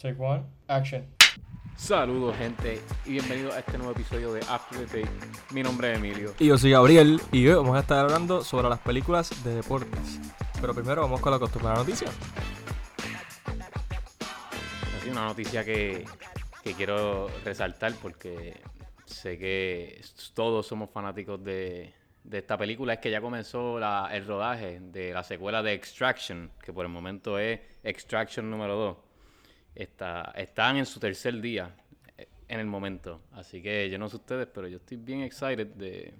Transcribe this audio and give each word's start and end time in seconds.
Take 0.00 0.16
one, 0.18 0.42
action. 0.68 1.06
Saludos 1.76 2.36
gente 2.36 2.80
y 3.06 3.12
bienvenidos 3.12 3.54
a 3.54 3.60
este 3.60 3.78
nuevo 3.78 3.92
episodio 3.92 4.32
de 4.32 4.40
After 4.48 4.78
the 4.86 5.02
Take. 5.02 5.10
Mi 5.52 5.62
nombre 5.62 5.92
es 5.92 5.98
Emilio. 5.98 6.34
Y 6.38 6.46
yo 6.48 6.58
soy 6.58 6.72
Gabriel 6.72 7.20
y 7.32 7.46
hoy 7.48 7.54
vamos 7.54 7.76
a 7.76 7.80
estar 7.80 7.98
hablando 8.04 8.42
sobre 8.44 8.68
las 8.68 8.78
películas 8.80 9.42
de 9.44 9.54
deportes. 9.56 10.20
Pero 10.60 10.74
primero 10.74 11.02
vamos 11.02 11.20
con 11.20 11.30
la 11.30 11.36
acostumbrada 11.36 11.76
noticia. 11.78 12.08
Así 14.98 15.08
una 15.10 15.24
noticia 15.26 15.64
que, 15.64 16.04
que 16.62 16.74
quiero 16.74 17.28
resaltar 17.44 17.94
porque 18.02 18.60
sé 19.06 19.38
que 19.38 20.02
todos 20.34 20.66
somos 20.66 20.90
fanáticos 20.90 21.42
de, 21.42 21.94
de 22.24 22.38
esta 22.38 22.58
película. 22.58 22.94
Es 22.94 22.98
que 23.00 23.10
ya 23.10 23.22
comenzó 23.22 23.78
la- 23.80 24.10
el 24.12 24.26
rodaje 24.26 24.80
de 24.80 25.12
la 25.14 25.24
secuela 25.24 25.62
de 25.62 25.72
Extraction, 25.72 26.50
que 26.62 26.74
por 26.74 26.84
el 26.84 26.92
momento 26.92 27.38
es 27.38 27.58
Extraction 27.82 28.50
número 28.50 28.76
2. 28.76 28.96
Está, 29.74 30.32
están 30.36 30.76
en 30.76 30.86
su 30.86 30.98
tercer 31.00 31.40
día 31.40 31.74
eh, 32.18 32.28
en 32.48 32.60
el 32.60 32.66
momento. 32.66 33.22
Así 33.32 33.62
que 33.62 33.88
yo 33.90 33.98
no 33.98 34.08
sé 34.08 34.16
ustedes, 34.16 34.46
pero 34.52 34.68
yo 34.68 34.76
estoy 34.78 34.96
bien 34.96 35.20
excited 35.22 35.66
de, 35.68 36.14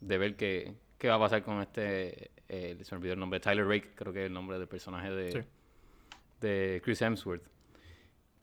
de 0.00 0.18
ver 0.18 0.36
qué, 0.36 0.74
qué 0.98 1.08
va 1.08 1.14
a 1.14 1.20
pasar 1.20 1.42
con 1.42 1.60
este. 1.62 2.30
eh, 2.48 2.76
se 2.82 2.94
me 2.94 2.98
olvidó 2.98 3.14
el 3.14 3.20
nombre. 3.20 3.40
Tyler 3.40 3.66
Rake, 3.66 3.92
creo 3.94 4.12
que 4.12 4.20
es 4.22 4.26
el 4.26 4.32
nombre 4.32 4.58
del 4.58 4.68
personaje 4.68 5.10
de, 5.10 5.32
Sí. 5.32 5.38
de 6.40 6.80
Chris 6.84 7.00
Hemsworth. 7.02 7.44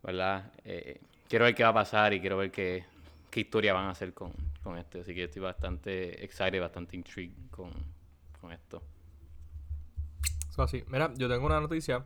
¿Verdad? 0.01 0.51
Eh, 0.65 0.99
quiero 1.29 1.45
ver 1.45 1.55
qué 1.55 1.63
va 1.63 1.69
a 1.69 1.73
pasar 1.73 2.13
y 2.13 2.19
quiero 2.19 2.37
ver 2.37 2.51
qué, 2.51 2.83
qué 3.31 3.39
historia 3.41 3.73
van 3.73 3.85
a 3.85 3.91
hacer 3.91 4.13
con, 4.13 4.33
con 4.61 4.77
este. 4.77 5.01
Así 5.01 5.13
que 5.13 5.21
yo 5.21 5.25
estoy 5.25 5.41
bastante 5.41 6.23
excited, 6.23 6.59
bastante 6.59 6.95
intrigued 6.97 7.49
con, 7.51 7.71
con 8.41 8.51
esto. 8.51 8.81
Así. 10.57 10.83
Mira, 10.87 11.11
yo 11.15 11.27
tengo 11.29 11.45
una 11.45 11.59
noticia 11.59 12.03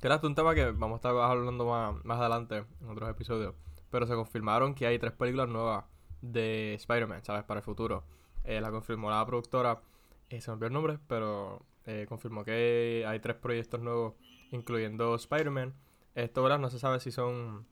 que 0.00 0.06
era 0.06 0.20
un 0.22 0.34
tema 0.34 0.54
que 0.54 0.70
vamos 0.72 0.92
a 0.92 0.96
estar 0.96 1.16
hablando 1.16 1.66
más, 1.66 2.04
más 2.04 2.18
adelante 2.18 2.64
en 2.80 2.88
otros 2.88 3.08
episodios. 3.10 3.54
Pero 3.90 4.06
se 4.06 4.14
confirmaron 4.14 4.74
que 4.74 4.86
hay 4.86 4.98
tres 4.98 5.12
películas 5.12 5.48
nuevas 5.48 5.84
de 6.20 6.74
Spider-Man, 6.74 7.24
¿sabes? 7.24 7.44
Para 7.44 7.60
el 7.60 7.64
futuro. 7.64 8.04
Eh, 8.44 8.60
la 8.60 8.70
confirmó 8.70 9.10
la 9.10 9.24
productora, 9.26 9.80
eh, 10.30 10.40
se 10.40 10.50
me 10.50 10.54
olvidó 10.54 10.66
el 10.68 10.72
nombre, 10.72 10.98
pero 11.08 11.62
eh, 11.84 12.06
confirmó 12.08 12.44
que 12.44 13.04
hay 13.06 13.20
tres 13.20 13.36
proyectos 13.36 13.80
nuevos, 13.80 14.14
incluyendo 14.50 15.14
Spider-Man. 15.14 15.74
Esto, 16.14 16.42
¿verdad? 16.42 16.58
No 16.58 16.70
se 16.70 16.78
sabe 16.78 17.00
si 17.00 17.10
son. 17.10 17.66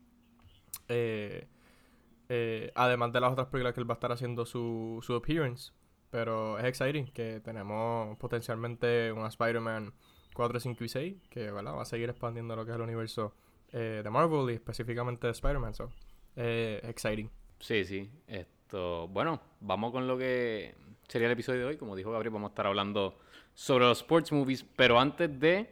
además 2.75 3.11
de 3.13 3.19
las 3.19 3.31
otras 3.31 3.47
películas 3.47 3.73
que 3.73 3.81
él 3.81 3.89
va 3.89 3.93
a 3.93 3.95
estar 3.95 4.11
haciendo 4.11 4.45
su, 4.45 4.99
su 5.01 5.13
appearance. 5.15 5.71
Pero 6.11 6.57
es 6.59 6.65
exciting 6.65 7.07
que 7.07 7.41
tenemos 7.41 8.17
potencialmente 8.17 9.11
una 9.11 9.27
Spider-Man 9.27 9.93
4, 10.35 10.59
5 10.59 10.83
y 10.83 10.89
6 10.89 11.15
que 11.29 11.51
¿verdad? 11.51 11.73
va 11.73 11.81
a 11.81 11.85
seguir 11.85 12.09
expandiendo 12.09 12.55
lo 12.55 12.65
que 12.65 12.71
es 12.71 12.75
el 12.75 12.81
universo 12.81 13.33
eh, 13.71 14.01
de 14.03 14.09
Marvel 14.09 14.51
y 14.51 14.55
específicamente 14.55 15.27
de 15.27 15.31
Spider-Man. 15.31 15.73
So, 15.73 15.89
eh, 16.35 16.81
exciting. 16.83 17.31
Sí, 17.59 17.85
sí. 17.85 18.11
Esto, 18.27 19.07
bueno, 19.07 19.41
vamos 19.61 19.91
con 19.91 20.07
lo 20.07 20.17
que 20.17 20.75
sería 21.07 21.27
el 21.27 21.33
episodio 21.33 21.61
de 21.61 21.65
hoy. 21.65 21.77
Como 21.77 21.95
dijo 21.95 22.11
Gabriel, 22.11 22.33
vamos 22.33 22.49
a 22.49 22.51
estar 22.51 22.67
hablando 22.67 23.17
sobre 23.53 23.85
los 23.85 23.99
sports 23.99 24.31
movies. 24.31 24.65
Pero 24.75 24.99
antes 24.99 25.39
de, 25.39 25.69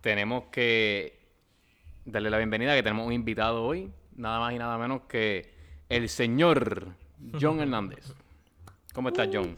tenemos 0.00 0.44
que 0.52 1.18
darle 2.04 2.30
la 2.30 2.38
bienvenida, 2.38 2.74
que 2.74 2.82
tenemos 2.82 3.06
un 3.06 3.12
invitado 3.12 3.64
hoy. 3.64 3.92
Nada 4.14 4.38
más 4.38 4.54
y 4.54 4.58
nada 4.58 4.78
menos 4.78 5.02
que 5.02 5.52
el 5.88 6.08
señor 6.08 6.94
John 7.38 7.60
Hernández. 7.60 8.14
¿Cómo 8.94 9.08
estás, 9.08 9.28
John? 9.32 9.56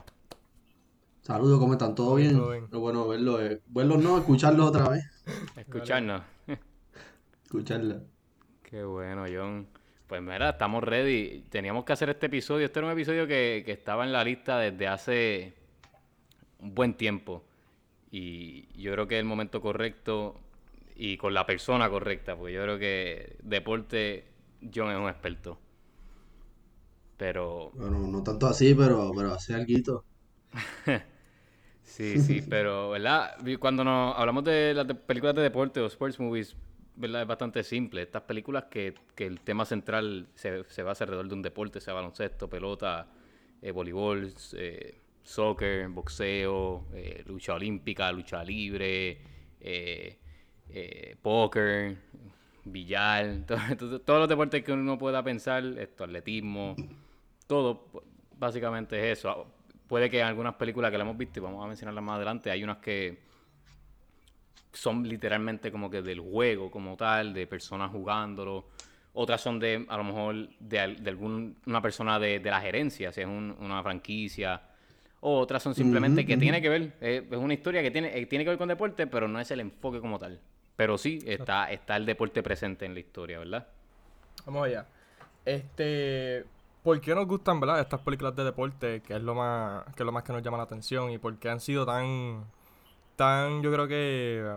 Saludos, 1.28 1.58
¿cómo 1.58 1.74
están? 1.74 1.94
¿Todo 1.94 2.14
bien? 2.14 2.38
Todo 2.38 2.52
bien. 2.52 2.64
Es 2.64 2.70
bueno 2.70 3.06
verlos, 3.06 3.42
eh, 3.42 3.60
verlos 3.66 4.02
no, 4.02 4.16
escucharlos 4.16 4.70
otra 4.70 4.88
vez. 4.88 5.04
Escucharnos. 5.58 6.22
Escucharlos. 7.44 8.02
Qué 8.62 8.82
bueno, 8.82 9.26
John. 9.30 9.68
Pues 10.06 10.22
mira, 10.22 10.48
estamos 10.48 10.82
ready. 10.82 11.44
Teníamos 11.50 11.84
que 11.84 11.92
hacer 11.92 12.08
este 12.08 12.28
episodio. 12.28 12.64
Este 12.64 12.78
era 12.78 12.86
un 12.86 12.94
episodio 12.94 13.26
que, 13.26 13.62
que 13.62 13.72
estaba 13.72 14.06
en 14.06 14.12
la 14.12 14.24
lista 14.24 14.58
desde 14.58 14.88
hace 14.88 15.52
un 16.60 16.74
buen 16.74 16.94
tiempo. 16.94 17.44
Y 18.10 18.66
yo 18.82 18.90
creo 18.92 19.06
que 19.06 19.16
es 19.16 19.20
el 19.20 19.26
momento 19.26 19.60
correcto 19.60 20.40
y 20.96 21.18
con 21.18 21.34
la 21.34 21.44
persona 21.44 21.90
correcta, 21.90 22.36
porque 22.36 22.54
yo 22.54 22.62
creo 22.62 22.78
que 22.78 23.36
deporte, 23.42 24.24
John 24.74 24.90
es 24.92 24.96
un 24.96 25.10
experto. 25.10 25.58
Pero 27.18 27.70
Bueno, 27.74 27.98
no 28.06 28.22
tanto 28.22 28.46
así, 28.46 28.72
pero, 28.72 29.12
pero 29.14 29.34
hace 29.34 29.54
algo. 29.54 30.04
Sí, 31.88 32.18
sí, 32.18 32.42
pero, 32.50 32.90
¿verdad? 32.90 33.36
Cuando 33.58 33.82
nos 33.82 34.16
hablamos 34.16 34.44
de 34.44 34.74
las 34.74 34.86
de- 34.86 34.94
películas 34.94 35.34
de 35.34 35.42
deporte 35.42 35.80
o 35.80 35.86
sports 35.86 36.20
movies, 36.20 36.54
¿verdad? 36.96 37.22
Es 37.22 37.28
bastante 37.28 37.62
simple. 37.64 38.02
Estas 38.02 38.22
películas 38.22 38.64
que, 38.70 38.94
que 39.14 39.26
el 39.26 39.40
tema 39.40 39.64
central 39.64 40.28
se, 40.34 40.64
se 40.64 40.82
basa 40.82 41.04
alrededor 41.04 41.28
de 41.28 41.34
un 41.34 41.42
deporte, 41.42 41.80
sea 41.80 41.94
baloncesto, 41.94 42.48
pelota, 42.48 43.08
eh, 43.62 43.70
voleibol, 43.70 44.30
eh, 44.54 45.00
soccer, 45.22 45.88
boxeo, 45.88 46.86
eh, 46.92 47.22
lucha 47.26 47.54
olímpica, 47.54 48.10
lucha 48.12 48.44
libre, 48.44 49.18
eh, 49.60 50.18
eh, 50.70 51.16
póker, 51.22 51.96
billar, 52.64 53.38
to- 53.46 53.56
to- 53.78 54.00
todos 54.02 54.20
los 54.20 54.28
deportes 54.28 54.62
que 54.62 54.72
uno 54.72 54.98
pueda 54.98 55.22
pensar, 55.22 55.64
esto, 55.64 56.04
atletismo, 56.04 56.76
todo 57.46 57.86
básicamente 58.38 59.10
es 59.10 59.18
eso. 59.18 59.46
Puede 59.88 60.10
que 60.10 60.20
en 60.20 60.26
algunas 60.26 60.54
películas 60.54 60.90
que 60.90 60.98
la 60.98 61.04
hemos 61.04 61.16
visto, 61.16 61.40
y 61.40 61.42
vamos 61.42 61.64
a 61.64 61.68
mencionarlas 61.68 62.04
más 62.04 62.16
adelante, 62.16 62.50
hay 62.50 62.62
unas 62.62 62.78
que 62.78 63.18
son 64.72 65.08
literalmente 65.08 65.72
como 65.72 65.90
que 65.90 66.02
del 66.02 66.20
juego 66.20 66.70
como 66.70 66.96
tal, 66.96 67.32
de 67.34 67.46
personas 67.46 67.90
jugándolo. 67.90 68.66
Otras 69.14 69.40
son 69.40 69.58
de, 69.58 69.84
a 69.88 69.96
lo 69.96 70.04
mejor, 70.04 70.48
de, 70.60 70.96
de 71.00 71.10
alguna 71.10 71.82
persona 71.82 72.18
de, 72.18 72.38
de 72.38 72.50
la 72.50 72.60
gerencia, 72.60 73.10
si 73.12 73.20
es 73.22 73.26
un- 73.26 73.56
una 73.58 73.82
franquicia. 73.82 74.62
O 75.20 75.38
otras 75.40 75.62
son 75.62 75.74
simplemente 75.74 76.24
que 76.24 76.36
tiene 76.36 76.62
que 76.62 76.68
ver, 76.68 76.92
eh, 77.00 77.26
es 77.28 77.36
una 77.38 77.54
historia 77.54 77.82
que 77.82 77.90
tiene, 77.90 78.16
eh, 78.16 78.26
tiene 78.26 78.44
que 78.44 78.50
ver 78.50 78.58
con 78.58 78.68
deporte, 78.68 79.06
pero 79.08 79.26
no 79.26 79.40
es 79.40 79.50
el 79.50 79.60
enfoque 79.60 80.00
como 80.00 80.18
tal. 80.18 80.40
Pero 80.76 80.96
sí, 80.96 81.18
está, 81.26 81.72
está 81.72 81.96
el 81.96 82.06
deporte 82.06 82.42
presente 82.42 82.84
en 82.86 82.94
la 82.94 83.00
historia, 83.00 83.38
¿verdad? 83.40 83.66
Vamos 84.46 84.66
allá. 84.66 84.86
Este, 85.44 86.44
¿por 86.88 87.00
qué 87.02 87.14
nos 87.14 87.26
gustan, 87.26 87.60
verdad, 87.60 87.80
estas 87.80 88.00
películas 88.00 88.34
de 88.34 88.44
deporte, 88.44 89.02
que 89.02 89.14
es 89.16 89.22
lo 89.22 89.34
más, 89.34 89.84
que 89.94 90.02
es 90.02 90.06
lo 90.06 90.12
más 90.12 90.22
que 90.24 90.32
nos 90.32 90.42
llama 90.42 90.56
la 90.56 90.62
atención 90.64 91.10
y 91.10 91.18
por 91.18 91.38
qué 91.38 91.50
han 91.50 91.60
sido 91.60 91.84
tan, 91.84 92.44
tan, 93.16 93.62
yo 93.62 93.72
creo 93.72 93.88
que, 93.88 94.56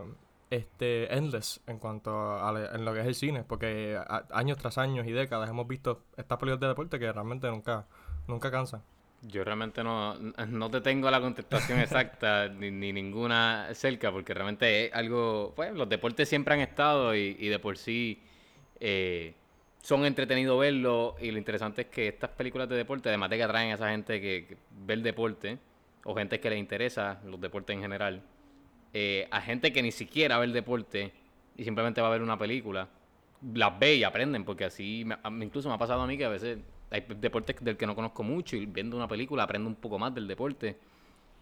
este, 0.50 1.14
endless 1.16 1.62
en 1.68 1.80
cuanto 1.80 2.12
a, 2.12 2.76
en 2.76 2.86
lo 2.86 2.94
que 2.94 3.02
es 3.02 3.08
el 3.08 3.16
cine, 3.16 3.44
porque 3.44 3.98
a- 4.00 4.26
años 4.34 4.58
tras 4.58 4.78
años 4.78 5.08
y 5.08 5.12
décadas 5.12 5.50
hemos 5.50 5.68
visto 5.68 6.04
estas 6.18 6.38
películas 6.40 6.62
de 6.62 6.68
deporte 6.70 7.00
que 7.00 7.12
realmente 7.12 7.50
nunca, 7.50 7.86
nunca 8.28 8.52
cansan. 8.52 8.82
Yo 9.24 9.44
realmente 9.44 9.84
no, 9.84 10.16
no 10.16 10.72
te 10.72 10.82
tengo 10.82 11.12
la 11.12 11.22
contestación 11.22 11.80
exacta 11.82 12.48
ni, 12.50 12.72
ni 12.72 12.94
ninguna 12.94 13.70
cerca, 13.74 14.12
porque 14.12 14.34
realmente 14.34 14.88
es 14.88 14.94
algo, 14.94 15.54
pues 15.56 15.74
los 15.74 15.90
deportes 15.90 16.30
siempre 16.30 16.56
han 16.56 16.62
estado 16.62 17.16
y, 17.16 17.36
y 17.40 17.50
de 17.50 17.60
por 17.60 17.78
sí 17.78 18.24
eh, 18.80 19.36
son 19.82 20.06
entretenidos 20.06 20.60
verlos 20.60 21.16
y 21.22 21.32
lo 21.32 21.38
interesante 21.38 21.84
es 21.84 21.88
que 21.88 22.08
estas 22.08 22.30
películas 22.32 22.70
de 22.70 22.76
deporte, 22.76 23.10
además 23.10 23.30
de 23.30 23.38
que 23.38 23.44
atraen 23.44 23.72
a 23.72 23.76
esa 23.76 23.90
gente 23.90 24.22
que, 24.22 24.58
ve 24.86 24.94
el 24.94 25.04
deporte 25.04 25.58
o 26.04 26.16
gente 26.16 26.40
que 26.40 26.50
les 26.50 26.60
interesa 26.60 27.20
los 27.26 27.40
deportes 27.42 27.76
en 27.76 27.82
general, 27.82 28.22
eh, 28.94 29.28
a 29.32 29.42
gente 29.42 29.72
que 29.74 29.82
ni 29.82 29.92
siquiera 29.92 30.38
ve 30.38 30.46
el 30.46 30.54
deporte 30.54 31.12
y 31.58 31.64
simplemente 31.64 32.02
va 32.02 32.08
a 32.08 32.12
ver 32.12 32.22
una 32.22 32.38
película, 32.38 32.88
las 33.54 33.80
ve 33.80 33.96
y 33.96 34.04
aprenden, 34.04 34.46
porque 34.46 34.66
así, 34.66 35.04
me- 35.06 35.18
incluso 35.46 35.68
me 35.70 35.76
ha 35.76 35.78
pasado 35.78 36.02
a 36.02 36.08
mí 36.08 36.18
que 36.18 36.26
a 36.26 36.30
veces 36.30 36.60
hay 36.92 37.06
deportes 37.20 37.56
del 37.62 37.78
que 37.78 37.88
no 37.88 37.96
conozco 37.96 38.24
mucho 38.24 38.56
y 38.56 38.66
viendo 38.66 38.98
una 38.98 39.08
película 39.08 39.44
aprendo 39.44 39.68
un 39.70 39.76
poco 39.76 39.98
más 39.98 40.14
del 40.14 40.28
deporte, 40.28 40.78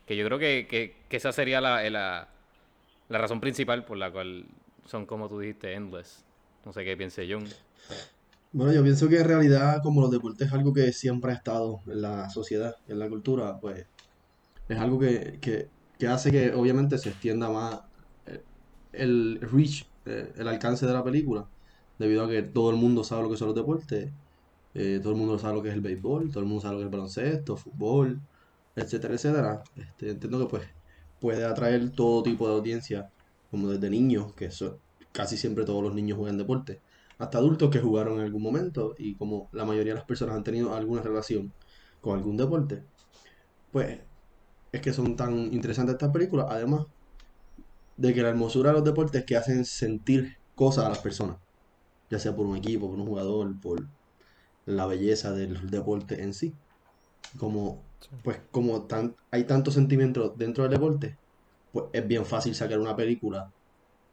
que 0.06 0.16
yo 0.16 0.26
creo 0.26 0.40
que, 0.40 0.68
que- 0.70 0.96
esa 1.18 1.32
sería 1.32 1.60
la, 1.60 1.88
la, 1.90 2.28
la 3.10 3.18
razón 3.18 3.40
principal 3.42 3.84
por 3.84 3.98
la 3.98 4.12
cual 4.12 4.46
son, 4.86 5.06
como 5.06 5.28
tú 5.28 5.40
dijiste, 5.40 5.74
endless. 5.74 6.24
No 6.66 6.74
sé 6.74 6.84
qué 6.84 6.96
piense 6.98 7.28
John. 7.30 7.46
Bueno, 8.51 8.73
yo 8.73 8.81
pienso 8.84 9.07
que 9.09 9.19
en 9.19 9.25
realidad, 9.28 9.81
como 9.84 10.01
los 10.01 10.09
deportes 10.11 10.47
es 10.47 10.53
algo 10.53 10.73
que 10.73 10.91
siempre 10.91 11.31
ha 11.31 11.35
estado 11.35 11.81
en 11.87 12.01
la 12.01 12.29
sociedad, 12.31 12.75
en 12.87 12.97
la 12.99 13.07
cultura, 13.07 13.59
pues 13.59 13.87
es 14.69 14.79
algo 14.79 14.99
que, 14.99 15.40
que, 15.41 15.72
que 15.99 16.07
hace 16.07 16.31
que 16.31 16.53
obviamente 16.53 16.97
se 16.97 17.09
extienda 17.09 17.49
más 17.49 17.81
eh, 18.28 18.46
el 18.93 19.40
reach, 19.41 19.85
eh, 20.05 20.34
el 20.37 20.47
alcance 20.47 20.85
de 20.87 20.93
la 20.93 21.03
película, 21.03 21.49
debido 21.99 22.25
a 22.25 22.29
que 22.29 22.43
todo 22.43 22.72
el 22.72 22.78
mundo 22.78 23.03
sabe 23.03 23.23
lo 23.23 23.29
que 23.31 23.37
son 23.37 23.47
los 23.49 23.55
deportes, 23.57 24.13
eh, 24.73 24.99
todo 25.01 25.13
el 25.13 25.19
mundo 25.19 25.40
sabe 25.40 25.55
lo 25.55 25.63
que 25.63 25.69
es 25.69 25.75
el 25.75 25.81
béisbol, 25.81 26.31
todo 26.31 26.41
el 26.41 26.47
mundo 26.47 26.61
sabe 26.61 26.73
lo 26.75 26.79
que 26.79 26.84
es 26.85 26.87
el 26.87 26.91
baloncesto, 26.91 27.57
fútbol, 27.57 28.22
etcétera, 28.75 29.16
etcétera. 29.16 29.63
Este, 29.75 30.11
entiendo 30.11 30.40
que 30.40 30.46
pues 30.49 30.63
puede 31.19 31.46
atraer 31.46 31.91
todo 31.91 32.23
tipo 32.23 32.47
de 32.47 32.55
audiencia, 32.55 33.11
como 33.51 33.69
desde 33.69 33.90
niños, 33.90 34.34
que 34.35 34.46
eso, 34.46 34.81
casi 35.11 35.37
siempre 35.37 35.66
todos 35.66 35.84
los 35.84 35.93
niños 35.96 36.17
juegan 36.17 36.37
deporte, 36.37 36.81
hasta 37.20 37.38
adultos 37.40 37.70
que 37.70 37.80
jugaron 37.82 38.16
en 38.20 38.26
algún 38.26 38.42
momento 38.44 38.96
y 38.98 39.16
como 39.18 39.50
la 39.54 39.66
mayoría 39.66 39.94
de 39.94 40.00
las 40.00 40.08
personas 40.08 40.36
han 40.36 40.44
tenido 40.44 40.74
alguna 40.76 41.02
relación 41.04 41.54
con 42.02 42.18
algún 42.18 42.38
deporte, 42.38 42.86
pues 43.72 44.02
es 44.72 44.82
que 44.82 44.94
son 44.94 45.16
tan 45.16 45.54
interesantes 45.54 45.96
estas 45.96 46.12
películas, 46.12 46.48
además 46.50 46.86
de 47.98 48.14
que 48.14 48.22
la 48.24 48.30
hermosura 48.30 48.70
de 48.72 48.76
los 48.78 48.84
deportes 48.86 49.22
es 49.22 49.26
que 49.28 49.36
hacen 49.38 49.66
sentir 49.66 50.38
cosas 50.56 50.86
a 50.86 50.90
las 50.90 51.00
personas. 51.00 51.38
ya 52.10 52.20
sea 52.20 52.36
por 52.36 52.46
un 52.48 52.58
equipo, 52.58 52.90
por 52.90 53.00
un 53.00 53.08
jugador, 53.08 53.60
por 53.62 53.90
la 54.66 54.86
belleza 54.88 55.34
del 55.34 55.70
deporte 55.72 56.24
en 56.24 56.34
sí. 56.34 56.54
Como, 57.40 57.84
pues, 58.24 58.42
como 58.52 58.88
tan, 58.88 59.16
hay 59.32 59.46
tantos 59.46 59.76
sentimientos 59.76 60.38
dentro 60.38 60.64
del 60.64 60.74
deporte, 60.74 61.20
pues 61.72 61.88
es 61.94 62.08
bien 62.08 62.26
fácil 62.26 62.56
sacar 62.56 62.80
una 62.80 62.96
película 62.96 63.52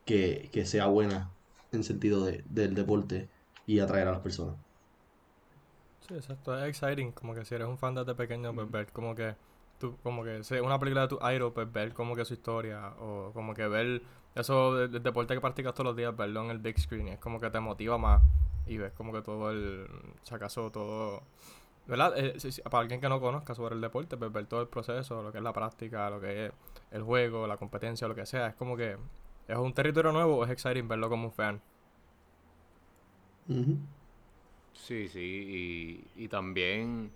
que, 0.04 0.50
que 0.52 0.66
sea 0.66 0.86
buena 0.88 1.35
en 1.76 1.84
sentido 1.84 2.24
de, 2.24 2.42
del 2.46 2.74
deporte 2.74 3.30
y 3.66 3.80
atraer 3.80 4.08
a 4.08 4.12
las 4.12 4.20
personas. 4.22 4.58
Sí, 6.06 6.14
exacto, 6.14 6.56
es 6.58 6.68
exciting, 6.68 7.12
como 7.12 7.34
que 7.34 7.44
si 7.44 7.54
eres 7.54 7.66
un 7.66 7.78
fan 7.78 7.94
desde 7.94 8.14
pequeño, 8.14 8.54
pues 8.54 8.70
ver 8.70 8.92
como 8.92 9.14
que 9.14 9.34
tú, 9.78 9.96
como 10.02 10.22
que 10.22 10.44
si 10.44 10.54
es 10.54 10.60
una 10.62 10.78
película 10.78 11.02
de 11.02 11.08
tu 11.08 11.18
idol, 11.30 11.52
pues 11.52 11.70
ver 11.72 11.92
como 11.94 12.14
que 12.14 12.24
su 12.24 12.34
historia, 12.34 12.94
o 13.00 13.32
como 13.32 13.54
que 13.54 13.66
ver 13.66 14.02
eso 14.34 14.74
del 14.76 15.02
deporte 15.02 15.34
que 15.34 15.40
practicas 15.40 15.74
todos 15.74 15.86
los 15.86 15.96
días, 15.96 16.14
verlo 16.16 16.44
en 16.44 16.50
el 16.50 16.58
big 16.58 16.78
screen, 16.78 17.08
es 17.08 17.18
como 17.18 17.40
que 17.40 17.50
te 17.50 17.58
motiva 17.60 17.98
más 17.98 18.22
y 18.66 18.76
ves 18.78 18.92
como 18.92 19.12
que 19.12 19.22
todo 19.22 19.50
el, 19.50 19.88
si 20.22 20.34
acaso 20.34 20.70
todo, 20.70 21.22
¿verdad? 21.86 22.16
Eh, 22.18 22.38
si- 22.40 22.52
si- 22.52 22.62
para 22.62 22.80
alguien 22.80 23.00
que 23.00 23.08
no 23.08 23.20
conozca 23.20 23.54
sobre 23.54 23.74
el 23.76 23.80
deporte, 23.80 24.16
pues 24.16 24.32
ver 24.32 24.46
todo 24.46 24.60
el 24.62 24.68
proceso, 24.68 25.22
lo 25.22 25.32
que 25.32 25.38
es 25.38 25.44
la 25.44 25.52
práctica, 25.52 26.10
lo 26.10 26.20
que 26.20 26.46
es 26.46 26.52
el 26.92 27.02
juego, 27.02 27.46
la 27.48 27.56
competencia, 27.58 28.08
lo 28.08 28.14
que 28.14 28.26
sea, 28.26 28.48
es 28.48 28.54
como 28.54 28.76
que 28.76 28.96
es 29.48 29.56
un 29.56 29.72
territorio 29.72 30.12
nuevo, 30.12 30.44
es 30.44 30.50
exciting 30.50 30.88
verlo 30.88 31.08
como 31.08 31.26
un 31.28 31.32
fan. 31.32 31.60
Ujú. 33.48 33.78
Sí, 34.72 35.08
sí, 35.08 36.04
y, 36.16 36.24
y 36.24 36.28
también 36.28 37.10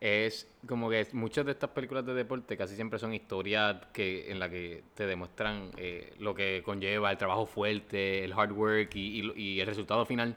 es 0.00 0.48
como 0.66 0.90
que 0.90 1.06
muchas 1.12 1.46
de 1.46 1.52
estas 1.52 1.70
películas 1.70 2.04
de 2.04 2.14
deporte 2.14 2.56
casi 2.56 2.74
siempre 2.74 2.98
son 2.98 3.14
historias 3.14 3.76
que 3.92 4.30
en 4.30 4.40
las 4.40 4.50
que 4.50 4.82
te 4.94 5.06
demuestran 5.06 5.70
eh, 5.76 6.14
lo 6.18 6.34
que 6.34 6.62
conlleva 6.64 7.10
el 7.12 7.18
trabajo 7.18 7.46
fuerte, 7.46 8.24
el 8.24 8.32
hard 8.32 8.52
work 8.52 8.96
y, 8.96 9.32
y 9.36 9.60
el 9.60 9.66
resultado 9.66 10.04
final. 10.04 10.36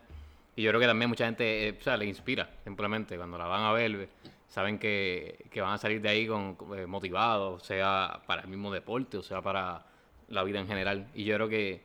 Y 0.55 0.61
yo 0.63 0.69
creo 0.71 0.79
que 0.79 0.87
también 0.87 1.09
mucha 1.09 1.25
gente 1.25 1.69
eh, 1.69 1.77
o 1.79 1.83
sea, 1.83 1.97
le 1.97 2.05
inspira 2.05 2.49
simplemente 2.63 3.17
cuando 3.17 3.37
la 3.39 3.47
van 3.47 3.63
a 3.63 3.73
ver, 3.73 4.07
saben 4.47 4.77
que, 4.77 5.45
que 5.51 5.61
van 5.61 5.73
a 5.73 5.77
salir 5.79 5.99
de 6.01 6.09
ahí 6.09 6.27
con, 6.27 6.55
con, 6.55 6.77
eh, 6.77 6.85
motivados, 6.85 7.63
sea 7.63 8.21
para 8.27 8.43
el 8.43 8.47
mismo 8.49 8.71
deporte 8.71 9.17
o 9.17 9.23
sea 9.23 9.41
para 9.41 9.83
la 10.29 10.43
vida 10.43 10.59
en 10.59 10.67
general. 10.67 11.07
Y 11.13 11.23
yo 11.25 11.35
creo 11.35 11.49
que, 11.49 11.81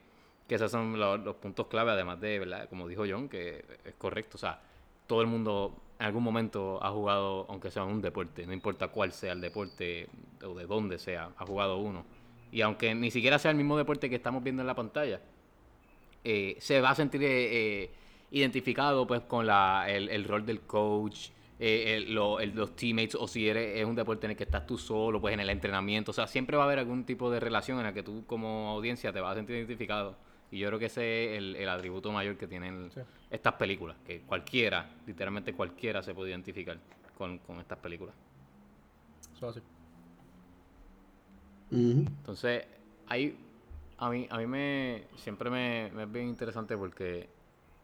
que 0.49 0.55
esos 0.57 0.71
son 0.71 0.99
lo- 0.99 1.17
los, 1.19 1.37
puntos 1.37 1.67
clave, 1.69 1.93
además 1.93 2.21
de, 2.21 2.39
¿verdad? 2.39 2.69
como 2.69 2.89
dijo 2.89 3.05
John, 3.09 3.29
que 3.29 3.65
es 3.85 3.95
correcto. 3.99 4.37
O 4.37 4.41
sea, 4.41 4.61
todo 5.07 5.21
el 5.23 5.27
mundo 5.29 5.75
en 5.99 6.07
algún 6.07 6.23
momento 6.23 6.79
ha 6.83 6.91
jugado, 6.91 7.47
aunque 7.49 7.71
sea 7.71 7.85
un 7.85 8.01
deporte, 8.01 8.47
no 8.47 8.53
importa 8.53 8.89
cuál 8.89 9.13
sea 9.13 9.33
el 9.33 9.41
deporte 9.41 10.09
o 10.45 10.55
de 10.55 10.67
dónde 10.67 10.99
sea, 10.99 11.31
ha 11.37 11.47
jugado 11.47 11.79
uno. 11.79 12.05
Y 12.53 12.63
aunque 12.63 12.95
ni 12.95 13.11
siquiera 13.11 13.39
sea 13.39 13.51
el 13.53 13.57
mismo 13.57 13.77
deporte 13.77 14.09
que 14.11 14.17
estamos 14.17 14.43
viendo 14.43 14.63
en 14.63 14.67
la 14.67 14.75
pantalla, 14.75 15.21
eh, 16.25 16.57
se 16.61 16.81
va 16.81 16.91
a 16.91 16.95
sentir 16.95 17.23
eh, 17.23 17.83
eh, 17.85 17.91
identificado 18.31 19.07
pues 19.07 19.23
con 19.23 19.47
la, 19.47 19.87
el, 19.89 20.09
el 20.09 20.25
rol 20.25 20.45
del 20.47 20.61
coach, 20.61 21.29
eh, 21.61 21.97
el- 21.97 22.15
lo- 22.15 22.41
el- 22.41 22.55
los 22.57 22.75
teammates, 22.75 23.15
o 23.15 23.29
si 23.29 23.49
eres, 23.49 23.77
es 23.79 23.85
un 23.85 23.95
deporte 23.95 24.27
en 24.27 24.33
el 24.33 24.37
que 24.37 24.45
estás 24.45 24.67
tú 24.67 24.79
solo, 24.79 25.21
pues 25.21 25.35
en 25.35 25.41
el 25.41 25.51
entrenamiento. 25.51 26.11
O 26.11 26.15
sea, 26.15 26.27
siempre 26.27 26.57
va 26.57 26.63
a 26.65 26.67
haber 26.67 26.79
algún 26.81 27.05
tipo 27.05 27.31
de 27.31 27.39
relación 27.39 27.79
en 27.79 27.85
la 27.85 27.93
que 27.93 28.03
tú 28.03 28.25
como 28.27 28.71
audiencia 28.71 29.13
te 29.13 29.21
vas 29.21 29.33
a 29.33 29.35
sentir 29.37 29.57
identificado. 29.57 30.17
Y 30.51 30.59
yo 30.59 30.67
creo 30.69 30.79
que 30.81 30.87
ese 30.87 31.33
es 31.35 31.39
el, 31.39 31.55
el 31.57 31.69
atributo 31.69 32.11
mayor 32.11 32.37
que 32.37 32.47
tienen 32.49 32.91
Sí. 32.93 33.01
estas 33.31 33.53
películas, 33.55 33.97
que 34.07 34.23
cualquiera, 34.23 34.89
literalmente 35.07 35.53
cualquiera 35.53 36.03
se 36.03 36.13
puede 36.15 36.31
identificar 36.31 36.79
con, 37.17 37.39
con 37.39 37.61
estas 37.61 37.79
películas. 37.79 38.15
Eso 39.37 39.49
así. 39.49 39.61
Ujú. 41.71 42.01
Entonces, 42.01 42.65
ahí 43.07 43.37
a 43.99 44.09
mí, 44.11 44.27
a 44.31 44.39
mí 44.39 44.47
me 44.47 45.05
siempre 45.17 45.51
me, 45.51 45.91
me 45.95 46.05
es 46.05 46.13
bien 46.13 46.27
interesante 46.29 46.77
porque 46.77 47.29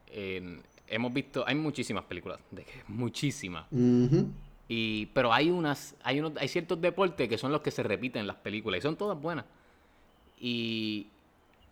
en- 0.08 0.62
hemos 0.88 1.12
visto, 1.12 1.44
hay 1.46 1.54
muchísimas 1.54 2.04
películas, 2.04 2.38
de 2.50 2.64
que 2.64 2.82
muchísimas. 2.88 3.66
Y, 4.68 5.06
pero 5.06 5.32
hay 5.32 5.50
unas, 5.50 5.94
hay 6.02 6.18
unos, 6.20 6.32
hay 6.38 6.48
ciertos 6.48 6.80
deportes 6.80 7.28
que 7.28 7.38
son 7.38 7.52
los 7.52 7.60
que 7.60 7.70
se 7.70 7.82
repiten 7.82 8.20
en 8.20 8.26
las 8.26 8.36
películas 8.36 8.78
y 8.78 8.82
son 8.82 8.96
todas 8.96 9.20
buenas. 9.20 9.44
Y 10.38 11.08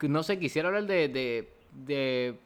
no 0.00 0.22
sé, 0.22 0.38
quisiera 0.38 0.68
hablar 0.68 0.86
de, 0.86 1.08
de, 1.08 1.52
de 1.86 2.38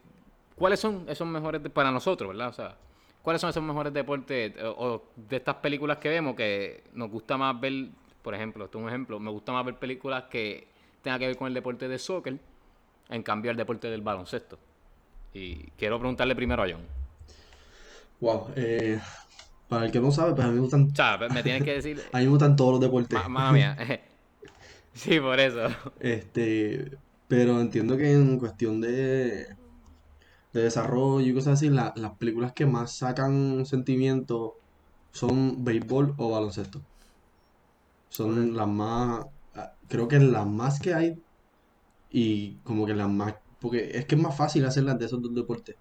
cuáles 0.57 0.81
son 0.81 1.05
esos 1.09 1.27
mejores 1.27 1.63
de- 1.63 1.71
para 1.71 1.91
nosotros, 1.91 2.29
¿verdad? 2.29 2.49
O 2.49 2.53
sea, 2.53 2.77
cuáles 3.23 3.41
son 3.41 3.51
esos 3.51 3.63
mejores 3.63 3.93
deportes 3.93 4.55
o, 4.63 4.69
o 4.87 5.05
de 5.17 5.37
estas 5.37 5.57
películas 5.57 5.99
que 5.99 6.09
vemos 6.09 6.35
que 6.37 6.85
nos 6.95 7.11
gusta 7.11 7.37
más 7.37 7.59
ver, 7.61 7.89
por 8.23 8.35
ejemplo, 8.35 8.65
esto 8.65 8.79
es 8.79 8.83
un 8.85 8.89
ejemplo, 8.89 9.19
me 9.21 9.31
gusta 9.31 9.53
más 9.53 9.65
ver 9.65 9.77
películas 9.77 10.25
que 10.31 10.67
tengan 11.03 11.19
que 11.21 11.27
ver 11.27 11.37
con 11.37 11.49
el 11.49 11.55
deporte 11.55 11.89
de 11.89 11.99
soccer, 11.99 12.39
en 13.11 13.23
cambio 13.23 13.51
al 13.51 13.57
deporte 13.57 13.89
del 13.91 14.03
baloncesto. 14.03 14.59
Y 15.35 15.71
quiero 15.79 15.99
preguntarle 15.99 16.35
primero 16.35 16.63
a 16.63 16.67
John. 16.69 16.83
Wow. 18.21 18.49
eh, 18.57 19.01
para 19.69 19.87
el 19.87 19.93
que 19.93 20.01
no 20.01 20.11
sabe, 20.11 20.35
pues 20.35 20.45
a 20.47 20.49
mí 20.49 20.55
me 20.55 20.61
gustan, 20.61 20.89
O 20.91 20.95
sea, 20.95 21.19
me 21.29 21.43
tienes 21.43 21.63
que 21.63 21.75
decir, 21.75 22.03
a 22.13 22.19
mí 22.19 22.25
me 22.25 22.31
gustan 22.31 22.57
todos 22.57 22.73
los 22.73 22.81
deportes. 22.81 23.19
Ma- 23.19 23.29
Mala 23.29 23.53
mía. 23.53 23.77
sí, 24.95 25.21
por 25.21 25.39
eso. 25.39 25.69
Este, 26.01 26.91
pero 27.29 27.61
entiendo 27.61 27.97
que 27.97 28.13
en 28.13 28.39
cuestión 28.39 28.81
de, 28.81 29.47
de 30.53 30.63
desarrollo 30.63 31.27
y 31.27 31.35
cosas 31.35 31.55
así, 31.55 31.69
la- 31.71 31.93
las 31.97 32.17
películas 32.17 32.53
que 32.53 32.67
más 32.67 32.97
sacan 32.97 33.65
sentimiento 33.67 34.55
son 35.13 35.65
béisbol 35.65 36.15
o 36.19 36.31
baloncesto. 36.31 36.81
Son 38.11 38.57
las 38.57 38.69
más, 38.69 39.25
ah, 39.55 39.71
creo 39.89 40.09
que 40.09 40.19
las 40.19 40.47
más 40.47 40.81
que 40.81 40.95
hay 40.95 41.15
y 42.11 42.59
como 42.61 42.87
que 42.87 42.95
las 42.95 43.09
más, 43.09 43.35
porque 43.61 43.91
es 43.99 44.07
que 44.07 44.15
es 44.17 44.21
más 44.23 44.37
fácil 44.37 44.65
hacerlas 44.67 44.99
de 44.99 45.07
esos 45.07 45.23
dos 45.23 45.35
deportes. 45.35 45.77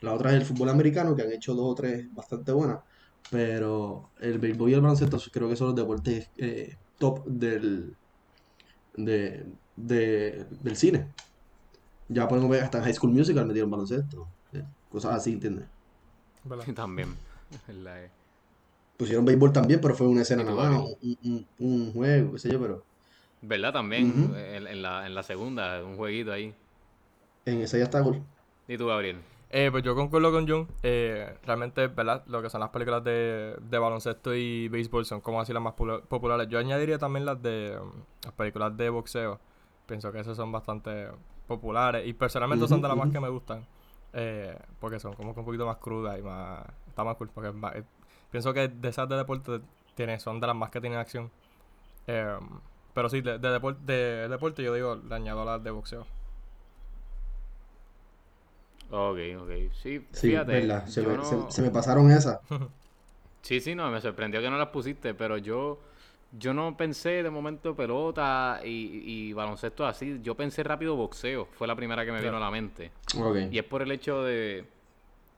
La 0.00 0.14
otra 0.14 0.30
es 0.32 0.36
el 0.38 0.44
fútbol 0.46 0.70
americano, 0.70 1.14
que 1.16 1.22
han 1.22 1.32
hecho 1.32 1.54
dos 1.54 1.66
o 1.72 1.74
tres 1.74 2.06
bastante 2.12 2.52
buenas, 2.52 2.80
pero 3.30 4.12
el 4.18 4.38
béisbol 4.38 4.70
y 4.70 4.74
el 4.74 4.80
baloncesto 4.82 5.18
creo 5.32 5.48
que 5.48 5.56
son 5.56 5.68
los 5.68 5.76
deportes 5.76 6.30
eh, 6.36 6.76
top 6.98 7.26
del, 7.26 7.96
de, 8.94 9.46
de- 9.74 10.46
del 10.50 10.76
cine. 10.76 11.14
Ya 12.08 12.28
podemos 12.28 12.50
ver 12.50 12.62
hasta 12.64 12.78
en 12.78 12.84
High 12.84 12.94
School 12.94 13.12
Musical 13.12 13.46
metieron 13.46 13.70
baloncesto, 13.70 14.28
eh, 14.52 14.64
cosas 14.88 15.14
así, 15.14 15.32
¿entiendes? 15.32 15.68
También. 16.74 17.16
La- 17.68 18.10
Pusieron 18.98 19.24
béisbol 19.24 19.52
también, 19.52 19.80
pero 19.80 19.94
fue 19.94 20.06
una 20.06 20.22
escena 20.22 20.42
¿Y 20.42 20.46
tú, 20.46 20.56
nada 20.56 20.70
más, 20.70 20.82
un, 21.02 21.16
un- 21.22 21.48
un 21.58 21.92
juego, 21.92 22.32
qué 22.32 22.38
sé 22.38 22.50
yo, 22.50 22.60
pero 22.60 22.86
¿Verdad? 23.42 23.72
También. 23.72 24.34
En 24.36 24.82
la, 24.82 25.06
en 25.06 25.14
la 25.14 25.22
segunda, 25.22 25.82
un 25.84 25.96
jueguito 25.96 26.32
ahí. 26.32 26.54
En 27.46 27.62
esa 27.62 27.78
ya 27.78 27.84
está 27.84 28.00
gol. 28.00 28.20
¿Y 28.68 28.76
tú, 28.76 28.86
Gabriel? 28.88 29.20
Eh, 29.50 29.68
pues 29.70 29.84
yo 29.84 29.94
concuerdo 29.94 30.32
con 30.32 30.46
Jun. 30.46 30.68
Eh, 30.82 31.38
realmente, 31.44 31.86
¿verdad? 31.86 32.24
Lo 32.26 32.42
que 32.42 32.50
son 32.50 32.60
las 32.60 32.70
películas 32.70 33.02
de, 33.04 33.56
de 33.60 33.78
baloncesto 33.78 34.34
y 34.34 34.68
béisbol 34.68 35.06
son 35.06 35.20
como 35.20 35.40
así 35.40 35.52
las 35.52 35.62
más 35.62 35.74
pula- 35.74 36.02
populares. 36.02 36.48
Yo 36.48 36.58
añadiría 36.58 36.98
también 36.98 37.24
las 37.24 37.40
de 37.40 37.78
um, 37.80 37.92
las 38.24 38.32
películas 38.34 38.76
de 38.76 38.90
boxeo. 38.90 39.38
Pienso 39.86 40.10
que 40.10 40.18
esas 40.18 40.36
son 40.36 40.50
bastante 40.50 41.08
populares 41.46 42.04
y 42.06 42.12
personalmente 42.12 42.66
son 42.66 42.82
de 42.82 42.88
las 42.88 42.96
más 42.96 43.10
que 43.10 43.20
me 43.20 43.28
gustan. 43.28 43.64
Eh, 44.12 44.58
porque 44.80 44.98
son 44.98 45.12
como 45.14 45.32
que 45.32 45.40
un 45.40 45.46
poquito 45.46 45.64
más 45.64 45.76
crudas 45.76 46.18
y 46.18 46.22
más... 46.22 46.64
Está 46.88 47.04
más 47.04 47.16
cool 47.16 47.30
porque 47.32 47.50
es 47.50 47.54
más- 47.54 47.76
eh, 47.76 47.84
pienso 48.30 48.52
que 48.52 48.66
de 48.66 48.88
esas 48.88 49.08
de 49.08 49.16
deporte 49.16 49.60
tiene, 49.94 50.18
son 50.18 50.40
de 50.40 50.46
las 50.48 50.56
más 50.56 50.70
que 50.70 50.80
tienen 50.80 50.98
acción. 50.98 51.30
Eh, 52.08 52.36
pero 52.94 53.08
sí, 53.08 53.20
de, 53.20 53.38
de, 53.38 53.60
depor- 53.60 53.78
de 53.78 54.28
deporte 54.28 54.62
yo 54.64 54.74
digo, 54.74 54.96
le 54.96 55.14
añado 55.14 55.44
las 55.44 55.62
de 55.62 55.70
boxeo. 55.70 56.04
Ok, 58.90 59.18
ok. 59.40 59.50
Sí, 59.82 60.06
Sí, 60.12 60.28
fíjate. 60.28 60.52
verdad, 60.52 60.86
se 60.86 61.02
me, 61.02 61.16
no- 61.16 61.24
se- 61.50 61.54
se 61.56 61.62
me 61.62 61.70
pasaron 61.70 62.10
esas. 62.10 62.40
Sí, 63.42 63.60
sí, 63.60 63.76
no, 63.76 63.88
me 63.92 64.00
sorprendió 64.00 64.40
que 64.40 64.50
no 64.50 64.58
las 64.58 64.70
pusiste, 64.70 65.14
pero 65.14 65.38
yo, 65.38 65.78
yo 66.36 66.52
no 66.52 66.76
pensé 66.76 67.22
de 67.22 67.30
momento 67.30 67.76
pelota 67.76 68.60
y, 68.64 68.68
y 69.28 69.32
baloncesto 69.34 69.86
así. 69.86 70.18
Yo 70.20 70.34
pensé 70.34 70.64
rápido 70.64 70.96
boxeo. 70.96 71.46
Fue 71.52 71.68
la 71.68 71.76
primera 71.76 72.04
que 72.04 72.10
me 72.10 72.20
vino 72.20 72.36
a 72.38 72.40
la 72.40 72.50
mente. 72.50 72.90
Ok. 73.16 73.36
Y 73.52 73.58
es 73.58 73.62
por 73.64 73.82
el 73.82 73.92
hecho 73.92 74.24
de, 74.24 74.64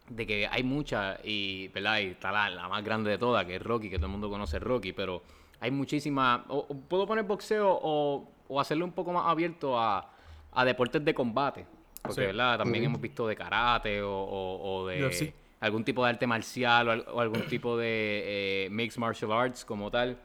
de 0.09 0.27
que 0.27 0.47
hay 0.47 0.63
muchas, 0.63 1.21
y, 1.23 1.69
¿verdad? 1.69 1.99
Y 1.99 2.07
está 2.07 2.33
la, 2.33 2.49
la 2.49 2.67
más 2.67 2.83
grande 2.83 3.11
de 3.11 3.19
todas, 3.19 3.45
que 3.45 3.57
es 3.57 3.63
Rocky, 3.63 3.91
que 3.91 3.97
todo 3.97 4.07
el 4.07 4.13
mundo 4.13 4.31
conoce 4.31 4.59
Rocky, 4.59 4.95
pero 4.95 5.23
hay 5.61 5.71
muchísimas. 5.71 6.41
O, 6.49 6.61
o 6.67 6.75
puedo 6.81 7.07
poner 7.07 7.25
boxeo 7.27 7.69
o, 7.83 8.27
o 8.49 8.59
hacerlo 8.59 8.87
un 8.87 8.93
poco 8.93 9.13
más 9.13 9.27
abierto 9.27 9.79
a, 9.79 10.11
a 10.53 10.65
deportes 10.65 11.05
de 11.05 11.13
combate. 11.13 11.67
Porque, 12.03 12.21
Sí. 12.23 12.27
¿verdad? 12.27 12.59
También 12.59 12.85
hemos 12.85 13.01
visto 13.01 13.27
de 13.27 13.35
karate 13.37 14.03
o, 14.03 14.11
o- 14.13 14.81
o 14.83 14.87
de 14.87 15.03
UFC. 15.05 15.33
algún 15.61 15.85
tipo 15.85 16.05
de 16.05 16.11
arte 16.11 16.27
marcial 16.27 16.89
o, 16.89 16.91
al- 16.93 17.05
o 17.13 17.21
algún 17.21 17.43
tipo 17.43 17.77
de 17.77 18.67
eh, 18.67 18.69
mixed 18.71 18.99
martial 19.01 19.33
arts 19.33 19.65
como 19.65 19.91
tal. 19.91 20.17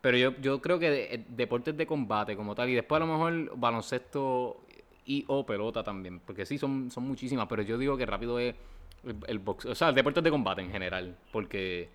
Pero 0.00 0.16
yo, 0.18 0.34
yo 0.40 0.60
creo 0.60 0.78
que 0.78 0.90
de- 0.90 1.14
eh, 1.14 1.24
deportes 1.28 1.76
de 1.76 1.86
combate 1.86 2.36
como 2.36 2.54
tal, 2.54 2.68
y 2.68 2.74
después 2.74 3.00
a 3.00 3.06
lo 3.06 3.12
mejor 3.12 3.56
baloncesto 3.56 4.60
y 5.06 5.24
o 5.28 5.44
pelota 5.46 5.82
también, 5.82 6.20
porque 6.20 6.44
sí, 6.46 6.58
son, 6.58 6.90
son 6.90 7.04
muchísimas, 7.06 7.46
pero 7.46 7.62
yo 7.62 7.78
digo 7.78 7.96
que 7.96 8.04
rápido 8.06 8.38
es 8.38 8.54
el, 9.04 9.16
el 9.26 9.38
boxeo, 9.38 9.72
o 9.72 9.74
sea, 9.74 9.92
deportes 9.92 10.24
de 10.24 10.30
combate 10.30 10.62
en 10.62 10.70
general, 10.70 11.16
porque 11.30 11.88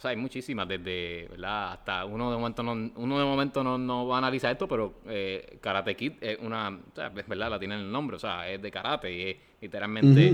O 0.00 0.02
sea, 0.02 0.12
hay 0.12 0.16
muchísimas, 0.16 0.66
desde, 0.66 1.28
¿verdad? 1.28 1.72
Hasta 1.72 2.06
uno 2.06 2.30
de 2.30 2.38
momento 2.38 2.62
no, 2.62 2.72
uno 2.72 3.18
de 3.18 3.24
momento 3.26 3.62
no, 3.62 3.76
no 3.76 4.06
va 4.06 4.14
a 4.14 4.18
analizar 4.18 4.50
esto, 4.50 4.66
pero 4.66 4.94
eh, 5.04 5.58
Karate 5.60 5.94
Kid 5.94 6.12
es 6.22 6.38
una, 6.40 6.70
o 6.70 6.94
sea, 6.94 7.12
es 7.14 7.28
verdad, 7.28 7.50
la 7.50 7.58
tiene 7.58 7.74
en 7.74 7.82
el 7.82 7.92
nombre, 7.92 8.16
o 8.16 8.18
sea, 8.18 8.48
es 8.48 8.62
de 8.62 8.70
karate 8.70 9.12
y 9.12 9.28
es 9.28 9.36
literalmente 9.60 10.32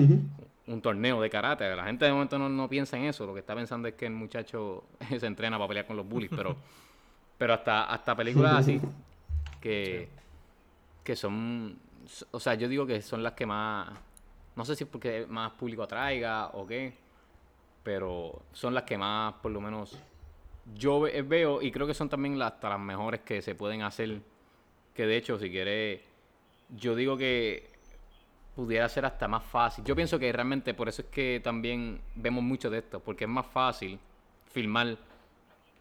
un 0.69 0.81
torneo 0.81 1.21
de 1.21 1.29
karate. 1.29 1.75
La 1.75 1.83
gente 1.83 2.05
de 2.05 2.13
momento 2.13 2.39
no, 2.39 2.49
no 2.49 2.69
piensa 2.69 2.97
en 2.97 3.07
eso, 3.07 3.27
lo 3.27 3.35
que 3.35 3.41
está 3.41 3.57
pensando 3.57 3.89
es 3.89 3.95
que 3.95 4.07
el 4.07 4.13
muchacho 4.13 4.85
se 5.19 5.27
entrena 5.27 5.59
para 5.59 5.67
pelear 5.67 5.87
con 5.89 5.97
los 5.97 6.09
bullies, 6.09 6.31
pero, 6.31 6.55
pero 7.37 7.55
hasta, 7.55 7.87
hasta 7.87 8.15
películas 8.15 8.55
así, 8.55 8.81
que, 9.61 10.09
que 11.03 11.17
son, 11.17 11.77
o 12.31 12.39
sea, 12.39 12.55
yo 12.55 12.69
digo 12.69 12.87
que 12.87 13.03
son 13.03 13.21
las 13.21 13.33
que 13.33 13.47
más, 13.47 13.89
no 14.55 14.65
sé 14.65 14.77
si 14.77 14.85
es 14.85 14.91
porque 14.91 15.27
más 15.29 15.51
público 15.55 15.83
atraiga 15.83 16.51
o 16.53 16.65
qué, 16.65 17.06
pero 17.87 18.43
son 18.53 18.75
las 18.75 18.83
que 18.83 18.99
más, 18.99 19.35
por 19.35 19.53
lo 19.53 19.61
menos, 19.61 19.97
yo 20.75 20.99
ve- 21.03 21.23
veo 21.23 21.63
y 21.63 21.71
creo 21.71 21.87
que 21.87 21.95
son 21.95 22.09
también 22.09 22.37
las, 22.37 22.55
hasta 22.55 22.71
las 22.71 22.81
mejores 22.81 23.21
que 23.21 23.41
se 23.41 23.55
pueden 23.55 23.83
hacer. 23.83 24.21
Que 24.93 25.07
de 25.07 25.17
hecho, 25.17 25.39
si 25.39 25.49
quieres, 25.51 26.01
yo 26.69 26.97
digo 26.97 27.17
que 27.17 27.71
pudiera 28.57 28.89
ser 28.89 29.05
hasta 29.05 29.29
más 29.29 29.45
fácil. 29.45 29.85
Yo 29.85 29.95
pienso 29.95 30.19
que 30.19 30.33
realmente 30.33 30.75
por 30.75 30.89
eso 30.89 31.03
es 31.03 31.09
que 31.09 31.41
también 31.45 32.01
vemos 32.17 32.43
mucho 32.43 32.71
de 32.71 32.79
esto, 32.79 32.99
porque 32.99 33.23
es 33.23 33.31
más 33.31 33.47
fácil 33.47 34.01
filmar 34.51 34.97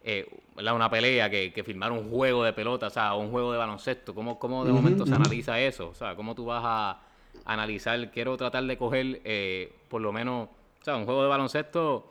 eh, 0.04 0.28
una 0.56 0.88
pelea 0.88 1.28
que, 1.28 1.52
que 1.52 1.64
filmar 1.64 1.90
un 1.90 2.08
juego 2.08 2.44
de 2.44 2.52
pelota, 2.52 2.86
o 2.86 2.90
sea, 2.90 3.14
un 3.14 3.32
juego 3.32 3.50
de 3.50 3.58
baloncesto. 3.58 4.14
¿Cómo, 4.14 4.38
cómo 4.38 4.64
de 4.64 4.72
momento 4.72 5.06
se 5.06 5.14
analiza 5.16 5.58
eso? 5.58 5.88
O 5.88 5.94
sea, 5.94 6.14
¿cómo 6.14 6.36
tú 6.36 6.44
vas 6.44 6.62
a 6.64 7.00
analizar? 7.44 8.12
Quiero 8.12 8.36
tratar 8.36 8.62
de 8.62 8.78
coger 8.78 9.20
eh, 9.24 9.72
por 9.88 10.00
lo 10.00 10.12
menos, 10.12 10.50
sea, 10.86 10.96
un 10.96 11.04
juego 11.04 11.22
de 11.22 11.28
baloncesto 11.28 12.08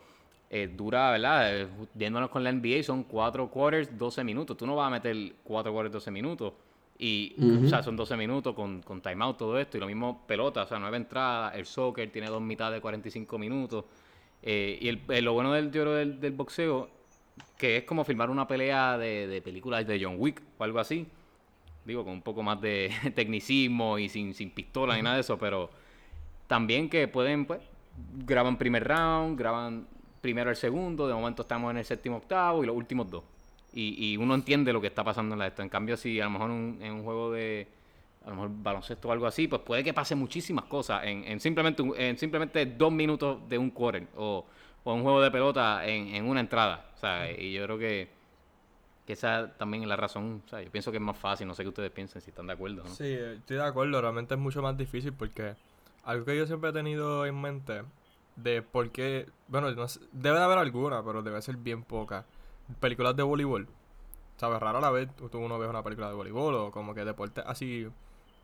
eh, 0.50 0.70
dura, 0.74 1.12
¿verdad? 1.12 1.62
Eh, 1.62 1.68
Yéndonos 1.96 2.30
con 2.30 2.44
la 2.44 2.52
NBA 2.52 2.84
son 2.84 3.04
cuatro 3.04 3.50
quarters, 3.50 3.98
12 3.98 4.24
minutos. 4.24 4.58
Tú 4.58 4.68
no 4.68 4.76
vas 4.76 4.88
a 4.88 4.90
meter 4.90 5.34
cuatro 5.44 5.72
quarters, 5.72 5.94
12 5.94 6.12
minutos. 6.12 6.54
Y, 6.98 7.36
o 7.66 7.68
sea, 7.68 7.84
son 7.84 7.98
12 7.98 8.16
minutos 8.16 8.56
con, 8.56 8.82
con 8.82 9.02
timeout, 9.02 9.38
todo 9.38 9.60
esto. 9.60 9.78
Y 9.78 9.80
lo 9.82 9.88
mismo 9.88 10.26
pelota, 10.26 10.64
o 10.64 10.68
sea, 10.68 10.80
nueve 10.80 10.98
entradas. 10.98 11.56
El 11.56 11.66
soccer 11.66 12.10
tiene 12.10 12.28
dos 12.28 12.42
mitades 12.42 12.76
de 12.76 12.82
45 12.82 13.38
minutos. 13.38 13.86
Eh, 14.42 14.78
y 14.80 14.88
el, 14.88 15.02
eh, 15.10 15.22
lo 15.22 15.34
bueno 15.34 15.52
del, 15.52 15.72
yo 15.72 15.82
creo, 15.82 15.94
del, 15.94 16.20
del 16.20 16.32
boxeo, 16.34 16.90
que 17.58 17.78
es 17.78 17.84
como 17.84 18.06
filmar 18.06 18.30
una 18.30 18.48
pelea 18.48 18.98
de, 18.98 19.28
de 19.28 19.42
películas 19.42 19.86
de 19.86 20.00
John 20.02 20.16
Wick 20.18 20.42
o 20.58 20.64
algo 20.64 20.80
así. 20.80 21.06
Digo, 21.84 22.04
con 22.04 22.14
un 22.14 22.22
poco 22.22 22.44
más 22.44 22.62
de 22.62 22.92
tecnicismo 23.16 24.00
y 24.00 24.08
sin, 24.08 24.34
sin 24.34 24.52
pistola 24.52 24.96
ni 24.96 25.02
nada 25.02 25.16
de 25.16 25.22
eso, 25.22 25.38
pero 25.38 25.70
también 26.48 26.90
que 26.90 27.08
pueden, 27.08 27.46
pues, 27.46 27.60
graban 28.26 28.58
primer 28.58 28.88
round, 28.88 29.38
graban 29.38 29.88
primero 30.22 30.50
el 30.50 30.56
segundo, 30.56 31.08
de 31.08 31.14
momento 31.14 31.44
estamos 31.44 31.72
en 31.72 31.78
el 31.78 31.86
séptimo 31.86 32.18
octavo 32.18 32.64
y 32.64 32.68
los 32.68 32.76
últimos 32.76 33.10
dos. 33.10 33.24
Y, 33.74 34.14
y 34.14 34.18
uno 34.18 34.34
entiende 34.36 34.72
lo 34.74 34.80
que 34.82 34.88
está 34.88 35.04
pasando 35.04 35.34
en 35.36 35.40
la 35.40 35.48
esto. 35.48 35.62
En 35.62 35.70
cambio, 35.70 35.98
si 35.98 36.20
a 36.20 36.26
lo 36.26 36.32
mejor 36.32 36.50
un- 36.50 36.80
en 36.82 36.94
un 36.94 37.04
juego 37.04 37.32
de 37.32 37.68
a 38.26 38.30
lo 38.30 38.36
mejor 38.38 38.50
baloncesto 38.64 39.08
o 39.08 39.12
algo 39.12 39.28
así, 39.28 39.48
pues 39.48 39.62
puede 39.62 39.84
que 39.84 39.94
pase 39.94 40.16
muchísimas 40.16 40.66
cosas 40.66 41.04
en, 41.04 41.24
en 41.26 41.40
simplemente 41.40 41.84
en 41.98 42.18
simplemente 42.18 42.66
dos 42.66 42.92
minutos 42.92 43.48
de 43.48 43.58
un 43.60 43.70
quarter 43.70 44.08
o, 44.18 44.44
o 44.84 44.94
un 44.96 45.04
juego 45.04 45.22
de 45.22 45.30
pelota 45.30 45.86
en, 45.86 46.08
en 46.08 46.26
una 46.26 46.40
entrada. 46.40 46.90
Sea, 47.00 47.30
y 47.32 47.54
yo 47.54 47.64
creo 47.66 47.78
que, 47.78 48.10
que 49.06 49.14
esa 49.14 49.52
también 49.58 49.84
es 49.84 49.90
la 49.90 49.96
razón. 49.96 50.42
O 50.44 50.50
sea, 50.50 50.60
yo 50.64 50.72
pienso 50.72 50.90
que 50.90 50.98
es 50.98 51.04
más 51.04 51.18
fácil, 51.18 51.46
no 51.46 51.54
sé 51.54 51.62
qué 51.62 51.70
ustedes 51.70 51.92
piensen, 51.92 52.20
si 52.20 52.32
están 52.32 52.48
de 52.48 52.54
acuerdo, 52.54 52.84
¿no? 52.84 52.90
Sí, 52.90 53.14
estoy 53.14 53.58
de 53.58 53.64
acuerdo, 53.64 54.02
realmente 54.02 54.34
es 54.34 54.40
mucho 54.40 54.60
más 54.64 54.76
difícil 54.76 55.14
porque 55.14 55.54
algo 56.06 56.26
que 56.26 56.38
yo 56.38 56.48
siempre 56.48 56.70
he 56.70 56.74
tenido 56.74 57.26
en 57.26 57.40
mente 57.42 57.84
de 58.36 58.62
por 58.62 58.92
qué, 58.92 59.28
bueno, 59.48 59.72
no 59.72 59.88
sé, 59.88 60.00
debe 60.12 60.38
de 60.38 60.44
haber 60.44 60.58
alguna, 60.58 61.04
pero 61.04 61.24
debe 61.24 61.42
ser 61.42 61.58
bien 61.58 61.84
poca. 61.84 62.26
Películas 62.80 63.16
de 63.16 63.24
voleibol. 63.24 63.68
¿Sabes? 64.38 64.60
Rara 64.60 64.82
la 64.82 64.92
vez 64.92 65.10
tú 65.16 65.38
uno 65.38 65.58
ve 65.58 65.68
una 65.68 65.84
película 65.84 66.10
de 66.10 66.16
voleibol 66.16 66.56
o 66.56 66.72
como 66.72 66.94
que 66.94 67.06
deporte 67.06 67.42
así, 67.46 67.88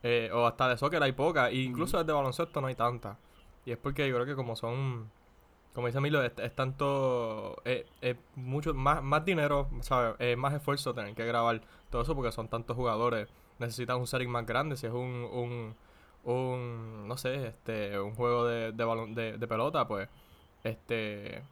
eh, 0.03 0.29
o 0.33 0.45
hasta 0.47 0.69
de 0.69 0.77
soccer 0.77 1.03
hay 1.03 1.11
poca, 1.11 1.49
e 1.49 1.57
incluso 1.57 1.97
desde 1.97 2.13
baloncesto 2.13 2.61
no 2.61 2.67
hay 2.67 2.75
tanta. 2.75 3.17
Y 3.65 3.71
es 3.71 3.77
porque 3.77 4.07
yo 4.07 4.15
creo 4.15 4.25
que 4.25 4.35
como 4.35 4.55
son, 4.55 5.11
como 5.73 5.87
dice 5.87 5.99
Milo, 5.99 6.23
es, 6.23 6.31
es 6.37 6.55
tanto, 6.55 7.61
es, 7.65 7.85
es 8.01 8.15
mucho 8.35 8.73
más, 8.73 9.03
más 9.03 9.25
dinero, 9.25 9.69
¿sabes? 9.81 10.15
Es 10.19 10.37
más 10.37 10.53
esfuerzo 10.53 10.93
tener 10.93 11.13
que 11.13 11.25
grabar 11.25 11.61
todo 11.89 12.01
eso 12.03 12.15
porque 12.15 12.31
son 12.31 12.47
tantos 12.47 12.75
jugadores. 12.75 13.27
Necesitas 13.59 13.97
un 13.97 14.07
setting 14.07 14.29
más 14.29 14.45
grande, 14.45 14.77
si 14.77 14.87
es 14.87 14.93
un, 14.93 15.27
un, 15.31 15.75
un 16.23 17.07
no 17.07 17.17
sé, 17.17 17.47
este, 17.47 17.99
un 17.99 18.15
juego 18.15 18.45
de, 18.45 18.71
de, 18.71 18.85
balon- 18.85 19.13
de, 19.13 19.37
de 19.37 19.47
pelota, 19.47 19.87
pues, 19.87 20.09
este, 20.63 21.43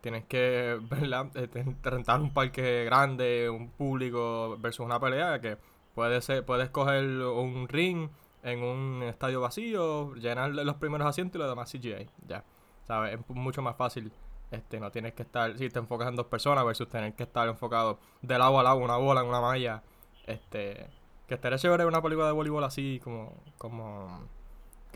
tienes 0.00 0.24
que. 0.26 0.80
Este, 1.34 1.64
rentar 1.82 2.20
un 2.20 2.32
parque 2.32 2.84
grande, 2.84 3.48
un 3.50 3.70
público 3.70 4.56
versus 4.60 4.84
una 4.86 5.00
pelea 5.00 5.40
que 5.40 5.56
puede 5.94 6.20
ser, 6.22 6.44
puedes 6.44 6.70
coger 6.70 7.04
un 7.04 7.68
ring 7.68 8.08
en 8.42 8.62
un 8.62 9.02
estadio 9.02 9.40
vacío, 9.40 10.14
llenar 10.14 10.50
los 10.50 10.76
primeros 10.76 11.06
asientos 11.08 11.36
y 11.36 11.42
lo 11.42 11.48
demás 11.48 11.70
CGI, 11.70 12.08
ya, 12.26 12.44
¿sabes? 12.86 13.14
Es 13.18 13.28
mucho 13.28 13.62
más 13.62 13.76
fácil. 13.76 14.12
Este, 14.50 14.78
no 14.78 14.90
tienes 14.92 15.14
que 15.14 15.22
estar, 15.24 15.56
si 15.58 15.68
te 15.70 15.78
enfocas 15.80 16.08
en 16.08 16.14
dos 16.16 16.26
personas 16.26 16.64
versus 16.64 16.88
tener 16.88 17.14
que 17.14 17.24
estar 17.24 17.48
enfocado 17.48 17.98
de 18.22 18.38
lado 18.38 18.60
a 18.60 18.62
lado, 18.62 18.76
una 18.76 18.96
bola 18.96 19.22
en 19.22 19.26
una 19.26 19.40
malla, 19.40 19.82
este, 20.26 20.86
que 21.26 21.34
estaría 21.34 21.58
chévere 21.58 21.86
una 21.86 22.02
película 22.02 22.26
de 22.26 22.32
voleibol 22.32 22.64
así 22.64 23.00
como, 23.02 23.32
como, 23.58 24.20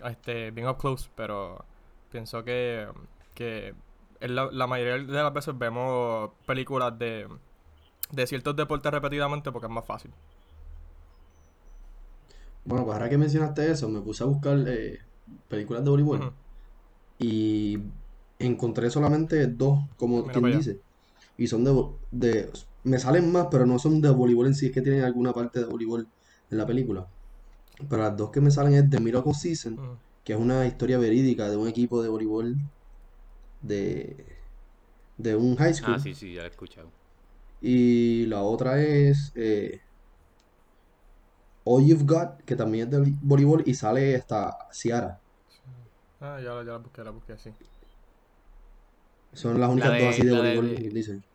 este, 0.05 0.51
bien 0.51 0.67
up 0.67 0.77
close, 0.77 1.09
pero 1.15 1.63
pienso 2.11 2.43
que, 2.43 2.87
que 3.33 3.73
la, 4.21 4.49
la 4.51 4.67
mayoría 4.67 4.93
de 4.93 5.23
las 5.23 5.33
veces 5.33 5.57
vemos 5.57 6.31
películas 6.45 6.97
de, 6.97 7.27
de 8.11 8.27
ciertos 8.27 8.55
deportes 8.55 8.91
repetidamente 8.91 9.51
porque 9.51 9.67
es 9.67 9.73
más 9.73 9.85
fácil. 9.85 10.11
Bueno, 12.63 12.85
pues 12.85 12.95
ahora 12.95 13.09
que 13.09 13.17
mencionaste 13.17 13.71
eso, 13.71 13.89
me 13.89 14.01
puse 14.01 14.23
a 14.23 14.27
buscar 14.27 14.57
eh, 14.67 14.99
películas 15.47 15.83
de 15.83 15.89
voleibol 15.89 16.31
y 17.17 17.79
encontré 18.39 18.89
solamente 18.89 19.47
dos, 19.47 19.79
como 19.97 20.21
Mira 20.21 20.33
quien 20.33 20.57
dice. 20.57 20.79
Y 21.37 21.47
son 21.47 21.63
de, 21.63 21.85
de... 22.11 22.51
Me 22.83 22.99
salen 22.99 23.31
más, 23.31 23.47
pero 23.49 23.65
no 23.65 23.79
son 23.79 24.01
de 24.01 24.09
voleibol 24.09 24.47
en 24.47 24.55
sí, 24.55 24.67
es 24.67 24.71
que 24.71 24.81
tienen 24.81 25.03
alguna 25.03 25.33
parte 25.33 25.59
de 25.59 25.65
voleibol 25.65 26.07
en 26.51 26.57
la 26.57 26.65
película. 26.67 27.07
Pero 27.89 28.03
las 28.03 28.17
dos 28.17 28.31
que 28.31 28.41
me 28.41 28.51
salen 28.51 28.73
es 28.75 28.89
The 28.89 28.99
Miracle 28.99 29.33
Season, 29.33 29.73
Ujú. 29.73 29.97
que 30.23 30.33
es 30.33 30.39
una 30.39 30.67
historia 30.67 30.97
verídica 30.99 31.49
de 31.49 31.57
un 31.57 31.67
equipo 31.67 32.01
de 32.03 32.09
voleibol 32.09 32.55
de, 33.61 34.37
de 35.17 35.35
un 35.35 35.55
high 35.57 35.73
school. 35.73 35.95
Ah, 35.95 35.99
sí, 35.99 36.13
sí, 36.13 36.33
ya 36.33 36.41
lo 36.41 36.47
he 36.47 36.49
escuchado. 36.49 36.91
Y 37.61 38.25
la 38.25 38.41
otra 38.43 38.81
es 38.81 39.31
eh, 39.35 39.79
All 41.65 41.81
You've 41.85 42.05
Got, 42.05 42.43
que 42.45 42.55
también 42.55 42.85
es 42.85 42.91
de 42.91 43.13
voleibol 43.21 43.63
y 43.65 43.73
sale 43.73 44.15
hasta 44.15 44.55
Ciara. 44.71 45.21
Ah, 46.19 46.39
ya, 46.39 46.53
la- 46.53 46.63
ya 46.63 46.71
la 46.73 46.77
busqué, 46.77 47.03
la 47.03 47.11
busqué, 47.11 47.37
sí. 47.37 47.51
Son 49.33 49.59
las 49.59 49.69
únicas 49.69 49.91
La 49.91 49.97
dos 49.99 50.13
así 50.13 50.23
de 50.25 50.31
la 50.31 50.37
voleibol 50.39 50.75
que 50.75 50.89
dicen. 50.89 51.25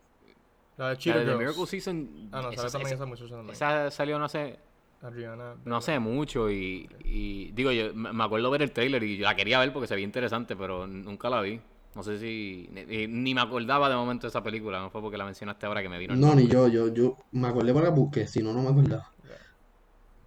La 0.77 0.91
de 0.91 0.95
La 0.95 0.99
Cheetah 0.99 1.25
Girls. 1.25 1.39
Miracle 1.39 1.67
Season, 1.67 2.29
Ah, 2.33 2.43
no, 2.43 2.51
esa, 2.51 2.69
sale 2.69 2.73
también 2.73 2.95
esa- 2.95 2.95
esa 2.97 3.07
muchacha 3.07 3.35
también. 3.37 3.55
esa 3.55 3.91
salió 3.91 4.19
no 4.19 4.29
sé, 4.29 4.59
Adriana. 5.03 5.55
no 5.65 5.81
sé 5.81 5.99
mucho 5.99 6.51
y, 6.51 6.89
y 7.05 7.51
digo 7.53 7.73
yo 7.73 7.93
me 7.95 8.23
acuerdo 8.25 8.51
ver 8.51 8.63
el 8.63 8.73
trailer 8.73 9.03
y 9.03 9.19
la 9.19 9.35
quería 9.35 9.59
ver 9.61 9.73
porque 9.73 9.89
se 9.89 9.95
veía 9.95 10.05
interesante 10.07 10.57
pero 10.57 10.87
nunca 10.87 11.29
la 11.29 11.41
vi 11.43 11.61
no 11.95 12.03
sé 12.03 12.19
si 12.19 12.69
ni, 12.73 13.07
ni 13.07 13.35
me 13.35 13.41
acordaba 13.41 13.89
de 13.89 13.97
momento 13.97 14.27
de 14.27 14.29
esa 14.29 14.43
película 14.43 14.81
no 14.81 14.91
fue 14.91 15.01
porque 15.01 15.17
la 15.19 15.25
mencionaste 15.25 15.67
ahora 15.67 15.83
que 15.83 15.89
me 15.89 15.99
vino 15.99 16.15
el 16.15 16.21
No, 16.21 16.35
ni 16.35 16.47
yo, 16.49 16.69
yo, 16.69 16.89
yo 16.93 17.17
me 17.33 17.49
acordé 17.49 17.73
para 17.75 17.87
que 17.93 17.95
busqué, 18.01 18.27
si 18.27 18.43
no, 18.43 18.53
no 18.53 18.63
me 18.63 18.69
acordaba. 18.71 19.13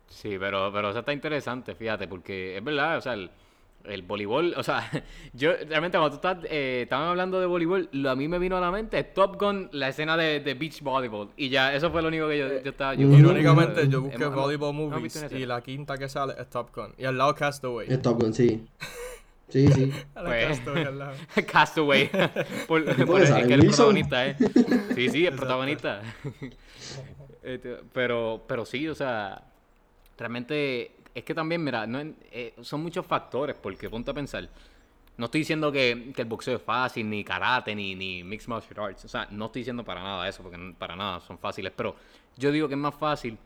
sí 0.07 0.37
pero 0.39 0.71
pero 0.73 0.89
esa 0.89 0.99
está 0.99 1.13
interesante 1.13 1.75
fíjate 1.75 2.07
porque 2.07 2.57
es 2.57 2.63
verdad 2.63 2.97
o 2.97 3.01
sea 3.01 3.13
el, 3.13 3.29
el 3.85 4.01
voleibol 4.03 4.53
o 4.57 4.61
sea 4.63 4.89
yo 5.33 5.53
realmente 5.67 5.97
cuando 5.97 6.09
tú 6.09 6.15
estás 6.27 6.37
eh, 6.51 6.81
estaban 6.83 7.07
hablando 7.07 7.39
de 7.39 7.45
voleibol 7.45 7.89
lo 7.93 8.09
a 8.09 8.15
mí 8.15 8.27
me 8.27 8.37
vino 8.37 8.57
a 8.57 8.61
la 8.61 8.71
mente 8.71 9.01
Top 9.03 9.39
Gun 9.39 9.69
la 9.71 9.87
escena 9.89 10.15
de, 10.17 10.41
de 10.41 10.53
beach 10.53 10.81
volleyball 10.81 11.29
y 11.37 11.49
ya 11.49 11.73
eso 11.73 11.89
fue 11.89 12.01
lo 12.01 12.09
único 12.09 12.27
que 12.27 12.37
yo, 12.37 12.47
yo 12.61 12.69
estaba 12.71 12.93
yo- 12.93 13.07
Ujú. 13.07 13.17
Irónicamente, 13.17 13.87
yo 13.87 14.01
busqué 14.01 14.23
hemos- 14.23 14.35
Volleyball 14.35 14.73
Movies 14.73 15.15
en 15.23 15.37
y 15.37 15.45
la 15.45 15.61
quinta 15.61 15.97
que 15.97 16.07
sale 16.09 16.33
es 16.37 16.49
Top 16.49 16.75
Gun. 16.75 16.93
Y 16.97 17.05
al 17.05 17.17
lado 17.17 17.33
Castaway. 17.35 17.87
Es 17.89 18.01
Top 18.01 18.21
Gun, 18.21 18.33
sí. 18.33 18.65
Sí, 19.49 19.67
sí. 19.69 19.91
Pues- 20.13 20.47
Castaway 20.59 20.83
al 20.83 20.99
lado. 20.99 21.13
Castaway. 21.51 22.09
por, 22.67 22.81
¿Y 22.81 22.85
por 22.93 23.05
por- 23.07 23.25
sale 23.27 23.47
que 23.47 23.53
el 23.55 23.65
protagonista, 23.65 24.27
¿eh? 24.27 24.35
Sí, 24.93 25.09
sí, 25.09 25.25
el 25.25 25.33
protagonista. 25.35 26.01
Este, 27.41 27.77
pero, 27.93 28.43
pero 28.47 28.65
sí, 28.65 28.87
o 28.87 28.93
sea, 28.93 29.41
realmente 30.17 30.91
es 31.13 31.23
que 31.23 31.33
también, 31.33 31.63
mira, 31.63 31.85
no 31.87 31.99
eh, 32.31 32.53
son 32.61 32.81
muchos 32.83 33.05
factores, 33.05 33.55
porque 33.55 33.89
ponte 33.89 34.11
a 34.11 34.13
pensar. 34.13 34.47
No 35.17 35.25
estoy 35.25 35.41
diciendo 35.41 35.71
que, 35.71 36.11
que 36.15 36.21
el 36.21 36.27
boxeo 36.27 36.55
es 36.55 36.61
fácil, 36.61 37.09
ni 37.09 37.23
karate, 37.23 37.75
ni, 37.75 37.93
ni 37.95 38.23
mixed 38.23 38.47
martial 38.47 38.85
arts. 38.85 39.05
O 39.05 39.07
sea, 39.07 39.27
no 39.31 39.47
estoy 39.47 39.61
diciendo 39.61 39.83
para 39.83 40.01
nada 40.01 40.27
eso, 40.29 40.41
porque 40.43 40.57
para 40.77 40.95
nada 40.95 41.19
son 41.19 41.37
fáciles. 41.37 41.73
Pero 41.75 41.95
yo 42.37 42.51
digo 42.51 42.67
que 42.67 42.75
es 42.75 42.79
más 42.79 42.95
fácil 42.95 43.37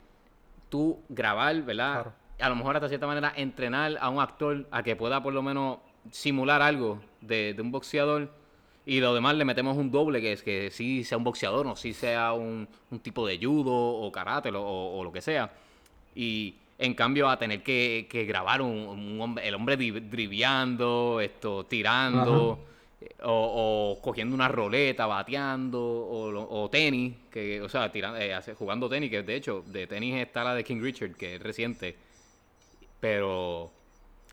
tú 0.70 1.00
grabar, 1.10 1.60
¿verdad? 1.64 1.94
Claro. 1.94 2.14
A 2.40 2.50
lo 2.50 2.56
mejor 2.56 2.76
hasta 2.76 2.90
cierta 2.90 3.08
manera 3.08 3.34
entrenar 3.36 3.98
a 4.00 4.10
un 4.10 4.20
actor 4.20 4.68
a 4.72 4.84
que 4.84 4.96
pueda 4.96 5.24
por 5.24 5.34
lo 5.34 5.42
menos 5.42 5.80
simular 6.12 6.62
algo 6.62 7.02
de, 7.22 7.54
de 7.54 7.62
un 7.62 7.72
boxeador 7.72 8.30
Y 8.86 9.00
lo 9.00 9.14
demás 9.14 9.36
le 9.36 9.46
metemos 9.46 9.78
un 9.78 9.92
doble, 9.92 10.20
que 10.20 10.34
es 10.34 10.44
que 10.44 10.70
sí 10.70 11.04
sea 11.06 11.18
un 11.18 11.24
boxeador, 11.24 11.66
o 11.68 11.76
sí 11.76 11.94
sea 11.94 12.34
un, 12.34 12.68
un 12.92 13.00
tipo 13.00 13.26
de 13.26 13.40
judo 13.42 13.74
o 13.74 14.12
karate 14.12 14.50
o, 14.50 14.62
o 14.62 15.04
lo 15.04 15.12
que 15.12 15.22
sea. 15.22 15.52
Y 16.16 16.56
en 16.84 16.94
cambio 16.96 17.30
a 17.30 17.38
tener 17.38 17.64
que, 17.64 18.08
que 18.10 18.26
grabar 18.26 18.62
un, 18.62 18.72
un 18.88 19.22
hombre, 19.22 19.48
el 19.48 19.56
hombre 19.56 19.78
dri- 19.78 20.10
driviando, 20.10 21.20
esto, 21.22 21.66
tirando, 21.66 22.60
eh, 23.02 23.10
o, 23.24 23.96
o 23.98 24.02
cogiendo 24.02 24.36
una 24.36 24.48
roleta, 24.50 25.06
bateando, 25.08 25.80
o, 25.82 26.32
lo- 26.32 26.50
o 26.50 26.70
tenis, 26.70 27.16
que, 27.32 27.62
o 27.62 27.70
sea, 27.70 27.92
tirando, 27.92 28.20
eh, 28.20 28.38
jugando 28.58 28.90
tenis, 28.90 29.10
que 29.10 29.24
de 29.24 29.36
hecho, 29.36 29.64
de 29.68 29.88
tenis 29.88 30.16
está 30.16 30.44
la 30.44 30.56
de 30.56 30.64
King 30.64 30.82
Richard, 30.82 31.16
que 31.16 31.36
es 31.36 31.42
reciente, 31.42 31.98
pero 33.00 33.72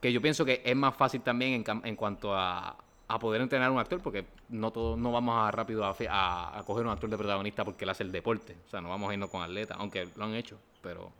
que 0.00 0.12
yo 0.12 0.20
pienso 0.22 0.44
que 0.44 0.62
es 0.64 0.76
más 0.76 0.96
fácil 0.96 1.20
también 1.22 1.64
en, 1.66 1.82
en 1.86 1.96
cuanto 1.96 2.34
a, 2.34 2.76
a 3.08 3.18
poder 3.18 3.40
entrenar 3.42 3.70
un 3.70 3.78
actor, 3.78 4.00
porque 4.00 4.24
no 4.48 4.70
todo, 4.72 4.96
no 4.96 5.12
vamos 5.12 5.36
a 5.38 5.50
rápido 5.50 5.84
a, 5.84 5.94
a, 6.08 6.58
a 6.58 6.64
coger 6.64 6.84
un 6.86 6.92
actor 6.92 7.10
de 7.10 7.18
protagonista 7.18 7.64
porque 7.64 7.84
él 7.84 7.90
hace 7.90 8.02
el 8.04 8.12
deporte, 8.12 8.56
o 8.66 8.70
sea, 8.70 8.80
no 8.80 8.88
vamos 8.88 9.10
a 9.10 9.14
irnos 9.14 9.30
con 9.30 9.42
atletas, 9.42 9.76
aunque 9.80 10.08
lo 10.16 10.24
han 10.24 10.34
hecho, 10.34 10.58
pero... 10.82 11.12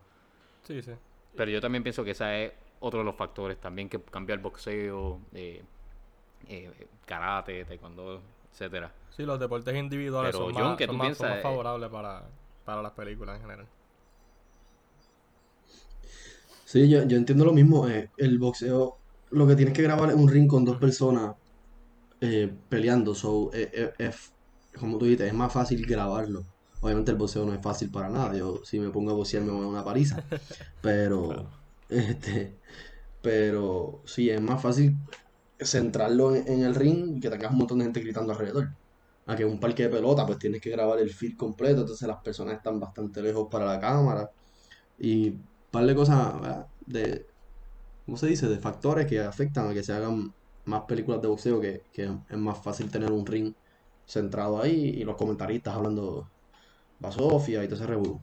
Sí, 0.67 0.83
sí. 0.83 0.93
Pero 1.37 1.51
yo 1.51 1.61
también 1.61 1.83
pienso 1.83 2.05
que 2.05 2.13
ese 2.13 2.47
es 2.47 2.53
otro 2.81 3.01
de 3.01 3.05
los 3.05 3.17
factores 3.17 3.59
también 3.61 3.89
que 3.89 4.01
cambia 4.03 4.35
el 4.35 4.41
boxeo, 4.41 5.21
eh, 5.35 5.63
eh, 6.49 6.89
karate, 7.07 7.65
taekwondo, 7.65 8.23
etcétera. 8.53 8.93
Sí, 9.11 9.25
los 9.25 9.39
deportes 9.41 9.77
individuales 9.77 10.33
Pero, 10.33 10.37
son, 10.37 10.53
John, 10.57 10.77
más, 10.77 10.77
¿qué 10.77 10.87
son 10.87 10.97
tú 10.97 10.99
más- 10.99 11.17
son 11.17 11.29
piensas? 11.29 11.29
más 11.29 11.41
favorables 11.41 11.91
para, 11.91 12.23
para 12.65 12.83
las 12.83 12.93
películas 12.93 13.37
en 13.37 13.43
general. 13.43 13.67
Sí, 16.65 16.89
yo, 16.89 17.05
yo 17.07 17.17
entiendo 17.17 17.45
lo 17.45 17.53
mismo. 17.53 17.89
eh, 17.89 18.11
el 18.17 18.39
boxeo, 18.39 19.01
lo 19.31 19.47
que 19.47 19.57
tienes 19.57 19.75
que 19.75 19.83
grabar 19.83 20.11
es 20.11 20.17
un 20.17 20.29
ring 20.29 20.47
con 20.49 20.65
dos 20.65 20.79
personas 20.79 21.35
eh, 22.21 22.53
peleando. 22.69 23.15
So, 23.15 23.53
eh, 23.55 23.71
eh, 23.75 23.93
es- 23.99 24.35
como 24.79 24.99
tú 24.99 25.07
dices, 25.07 25.29
es 25.29 25.35
más 25.35 25.53
fácil 25.53 25.87
grabarlo. 25.87 26.45
Obviamente 26.81 27.11
el 27.11 27.19
boxeo 27.19 27.45
no 27.45 27.53
es 27.55 27.63
fácil 27.63 27.91
para 27.91 28.09
nada. 28.09 28.37
Yo 28.37 28.63
si 28.65 28.81
me 28.81 28.91
pongo 28.91 29.11
a 29.11 29.15
boxear 29.15 29.43
me 29.43 29.53
voy 29.53 29.65
a 29.65 29.69
una 29.69 29.85
paliza. 29.85 30.25
Pero, 30.81 31.51
este, 31.89 32.59
pero 33.23 34.03
sí, 34.07 34.31
es 34.31 34.41
más 34.41 34.63
fácil 34.63 34.97
centrarlo 35.61 36.35
en, 36.35 36.49
en 36.49 36.63
el 36.63 36.75
ring 36.75 37.17
y 37.17 37.21
que 37.21 37.31
tengas 37.31 37.53
un 37.53 37.59
montón 37.59 37.79
de 37.79 37.85
gente 37.85 38.01
gritando 38.01 38.33
alrededor. 38.33 38.71
A 39.27 39.37
que 39.37 39.45
un 39.45 39.61
parque 39.61 39.85
de 39.85 39.91
pelota, 39.91 40.27
pues 40.27 40.39
tienes 40.39 40.61
que 40.61 40.71
grabar 40.71 40.99
el 40.99 41.11
field 41.11 41.37
completo, 41.37 41.83
entonces 41.83 42.09
las 42.09 42.23
personas 42.23 42.55
están 42.55 42.81
bastante 42.81 43.23
lejos 43.23 43.49
para 43.51 43.67
la 43.67 43.79
cámara. 43.81 44.31
Y 44.99 45.31
un 45.31 45.45
par 45.71 45.87
de 45.87 45.95
cosas, 45.95 46.41
¿verdad? 46.41 46.67
De, 46.87 47.27
¿cómo 48.07 48.17
se 48.17 48.27
dice? 48.27 48.49
De 48.49 48.59
factores 48.59 49.07
que 49.07 49.21
afectan 49.21 49.71
a 49.71 49.75
que 49.75 49.83
se 49.83 49.93
hagan 49.93 50.35
más 50.65 50.83
películas 50.83 51.23
de 51.23 51.29
boxeo, 51.29 51.61
que, 51.61 51.85
que 51.93 52.05
es 52.05 52.39
más 52.39 52.59
fácil 52.63 52.91
tener 52.91 53.13
un 53.13 53.27
ring 53.27 53.55
centrado 54.07 54.61
ahí 54.61 54.91
y 55.01 55.05
los 55.05 55.17
comentaristas 55.17 55.75
hablando 55.77 56.29
basofia 57.01 57.63
y 57.65 57.67
todo 57.67 57.77
ese 57.77 57.87
revuelo. 57.87 58.21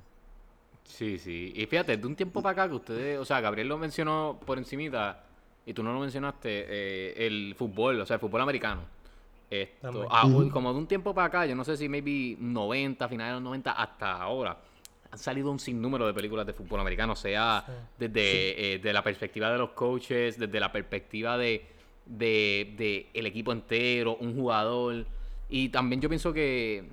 Sí, 0.85 1.19
sí. 1.19 1.51
Y 1.55 1.65
fíjate, 1.65 1.97
de 1.97 2.07
un 2.07 2.15
tiempo 2.15 2.41
para 2.41 2.63
acá 2.63 2.69
que 2.69 2.75
ustedes, 2.75 3.19
o 3.19 3.25
sea, 3.25 3.41
Gabriel 3.41 3.67
lo 3.67 3.77
mencionó 3.77 4.39
por 4.45 4.57
encimita 4.57 5.23
y 5.65 5.73
tú 5.73 5.83
no 5.83 5.91
lo 5.93 5.99
mencionaste, 5.99 6.47
eh, 6.69 7.27
el 7.27 7.55
fútbol, 7.57 7.99
o 7.99 8.05
sea, 8.05 8.15
el 8.15 8.19
fútbol 8.21 8.41
americano. 8.41 8.81
Esto, 9.49 10.05
También. 10.07 10.07
ah, 10.11 10.49
como 10.51 10.71
de 10.73 10.79
un 10.79 10.87
tiempo 10.87 11.13
para 11.13 11.27
acá, 11.27 11.45
yo 11.45 11.55
no 11.55 11.63
sé 11.63 11.75
si 11.77 11.87
maybe 11.89 12.35
90, 12.39 13.07
finales 13.07 13.31
de 13.31 13.33
los 13.35 13.43
90 13.43 13.71
hasta 13.71 14.13
ahora, 14.21 14.57
han 15.09 15.17
salido 15.19 15.51
un 15.51 15.59
sinnúmero 15.59 16.05
de 16.05 16.13
películas 16.13 16.45
de 16.45 16.53
fútbol 16.53 16.79
americano, 16.81 17.15
sea 17.15 17.63
Sí. 17.65 17.71
desde 17.97 18.73
eh, 18.73 18.79
de 18.79 18.93
la 18.93 19.01
perspectiva 19.03 19.49
de 19.51 19.57
los 19.57 19.69
coaches, 19.71 20.37
desde 20.37 20.59
la 20.59 20.71
perspectiva 20.71 21.37
de, 21.37 21.65
de, 22.05 22.73
de 22.77 23.09
el 23.13 23.25
equipo 23.25 23.51
entero, 23.53 24.17
un 24.17 24.35
jugador. 24.35 25.05
Y 25.49 25.69
también 25.69 26.01
yo 26.01 26.09
pienso 26.09 26.33
que, 26.33 26.83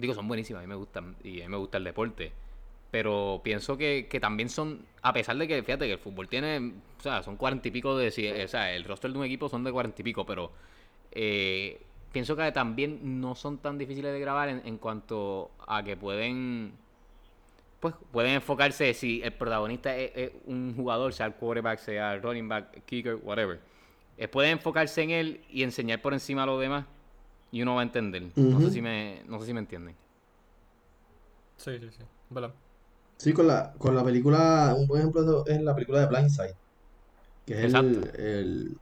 digo, 0.00 0.14
son 0.14 0.28
buenísimas, 0.28 0.60
a 0.60 0.66
mí 0.66 0.68
me 0.68 0.76
gustan 0.76 1.16
y 1.22 1.40
a 1.40 1.44
mí 1.44 1.50
me 1.50 1.56
gusta 1.56 1.78
el 1.78 1.84
deporte. 1.84 2.32
Pero 2.90 3.40
pienso 3.44 3.76
que, 3.76 4.08
que 4.10 4.18
también 4.18 4.48
son, 4.48 4.84
a 5.02 5.12
pesar 5.12 5.36
de 5.36 5.46
que, 5.46 5.62
fíjate 5.62 5.86
que 5.86 5.92
el 5.92 5.98
fútbol 5.98 6.28
tiene, 6.28 6.72
o 6.98 7.02
sea, 7.02 7.22
son 7.22 7.36
cuarenta 7.36 7.68
y 7.68 7.70
pico 7.70 7.96
de, 7.96 8.08
o 8.44 8.48
sea, 8.48 8.74
el 8.74 8.84
roster 8.84 9.12
de 9.12 9.18
un 9.18 9.24
equipo 9.24 9.48
son 9.48 9.62
de 9.62 9.70
cuarenta 9.70 10.02
y 10.02 10.04
pico, 10.04 10.26
pero 10.26 10.50
eh, 11.12 11.80
pienso 12.12 12.34
que 12.34 12.50
también 12.50 13.20
no 13.20 13.36
son 13.36 13.58
tan 13.58 13.78
difíciles 13.78 14.12
de 14.12 14.18
grabar 14.18 14.48
en, 14.48 14.62
en 14.64 14.76
cuanto 14.78 15.52
a 15.68 15.84
que 15.84 15.96
pueden, 15.96 16.72
pues, 17.78 17.94
pueden 18.10 18.32
enfocarse 18.32 18.92
si 18.92 19.22
el 19.22 19.32
protagonista 19.32 19.96
es, 19.96 20.10
es 20.16 20.32
un 20.46 20.74
jugador, 20.74 21.12
sea 21.12 21.26
el 21.26 21.34
quarterback, 21.34 21.78
sea 21.78 22.14
el 22.14 22.22
running 22.22 22.48
back, 22.48 22.84
kicker, 22.86 23.14
whatever. 23.22 23.60
Eh, 24.18 24.26
pueden 24.26 24.52
enfocarse 24.52 25.02
en 25.02 25.10
él 25.10 25.40
y 25.48 25.62
enseñar 25.62 26.02
por 26.02 26.12
encima 26.12 26.42
a 26.42 26.46
los 26.46 26.60
demás 26.60 26.86
y 27.50 27.62
uno 27.62 27.74
va 27.74 27.80
a 27.82 27.84
entender. 27.84 28.36
No 28.42 28.60
sé 28.60 28.70
si 28.70 28.82
me, 28.82 29.22
no 29.26 29.40
sé 29.40 29.46
si 29.46 29.54
me 29.54 29.60
entienden. 29.60 29.96
Sí, 31.56 31.78
sí, 31.78 31.90
sí. 31.90 32.04
¿Verdad? 32.30 32.54
Sí, 33.18 33.32
con 33.32 33.46
la, 33.46 33.72
con 33.78 33.94
la 33.94 34.02
película, 34.04 34.74
un 34.76 34.86
buen 34.86 35.00
ejemplo 35.02 35.44
es 35.46 35.60
la 35.62 35.74
película 35.74 36.00
de 36.00 36.06
Blindside, 36.06 36.56
que 37.46 37.54
es 37.54 37.60
el, 37.64 37.74
Exacto. 37.74 38.08
el, 38.14 38.80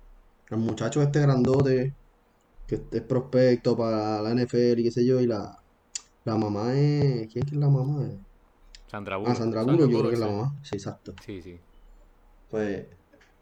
el 0.51 0.59
muchacho 0.59 1.03
este 1.03 1.21
grandote, 1.21 1.97
que 2.67 2.89
es 2.93 3.03
prospecto 3.03 3.77
para 3.77 4.23
la 4.23 4.31
NFL 4.33 4.81
y 4.81 4.85
qué 4.85 4.91
sé 4.93 5.07
yo, 5.07 5.21
y 5.21 5.27
la, 5.27 5.57
la 6.25 6.37
mamá 6.39 6.75
es, 6.75 7.29
¿quién 7.33 7.45
es 7.45 7.51
que 7.51 7.57
es 7.57 7.61
la 7.61 7.71
mamá? 7.71 8.11
Sandra 8.87 9.19
Ah, 9.23 9.35
Bullock. 9.35 9.35
Sandra 9.35 9.65
Sandra 9.65 9.65
Bullock, 9.65 9.91
yo 9.91 9.99
creo 9.99 10.11
que 10.11 10.15
es 10.15 10.21
la 10.21 10.29
mamá, 10.29 10.59
sí, 10.63 10.77
exacto. 10.77 11.15
Sí, 11.25 11.43
sí. 11.43 11.61
Pues, 12.49 12.87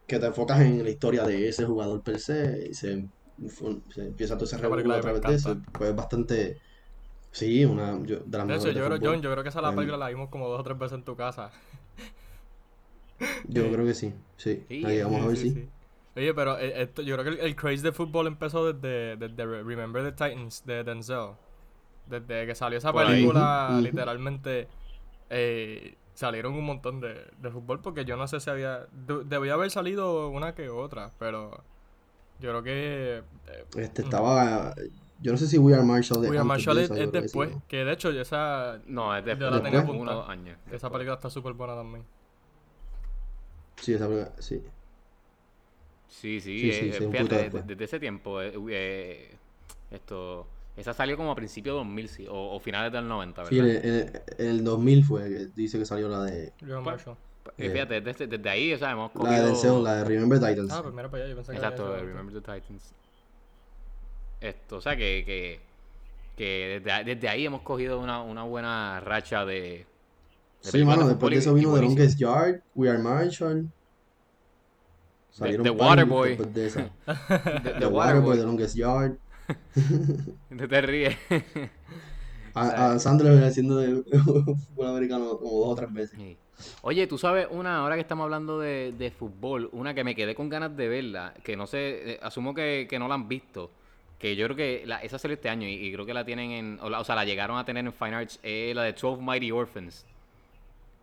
que 0.06 0.18
te 0.18 0.26
enfocas 0.26 0.60
en 0.60 0.82
la 0.84 0.90
historia 0.90 1.24
de 1.24 1.48
ese 1.48 1.64
jugador 1.66 2.02
per 2.02 2.20
se, 2.20 2.68
y 2.70 2.74
se, 2.74 3.08
se 3.90 4.06
empieza 4.06 4.34
todo 4.36 4.44
ese 4.46 4.58
revuelo 4.58 4.94
a 4.94 5.00
través 5.00 5.24
de 5.24 5.34
eso, 5.34 5.60
pues 5.72 5.90
es 5.90 5.96
bastante, 5.96 6.60
sí, 7.32 7.64
una 7.64 8.02
yo- 8.04 8.20
de 8.20 8.38
las 8.38 8.46
De 8.46 8.54
hecho, 8.56 8.70
yo 8.70 8.84
creo. 8.84 8.98
John, 9.02 9.20
yo 9.22 9.30
creo 9.32 9.42
que 9.42 9.48
esa 9.50 9.60
la 9.60 9.74
Em, 9.74 9.74
película 9.74 9.96
la 9.98 10.08
vimos 10.08 10.28
como 10.30 10.48
dos 10.48 10.60
o 10.60 10.62
tres 10.62 10.78
veces 10.78 10.98
en 10.98 11.04
tu 11.04 11.16
casa. 11.16 11.50
Yo 13.42 13.70
creo 13.72 13.86
que 13.86 13.94
sí, 13.94 14.14
sí, 14.36 14.66
Sí, 14.68 14.76
ahí 14.82 15.02
vamos 15.02 15.22
a 15.22 15.26
ver 15.28 15.36
Sí, 15.36 15.46
si. 15.50 15.50
sí, 15.50 15.62
sí. 15.62 15.72
Oye, 16.16 16.34
pero 16.34 16.58
eh, 16.58 16.82
esto, 16.82 17.02
yo 17.02 17.14
creo 17.16 17.24
que 17.24 17.40
el, 17.40 17.46
el 17.46 17.56
craze 17.56 17.82
de 17.82 17.92
fútbol 17.92 18.26
empezó 18.26 18.72
desde, 18.72 19.16
desde 19.16 19.44
Re- 19.46 19.62
Remember 19.62 20.02
the 20.02 20.12
Titans 20.12 20.64
de 20.64 20.82
Denzel. 20.82 21.32
Desde 22.06 22.46
que 22.46 22.54
salió 22.54 22.78
esa 22.78 22.94
Por 22.94 23.06
película, 23.06 23.80
literalmente 23.82 24.68
eh, 25.30 25.96
salieron 26.14 26.54
un 26.54 26.64
montón 26.64 27.00
de, 27.00 27.30
de 27.38 27.50
fútbol 27.50 27.80
porque 27.82 28.04
yo 28.06 28.16
no 28.16 28.28
sé 28.28 28.40
si 28.40 28.50
había... 28.50 28.86
de- 28.92 29.24
debía 29.24 29.54
haber 29.54 29.70
salido 29.70 30.28
una 30.30 30.54
que 30.54 30.68
otra, 30.70 31.12
pero 31.18 31.64
yo 32.40 32.50
creo 32.50 32.62
que... 32.62 33.22
eh, 33.48 33.64
Este 33.78 34.02
estaba. 34.02 34.74
Yo 35.22 35.32
no 35.32 35.38
sé 35.38 35.46
si 35.46 35.56
We 35.58 35.72
Are 35.74 35.82
Marshall 35.82 36.20
de 36.22 36.28
We 36.28 36.36
Are 36.36 36.42
antes 36.42 36.66
Marshall 36.66 36.78
es, 36.78 36.88
yo 36.88 36.94
es 36.94 37.00
creo 37.00 37.12
que 37.12 37.18
sí, 37.18 37.22
después, 37.22 37.50
¿no? 37.50 37.62
que 37.68 37.84
de 37.84 37.92
hecho 37.92 38.10
esa, 38.10 38.78
No, 38.86 39.16
es 39.16 39.24
yo 39.24 39.28
después, 39.28 39.50
la 39.50 39.62
tenía 39.62 39.80
Después. 39.80 39.98
uno 40.00 40.10
o 40.10 40.14
apuntada. 40.14 40.16
dos 40.20 40.28
años. 40.28 40.58
Esa 40.66 40.70
después. 40.72 40.92
película 40.92 41.14
está 41.14 41.30
súper 41.30 41.52
buena 41.54 41.74
también. 41.74 42.04
Sí, 43.80 43.94
esa 43.94 44.06
película, 44.08 44.32
sí. 44.38 44.62
Sí, 46.08 46.40
sí, 46.40 46.58
Sí, 46.58 46.68
eh, 46.70 46.72
sí, 46.72 46.88
eh, 46.88 46.92
sí, 46.92 46.98
fíjate, 46.98 47.16
poquito 47.18 47.34
de- 47.36 47.42
después. 47.42 47.66
desde 47.66 47.84
ese 47.84 48.00
tiempo, 48.00 48.40
eh, 48.42 48.52
eh, 48.70 49.34
esto, 49.90 50.46
esa 50.76 50.92
salió 50.94 51.16
como 51.16 51.30
a 51.32 51.34
principios 51.34 51.74
de 51.74 51.78
2000, 51.78 52.08
sí, 52.08 52.26
o, 52.28 52.54
o 52.54 52.60
finales 52.60 52.92
del 52.92 53.08
90, 53.08 53.44
Sí, 53.46 53.58
en 53.58 53.64
¿verdad? 53.64 53.84
el, 53.84 53.90
en 53.90 53.94
el- 54.08 54.22
en 54.38 54.46
el 54.50 54.64
2000 54.64 55.04
fue 55.04 55.46
dice 55.54 55.78
que 55.78 55.84
salió 55.86 56.08
la 56.08 56.22
de. 56.22 56.52
We 56.62 56.72
Are 56.72 56.82
Pues, 56.82 56.84
Marshall. 56.84 57.16
Eh, 57.58 57.70
fíjate, 57.70 58.00
desde, 58.00 58.26
desde 58.26 58.48
ahí, 58.48 58.72
o 58.72 58.78
sea, 58.78 58.92
hemos 58.92 59.10
La 59.14 59.42
de 59.42 59.50
cogido... 59.52 59.82
la 59.82 59.94
de 59.96 60.04
Remember 60.04 60.38
Titans. 60.38 60.72
Ah, 60.72 60.82
mira 60.94 61.10
para 61.10 61.24
allá, 61.24 61.30
yo 61.30 61.36
pensé 61.36 61.52
que 61.52 61.58
Exacto, 61.58 61.92
de. 61.92 62.00
Remember 62.02 62.34
the 62.34 62.40
Titans. 62.40 62.92
Esto, 64.40 64.76
o 64.76 64.80
sea, 64.80 64.96
que, 64.96 65.22
que, 65.24 65.60
que 66.36 66.80
desde, 66.82 67.04
desde 67.14 67.28
ahí 67.28 67.46
hemos 67.46 67.62
cogido 67.62 67.98
una, 68.00 68.22
una 68.22 68.42
buena 68.42 69.00
racha 69.00 69.44
de, 69.44 69.86
de 70.62 70.70
Sí, 70.70 70.84
mano, 70.84 71.02
de 71.04 71.10
después 71.10 71.32
de 71.32 71.38
eso 71.38 71.54
vino 71.54 71.74
The. 71.74 71.82
Longest 71.82 72.18
Yard, 72.18 72.60
We 72.74 72.88
Are 72.90 72.98
Marshall. 72.98 73.68
Salieron 75.30 75.64
The 75.64 75.72
par 75.72 75.88
Waterboy. 75.88 76.28
después 76.30 76.54
de 76.54 76.66
esa. 76.66 76.90
The, 77.06 77.60
The, 77.60 77.70
The 77.80 77.86
Waterboy. 77.86 78.36
The 78.38 78.42
Longest 78.44 78.76
Yard. 78.76 79.16
No 80.50 80.66
te 80.68 80.80
ríes. 80.80 81.16
A, 82.54 82.92
a 82.92 82.98
Sandler 82.98 83.44
haciendo 83.44 83.76
de 83.78 84.02
fútbol 84.22 84.88
americano 84.88 85.38
como 85.38 85.50
dos 85.60 85.68
o 85.68 85.74
tres 85.76 85.92
veces. 85.92 86.18
Sí. 86.18 86.36
Oye, 86.82 87.06
tú 87.06 87.18
sabes 87.18 87.46
una, 87.50 87.78
ahora 87.78 87.96
que 87.96 88.00
estamos 88.00 88.24
hablando 88.24 88.58
de, 88.58 88.92
de 88.92 89.10
fútbol, 89.10 89.68
una 89.72 89.94
que 89.94 90.04
me 90.04 90.14
quedé 90.14 90.34
con 90.34 90.48
ganas 90.48 90.76
de 90.76 90.88
verla, 90.88 91.34
que 91.44 91.56
no 91.56 91.66
sé, 91.66 92.12
eh, 92.12 92.20
asumo 92.22 92.54
que, 92.54 92.86
que 92.88 92.98
no 92.98 93.08
la 93.08 93.14
han 93.14 93.28
visto, 93.28 93.70
que 94.18 94.34
yo 94.36 94.46
creo 94.46 94.56
que 94.56 94.82
la, 94.86 94.98
esa 95.02 95.18
salió 95.18 95.34
este 95.34 95.48
año 95.48 95.68
y, 95.68 95.92
creo 95.92 96.06
que 96.06 96.14
la 96.14 96.24
tienen 96.24 96.50
en, 96.50 96.78
o, 96.80 97.04
sea, 97.04 97.14
la 97.14 97.24
llegaron 97.24 97.58
a 97.58 97.64
tener 97.64 97.84
en 97.84 97.92
Fine 97.92 98.14
Arts, 98.14 98.40
es 98.42 98.74
la 98.74 98.82
de 98.84 98.92
12 98.92 99.22
Mighty 99.22 99.50
Orphans. 99.50 100.06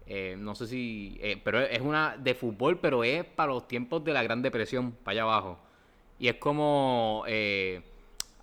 Eh, 0.06 0.36
no 0.38 0.54
sé 0.56 0.68
si, 0.68 1.18
eh, 1.22 1.40
pero 1.44 1.62
es 1.62 1.80
una 1.80 2.18
de 2.18 2.34
fútbol, 2.36 2.80
pero 2.80 3.04
es 3.04 3.24
para 3.24 3.54
los 3.54 3.68
tiempos 3.68 4.04
de 4.04 4.14
la 4.14 4.24
Gran 4.24 4.42
Depresión, 4.42 4.92
para 4.92 5.14
allá 5.14 5.22
abajo. 5.24 5.60
Y 6.20 6.28
es 6.28 6.36
como 6.36 7.24
eh, 7.28 7.82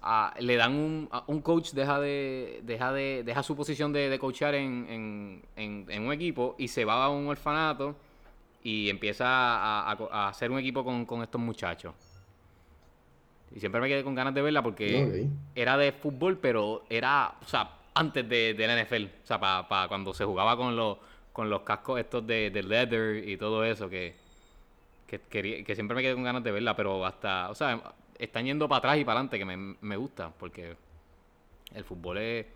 a- 0.03 0.35
le 0.41 0.57
dan 0.57 0.75
un, 0.75 1.09
a- 1.13 1.25
un 1.27 1.41
coach 1.43 1.73
deja 1.73 2.01
de 2.01 2.61
deja 2.63 2.93
de 2.93 3.23
deja 3.25 3.43
su 3.43 3.55
posición 3.57 3.93
de, 3.93 4.09
de 4.09 4.19
coachar 4.19 4.55
en, 4.55 4.87
en, 4.89 5.43
en- 5.57 5.87
en 5.91 6.07
un 6.07 6.13
equipo 6.13 6.55
y 6.59 6.69
se 6.69 6.85
va 6.85 7.05
a 7.05 7.09
un 7.11 7.27
orfanato 7.29 7.95
y 8.63 8.89
empieza 8.91 9.27
a, 9.27 9.91
a- 9.93 9.99
a 10.11 10.29
hacer 10.29 10.51
un 10.51 10.59
equipo 10.59 10.85
con, 10.85 11.05
con 11.07 11.23
estos 11.23 11.41
muchachos. 11.41 11.95
Y 13.55 13.59
siempre 13.61 13.81
me 13.81 13.89
quedé 13.89 14.05
con 14.05 14.15
ganas 14.15 14.33
de 14.35 14.43
verla 14.43 14.63
porque 14.63 15.03
era 15.55 15.77
de 15.77 15.93
fútbol, 15.93 16.39
pero 16.39 16.85
era, 16.89 17.35
o 17.43 17.49
sea, 17.49 17.71
antes 17.95 18.29
de, 18.29 18.55
de 18.55 18.67
la 18.67 18.81
NFL. 18.85 19.05
O 19.25 19.27
sea, 19.27 19.41
para 19.41 19.89
cuando 19.89 20.15
se 20.15 20.25
jugaba 20.25 20.57
con 20.57 20.77
los, 20.77 20.99
con 21.33 21.51
los 21.51 21.63
cascos 21.63 21.99
estos 21.99 22.25
de, 22.27 22.51
de 22.51 22.63
leather 22.63 23.29
y 23.29 23.37
todo 23.37 23.65
eso, 23.65 23.89
que, 23.91 24.15
que, 25.09 25.21
quería- 25.23 25.65
que 25.65 25.75
siempre 25.75 25.97
me 25.97 26.03
quedé 26.03 26.15
con 26.15 26.23
ganas 26.23 26.45
de 26.45 26.53
verla, 26.53 26.77
pero 26.77 27.05
hasta, 27.05 27.51
o 27.51 27.55
sea, 27.57 27.83
están 28.21 28.45
yendo 28.45 28.69
para 28.69 28.79
atrás 28.79 28.99
y 28.99 29.05
para 29.05 29.21
adelante, 29.21 29.39
que 29.39 29.45
me, 29.45 29.57
me 29.81 29.97
gusta, 29.97 30.31
porque 30.31 30.77
el 31.75 31.85
fútbol 31.85 32.19
es, 32.19 32.47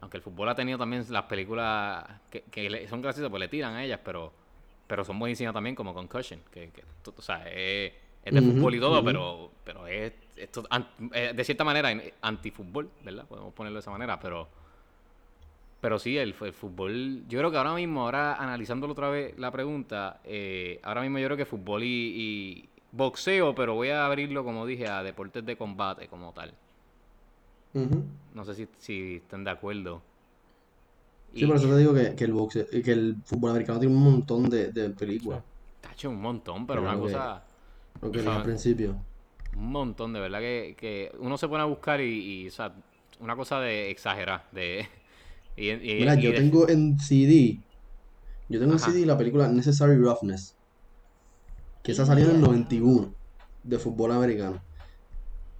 aunque 0.00 0.16
el 0.16 0.22
fútbol 0.22 0.48
ha 0.48 0.54
tenido 0.54 0.78
también 0.78 1.04
las 1.10 1.24
películas 1.24 2.04
que, 2.30 2.42
que 2.42 2.88
son 2.88 3.02
graciosas, 3.02 3.30
pues 3.30 3.40
le 3.40 3.48
tiran 3.48 3.74
a 3.74 3.84
ellas, 3.84 4.00
pero, 4.04 4.32
pero 4.86 5.04
son 5.04 5.18
buenísimas 5.18 5.52
también, 5.52 5.76
como 5.76 5.92
Concussion, 5.92 6.40
que, 6.50 6.70
que 6.70 6.82
o 7.16 7.22
sea, 7.22 7.48
es, 7.48 7.92
es 8.24 8.34
de 8.34 8.40
fútbol 8.40 8.74
y 8.74 8.80
todo, 8.80 9.04
pero, 9.04 9.50
pero 9.62 9.86
es, 9.86 10.12
esto, 10.36 10.64
eh, 11.12 11.32
de 11.34 11.44
cierta 11.44 11.64
manera 11.64 11.90
antifútbol, 12.22 12.90
¿verdad? 13.04 13.26
Podemos 13.26 13.52
ponerlo 13.52 13.76
de 13.76 13.80
esa 13.80 13.90
manera, 13.90 14.18
pero... 14.18 14.48
Pero 15.80 15.98
sí, 15.98 16.16
el, 16.16 16.34
el 16.40 16.52
fútbol, 16.54 17.24
yo 17.28 17.38
creo 17.40 17.50
que 17.50 17.58
ahora 17.58 17.74
mismo, 17.74 18.04
ahora 18.04 18.36
analizándolo 18.36 18.94
otra 18.94 19.10
vez 19.10 19.38
la 19.38 19.50
pregunta, 19.50 20.18
eh, 20.24 20.80
ahora 20.82 21.02
mismo 21.02 21.18
yo 21.18 21.26
creo 21.26 21.36
que 21.36 21.44
fútbol 21.44 21.82
y, 21.82 21.86
y 21.86 22.68
boxeo, 22.96 23.54
pero 23.54 23.74
voy 23.74 23.90
a 23.90 24.06
abrirlo, 24.06 24.44
como 24.44 24.66
dije, 24.66 24.88
a 24.88 25.02
deportes 25.02 25.44
de 25.44 25.56
combate 25.56 26.08
como 26.08 26.32
tal. 26.32 26.54
No 28.34 28.44
sé 28.44 28.54
si, 28.54 28.68
si 28.78 29.16
están 29.16 29.44
de 29.44 29.50
acuerdo. 29.50 30.02
Sí, 31.34 31.44
Y- 31.44 31.46
por 31.46 31.56
eso 31.56 31.68
te 31.68 31.76
digo 31.78 31.92
que, 31.94 32.14
que 32.14 32.24
el 32.24 32.32
boxeo, 32.32 32.66
que 32.70 32.92
el 32.92 33.16
fútbol 33.24 33.50
americano 33.50 33.80
tiene 33.80 33.94
un 33.94 34.02
montón 34.02 34.48
de, 34.48 34.72
de 34.72 34.90
películas. 34.90 35.42
Tacho, 35.80 36.10
un 36.10 36.20
montón, 36.20 36.66
pero 36.66 36.80
Pero 36.80 36.82
una 36.82 36.92
lo 36.92 37.06
que- 37.06 37.12
cosa, 37.12 37.42
Lo 38.00 38.10
que 38.12 38.20
Ajá. 38.20 38.28
dije 38.28 38.36
al 38.38 38.42
principio. 38.42 39.06
un 39.56 39.70
montón, 39.70 40.12
de 40.12 40.20
verdad 40.20 40.40
que, 40.40 40.74
que 40.78 41.12
uno 41.18 41.38
se 41.38 41.48
pone 41.48 41.62
a 41.62 41.66
buscar 41.66 42.00
y, 42.00 42.42
y, 42.44 42.48
o 42.48 42.50
sea, 42.50 42.74
una 43.20 43.36
cosa 43.36 43.60
de 43.60 43.90
exagerar, 43.90 44.48
de... 44.52 44.88
Y, 45.56 45.72
Mira, 45.98 46.16
yo 46.16 46.32
de- 46.32 46.36
tengo 46.36 46.68
en 46.68 46.98
CD, 46.98 47.62
yo 48.48 48.58
tengo 48.60 48.72
en 48.74 48.80
Ajá. 48.80 48.90
CD 48.90 49.06
la 49.06 49.16
película 49.16 49.48
Necessary 49.48 49.96
Roughness, 49.96 50.56
que 51.84 51.92
esa 51.92 52.04
salió 52.04 52.24
en 52.24 52.36
el 52.36 52.40
91, 52.40 53.14
de 53.62 53.78
fútbol 53.78 54.10
americano. 54.12 54.60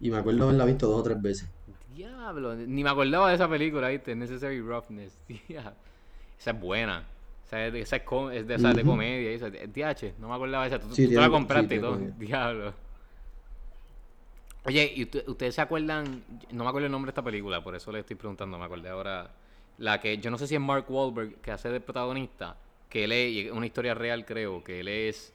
Y 0.01 0.11
me 0.11 0.17
acuerdo 0.17 0.45
haberla 0.45 0.65
visto 0.65 0.89
dos 0.89 1.01
o 1.01 1.03
tres 1.05 1.21
veces. 1.23 1.49
Diablo, 1.95 2.57
ni 2.57 2.83
me 2.83 2.91
acordaba 2.91 3.29
de 3.29 3.37
esa 3.37 3.49
película, 3.49 3.89
¿viste? 3.91 4.17
Necessary 4.17 4.61
Roughness. 4.61 5.17
Diablo. 5.49 5.73
Esa 6.41 6.51
es 6.51 6.61
buena. 6.61 7.05
Esa 7.47 7.67
es 7.67 7.73
de, 7.73 7.81
esa 7.83 7.97
es 7.97 8.03
com- 8.03 8.31
es 8.33 8.47
de, 8.49 8.55
esa 8.57 8.73
de 8.73 8.83
Ujú. 8.83 8.91
comedia. 8.93 9.31
y 9.31 9.35
Esa, 9.35 9.51
DH, 9.51 10.15
no 10.19 10.29
me 10.29 10.35
acordaba 10.35 10.65
de 10.69 10.75
esa. 10.75 10.81
Tú, 10.81 10.93
Sí, 10.95 11.05
tú 11.07 11.11
te 11.15 11.21
la 11.21 11.31
compraste 11.31 11.69
sí, 11.69 11.79
y 11.79 11.81
todo. 11.81 11.97
Diablo. 12.19 12.73
Oye, 14.67 14.93
¿y 14.97 15.03
usted- 15.05 15.29
ustedes 15.29 15.55
se 15.55 15.61
acuerdan? 15.61 16.25
No 16.51 16.65
me 16.65 16.69
acuerdo 16.71 16.87
el 16.87 16.93
nombre 16.93 17.09
de 17.09 17.13
esta 17.13 17.23
película, 17.23 17.63
por 17.63 17.75
eso 17.75 17.93
le 17.93 18.01
estoy 18.01 18.17
preguntando. 18.17 18.59
Me 18.59 18.65
acordé 18.65 18.89
ahora. 18.89 19.31
La 19.79 20.01
que 20.01 20.19
yo 20.19 20.31
no 20.31 20.39
sé 20.39 20.47
si 20.47 20.55
es 20.55 20.61
Mark 20.61 20.87
Wahlberg 20.89 21.35
que 21.43 21.51
hace 21.51 21.69
de 21.69 21.81
protagonista. 21.81 22.57
Que 22.89 23.05
él 23.05 23.13
es 23.13 23.53
una 23.53 23.67
historia 23.67 23.93
real, 23.95 24.25
creo. 24.25 24.65
Que 24.65 24.81
él 24.81 24.89
es. 24.89 25.33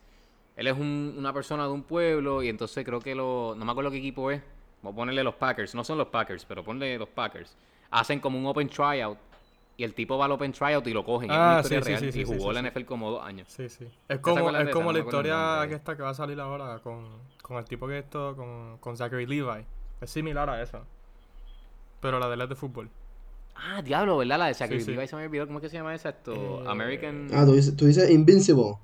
Él 0.60 0.68
es 0.68 0.78
un- 0.78 1.16
una 1.18 1.32
persona 1.32 1.64
de 1.64 1.70
un 1.72 1.84
pueblo 1.84 2.44
y 2.44 2.50
entonces 2.50 2.84
creo 2.86 3.00
que 3.00 3.16
lo. 3.16 3.56
No 3.58 3.64
me 3.64 3.72
acuerdo 3.72 3.92
qué 3.92 3.98
equipo 3.98 4.30
es. 4.30 4.42
Voy 4.82 4.92
a 4.92 4.96
ponerle 4.96 5.24
los 5.24 5.36
Packers. 5.36 5.74
No 5.74 5.84
son 5.86 5.98
los 5.98 6.08
Packers, 6.08 6.44
pero 6.44 6.64
ponle 6.66 6.98
los 6.98 7.08
Packers. 7.08 7.56
Hacen 7.92 8.20
como 8.20 8.38
un 8.38 8.46
open 8.46 8.68
tryout. 8.68 9.18
Y 9.78 9.86
el 9.86 9.94
tipo 9.94 10.18
va 10.18 10.26
al 10.26 10.34
open 10.34 10.52
tryout 10.52 10.86
y 10.88 10.92
lo 10.92 11.06
cogen. 11.06 11.32
es 11.32 11.38
Ah, 11.38 11.50
una 11.52 11.60
historia 11.62 11.80
sí, 11.80 11.86
sí, 11.86 11.90
real. 11.92 12.00
sí, 12.02 12.12
sí, 12.12 12.20
y 12.20 12.24
jugó 12.26 12.50
sí, 12.50 12.56
la 12.56 12.62
sí. 12.62 12.68
NFL 12.68 12.86
como 12.86 13.12
dos 13.12 13.24
años. 13.26 13.48
Sí, 13.50 13.70
sí. 13.70 13.88
Es 14.10 14.20
como, 14.20 14.36
es 14.52 14.70
como 14.74 14.92
la 14.92 15.00
No 15.00 15.06
historia 15.06 15.66
que 15.70 15.76
está 15.76 15.96
que 15.96 16.04
va 16.04 16.10
a 16.10 16.14
salir 16.14 16.38
ahora 16.42 16.80
con, 16.80 17.06
con 17.42 17.56
el 17.58 17.64
tipo 17.64 17.88
que 17.88 18.00
esto, 18.00 18.36
con, 18.36 18.78
con 18.82 18.98
Zachary 18.98 19.26
Levi. 19.26 19.64
Es 20.02 20.10
similar 20.12 20.50
a 20.50 20.62
esa. 20.62 20.82
Pero 22.02 22.20
la 22.20 22.28
de 22.28 22.34
él 22.36 22.42
es 22.42 22.50
de 22.50 22.56
fútbol. 22.56 22.90
Ah, 23.56 23.82
diablo, 23.82 24.18
¿verdad? 24.18 24.40
La 24.40 24.46
de 24.48 24.54
Zachary 24.54 24.82
sí. 24.82 24.92
Levi 24.92 25.08
se 25.08 25.16
me 25.16 25.26
olvidó. 25.26 25.46
¿Cómo 25.48 25.60
es 25.60 25.64
que 25.64 25.70
se 25.70 25.78
llama 25.78 25.96
esa? 25.96 26.10
Esto. 26.10 26.34
Eh, 26.34 26.64
American. 26.68 27.28
Ah, 27.34 27.46
tú 27.46 27.54
dices, 27.54 27.76
tú 27.78 27.86
dices 27.86 28.10
Invincible. 28.10 28.76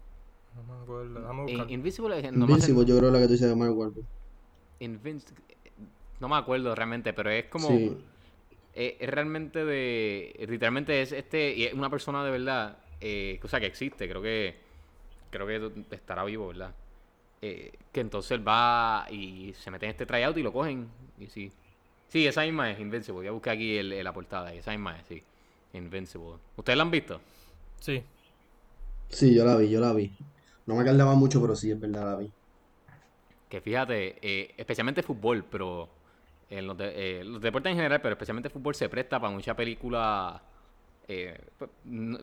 No 0.56 0.64
me 0.64 0.82
acuerdo. 0.84 1.20
Déjame 1.20 1.40
In- 1.42 1.58
buscar. 1.58 1.72
Invisible. 1.72 2.20
eh, 2.20 2.32
No 2.32 2.46
me, 2.46 2.54
Invincible, 2.54 2.86
yo 2.86 2.98
creo 2.98 3.10
que 3.10 3.14
la 3.14 3.20
que 3.22 3.28
tú 3.28 3.34
dices 3.34 3.50
de 3.50 3.56
Mark 3.56 3.78
Wahlberg. 3.78 4.06
Invinci- 4.80 5.34
no 6.20 6.30
me 6.30 6.36
acuerdo 6.38 6.74
realmente, 6.76 7.14
pero 7.14 7.30
es 7.30 7.46
como. 7.46 7.68
Sí. 7.68 7.98
eh, 8.74 8.98
es 9.00 9.10
realmente 9.10 9.64
de. 9.66 10.46
Literalmente 10.50 11.02
es 11.02 11.12
este. 11.12 11.54
Y 11.56 11.64
es 11.66 11.74
una 11.74 11.90
persona 11.90 12.24
de 12.24 12.32
verdad. 12.32 12.78
Eh, 13.02 13.40
o 13.44 13.48
sea, 13.48 13.60
que 13.60 13.66
existe. 13.68 14.08
Creo 14.08 14.22
que. 14.22 14.56
Creo 15.30 15.46
que 15.48 15.96
estará 15.96 16.24
vivo, 16.24 16.48
¿verdad? 16.48 16.74
Eh, 17.42 17.72
que 17.92 18.00
entonces 18.00 18.32
él 18.32 18.48
va 18.48 19.06
y 19.12 19.54
se 19.54 19.70
mete 19.70 19.86
en 19.86 19.92
este 19.92 20.06
tryout 20.06 20.38
y 20.38 20.44
lo 20.44 20.54
cogen. 20.54 20.88
Y 21.20 21.28
sí. 21.28 21.52
Sí, 22.08 22.26
esa 22.26 22.44
misma 22.44 22.72
es 22.72 22.80
Invincible. 22.80 23.20
Voy 23.20 23.28
a 23.28 23.32
buscar 23.32 23.54
aquí 23.56 23.78
el- 23.78 24.02
la 24.04 24.14
portada. 24.14 24.54
Esa 24.54 24.72
misma 24.72 24.98
es, 25.00 25.06
sí. 25.08 25.22
Invincible. 25.74 26.36
¿Ustedes 26.56 26.78
la 26.78 26.84
han 26.84 26.92
visto? 26.92 27.20
Sí. 27.82 28.02
Sí, 29.10 29.36
yo 29.36 29.44
la 29.46 29.58
vi, 29.58 29.70
yo 29.70 29.80
la 29.82 29.92
vi. 29.94 30.12
No 30.66 30.76
me 30.76 30.82
acordaba 30.82 31.16
mucho, 31.16 31.42
pero 31.42 31.56
sí, 31.56 31.72
es 31.72 31.80
verdad, 31.80 32.06
la 32.12 32.16
vi. 32.18 32.32
Que 33.50 33.62
fíjate, 33.62 34.18
eh, 34.22 34.54
especialmente 34.58 35.04
fútbol, 35.04 35.46
pero 35.50 35.90
en 36.50 36.66
los, 36.68 36.78
de- 36.78 37.20
eh, 37.20 37.24
los 37.24 37.42
deportes 37.42 37.72
en 37.72 37.78
general, 37.78 38.02
pero 38.02 38.14
especialmente 38.14 38.50
fútbol 38.50 38.76
se 38.76 38.90
presta 38.90 39.20
para 39.20 39.32
mucha 39.34 39.56
película. 39.56 40.42
eh, 41.08 41.40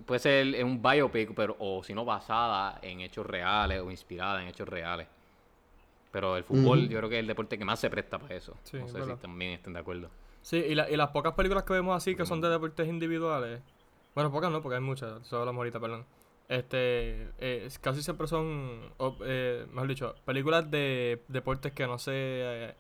puede 0.07 0.18
ser 0.18 0.55
en 0.57 0.66
un 0.66 0.83
biopic, 0.83 1.33
pero, 1.35 1.57
o 1.61 1.85
si 1.85 1.94
no 1.94 2.05
basada 2.05 2.81
en 2.83 3.00
hechos 3.00 3.24
reales 3.24 3.81
o 3.81 3.90
inspirada 3.92 4.42
en 4.42 4.48
hechos 4.48 4.68
reales. 4.68 5.07
Pero 6.11 6.37
el 6.37 6.44
fútbol, 6.44 6.88
yo 6.88 6.98
creo 6.98 7.09
que 7.09 7.16
es 7.16 7.20
el 7.20 7.26
deporte 7.26 7.57
que 7.57 7.64
más 7.64 7.78
se 7.81 7.88
presta 7.88 8.18
para 8.18 8.35
eso. 8.35 8.57
Sí, 8.64 8.76
no 8.76 8.88
sé 8.88 9.02
si 9.02 9.14
también 9.22 9.52
estén 9.52 9.72
de 9.72 9.78
acuerdo. 9.78 10.11
Sí, 10.42 10.57
y, 10.57 10.74
la- 10.74 10.90
y 10.90 10.96
las 10.96 11.11
pocas 11.11 11.33
películas 11.35 11.62
que 11.64 11.72
vemos 11.74 11.96
así 11.96 12.14
que 12.16 12.26
son 12.26 12.40
de 12.40 12.48
deportes 12.48 12.88
individuales. 12.88 13.61
Bueno, 14.14 14.31
pocas 14.31 14.50
no, 14.50 14.61
porque 14.61 14.74
hay 14.76 14.83
muchas. 14.83 15.26
Solo 15.26 15.42
hablamos 15.42 15.61
ahorita, 15.61 15.81
perdón. 15.81 16.05
Este, 16.48 17.28
eh, 17.38 17.68
casi 17.81 18.02
siempre 18.02 18.26
son, 18.26 18.92
eh, 19.24 19.66
mejor 19.72 19.88
dicho, 19.88 20.14
películas 20.24 20.70
de 20.70 21.22
deportes 21.28 21.72
que 21.72 21.87
no 21.87 21.98
se... 21.98 22.12
eh, 22.14 22.74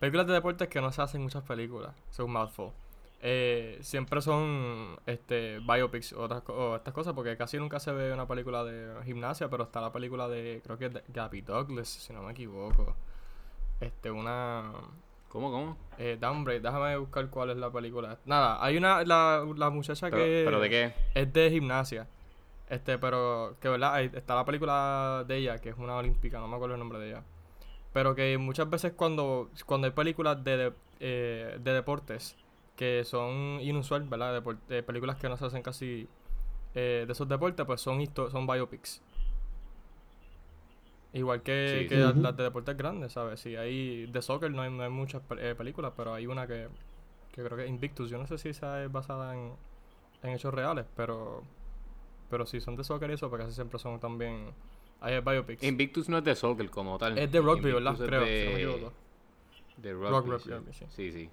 películas 0.00 0.26
de 0.26 0.32
deportes 0.32 0.68
que 0.68 0.80
no 0.80 0.90
se 0.92 1.02
hacen 1.02 1.22
muchas 1.22 1.42
películas, 1.44 1.94
según 2.10 2.32
Mouthful. 2.32 2.72
Eh, 3.26 3.78
siempre 3.80 4.20
son 4.20 4.96
este 5.06 5.58
biopics 5.60 6.12
o, 6.12 6.22
otras, 6.22 6.42
o 6.48 6.76
estas 6.76 6.92
cosas, 6.92 7.14
porque 7.14 7.36
casi 7.36 7.56
nunca 7.56 7.80
se 7.80 7.92
ve 7.92 8.12
una 8.12 8.26
película 8.26 8.64
de 8.64 9.02
gimnasia, 9.04 9.48
pero 9.48 9.64
está 9.64 9.80
la 9.80 9.92
película 9.92 10.28
de, 10.28 10.60
creo 10.64 10.76
que 10.76 10.86
es 10.86 10.92
de 10.94 11.02
Gabby 11.08 11.40
Douglas, 11.40 11.88
si 11.88 12.12
no 12.12 12.22
me 12.22 12.32
equivoco. 12.32 12.94
Este, 13.80 14.10
una... 14.10 14.72
¿Cómo, 15.28 15.50
cómo? 15.50 15.76
Eh, 15.98 16.16
Downgrade, 16.20 16.60
déjame 16.60 16.96
buscar 16.96 17.28
cuál 17.30 17.50
es 17.50 17.56
la 17.56 17.70
película. 17.70 18.18
Nada, 18.24 18.62
hay 18.64 18.76
una, 18.76 19.02
la, 19.04 19.44
la 19.56 19.70
muchacha 19.70 20.08
Pero, 20.10 20.22
que 20.22 20.42
¿pero 20.44 20.60
de 20.60 20.70
qué? 20.70 20.94
es 21.14 21.32
de 21.32 21.50
gimnasia. 21.50 22.06
Este, 22.68 22.98
pero 22.98 23.56
que 23.60 23.68
verdad, 23.68 23.94
Ahí 23.94 24.10
está 24.14 24.34
la 24.34 24.44
película 24.44 25.24
de 25.28 25.36
ella, 25.36 25.58
que 25.60 25.70
es 25.70 25.76
una 25.78 25.96
olímpica, 25.96 26.38
no 26.40 26.48
me 26.48 26.56
acuerdo 26.56 26.74
el 26.74 26.80
nombre 26.80 26.98
de 26.98 27.08
ella. 27.10 27.24
Pero 27.92 28.14
que 28.14 28.38
muchas 28.38 28.70
veces 28.70 28.92
cuando, 28.94 29.50
cuando 29.66 29.86
hay 29.86 29.92
películas 29.92 30.42
de, 30.44 30.56
de, 30.56 30.72
eh, 31.00 31.58
de 31.60 31.72
deportes 31.72 32.36
que 32.76 33.04
son 33.04 33.60
inusual, 33.62 34.04
¿verdad? 34.04 34.42
Depor- 34.42 34.58
eh, 34.70 34.82
películas 34.82 35.16
que 35.16 35.28
no 35.28 35.36
se 35.36 35.46
hacen 35.46 35.62
casi 35.62 36.08
eh, 36.74 37.04
de 37.06 37.12
esos 37.12 37.28
deportes, 37.28 37.66
pues 37.66 37.80
son 37.82 38.04
son 38.30 38.46
biopics. 38.46 39.02
Igual 41.12 41.42
que, 41.42 41.84
Sí, 41.84 41.88
que 41.88 41.96
sí. 41.98 41.98
las- 41.98 42.36
de 42.36 42.42
deportes 42.42 42.76
grandes, 42.76 43.12
¿sabes? 43.12 43.40
Si 43.40 43.54
hay 43.56 44.06
de 44.06 44.22
soccer 44.22 44.50
no 44.50 44.62
hay, 44.62 44.70
no 44.70 44.82
hay 44.82 44.90
muchas 44.90 45.22
eh, 45.38 45.54
películas, 45.56 45.92
pero 45.96 46.12
hay 46.14 46.26
una 46.26 46.46
que, 46.46 46.68
que 47.32 47.42
creo 47.44 47.56
que 47.56 47.64
es 47.64 47.70
Invictus. 47.70 48.10
Yo 48.10 48.18
no 48.18 48.26
sé 48.26 48.38
si 48.38 48.48
esa 48.50 48.82
es 48.84 48.90
basada 48.92 49.34
en, 49.34 49.52
en 50.22 50.30
hechos 50.32 50.54
reales, 50.54 50.86
pero 50.96 51.42
pero 52.30 52.46
si 52.46 52.60
son 52.60 52.76
de 52.76 52.84
soccer 52.84 53.10
y 53.10 53.14
eso, 53.14 53.28
porque 53.30 53.44
casi 53.44 53.54
siempre 53.54 53.78
son 53.78 54.00
también 54.00 54.52
hay 55.00 55.20
biopics. 55.20 55.62
Invictus 55.62 56.08
no 56.08 56.18
es 56.18 56.24
de 56.24 56.34
soccer 56.34 56.70
como 56.70 56.98
tal. 56.98 57.18
es 57.18 57.30
de 57.30 57.40
rugby, 57.40 57.72
¿verdad? 57.72 57.92
Invictus 57.92 58.00
es 58.00 58.06
Creo, 58.06 58.24
de, 58.26 58.36
si 58.38 58.44
no 58.44 58.50
me 58.52 58.56
equivoco. 58.58 58.92
De 59.76 59.92
Rock, 59.92 60.26
rugby, 60.26 60.30
rock, 60.30 60.42
sí. 60.44 60.50
rugby, 60.50 60.72
sí. 60.72 60.84
sí, 60.88 61.12
sí. 61.12 61.30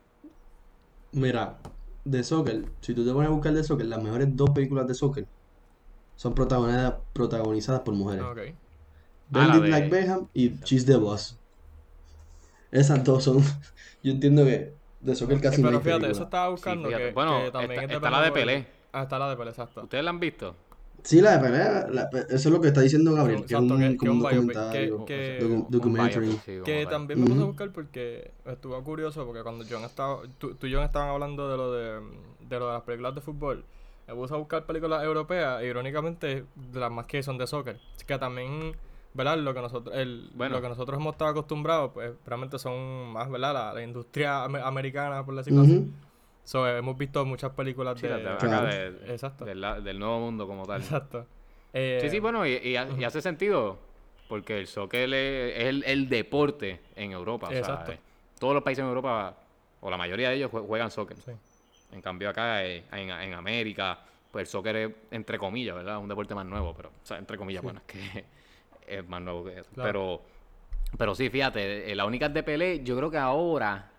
Mira, 1.13 1.59
de 2.03 2.23
soccer, 2.23 2.65
si 2.81 2.93
tú 2.93 3.05
te 3.05 3.11
pones 3.13 3.29
a 3.29 3.33
buscar 3.33 3.53
de 3.53 3.63
soccer, 3.63 3.85
las 3.85 4.01
mejores 4.01 4.35
dos 4.35 4.49
películas 4.51 4.87
de 4.87 4.93
soccer 4.93 5.27
son 6.15 6.35
protagonizadas, 6.35 6.95
protagonizadas 7.13 7.81
por 7.81 7.95
mujeres. 7.95 8.23
Ok. 8.25 8.39
Ah, 9.33 9.59
de- 9.59 9.59
Black 9.69 9.89
Beckham 9.89 10.29
y 10.33 10.59
Cheese 10.61 10.85
the 10.85 10.95
Boss. 10.97 11.37
Esas 12.71 13.03
dos 13.03 13.23
son. 13.23 13.37
Yo 14.03 14.11
entiendo 14.11 14.45
que 14.45 14.73
de 14.99 15.15
soccer 15.15 15.41
casi 15.41 15.61
no 15.61 15.67
pero 15.67 15.77
hay 15.77 15.83
fíjate, 15.83 16.05
película. 16.05 16.11
eso 16.11 16.23
estaba 16.23 16.47
Sí, 16.47 16.51
buscando 16.51 16.89
que, 16.89 17.11
bueno, 17.13 17.37
que 17.45 17.51
también 17.51 17.79
está, 17.81 17.93
es 17.93 17.97
está 17.97 18.09
la 18.11 18.21
de 18.21 18.31
Pelé. 18.31 18.67
Ah, 18.93 19.03
está 19.03 19.19
la 19.19 19.29
de 19.29 19.35
Pelé, 19.37 19.49
exacto. 19.51 19.81
¿Ustedes 19.83 20.03
la 20.03 20.09
han 20.09 20.19
visto? 20.19 20.55
Sí, 21.03 21.19
la 21.21 21.37
de 21.37 21.39
pelea, 21.39 21.87
la- 21.91 22.09
eso 22.29 22.35
es 22.35 22.45
lo 22.45 22.61
que 22.61 22.67
está 22.67 22.81
diciendo 22.81 23.13
Gabriel, 23.13 23.39
que 23.39 23.45
es 23.45 23.51
Exacto, 23.51 23.73
un, 23.73 23.79
que- 23.81 23.89
que 23.91 23.97
como 23.97 24.11
un 24.11 24.17
un 24.17 24.21
biopic, 24.23 24.37
documentario, 24.37 25.05
que- 25.05 25.39
docu- 25.41 25.65
Un 25.65 25.67
documentary. 25.71 26.25
biopic, 26.27 26.43
sí, 26.45 26.51
como 26.53 26.65
Que 26.65 26.83
tal. 26.83 26.91
también 26.91 27.19
me 27.19 27.25
puse 27.25 27.37
a 27.37 27.41
Ujú. 27.41 27.47
buscar 27.47 27.71
porque 27.71 28.31
estuvo 28.45 28.83
curioso 28.83 29.25
porque 29.25 29.41
cuando 29.43 29.65
John 29.69 29.83
estaba, 29.83 30.19
tú, 30.37 30.55
tú 30.55 30.67
y 30.67 30.73
John 30.73 30.83
estaban 30.83 31.09
hablando 31.09 31.49
de 31.49 31.57
lo 31.57 31.71
de, 31.71 32.01
de 32.47 32.59
lo 32.59 32.67
de 32.67 32.73
las 32.73 32.81
películas 32.83 33.15
de 33.15 33.21
fútbol, 33.21 33.63
me 34.07 34.13
puse 34.13 34.33
a 34.33 34.37
buscar 34.37 34.65
películas 34.65 35.03
europeas, 35.03 35.61
e 35.61 35.67
irónicamente 35.67 36.45
de 36.55 36.79
las 36.79 36.91
más 36.91 37.07
que 37.07 37.23
son 37.23 37.37
de 37.37 37.47
soccer. 37.47 37.79
Así 37.95 38.05
que 38.05 38.17
también 38.17 38.75
¿verdad? 39.13 39.37
Lo 39.39 39.53
que 39.53 39.59
nosotros, 39.61 39.93
el, 39.93 40.29
Bueno. 40.35 40.55
lo 40.55 40.61
que 40.61 40.69
nosotros 40.69 40.97
hemos 40.97 41.11
estado 41.15 41.31
acostumbrados, 41.31 41.91
pues 41.93 42.13
realmente 42.25 42.57
son 42.57 43.11
más, 43.11 43.29
¿verdad? 43.29 43.53
La, 43.53 43.73
la 43.73 43.83
industria 43.83 44.45
ame- 44.45 44.61
americana, 44.61 45.25
por 45.25 45.35
decirlo 45.35 45.63
así. 45.63 45.77
Ujú. 45.79 45.87
So, 46.43 46.67
hemos 46.67 46.97
visto 46.97 47.23
muchas 47.25 47.51
películas 47.51 47.99
Sí, 47.99 48.07
de... 48.07 48.17
de- 48.17 48.29
acá 48.29 48.61
de- 48.63 49.13
Exacto. 49.13 49.45
del, 49.45 49.99
nuevo 49.99 50.19
mundo 50.19 50.47
como 50.47 50.65
tal. 50.65 50.81
Exacto. 50.81 51.25
Eh, 51.73 51.99
Sí, 52.01 52.09
sí, 52.09 52.19
bueno, 52.19 52.45
y, 52.45 52.53
y 52.57 52.75
ha- 52.75 52.89
y 52.97 53.03
hace 53.03 53.21
sentido, 53.21 53.77
porque 54.27 54.57
el 54.59 54.67
soccer 54.67 55.13
es, 55.13 55.65
el, 55.67 55.83
el 55.85 56.09
deporte 56.09 56.81
en 56.95 57.11
Europa. 57.11 57.47
o 57.47 57.51
sea, 57.51 57.85
eh, 57.89 57.99
todos 58.39 58.53
los 58.53 58.63
países 58.63 58.81
en 58.83 58.89
Europa, 58.89 59.37
o 59.79 59.89
la 59.89 59.97
mayoría 59.97 60.29
de 60.29 60.35
ellos, 60.35 60.51
jue- 60.51 60.65
juegan 60.65 60.91
soccer. 60.91 61.17
Sí. 61.17 61.31
En 61.93 62.01
cambio 62.01 62.29
acá, 62.29 62.65
eh, 62.65 62.83
en, 62.91 63.09
en 63.09 63.33
América, 63.33 63.99
pues 64.31 64.43
el 64.43 64.47
soccer 64.47 64.75
es, 64.77 64.91
entre 65.11 65.37
comillas, 65.37 65.75
¿verdad? 65.75 65.97
Un 65.99 66.07
deporte 66.09 66.33
más 66.35 66.45
nuevo, 66.45 66.73
pero, 66.75 66.89
o 66.89 67.05
sea, 67.05 67.17
entre 67.17 67.37
comillas, 67.37 67.61
bueno, 67.63 67.81
es 67.87 67.93
que 68.11 68.25
es 68.87 69.07
más 69.07 69.21
nuevo 69.21 69.43
que 69.45 69.59
eso. 69.59 69.69
Claro. 69.73 69.87
Pero, 69.87 70.21
pero 70.97 71.15
sí, 71.15 71.29
fíjate, 71.29 71.91
eh, 71.91 71.95
la 71.95 72.05
única 72.05 72.27
de 72.29 72.43
Pelé, 72.43 72.83
yo 72.83 72.97
creo 72.97 73.11
que 73.11 73.17
ahora 73.17 73.91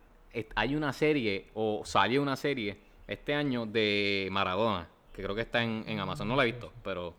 hay 0.54 0.74
una 0.76 0.92
serie, 0.92 1.46
o 1.54 1.82
salió 1.84 2.22
una 2.22 2.36
serie 2.36 2.78
este 3.06 3.34
año 3.34 3.66
de 3.66 4.28
Maradona, 4.30 4.88
que 5.12 5.22
creo 5.22 5.34
que 5.34 5.42
está 5.42 5.62
en, 5.62 5.84
en 5.86 5.98
Amazon. 6.00 6.28
No 6.28 6.36
la 6.36 6.44
he 6.44 6.46
visto, 6.52 6.72
pero 6.82 7.14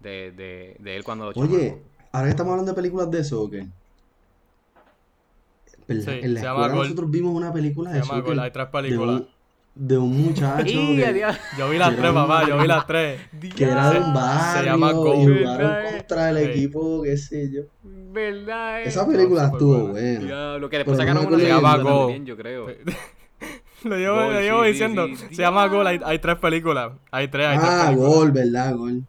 de, 0.00 0.32
de, 0.32 0.76
de 0.78 0.96
él 0.96 1.04
cuando... 1.04 1.32
Oye, 1.34 1.82
ahora 2.12 2.26
que 2.26 2.30
estamos 2.30 2.50
hablando 2.52 2.72
de 2.72 2.76
películas 2.76 3.10
de 3.10 3.24
soccer. 3.24 3.66
¿verdad? 5.86 6.12
Sí, 6.14 6.20
en 6.22 6.34
la 6.34 6.40
se 6.40 6.46
llama 6.46 6.62
escuela 6.66 6.82
nosotros 6.82 7.10
vimos 7.10 7.34
una 7.34 7.52
película 7.52 7.90
Se 7.90 7.96
de 7.96 8.02
llama 8.02 8.14
soccer 8.14 8.24
Gol, 8.24 8.38
hay 8.38 8.50
tres 8.50 8.66
de 8.66 8.72
películas. 8.72 9.22
De 9.74 9.98
un 9.98 10.24
muchacho 10.26 10.64
¡Y, 10.66 10.96
que! 10.96 11.26
Yo 11.58 11.68
vi 11.68 11.78
las 11.78 11.96
tres, 11.96 12.12
papá, 12.12 12.46
yo 12.48 12.58
vi 12.58 12.66
las 12.68 12.86
tres. 12.86 13.20
que 13.56 13.64
era 13.64 13.90
de 13.90 13.98
un 14.00 14.14
barrio 14.14 14.60
se 14.60 14.64
llama 14.66 14.90
y 14.90 14.94
jugaron 14.94 15.34
¿Verdad? 15.34 15.90
contra 15.98 16.30
el 16.30 16.36
equipo, 16.38 17.02
qué 17.02 17.16
sé 17.16 17.50
yo. 17.50 17.62
¿Verdad? 17.82 18.82
eh? 18.82 18.88
Esa 18.88 19.06
película 19.06 19.46
estuvo 19.46 19.88
buena. 19.88 19.90
buena. 19.92 20.20
Diablo, 20.20 20.70
que 20.70 20.76
después 20.76 20.96
sacaron 20.96 21.24
acuerdo 21.24 21.44
Se 21.44 21.48
llama 21.48 21.76
Go. 21.78 21.98
también, 22.00 22.26
yo 22.26 22.36
creo. 22.36 22.66
Lo 23.84 23.98
llevo, 23.98 24.14
Gol, 24.16 24.32
lo 24.34 24.40
llevo 24.40 24.62
sí, 24.64 24.70
diciendo. 24.70 25.08
sí. 25.08 25.34
Se 25.34 25.42
llama 25.42 25.66
Gol, 25.66 25.86
hay, 25.86 26.00
hay 26.02 26.18
tres 26.18 26.36
películas. 26.38 26.92
Hay 27.10 27.28
tres, 27.28 27.48
hay 27.48 27.58
tres 27.58 27.70
Ah, 27.70 27.92
gol, 27.94 28.32
¿verdad? 28.32 28.74
Gol. 28.74 29.02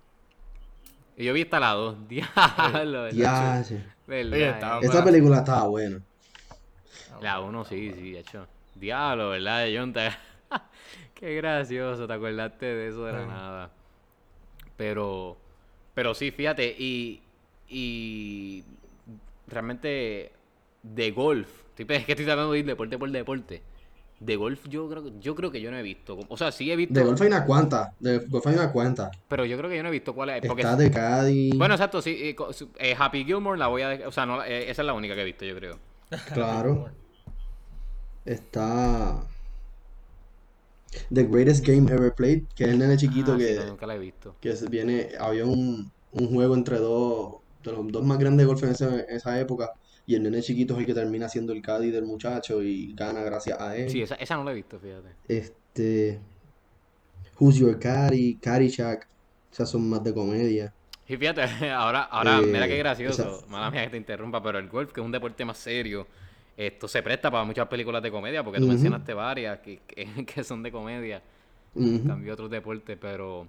Y 1.15 1.23
yo 1.23 1.33
vi 1.33 1.43
hasta 1.43 1.61
la 1.61 1.69
dos. 1.71 1.95
Diablo, 2.09 3.03
¿verdad? 3.03 3.65
¿Verdad? 4.05 4.83
Eh? 4.83 4.85
Esa 4.85 5.03
película 5.03 5.37
estaba 5.37 5.67
buena. 5.67 6.01
La 7.21 7.39
uno 7.39 7.63
sí, 7.63 7.93
sí, 7.95 8.11
de 8.11 8.19
hecho. 8.19 8.47
Diablo, 8.75 9.29
¿verdad, 9.29 9.65
John? 9.73 9.93
Te- 9.93 10.09
Qué 11.13 11.35
gracioso, 11.35 12.07
te 12.07 12.13
acordaste 12.13 12.65
de 12.65 12.87
eso 12.89 13.05
de 13.05 13.13
la 13.13 13.25
nada. 13.25 13.71
Pero, 14.77 15.37
pero 15.93 16.13
sí, 16.13 16.31
fíjate, 16.31 16.75
y, 16.77 17.21
y 17.69 18.63
realmente 19.47 20.31
de 20.83 21.11
golf, 21.11 21.49
es 21.77 21.85
que 22.05 22.11
estoy 22.11 22.25
tratando 22.25 22.51
de 22.51 22.59
ir 22.59 22.65
deporte 22.65 22.97
por 22.97 23.09
deporte. 23.09 23.61
De 24.19 24.35
golf 24.37 24.65
yo 24.69 24.87
creo, 24.89 25.03
que- 25.03 25.13
yo 25.19 25.35
creo 25.35 25.51
que 25.51 25.59
yo 25.59 25.71
no 25.71 25.77
he 25.77 25.81
visto. 25.81 26.17
O 26.29 26.37
sea, 26.37 26.51
sí 26.51 26.71
he 26.71 26.75
visto, 26.77 26.93
De 26.93 27.03
golf 27.05 27.19
hay 27.21 27.27
una 27.27 27.45
cuanta. 27.45 27.93
De 27.99 28.19
golf 28.19 28.47
hay 28.47 28.53
una 28.55 28.71
cuanta. 28.71 29.11
pero 29.27 29.43
yo 29.45 29.57
creo 29.57 29.69
que 29.69 29.75
yo 29.77 29.83
no 29.83 29.89
he 29.89 29.91
visto 29.91 30.13
cuál 30.15 30.29
es. 30.29 30.41
Porque, 30.45 30.61
Está 30.61 30.75
de 30.77 30.89
Cádiz. 30.91 31.57
bueno, 31.57 31.73
exacto, 31.73 32.01
sí. 32.01 32.11
eh, 32.21 32.35
eh, 32.79 32.95
Happy 32.97 33.25
Gilmore 33.25 33.57
la 33.59 33.67
voy 33.67 33.81
a... 33.81 34.07
O 34.07 34.11
sea, 34.11 34.25
no, 34.25 34.37
la- 34.37 34.47
eh, 34.47 34.69
esa 34.69 34.81
es 34.81 34.85
la 34.85 34.93
única 34.93 35.15
que 35.15 35.21
he 35.21 35.25
visto, 35.25 35.43
yo 35.45 35.55
creo. 35.55 35.77
Claro. 36.33 36.89
Está. 38.25 39.21
The 41.13 41.23
Greatest 41.23 41.65
Game 41.65 41.91
Ever 41.91 42.13
Played, 42.13 42.43
que 42.55 42.63
es 42.65 42.69
el 42.71 42.79
nene 42.79 42.97
chiquito 42.97 43.33
Ah, 43.33 43.37
que, 43.37 43.55
no, 43.55 43.65
nunca 43.67 43.85
la 43.87 43.95
he 43.95 43.99
visto. 43.99 44.35
que 44.39 44.53
viene. 44.69 45.09
Había 45.19 45.45
un, 45.45 45.91
un 46.11 46.27
juego 46.33 46.55
entre 46.55 46.77
dos, 46.77 47.35
de 47.63 47.71
los 47.71 47.87
dos 47.91 48.03
más 48.03 48.17
grandes 48.19 48.45
de 48.45 48.47
golf 48.47 48.63
en 48.63 48.69
ese- 48.71 49.05
esa 49.09 49.39
época. 49.39 49.71
Y 50.07 50.15
el 50.15 50.23
nene 50.23 50.41
chiquito 50.41 50.73
es 50.75 50.81
el 50.81 50.85
que 50.85 50.93
termina 50.93 51.27
siendo 51.29 51.51
el 51.53 51.61
caddy 51.61 51.89
del 51.91 52.05
muchacho 52.05 52.61
y 52.61 52.93
gana 52.93 53.21
gracias 53.23 53.59
a 53.59 53.75
él. 53.75 53.89
Sí, 53.89 54.01
esa, 54.03 54.15
esa 54.15 54.35
no 54.35 54.43
la 54.43 54.51
he 54.51 54.55
visto, 54.55 54.79
fíjate. 54.79 55.09
Este. 55.27 56.19
Who's 57.39 57.55
Your 57.57 57.77
Caddy, 57.79 58.35
Caddyshack. 58.37 59.07
Esas 59.51 59.69
son 59.69 59.89
más 59.89 60.03
de 60.03 60.13
comedia. 60.13 60.73
Y 61.07 61.17
fíjate, 61.17 61.41
ahora, 61.71 62.03
ahora 62.03 62.39
Eh, 62.39 62.45
mira 62.45 62.67
qué 62.67 62.77
gracioso. 62.77 63.37
esa- 63.39 63.47
Mala 63.47 63.71
mía 63.71 63.83
que 63.85 63.91
te 63.91 63.97
interrumpa, 63.97 64.41
pero 64.41 64.59
el 64.59 64.69
golf, 64.69 64.91
que 64.91 65.01
es 65.01 65.05
un 65.05 65.11
deporte 65.11 65.43
más 65.45 65.57
serio, 65.57 66.07
esto 66.57 66.87
se 66.87 67.03
presta 67.03 67.29
para 67.29 67.43
muchas 67.43 67.67
películas 67.67 68.01
de 68.01 68.11
comedia, 68.11 68.43
porque 68.43 68.59
tú 68.59 68.67
mencionaste 68.67 69.13
varias 69.13 69.59
que, 69.59 69.79
que, 69.79 70.25
que 70.25 70.43
son 70.43 70.63
de 70.63 70.71
comedia. 70.71 71.21
Ujú. 71.73 72.07
Cambió 72.07 72.33
otros 72.33 72.49
deportes, 72.49 72.97
pero. 72.99 73.47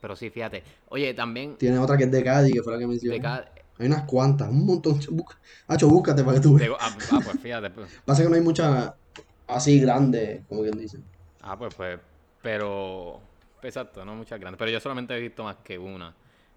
Pero 0.00 0.16
sí, 0.16 0.30
fíjate. 0.30 0.62
Oye, 0.88 1.14
también. 1.14 1.56
Tiene 1.56 1.78
otra 1.78 1.96
que 1.96 2.04
es 2.04 2.10
de 2.10 2.22
Cádiz, 2.24 2.52
que 2.54 2.62
fue 2.62 2.72
la 2.72 2.78
que 2.78 2.86
mencioné. 2.86 3.18
De 3.18 3.26
Hay 3.28 3.86
unas 3.86 4.04
cuantas, 4.04 4.48
un 4.48 4.66
montón. 4.66 4.98
Busca- 5.10 5.38
Hacho, 5.68 5.88
búscate 5.88 6.22
para 6.24 6.36
que 6.36 6.42
tú 6.42 6.54
veas. 6.54 6.70
ah, 6.80 6.96
ah, 7.12 7.20
pues 7.24 7.40
fíjate. 7.40 7.70
pues. 7.70 8.00
Pasa 8.04 8.22
que 8.22 8.28
no 8.28 8.34
hay 8.34 8.40
muchas 8.40 8.92
así 9.46 9.80
grandes, 9.80 10.42
como 10.48 10.62
quien 10.62 10.78
dice. 10.78 10.98
Ah, 11.40 11.58
pues, 11.58 11.74
pues. 11.74 11.98
Pero. 12.42 13.20
Exacto, 13.62 14.04
no 14.04 14.14
muchas 14.14 14.40
grandes. 14.40 14.58
Pero 14.58 14.70
yo 14.70 14.80
solamente 14.80 15.16
he 15.16 15.20
visto 15.20 15.44
más 15.44 15.56
que 15.64 15.78
una. 15.78 16.14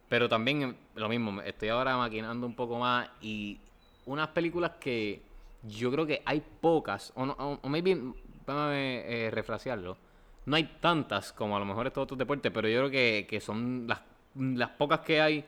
Pero 0.10 0.30
también 0.30 0.62
eh, 0.64 0.76
lo 0.96 1.10
mismo, 1.10 1.42
estoy 1.42 1.70
ahora 1.70 1.98
maquinando 1.98 2.46
un 2.48 2.56
poco 2.56 2.78
más 2.80 3.10
y 3.22 3.60
unas 4.06 4.30
películas 4.30 4.74
que 4.80 5.25
yo 5.68 5.92
creo 5.92 6.06
que 6.06 6.22
hay 6.26 6.42
pocas, 6.62 7.12
o, 7.16 7.26
no, 7.26 7.34
o, 7.34 7.70
maybe, 7.70 7.98
déjame 8.46 9.26
eh, 9.28 9.32
refrasearlo, 9.32 9.98
no 10.46 10.56
hay 10.56 10.66
tantas 10.80 11.34
como 11.34 11.56
a 11.56 11.60
lo 11.60 11.66
mejor 11.66 11.88
estos 11.88 12.04
otros 12.04 12.18
deportes, 12.20 12.52
pero 12.52 12.68
yo 12.68 12.80
creo 12.80 12.92
que, 12.92 13.28
que 13.30 13.40
son 13.42 13.86
las, 13.88 14.02
las 14.36 14.70
pocas 14.72 15.00
que 15.00 15.22
hay, 15.22 15.44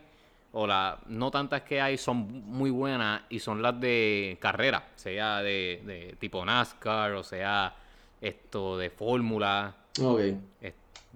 o 0.53 0.65
las 0.65 0.97
no 1.07 1.29
tantas 1.29 1.61
que 1.61 1.79
hay, 1.81 1.97
son 1.97 2.45
muy 2.45 2.71
buenas 2.71 3.21
y 3.29 3.39
son 3.39 3.61
las 3.61 3.79
de 3.79 4.37
carrera, 4.41 4.87
sea 4.95 5.41
de, 5.41 5.81
de 5.85 6.15
tipo 6.19 6.43
NASCAR, 6.43 7.13
o 7.13 7.23
sea 7.23 7.75
esto 8.21 8.77
de 8.77 8.89
fórmula, 8.89 9.75
Ok. 10.01 10.21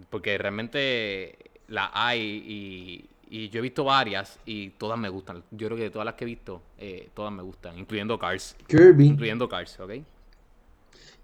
porque 0.10 0.38
realmente 0.38 1.38
la 1.68 1.90
hay 1.94 2.22
y, 2.22 3.06
y 3.32 3.50
yo 3.50 3.60
he 3.60 3.64
visto 3.64 3.84
varias 3.86 4.40
y 4.46 4.72
todas 4.72 5.00
me 5.00 5.10
gustan. 5.10 5.44
Yo 5.52 5.68
creo 5.68 5.78
que 5.78 5.84
de 5.86 5.92
todas 5.92 6.06
las 6.06 6.16
que 6.16 6.26
he 6.26 6.28
visto, 6.28 6.64
eh, 6.78 7.10
todas 7.16 7.34
me 7.34 7.44
gustan, 7.44 7.80
incluyendo 7.80 8.20
Cars. 8.20 8.58
Kirby. 8.68 9.08
Incluyendo 9.08 9.50
Cars, 9.50 9.80
¿ok? 9.82 9.92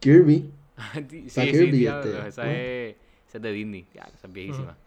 Kirby. 0.02 0.52
sí, 1.28 1.54
sí, 1.54 1.72
Kirby, 1.72 1.72
diablo, 1.72 2.24
este, 2.24 2.28
esa, 2.28 2.44
¿no? 2.44 2.52
es, 2.52 2.96
esa 3.28 3.38
es 3.38 3.42
de 3.42 3.52
Disney, 3.52 3.88
ya, 3.94 4.04
esa 4.16 4.28
es 4.28 4.34
viejísima. 4.34 4.78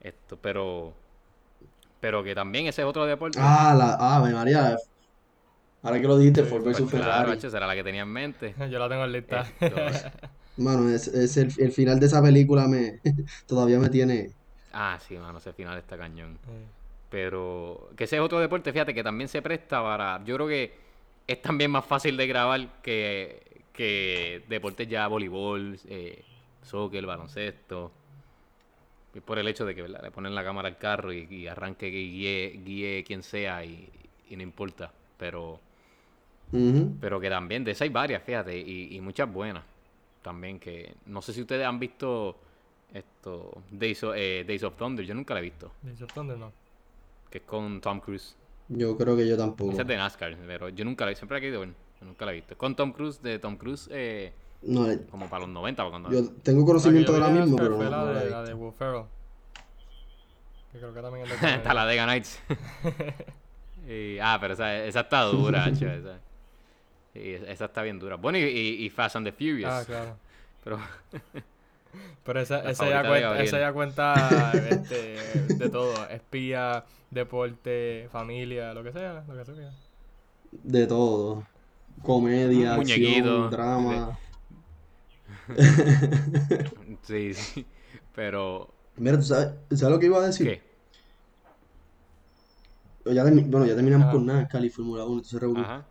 Esto, 0.00 0.38
pero 0.40 0.94
pero 2.00 2.22
que 2.24 2.34
también 2.34 2.66
ese 2.66 2.82
es 2.82 2.88
otro 2.88 3.06
deporte. 3.06 3.38
Ah, 3.38 3.74
la. 3.76 3.96
Ah, 3.98 4.20
me 4.22 4.32
María. 4.32 4.76
Ahora 5.82 6.00
que 6.00 6.06
lo 6.06 6.16
dijiste, 6.18 6.44
Ford 6.44 6.62
Pues 6.62 6.78
vs 6.78 6.90
claro, 6.90 6.90
Ferrari. 6.90 7.30
macho, 7.30 7.50
será 7.50 7.66
la 7.66 7.74
que 7.74 7.84
tenía 7.84 8.02
en 8.02 8.08
mente. 8.08 8.54
Yo 8.70 8.78
la 8.78 8.88
tengo 8.88 9.04
en 9.04 9.12
lista. 9.12 9.42
Esto- 9.60 9.76
Mano, 10.56 10.88
es, 10.90 11.08
es 11.08 11.36
el, 11.38 11.52
el 11.58 11.72
final 11.72 11.98
de 12.00 12.06
esa 12.06 12.22
película 12.22 12.68
me 12.68 13.00
todavía 13.46 13.78
me 13.78 13.88
tiene. 13.90 14.36
Ah, 14.72 14.98
sí, 15.00 15.16
mano, 15.16 15.38
ese 15.38 15.52
final 15.52 15.78
está 15.78 15.96
cañón. 15.96 16.38
Eh, 16.48 16.66
Pero 17.10 17.90
que 17.96 18.04
ese 18.04 18.16
es 18.16 18.22
otro 18.22 18.38
deporte, 18.38 18.72
fíjate, 18.72 18.94
que 18.94 19.02
también 19.02 19.28
se 19.28 19.42
presta 19.42 19.82
para... 19.82 20.22
Yo 20.24 20.36
creo 20.36 20.48
que 20.48 20.72
es 21.26 21.42
también 21.42 21.70
más 21.70 21.84
fácil 21.84 22.16
de 22.16 22.26
grabar 22.26 22.80
que, 22.82 23.62
que 23.72 24.42
deportes 24.48 24.88
ya 24.88 25.06
voleibol, 25.08 25.78
eh, 25.88 26.22
soccer, 26.62 27.04
baloncesto. 27.06 27.90
Y 29.14 29.20
por 29.20 29.38
el 29.38 29.48
hecho 29.48 29.64
de 29.64 29.74
que 29.74 29.82
¿verdad? 29.82 30.02
le 30.04 30.10
ponen 30.12 30.34
la 30.34 30.44
cámara 30.44 30.68
al 30.68 30.78
carro 30.78 31.12
y, 31.12 31.26
y 31.28 31.46
arranque 31.48 31.88
y 31.88 32.12
guíe, 32.12 32.60
guíe 32.64 33.04
quien 33.04 33.22
sea 33.24 33.64
y, 33.64 33.88
y 34.28 34.36
no 34.36 34.42
importa. 34.42 34.92
Pero, 35.18 35.58
pero 37.00 37.20
que 37.20 37.28
también, 37.28 37.64
de 37.64 37.72
esas 37.72 37.82
hay 37.82 37.88
varias, 37.90 38.22
fíjate, 38.22 38.56
y, 38.56 38.96
y 38.96 39.00
muchas 39.00 39.32
buenas. 39.32 39.64
También 40.22 40.60
que... 40.60 40.94
No 41.06 41.22
sé 41.22 41.32
si 41.32 41.40
ustedes 41.40 41.66
han 41.66 41.78
visto 41.80 42.36
esto 42.94 43.62
Days 43.70 44.02
of, 44.04 44.14
eh, 44.16 44.44
Days 44.46 44.62
of 44.64 44.76
Thunder, 44.76 45.04
yo 45.04 45.14
nunca 45.14 45.34
la 45.34 45.40
he 45.40 45.42
visto. 45.42 45.72
Dice 45.82 46.06
Thunder, 46.06 46.36
no. 46.38 46.52
Que 47.30 47.38
es 47.38 47.44
con 47.44 47.80
Tom 47.80 48.00
Cruise. 48.00 48.36
Yo 48.68 48.96
creo 48.96 49.16
que 49.16 49.26
yo 49.26 49.36
tampoco. 49.36 49.72
Esa 49.72 49.82
es 49.82 49.88
de 49.88 49.96
NASCAR, 49.96 50.36
pero 50.46 50.68
yo 50.68 50.84
nunca 50.84 51.04
la 51.06 51.14
siempre 51.14 51.34
la 51.36 51.38
he 51.38 51.40
querido 51.42 51.60
ver. 51.60 51.70
Yo 52.00 52.06
nunca 52.06 52.24
la 52.24 52.32
he 52.32 52.34
visto. 52.36 52.56
Con 52.56 52.74
Tom 52.76 52.92
Cruise, 52.92 53.20
de 53.22 53.38
Tom 53.38 53.56
Cruise, 53.56 53.88
eh, 53.92 54.32
No, 54.62 54.90
eh, 54.90 55.00
como 55.10 55.28
para 55.28 55.40
los 55.40 55.48
90, 55.50 55.82
para 55.82 55.90
cuando... 55.90 56.10
yo 56.10 56.30
tengo 56.42 56.64
conocimiento 56.64 57.12
de 57.12 57.20
La 57.20 57.26
la 57.28 57.32
misma, 57.32 57.56
de 57.56 57.56
pero 57.56 57.70
no, 57.70 57.76
fue 57.76 57.84
no 57.86 57.90
la 57.90 58.04
la 58.04 58.20
de, 58.20 58.30
la 58.30 58.42
de 58.44 58.54
Will 58.54 58.72
Ferrell. 58.72 59.04
Que 60.72 60.78
creo 60.78 60.94
que 60.94 61.02
también 61.02 61.24
es 61.26 61.32
de 61.32 61.36
comedia. 61.40 61.62
Talladega 61.62 62.06
Nights. 62.06 62.40
Y- 63.88 64.18
ah, 64.20 64.36
pero 64.40 64.52
esa, 64.54 64.84
esa 64.84 65.00
está 65.00 65.22
dura, 65.22 65.66
esa. 65.68 66.20
Y 67.14 67.30
esa 67.32 67.64
está 67.64 67.82
bien 67.82 67.98
dura. 67.98 68.16
Bueno, 68.16 68.38
y, 68.38 68.42
y- 68.42 68.84
y 68.84 68.90
Fast 68.90 69.16
and 69.16 69.26
the 69.26 69.32
Furious. 69.32 69.70
Ah, 69.72 69.82
claro. 69.84 70.16
Pero 70.62 70.78
Pero 72.24 72.40
esa, 72.40 72.70
esa, 72.70 72.88
ya, 72.88 73.06
cuenta, 73.06 73.42
esa 73.42 73.58
ya 73.58 73.72
cuenta 73.72 74.52
este, 74.70 75.16
de 75.54 75.68
todo. 75.68 76.08
Espía, 76.08 76.84
deporte, 77.10 78.08
familia, 78.12 78.72
lo 78.74 78.82
que 78.84 78.92
sea. 78.92 79.24
Lo 79.26 79.36
que 79.36 79.44
sea. 79.44 79.72
De 80.52 80.86
todo. 80.86 81.44
Comedia, 82.02 82.76
Muñequito. 82.76 83.46
acción, 83.46 83.50
drama. 83.50 84.18
sí, 87.02 87.34
sí. 87.34 87.66
Pero... 88.14 88.68
Mira, 88.96 89.16
¿tú 89.16 89.22
sabes, 89.24 89.54
¿sabes 89.70 89.94
lo 89.94 89.98
que 89.98 90.06
iba 90.06 90.18
a 90.18 90.26
decir? 90.26 90.46
¿Qué? 90.46 90.70
ya 93.12 93.24
termi- 93.24 93.50
bueno, 93.50 93.66
ya 93.66 93.74
terminamos 93.74 94.04
Ajá. 94.06 94.12
con 94.12 94.26
NASCAR 94.26 94.64
y 94.64 94.70
Fórmula 94.70 95.04
1, 95.04 95.12
entonces 95.14 95.40
revolú. 95.40 95.60
Ajá. 95.62 95.84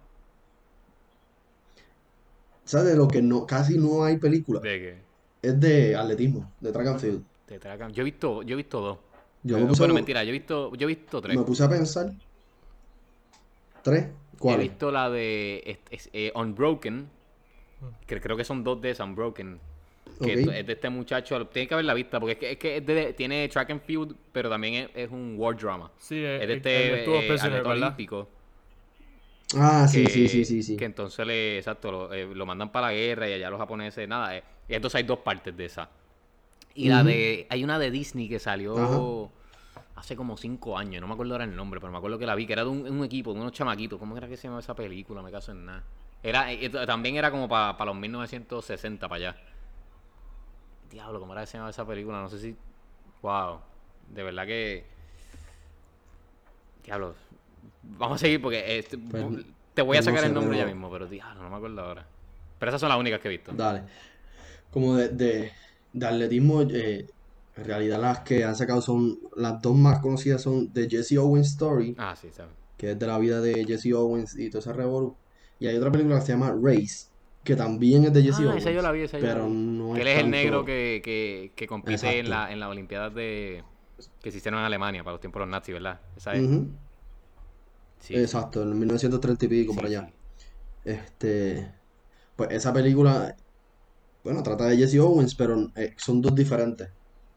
¿Sabes 2.65 2.87
de 2.87 2.95
lo 2.95 3.07
que 3.07 3.21
no, 3.21 3.45
casi 3.47 3.77
no 3.77 4.03
hay 4.03 4.17
película? 4.17 4.59
¿De 4.59 4.79
qué? 4.79 5.08
Es 5.41 5.59
de 5.59 5.95
atletismo, 5.95 6.51
de 6.59 6.71
track 6.71 6.87
and 6.87 6.99
field. 6.99 7.23
De 7.47 7.59
track 7.59 7.81
and- 7.81 7.93
Yo 7.95 8.01
he 8.01 8.05
visto, 8.05 8.41
yo 8.43 8.53
he 8.53 8.57
visto 8.57 8.79
dos. 8.81 8.97
Yo 9.43 9.57
me 9.57 9.65
puse, 9.67 9.79
bueno, 9.81 9.93
a, 9.93 9.95
mentira, 9.95 10.23
yo 10.23 10.29
he 10.29 10.33
visto, 10.33 10.75
yo 10.75 10.85
he 10.85 10.93
visto 10.95 11.21
tres. 11.21 11.37
me 11.37 11.43
puse 11.43 11.63
a 11.63 11.69
pensar. 11.69 12.11
¿Tres? 13.81 14.03
He 14.05 14.37
¿Cuál? 14.37 14.59
visto 14.59 14.91
la 14.91 15.09
de 15.09 15.63
es- 15.65 15.79
es, 15.91 16.09
eh, 16.13 16.31
Unbroken, 16.35 17.07
que 18.05 18.19
creo 18.19 18.35
que 18.37 18.43
son 18.43 18.63
dos 18.63 18.81
de 18.81 18.91
esas, 18.91 19.07
Unbroken. 19.07 19.59
Que 20.21 20.33
Ok. 20.33 20.37
esto- 20.39 20.51
es 20.51 20.67
de 20.67 20.73
este 20.73 20.89
muchacho, 20.89 21.47
tiene 21.47 21.67
que 21.67 21.73
haber 21.75 21.85
la 21.85 21.93
vista, 21.93 22.19
porque 22.19 22.33
es 22.33 22.37
que, 22.39 22.51
es 22.51 22.57
que 22.57 22.77
es 22.77 22.85
de- 22.85 23.13
tiene 23.13 23.47
track 23.47 23.69
and 23.71 23.81
field, 23.81 24.15
pero 24.33 24.49
también 24.49 24.73
es, 24.73 24.89
es 24.95 25.09
un 25.11 25.35
war 25.37 25.55
drama. 25.55 25.89
Sí, 25.97 26.21
Es 26.21 26.45
de 26.47 26.53
este 26.55 27.01
eh, 27.03 27.05
prisoner, 27.27 27.39
atleta 27.59 27.69
¿verdad? 27.69 27.83
olímpico. 27.87 28.27
Ah, 29.55 29.87
sí, 29.87 30.03
que, 30.03 30.09
sí, 30.09 30.27
sí, 30.27 30.45
sí, 30.45 30.61
sí. 30.63 30.77
que 30.77 30.85
entonces 30.85 31.25
le, 31.25 31.57
exacto, 31.57 31.91
lo, 31.91 32.13
eh, 32.13 32.25
lo 32.33 32.45
mandan 32.45 32.71
para 32.71 32.87
la 32.87 32.93
guerra 32.93 33.27
y 33.29 33.33
allá 33.33 33.49
los 33.49 33.59
japoneses, 33.59 34.07
nada. 34.07 34.37
eh, 34.37 34.43
y 34.67 34.75
entonces 34.75 34.97
hay 34.97 35.03
dos 35.03 35.19
partes 35.19 35.55
de 35.57 35.65
esa. 35.65 35.89
Y 36.75 36.87
la 36.87 37.03
de, 37.03 37.47
hay 37.49 37.63
una 37.63 37.79
de 37.79 37.89
Disney 37.91 38.29
que 38.29 38.39
salió 38.39 38.77
Ajá. 38.77 39.31
hace 39.95 40.15
como 40.15 40.37
cinco 40.37 40.77
años, 40.77 41.01
no 41.01 41.07
me 41.07 41.13
acuerdo 41.13 41.33
ahora 41.33 41.45
el 41.45 41.55
nombre, 41.55 41.79
pero 41.79 41.91
me 41.91 41.97
acuerdo 41.97 42.19
que 42.19 42.25
la 42.27 42.35
vi, 42.35 42.45
que 42.45 42.53
era 42.53 42.63
de 42.63 42.69
un, 42.69 42.87
un 42.87 43.03
equipo, 43.03 43.33
de 43.33 43.39
unos 43.39 43.51
chamaquitos. 43.51 43.97
¿Cómo 43.99 44.15
era 44.15 44.27
que 44.27 44.37
se 44.37 44.43
llamaba 44.43 44.61
esa 44.61 44.75
película? 44.75 45.21
Me 45.21 45.31
caso 45.31 45.51
en 45.51 45.65
nada. 45.65 45.83
Era, 46.21 46.51
eh, 46.51 46.65
eh, 46.65 46.69
también 46.85 47.15
era 47.15 47.31
como 47.31 47.47
para 47.49 47.85
los 47.85 47.95
1960, 47.95 49.07
para 49.09 49.29
allá. 49.31 49.37
Diablo, 50.91 51.19
¿cómo 51.19 51.33
era 51.33 51.41
que 51.41 51.47
se 51.47 51.53
llamaba 51.53 51.71
esa 51.71 51.85
película? 51.85 52.21
No 52.21 52.29
sé 52.29 52.39
si... 52.39 52.55
Wow. 53.21 53.59
De 54.09 54.23
verdad 54.23 54.45
que... 54.45 54.85
Diablo. 56.83 57.15
Vamos 57.83 58.15
a 58.15 58.19
seguir 58.19 58.41
porque 58.41 58.77
este, 58.79 58.97
Pues, 58.97 59.23
te 59.73 59.81
voy 59.81 59.97
a 59.97 59.99
no 60.01 60.05
sacar 60.05 60.21
sé, 60.21 60.27
el 60.27 60.33
nombre 60.33 60.57
pero- 60.57 60.67
ya 60.67 60.73
mismo, 60.73 60.91
pero 60.91 61.07
diablo, 61.07 61.43
no 61.43 61.49
me 61.49 61.55
acuerdo 61.57 61.81
ahora. 61.81 62.05
Pero 62.59 62.69
esas 62.69 62.81
son 62.81 62.89
las 62.89 62.99
únicas 62.99 63.19
que 63.21 63.27
he 63.27 63.31
visto. 63.31 63.51
Dale. 63.53 63.83
Como 64.71 64.95
de, 64.95 65.09
de, 65.09 65.51
de 65.93 66.05
atletismo, 66.05 66.61
eh, 66.61 67.07
en 67.55 67.65
realidad 67.65 67.99
las 68.01 68.19
que 68.19 68.43
han 68.43 68.55
sacado 68.55 68.81
son, 68.81 69.17
las 69.35 69.61
dos 69.61 69.75
más 69.75 69.99
conocidas 69.99 70.41
son 70.41 70.71
The 70.71 70.89
Jesse 70.89 71.17
Owens 71.17 71.47
Story, 71.47 71.95
Ah, 71.97 72.15
sí, 72.19 72.29
¿sabes? 72.31 72.51
que 72.77 72.91
es 72.91 72.99
de 72.99 73.07
la 73.07 73.17
vida 73.19 73.41
de 73.41 73.65
Jesse 73.65 73.93
Owens 73.93 74.37
y 74.37 74.49
todo 74.49 74.59
ese 74.59 74.71
revolú. 74.73 75.15
Y 75.59 75.67
hay 75.67 75.75
otra 75.75 75.91
película 75.91 76.19
que 76.19 76.25
se 76.25 76.31
llama 76.33 76.53
Race, 76.61 77.07
que 77.43 77.55
también 77.55 78.05
es 78.05 78.13
de 78.13 78.21
Jesse 78.23 78.39
Ah, 78.41 78.43
Owens, 78.47 78.57
esa 78.61 78.71
yo 78.71 78.81
la 78.81 78.91
vi, 78.91 79.01
esa 79.01 79.17
yo 79.19 79.25
pero 79.25 79.47
no 79.49 79.93
Que 79.93 80.01
es 80.01 80.07
él 80.07 80.07
es 80.13 80.19
el 80.19 80.29
negro 80.29 80.63
que, 80.63 81.01
que, 81.03 81.51
que 81.55 81.67
compite 81.67 82.19
en 82.19 82.29
la, 82.29 82.51
en 82.51 82.59
la 82.59 82.69
Olimpiadas 82.69 83.13
de... 83.15 83.63
que 84.21 84.31
se 84.31 84.37
hicieron 84.37 84.59
en 84.61 84.65
Alemania 84.65 85.03
para 85.03 85.13
los 85.13 85.21
tiempos 85.21 85.39
de 85.41 85.45
los 85.47 85.51
nazis, 85.51 85.73
¿verdad? 85.73 85.99
Esa 86.15 86.33
es. 86.33 86.41
Sí. 87.99 88.15
Exacto, 88.15 88.63
en 88.63 88.77
1930 88.77 89.45
y 89.45 89.47
pico 89.49 89.73
Sí, 89.73 89.77
por 89.77 89.85
allá. 89.87 90.09
Este, 90.83 91.73
pues 92.35 92.51
esa 92.51 92.73
película, 92.73 93.35
bueno, 94.23 94.43
trata 94.43 94.67
de 94.67 94.77
Jesse 94.77 94.99
Owens, 94.99 95.35
pero 95.35 95.55
eh, 95.75 95.95
son 95.97 96.21
dos 96.21 96.35
diferentes. 96.35 96.89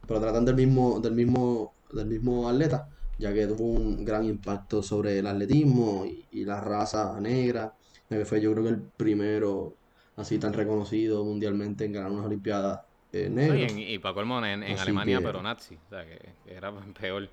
Pero 0.07 0.20
tratan 0.20 0.44
del 0.44 0.57
mismo, 0.57 1.01
del 1.01 1.14
mismo, 1.14 1.77
del 1.92 2.07
mismo 2.07 2.48
atleta, 2.48 2.88
ya 3.18 3.33
que 3.33 3.46
tuvo 3.46 3.64
un 3.64 4.05
gran 4.05 4.25
impacto 4.25 4.83
sobre 4.83 5.18
el 5.18 5.27
atletismo 5.27 6.05
y, 6.07 6.27
y 6.31 6.44
la 6.44 6.61
raza 6.61 7.20
negra, 7.20 7.72
ya 8.09 8.18
que 8.18 8.25
fue 8.25 8.40
yo 8.40 8.53
creo 8.53 8.64
que 8.64 8.70
el 8.70 8.83
primero 8.96 9.79
así 10.16 10.38
tan 10.38 10.53
reconocido 10.53 11.25
mundialmente 11.25 11.85
en 11.85 11.92
ganar 11.92 12.11
unas 12.12 12.27
Olimpiadas 12.27 12.81
eh, 13.12 13.29
No, 13.31 13.42
y, 13.42 13.48
negro. 13.48 13.72
en- 13.75 13.79
y 13.79 13.98
para 13.98 14.14
colmo 14.14 14.44
en, 14.44 14.62
Alemania, 14.64 15.18
que- 15.18 15.25
pero 15.25 15.42
nazi. 15.42 15.77
O 15.77 15.88
sea, 15.88 16.05
que, 16.05 16.18
que 16.44 16.55
era 16.55 16.72
peor. 17.01 17.29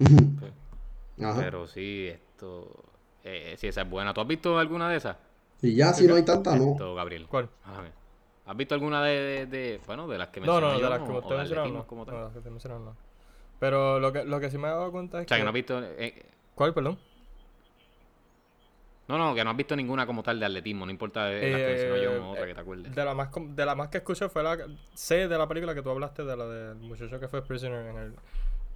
Ujú. 0.00 0.18
Ajá. 1.30 1.40
Pero 1.40 1.66
sí, 1.66 2.08
esto... 2.08 2.68
Eh, 3.24 3.54
sí, 3.56 3.68
esa 3.68 3.82
es 3.82 3.88
buena. 3.90 4.12
¿Tú 4.12 4.20
has 4.20 4.26
visto 4.26 4.58
alguna 4.58 4.88
de 4.88 4.96
esas? 4.96 5.16
Y 5.60 5.74
ya 5.76 5.92
si 5.92 6.06
no 6.06 6.16
hay 6.16 6.24
tanta, 6.24 6.56
no. 6.56 6.72
Esto, 6.72 6.94
Gabriel. 6.94 7.26
¿Cuál? 7.28 7.48
¿Has 8.44 8.56
visto 8.56 8.74
alguna 8.74 9.02
de, 9.04 9.20
de, 9.20 9.46
de- 9.46 9.80
bueno, 9.86 10.08
de 10.08 10.18
las 10.18 10.28
que 10.28 10.40
No, 10.40 10.46
mencioné 10.60 10.66
no, 10.72 10.78
yo, 10.80 10.84
de 10.84 10.90
las 10.90 11.08
que 11.08 11.12
usted 11.12 11.36
mencionaron, 11.36 11.74
no. 11.74 11.86
como 11.86 12.04
tal? 12.04 12.14
No, 12.16 12.20
las 12.24 12.32
que 12.32 12.40
te 12.40 12.50
mencionaron, 12.50 12.84
no. 12.84 12.96
Pero 13.60 14.00
lo 14.00 14.12
que, 14.12 14.24
lo 14.24 14.40
que 14.40 14.50
sí 14.50 14.58
me 14.58 14.66
he 14.66 14.70
dado 14.72 14.90
cuenta 14.90 15.20
es 15.20 15.26
O 15.26 15.28
sea, 15.28 15.36
que 15.36 15.40
que... 15.40 15.44
no 15.44 15.50
has 15.50 15.54
visto... 15.54 15.80
eh, 15.82 16.26
¿Cuál, 16.56 16.74
perdón? 16.74 16.98
no, 19.08 19.18
no, 19.18 19.34
que 19.34 19.44
no 19.44 19.50
has 19.50 19.56
visto 19.56 19.76
ninguna 19.76 20.06
como 20.06 20.22
tal 20.22 20.40
de 20.40 20.46
atletismo. 20.46 20.84
No 20.86 20.90
importa 20.90 21.26
de 21.26 21.50
las 21.50 21.60
que 21.60 21.66
mencioné 21.66 22.02
yo 22.02 22.24
o 22.26 22.30
otra 22.32 22.46
que 22.46 22.54
te 22.54 22.60
acuerdes. 22.60 22.94
De 22.94 23.04
la 23.04 23.14
más, 23.14 23.28
com- 23.28 23.54
de 23.54 23.66
la 23.66 23.74
más 23.74 23.88
que 23.88 23.98
escuché 23.98 24.28
fue 24.28 24.42
la... 24.42 24.58
Sé 24.94 25.28
de 25.28 25.38
la 25.38 25.46
película 25.46 25.74
que 25.74 25.82
tú 25.82 25.90
hablaste, 25.90 26.24
de 26.24 26.36
la 26.36 26.46
del 26.46 26.76
muchacho 26.78 27.20
que 27.20 27.28
fue 27.28 27.42
prisoner 27.44 27.86
en 27.86 27.96
el... 27.98 28.14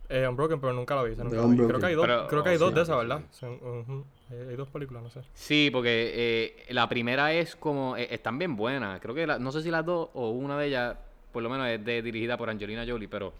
Eh, 0.09 0.27
Unbroken, 0.29 0.61
pero 0.61 0.73
nunca 0.73 0.95
la 0.95 1.03
vi. 1.03 1.16
nunca 1.16 1.37
la 1.37 1.47
vi. 1.47 1.57
Creo 1.57 1.81
que 1.81 1.87
hay 1.87 1.95
dos, 1.95 2.07
Pero- 2.07 2.27
creo 2.29 2.42
que 2.42 2.49
hay 2.51 2.57
oh, 2.57 2.59
dos 2.61 2.69
sí, 2.71 2.75
de 2.77 2.83
esas, 2.83 2.95
sí. 3.01 3.07
¿verdad? 3.07 3.21
Son, 3.33 3.53
ujú. 3.55 4.05
hay, 4.31 4.49
hay 4.51 4.57
dos 4.57 4.69
películas, 4.69 5.03
no 5.03 5.11
sé. 5.11 5.21
Sí, 5.35 5.71
porque 5.73 6.12
eh, 6.14 6.66
la 6.71 6.88
primera 6.88 7.33
es 7.33 7.57
como... 7.57 7.97
eh, 7.97 8.09
están 8.11 8.38
bien 8.38 8.55
buenas. 8.57 9.01
Creo 9.01 9.14
que... 9.14 9.27
la- 9.27 9.38
no 9.38 9.51
sé 9.53 9.62
si 9.62 9.71
las 9.71 9.85
dos 9.85 10.11
o 10.14 10.31
una 10.31 10.57
de 10.59 10.66
ellas, 10.69 10.97
por 11.33 11.42
lo 11.42 11.51
menos 11.51 11.66
es 11.69 11.85
de, 11.85 12.03
dirigida 12.03 12.37
por 12.37 12.49
Angelina 12.51 12.85
Jolie, 12.87 13.09
pero... 13.09 13.33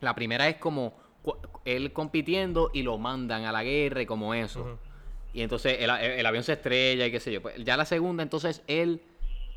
La 0.00 0.14
primera 0.14 0.48
es 0.48 0.56
como 0.56 0.92
él 1.64 1.92
compitiendo 1.92 2.70
y 2.74 2.82
lo 2.82 2.98
mandan 2.98 3.44
a 3.46 3.52
la 3.52 3.64
guerra 3.64 4.02
y 4.02 4.06
como 4.06 4.34
eso. 4.34 4.78
Y 5.32 5.40
entonces 5.42 5.78
el, 5.80 5.88
el 5.90 6.26
avión 6.26 6.44
se 6.44 6.52
estrella 6.52 7.06
y 7.06 7.10
qué 7.10 7.20
sé 7.20 7.32
yo. 7.32 7.40
Pues 7.40 7.56
ya 7.64 7.76
la 7.78 7.84
segunda, 7.86 8.22
entonces 8.22 8.62
él 8.66 9.00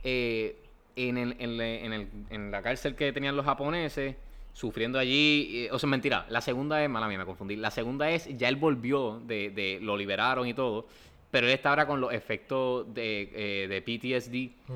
eh, 0.03 0.55
en, 0.95 1.17
el- 1.17 1.35
en 1.39 1.59
en 1.61 1.93
el- 1.93 2.09
en 2.29 2.51
la 2.51 2.61
cárcel 2.61 2.95
que 2.95 3.11
tenían 3.11 3.35
los 3.35 3.45
japoneses, 3.45 4.15
sufriendo 4.59 4.99
allí. 4.99 5.65
eh, 5.67 5.69
o 5.71 5.79
sea, 5.79 5.87
mentira. 5.89 6.25
La 6.29 6.41
segunda 6.41 6.83
es, 6.83 6.89
mala 6.89 7.07
mía, 7.07 7.17
me 7.17 7.25
confundí. 7.25 7.55
La 7.55 7.71
segunda 7.71 8.09
es, 8.11 8.27
ya 8.37 8.49
él 8.49 8.57
volvió, 8.57 9.21
de, 9.25 9.51
de- 9.51 9.79
lo 9.81 9.95
liberaron 9.95 10.45
y 10.47 10.53
todo. 10.53 10.85
Pero 11.31 11.45
él 11.47 11.53
está 11.53 11.69
ahora 11.69 11.85
con 11.87 12.01
los 12.01 12.11
efectos 12.11 12.91
de, 12.93 13.29
eh, 13.35 13.67
de 13.67 13.81
PTSD 13.83 14.73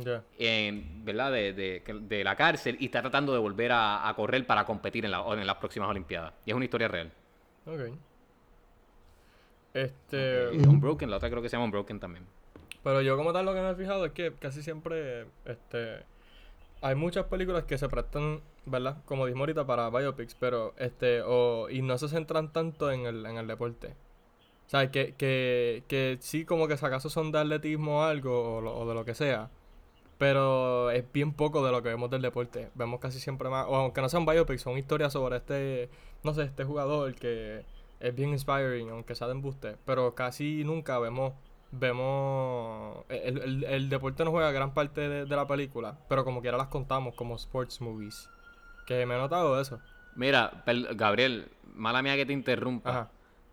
¿verdad? 1.04 1.32
De, 1.32 1.52
de- 1.54 1.84
de 2.02 2.24
la 2.24 2.36
cárcel 2.36 2.78
y 2.80 2.86
está 2.86 3.02
tratando 3.02 3.34
de 3.34 3.40
volver 3.40 3.72
a, 3.72 4.08
a 4.08 4.14
correr 4.16 4.46
para 4.48 4.64
competir 4.64 5.04
en, 5.04 5.12
la- 5.12 5.26
en 5.34 5.46
las 5.48 5.58
próximas 5.58 5.90
Olimpiadas. 5.90 6.34
Y 6.46 6.52
es 6.52 6.56
una 6.56 6.64
historia 6.66 6.88
real. 6.88 7.12
Ok. 7.66 7.82
Este... 9.74 10.56
Eh, 10.56 10.68
Unbroken, 10.68 11.10
la 11.10 11.18
otra 11.18 11.30
creo 11.30 11.42
que 11.42 11.50
se 11.50 11.56
llama 11.56 11.66
Unbroken 11.66 12.00
también. 12.00 12.26
Pero 12.84 13.02
yo 13.02 13.18
como 13.18 13.34
tal 13.34 13.46
lo 13.46 13.54
que 13.54 13.62
me 13.62 13.72
he 13.72 13.76
fijado 13.76 14.06
es 14.06 14.12
que 14.12 14.34
casi 14.40 14.62
siempre 14.62 15.26
este 15.46 16.04
hay 16.84 16.96
muchas 16.96 17.26
películas 17.28 17.64
que 17.64 17.78
se 17.78 17.88
prestan, 17.88 18.42
¿verdad? 18.66 18.98
Como 19.06 19.26
dijimos 19.26 19.44
ahorita 19.44 19.66
para 19.66 19.90
biopics, 19.90 20.36
pero 20.36 20.74
este 20.78 21.22
o 21.22 21.70
y 21.70 21.82
no 21.82 21.98
se 21.98 22.10
centran 22.10 22.52
tanto 22.52 22.92
en 22.92 23.06
el, 23.06 23.26
en 23.26 23.38
el 23.38 23.48
deporte. 23.48 23.96
O 24.68 24.70
sea, 24.70 24.92
que, 24.92 25.16
que, 25.16 25.84
que 25.88 26.18
sí 26.20 26.46
como 26.46 26.68
que 26.68 26.78
si 26.78 26.86
acaso 26.86 27.10
son 27.10 27.32
de 27.32 27.40
atletismo 27.40 28.00
o 28.00 28.04
algo 28.04 28.58
o, 28.58 28.82
o 28.82 28.88
de 28.88 28.94
lo 28.96 29.06
que 29.06 29.16
sea, 29.16 29.50
pero 30.18 30.92
es 30.92 31.10
bien 31.14 31.34
poco 31.34 31.66
de 31.66 31.72
lo 31.72 31.82
que 31.82 31.90
vemos 31.90 32.10
del 32.10 32.22
deporte. 32.22 32.70
Vemos 32.76 33.00
casi 33.00 33.20
siempre 33.20 33.50
más, 33.50 33.66
o 33.68 33.76
aunque 33.76 34.02
no 34.02 34.10
sean 34.10 34.26
biopics, 34.26 34.62
son 34.62 34.78
historias 34.78 35.14
sobre 35.14 35.38
este, 35.38 35.90
no 36.24 36.34
sé, 36.34 36.44
este 36.44 36.66
jugador 36.66 37.16
que 37.16 37.66
es 38.02 38.16
bien 38.16 38.32
inspiring, 38.32 38.90
aunque 38.90 39.16
sea 39.16 39.28
de 39.28 39.34
embuste, 39.34 39.78
pero 39.86 40.16
casi 40.16 40.64
nunca 40.66 41.00
vemos 41.00 41.34
vemos 41.74 43.04
el, 43.10 43.38
el- 43.40 43.64
el 43.64 43.90
deporte 43.90 44.24
no 44.24 44.32
juega 44.32 44.52
gran 44.52 44.74
parte 44.74 45.02
de, 45.10 45.26
de 45.26 45.36
la 45.36 45.48
película, 45.48 45.98
pero 46.08 46.24
como 46.24 46.42
quiera 46.42 46.58
las 46.58 46.68
contamos 46.68 47.16
como 47.16 47.36
sports 47.36 47.82
movies. 47.82 48.30
Que 48.86 49.06
me 49.06 49.16
he 49.16 49.18
notado 49.18 49.60
eso. 49.60 49.80
Mira, 50.16 50.64
Gabriel, 50.96 51.50
mala 51.74 52.02
mía 52.02 52.16
que 52.16 52.26
te 52.26 52.34
interrumpa. 52.34 52.90
Ajá. 52.90 53.12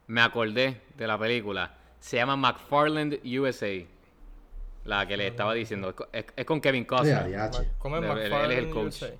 Me 0.08 0.20
acordé 0.20 0.80
de 0.96 1.06
la 1.06 1.16
película. 1.18 1.74
Se 2.00 2.16
llama 2.16 2.36
McFarland 2.36 3.20
USA. 3.24 3.86
La 4.84 5.06
que 5.06 5.16
le 5.16 5.26
estaba 5.28 5.54
diciendo. 5.54 5.90
Es, 5.90 5.94
co- 5.94 6.08
es- 6.12 6.26
es 6.36 6.44
con 6.44 6.60
Kevin 6.60 6.84
Costner. 6.84 7.16
adiache. 7.18 7.70
¿Cómo 7.78 7.96
es 7.98 8.02
Él- 8.02 8.10
él- 8.10 8.16
él 8.18 8.22
es 8.22 8.58
el 8.58 8.66
McFarlane 8.66 8.70
coach. 8.72 9.02
USA? 9.02 9.14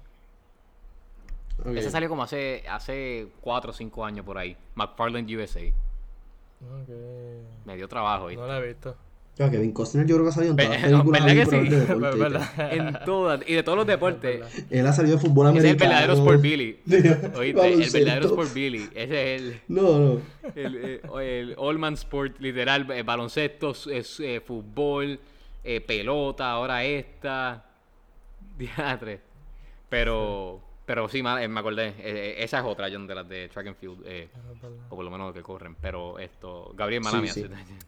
Ese 1.78 1.90
salió 1.90 2.08
como 2.08 2.22
hace, 2.22 2.64
hace 2.68 3.28
4 3.42 3.70
o 3.70 3.74
5 3.74 4.04
años 4.04 4.24
por 4.24 4.38
ahí. 4.38 4.56
McFarland 4.74 5.30
USA. 5.30 5.60
Ok. 6.62 6.88
Me 7.64 7.76
dio 7.76 7.88
trabajo, 7.88 8.26
¿viste? 8.26 8.40
No 8.42 8.48
la 8.48 8.58
he 8.58 8.66
visto. 8.68 8.96
Claro, 9.36 9.52
Kevin 9.52 9.72
Costner 9.72 10.06
yo 10.06 10.16
creo 10.16 10.26
que 10.26 10.30
ha 10.30 10.32
salido 10.32 10.50
en 10.52 10.56
todas 10.58 10.82
las 10.82 10.90
no, 10.90 11.04
películas 11.12 11.24
¿verdad 11.24 11.50
que 11.50 11.70
sí? 11.70 11.76
deporte, 11.86 12.18
Verdad. 12.18 12.40
¿viste? 12.40 12.76
En 12.76 12.98
todas. 13.06 13.40
Y 13.46 13.54
de 13.54 13.62
todos 13.62 13.78
los 13.78 13.86
deportes. 13.86 14.66
Él 14.70 14.86
ha 14.86 14.92
salido 14.92 15.16
de 15.16 15.22
fútbol 15.22 15.46
Ese 15.46 15.58
es 15.58 15.64
el 15.64 15.70
americano. 15.70 15.90
verdadero 15.90 16.12
Sport 16.14 16.40
Billy. 16.42 16.80
Oíste, 17.36 17.72
el 17.72 17.90
verdadero 18.04 18.26
Sport 18.26 18.52
Billy. 18.54 18.88
Ese 18.94 19.34
es 19.34 19.40
el. 19.40 19.60
No, 19.68 19.98
no. 19.98 20.20
El, 20.54 20.76
eh, 20.76 21.00
el 21.22 21.54
All 21.56 21.78
Man 21.78 21.94
Sport, 21.94 22.38
literal, 22.40 22.90
eh, 22.90 23.02
baloncesto, 23.02 23.70
es, 23.70 24.20
eh, 24.20 24.42
fútbol, 24.44 25.18
eh, 25.64 25.80
pelota, 25.80 26.50
ahora 26.50 26.84
esta, 26.84 27.64
diatre. 28.58 29.20
Pero, 29.88 30.60
pero 30.90 31.08
sí, 31.08 31.18
eh, 31.20 31.46
me 31.48 31.60
acordé, 31.60 31.90
eh, 31.90 31.94
eh, 31.98 32.34
esa 32.42 32.58
es 32.58 32.64
otra, 32.64 32.88
John, 32.90 33.06
de 33.06 33.14
las 33.14 33.28
de 33.28 33.48
track 33.48 33.68
and 33.68 33.76
field, 33.76 34.02
eh, 34.04 34.28
o 34.88 34.96
por 34.96 35.04
lo 35.04 35.10
menos 35.12 35.32
que 35.32 35.40
corren. 35.40 35.76
Pero 35.76 36.18
esto, 36.18 36.72
Gabriel, 36.74 37.00
mala 37.00 37.18
Sí, 37.18 37.22
mía, 37.22 37.32
sí. 37.32 37.44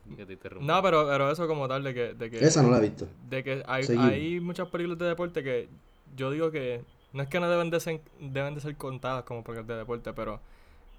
si- 0.08 0.14
que 0.14 0.24
te 0.26 0.32
interrumpo. 0.34 0.64
No, 0.64 0.80
pero, 0.80 1.08
pero 1.08 1.28
eso 1.32 1.48
como 1.48 1.66
tal 1.66 1.82
de 1.82 1.94
que... 1.94 2.14
De 2.14 2.30
que 2.30 2.38
Esa 2.38 2.62
no 2.62 2.70
la 2.70 2.78
he 2.78 2.82
visto. 2.82 3.08
de 3.28 3.42
que 3.42 3.64
hay, 3.66 3.84
hay 3.98 4.38
muchas 4.38 4.68
películas 4.68 4.98
de 5.00 5.06
deporte 5.06 5.42
que 5.42 5.68
yo 6.14 6.30
digo 6.30 6.52
que 6.52 6.84
no 7.12 7.24
es 7.24 7.28
que 7.28 7.40
no 7.40 7.50
deben 7.50 7.70
de 7.70 7.80
ser, 7.80 8.00
deben 8.20 8.54
de 8.54 8.60
ser 8.60 8.76
contadas 8.76 9.24
como 9.24 9.42
películas 9.42 9.66
de 9.66 9.74
deporte, 9.78 10.12
pero 10.12 10.38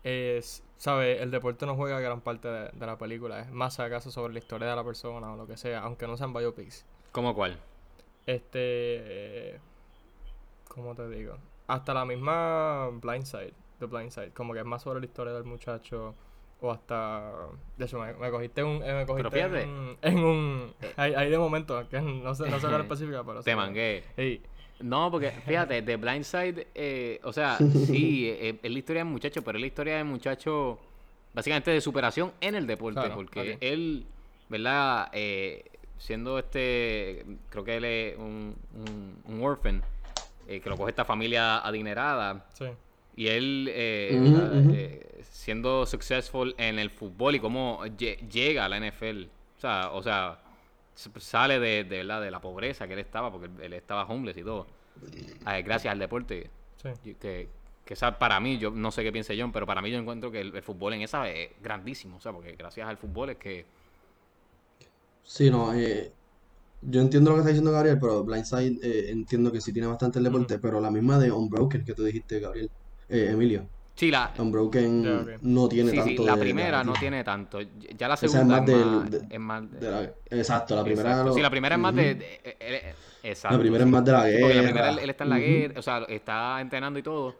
es, 0.03 0.61
¿sabes? 0.75 1.21
El 1.21 1.31
deporte 1.31 1.65
no 1.65 1.75
juega 1.77 2.01
gran 2.01 2.19
parte 2.19 2.49
de, 2.49 2.69
de 2.73 2.85
la 2.85 2.97
película. 2.97 3.39
Es 3.39 3.49
más 3.49 3.79
acaso 3.79 4.11
sobre 4.11 4.33
la 4.33 4.39
historia 4.39 4.67
de 4.67 4.75
la 4.75 4.83
persona 4.83 5.31
o 5.31 5.37
lo 5.37 5.47
que 5.47 5.55
sea, 5.55 5.79
aunque 5.83 6.05
no 6.05 6.17
sean 6.17 6.33
biopics. 6.33 6.83
¿Cómo 7.13 7.33
cuál? 7.33 7.57
Este. 8.25 9.57
¿Cómo 10.67 10.95
te 10.95 11.07
digo? 11.07 11.37
Hasta 11.67 11.93
la 11.93 12.05
misma 12.05 12.89
Blindside. 13.01 13.53
The 13.79 13.85
Blindside. 13.85 14.31
Como 14.33 14.53
que 14.53 14.59
es 14.59 14.65
más 14.65 14.81
sobre 14.81 14.99
la 14.99 15.05
historia 15.05 15.33
del 15.33 15.43
muchacho. 15.45 16.15
O 16.61 16.71
hasta. 16.71 17.31
De 17.77 17.85
hecho, 17.85 17.99
me, 17.99 18.13
me 18.13 18.31
cogiste 18.31 18.61
en 18.61 18.67
un. 18.67 18.83
eh, 18.83 18.93
me 18.93 19.05
cogiste 19.05 19.31
fíjate. 19.31 19.61
en 19.63 19.69
un. 19.69 19.97
En 20.01 20.19
un 20.23 20.73
hay, 20.95 21.13
hay 21.13 21.29
de 21.29 21.37
momento, 21.37 21.87
que 21.89 21.99
no 21.99 22.33
sé, 22.35 22.49
no 22.49 22.59
sé 22.59 22.67
la 22.69 22.79
específica, 22.81 23.23
pero. 23.25 23.41
Te 23.43 23.51
sí. 23.51 23.55
mangué. 23.57 24.03
Sí. 24.15 24.41
No, 24.79 25.09
porque 25.11 25.31
fíjate, 25.31 25.81
The 25.81 25.97
Blind 25.97 26.23
Side, 26.23 26.67
eh, 26.75 27.19
o 27.23 27.31
sea, 27.33 27.57
sí, 27.87 28.29
eh, 28.29 28.59
es 28.61 28.71
la 28.71 28.77
historia 28.79 29.03
del 29.03 29.11
muchacho, 29.11 29.41
pero 29.43 29.57
es 29.57 29.61
la 29.61 29.67
historia 29.67 29.97
del 29.97 30.05
muchacho 30.05 30.79
básicamente 31.33 31.71
de 31.71 31.81
superación 31.81 32.31
en 32.41 32.55
el 32.55 32.67
deporte, 32.67 32.99
Claro, 32.99 33.15
porque 33.15 33.57
él, 33.61 34.05
¿verdad? 34.49 35.09
Eh, 35.13 35.65
siendo 35.97 36.37
este, 36.39 37.25
creo 37.49 37.63
que 37.63 37.77
él 37.77 37.85
es 37.85 38.17
un, 38.17 38.55
un, 38.73 39.17
un 39.25 39.43
orphan, 39.43 39.83
eh, 40.47 40.59
que 40.61 40.69
lo 40.69 40.77
coge 40.77 40.89
esta 40.91 41.05
familia 41.05 41.59
adinerada, 41.59 42.45
Sí. 42.53 42.65
y 43.15 43.27
él 43.27 43.69
eh, 43.71 44.17
¿verdad? 44.21 44.57
ujú. 44.59 44.71
Eh, 44.73 45.21
siendo 45.23 45.85
successful 45.85 46.53
en 46.57 46.79
el 46.79 46.89
fútbol 46.89 47.35
y 47.35 47.39
cómo 47.39 47.79
lle- 47.85 48.17
llega 48.29 48.65
a 48.65 48.69
la 48.69 48.77
NFL. 48.77 49.25
O 49.57 49.59
sea, 49.59 49.89
o 49.91 50.01
sea 50.03 50.39
sale 50.95 51.59
de, 51.59 51.83
de, 51.85 51.97
¿verdad? 51.97 52.21
de 52.21 52.29
la 52.31 52.39
pobreza 52.39 52.87
que 52.87 52.93
él 52.93 52.99
estaba, 52.99 53.31
porque 53.31 53.49
él, 53.65 53.73
estaba 53.73 54.03
homeless 54.05 54.37
y 54.37 54.43
todo. 54.43 54.67
Eh, 55.47 55.61
gracias 55.63 55.91
al 55.91 55.97
deporte. 55.99 56.49
Sí. 56.77 57.15
Que, 57.19 57.47
que 57.83 57.93
esa, 57.95 58.17
para 58.19 58.39
mí, 58.39 58.57
yo 58.59 58.69
no 58.71 58.91
sé 58.91 59.03
qué 59.03 59.11
piense 59.11 59.35
John, 59.39 59.51
pero 59.51 59.65
para 59.65 59.81
mí 59.81 59.89
yo 59.89 59.97
encuentro 59.97 60.31
que 60.31 60.39
el, 60.41 60.55
el 60.55 60.61
fútbol 60.61 60.93
en 60.93 61.01
esa 61.01 61.27
es 61.29 61.49
grandísimo. 61.61 62.17
O 62.17 62.19
sea, 62.19 62.31
porque 62.31 62.51
gracias 62.55 62.87
al 62.87 62.97
fútbol 62.97 63.31
es 63.31 63.37
que... 63.37 63.65
Sí, 65.23 65.49
no, 65.49 65.73
eh, 65.73 66.11
yo 66.87 67.01
entiendo 67.01 67.29
lo 67.31 67.35
que 67.37 67.39
está 67.41 67.49
diciendo 67.49 67.71
Gabriel, 67.71 67.97
pero 67.99 68.23
Blindside 68.23 68.77
eh, 68.81 69.11
entiendo 69.11 69.51
que 69.51 69.61
sí 69.61 69.71
tiene 69.73 69.87
bastante 69.87 70.19
el 70.19 70.25
deporte, 70.25 70.59
pero 70.59 70.79
la 70.79 70.91
misma 70.91 71.17
de 71.19 71.31
Unbroken 71.31 71.83
que 71.83 71.93
tú 71.93 72.03
dijiste, 72.03 72.39
Gabriel, 72.39 72.69
eh, 73.09 73.29
Emilio, 73.31 73.67
Sí, 73.95 74.09
la, 74.09 74.33
Unbroken 74.39 75.39
no 75.41 75.69
tiene 75.69 75.91
sí, 75.91 75.97
sí, 75.97 76.03
tanto 76.15 76.25
la 76.25 76.31
de- 76.33 76.37
de 76.37 76.43
primera 76.43 76.83
no 76.83 76.93
tiene 76.93 77.23
tanto. 77.23 77.59
Ya 77.61 78.07
la 78.07 78.15
Esa 78.15 78.25
es 78.25 78.31
segunda 78.31 78.59
más 78.59 78.69
es 78.69 78.75
del- 78.75 78.85
más... 78.85 79.11
de- 79.11 79.35
es 79.35 79.39
más 79.39 79.71
de 79.71 79.91
la- 79.91 80.13
exacto, 80.31 80.75
la 80.75 80.83
primera 80.83 81.09
Exacto. 81.09 81.29
lo- 81.29 81.35
Sí, 81.35 81.41
la 81.41 81.49
primera 81.49 81.75
es 81.75 81.81
más 81.81 81.95
de... 81.95 82.15
de- 82.15 82.25
eh, 82.43 82.57
eh, 82.59 82.95
exacto, 83.23 83.57
La 83.57 83.61
primera 83.61 83.83
es 83.83 83.89
más 83.89 84.05
de 84.05 84.11
la 84.11 84.23
Sí, 84.25 84.37
porque 84.41 84.55
la 84.55 84.61
guerra. 84.61 84.63
primera 84.63 84.89
él, 84.89 84.99
él 84.99 85.09
está 85.09 85.23
en 85.23 85.29
la 85.29 85.39
guerra, 85.39 85.79
o 85.79 85.81
sea, 85.81 85.97
está 86.09 86.61
entrenando 86.61 86.99
y 86.99 87.03
todo. 87.03 87.35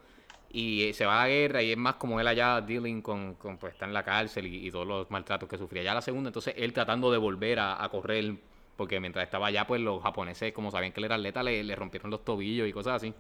Y 0.50 0.84
eh, 0.90 0.94
se 0.94 1.06
va 1.06 1.20
a 1.24 1.24
la 1.24 1.30
guerra 1.34 1.64
y 1.64 1.72
es 1.72 1.78
más 1.78 1.96
como 1.96 2.20
él 2.20 2.28
allá 2.28 2.62
dealing 2.62 3.02
con, 3.02 3.34
con 3.36 3.58
pues 3.58 3.74
está 3.74 3.86
en 3.86 3.94
la 3.94 4.04
cárcel 4.04 4.46
y, 4.46 4.68
y 4.68 4.72
todos 4.72 4.86
los 4.86 5.10
maltratos 5.10 5.50
que 5.50 5.58
sufría. 5.58 5.82
Ya 5.82 5.96
la 5.96 6.02
segunda, 6.02 6.30
entonces 6.30 6.54
él 6.58 6.72
tratando 6.74 7.12
de 7.12 7.18
volver 7.18 7.60
a, 7.60 7.84
a 7.84 7.90
correr, 7.90 8.36
porque 8.78 9.00
mientras 9.00 9.26
estaba 9.26 9.48
allá, 9.48 9.68
pues 9.68 9.82
los 9.82 10.02
japoneses, 10.04 10.54
como 10.54 10.72
sabían 10.72 10.92
que 10.94 11.00
él 11.00 11.06
era 11.06 11.16
atleta, 11.16 11.44
le, 11.44 11.64
le 11.64 11.76
rompieron 11.76 12.12
los 12.12 12.26
tobillos 12.26 12.68
y 12.68 12.74
cosas 12.74 12.96
así. 12.98 13.14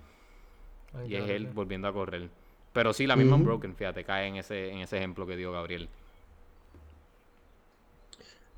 Ay, 0.93 1.07
Y 1.07 1.15
es 1.15 1.29
él 1.29 1.47
volviendo 1.47 1.87
a 1.87 1.93
correr. 1.93 2.29
Pero 2.73 2.93
sí, 2.93 3.05
la 3.07 3.15
misma 3.15 3.35
Ujú. 3.35 3.37
Unbroken, 3.37 3.75
fíjate, 3.75 4.03
cae 4.03 4.27
en 4.27 4.37
ese, 4.37 4.69
en 4.71 4.79
ese 4.79 4.97
ejemplo 4.97 5.25
que 5.27 5.35
dio 5.37 5.51
Gabriel. 5.51 5.89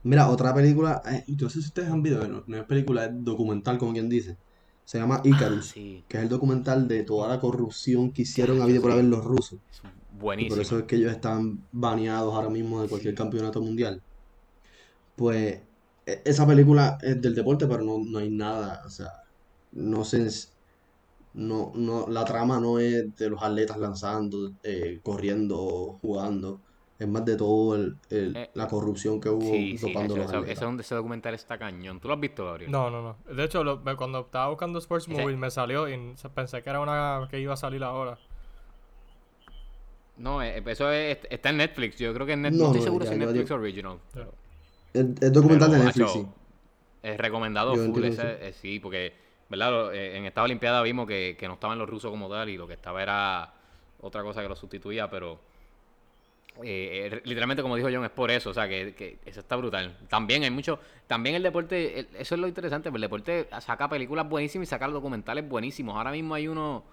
Mira, 0.04 0.30
otra 0.30 0.54
película, 0.54 1.02
eh, 1.12 1.24
yo 1.28 1.46
no 1.46 1.50
sé 1.50 1.62
si 1.62 1.68
ustedes 1.68 1.90
han 1.90 2.04
visto, 2.04 2.28
no, 2.28 2.44
no 2.46 2.58
es 2.58 2.66
película, 2.66 3.06
es 3.06 3.12
documental, 3.24 3.78
como 3.78 3.94
quien 3.94 4.08
dice. 4.10 4.38
Se 4.84 5.00
llama 5.00 5.22
Icarus, 5.24 5.74
sí. 5.74 6.04
que 6.08 6.18
es 6.18 6.24
el 6.24 6.30
documental 6.30 6.88
de 6.88 7.04
toda 7.04 7.28
la 7.28 7.40
corrupción 7.40 8.14
que 8.14 8.22
hicieron 8.24 8.62
a 8.62 8.66
vida 8.68 8.82
por 8.82 8.92
haber 8.92 9.06
los 9.06 9.24
rusos. 9.24 9.60
Y 10.38 10.46
por 10.46 10.60
buenísimo. 10.60 10.62
eso 10.62 10.80
es 10.80 10.86
que 10.86 10.98
ellos 10.98 11.12
están 11.12 11.68
baneados 11.72 12.34
ahora 12.36 12.50
mismo 12.50 12.82
de 12.82 12.90
cualquier 12.90 13.16
Sí. 13.16 13.16
campeonato 13.16 13.62
mundial. 13.62 14.04
Pues 15.16 15.62
esa 16.06 16.46
película 16.48 16.98
es 17.02 17.22
del 17.22 17.34
deporte, 17.36 17.66
pero 17.68 17.84
no, 17.84 17.98
no 18.06 18.20
hay 18.20 18.30
nada, 18.30 18.82
o 18.86 18.90
sea, 18.90 19.10
no 19.72 20.04
se, 20.06 20.28
no, 21.34 21.72
no, 21.76 22.08
la 22.08 22.24
trama 22.26 22.60
no 22.60 22.80
es 22.80 23.16
de 23.16 23.30
los 23.30 23.42
atletas 23.42 23.78
lanzando, 23.78 24.52
eh, 24.64 25.00
corriendo, 25.04 25.98
jugando. 26.02 26.62
Es 26.98 27.08
más 27.10 27.26
de 27.26 27.36
todo 27.36 27.76
el, 27.76 27.98
el- 28.10 28.38
Eh, 28.38 28.50
la 28.54 28.70
corrupción 28.70 29.20
que 29.20 29.28
hubo 29.28 29.42
Sí, 29.42 29.78
sí, 29.78 29.90
eso, 29.92 30.00
los 30.04 30.18
eso- 30.18 30.38
atletas. 30.38 30.64
ese, 30.64 30.82
ese 30.82 30.96
documental 30.96 31.34
está 31.34 31.58
cañón. 31.58 32.00
¿Tú 32.00 32.08
lo 32.08 32.14
has 32.14 32.20
visto, 32.22 32.46
Gabriel? 32.46 32.72
No, 32.72 32.90
no, 32.90 33.02
no. 33.02 33.36
De 33.36 33.44
hecho, 33.44 33.66
lo- 33.66 33.84
cuando 33.98 34.22
estaba 34.22 34.48
buscando 34.48 34.80
Sports 34.80 35.06
Ese- 35.10 35.22
Movie 35.22 35.36
me 35.36 35.52
salió 35.52 35.90
y 35.90 36.16
pensé 36.34 36.64
que 36.64 36.70
era 36.70 36.80
una 36.80 37.28
que 37.30 37.38
iba 37.42 37.54
a 37.54 37.58
salir 37.58 37.84
ahora. 37.84 38.18
No, 40.18 40.42
eh, 40.42 40.64
eso 40.66 40.90
es- 40.92 41.18
está 41.30 41.50
en 41.50 41.58
Netflix. 41.58 41.98
Yo 41.98 42.14
creo 42.14 42.26
que 42.26 42.32
en 42.34 42.44
Netflix. 42.44 42.60
No, 42.62 42.68
No, 42.68 42.72
estoy 42.72 42.84
seguro 42.86 43.04
ya- 43.04 43.12
si 43.12 43.16
es 43.16 43.20
Netflix 43.28 43.52
Original. 43.52 44.00
Pero, 44.14 44.34
Es, 44.96 45.34
documental 45.34 45.70
pero, 45.70 45.80
de 45.80 45.86
Netflix, 45.86 46.08
macho, 46.08 46.20
sí. 46.20 46.28
Es 47.04 47.18
recomendado 47.18 47.76
full. 47.76 48.04
ese- 48.06 48.48
eh, 48.48 48.54
sí, 48.54 48.80
porque, 48.80 49.14
¿verdad? 49.50 49.94
Eh, 49.94 50.18
en 50.18 50.26
esta 50.26 50.42
Olimpiada 50.44 50.82
vimos 50.82 51.08
que, 51.08 51.36
que 51.40 51.48
no 51.48 51.54
estaban 51.56 51.78
los 51.78 51.90
rusos 51.90 52.10
como 52.12 52.30
tal 52.30 52.50
y 52.50 52.58
lo 52.58 52.68
que 52.68 52.74
estaba 52.74 53.04
era 53.04 53.54
otra 54.02 54.24
cosa 54.24 54.42
que 54.42 54.50
lo 54.50 54.56
sustituía, 54.56 55.10
pero. 55.10 55.40
eh, 56.64 57.10
eh, 57.12 57.22
literalmente, 57.26 57.62
como 57.62 57.76
dijo 57.76 57.90
John, 57.92 58.06
es 58.06 58.12
por 58.12 58.32
eso, 58.32 58.50
o 58.52 58.54
sea, 58.54 58.68
que, 58.68 58.94
que 58.96 59.18
eso 59.26 59.42
está 59.42 59.56
brutal. 59.58 59.98
También 60.08 60.44
hay 60.44 60.52
mucho, 60.52 60.80
también 61.06 61.36
el 61.36 61.44
deporte, 61.44 62.00
el- 62.00 62.08
eso 62.18 62.36
es 62.36 62.42
lo 62.42 62.48
interesante, 62.48 62.90
pues 62.90 62.96
el 63.00 63.02
deporte 63.02 63.48
saca 63.60 63.90
películas 63.90 64.28
buenísimas 64.30 64.68
y 64.68 64.70
saca 64.70 64.88
documentales 64.88 65.48
buenísimos. 65.48 65.96
Ahora 65.98 66.12
mismo 66.12 66.34
hay 66.34 66.48
uno, 66.48 66.84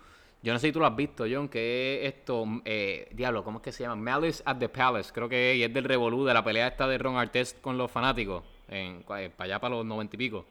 yo 0.42 0.52
no 0.52 0.58
sé 0.58 0.68
si 0.68 0.72
tú 0.72 0.80
lo 0.80 0.86
has 0.86 0.96
visto, 0.96 1.24
John, 1.30 1.48
que 1.48 2.04
es 2.06 2.14
esto, 2.14 2.44
eh, 2.64 3.08
diablo, 3.12 3.44
¿cómo 3.44 3.58
es 3.58 3.62
que 3.64 3.72
se 3.72 3.84
llama? 3.84 3.96
Malice 3.96 4.42
at 4.44 4.56
the 4.58 4.68
Palace, 4.68 5.12
creo 5.12 5.28
que 5.28 5.52
es, 5.52 5.58
y 5.58 5.62
es 5.64 5.72
del 5.72 5.84
Revolú, 5.84 6.24
de 6.24 6.34
la 6.34 6.42
pelea 6.44 6.66
esta 6.68 6.86
de 6.88 6.98
Ron 6.98 7.16
Artest 7.16 7.60
con 7.60 7.78
los 7.78 7.90
fanáticos, 7.90 8.42
en, 8.68 9.04
cua- 9.04 9.20
eh, 9.22 9.30
para 9.30 9.46
allá 9.46 9.60
para 9.60 9.76
los 9.76 9.86
noventa 9.86 10.16
y 10.16 10.18
pico. 10.18 10.44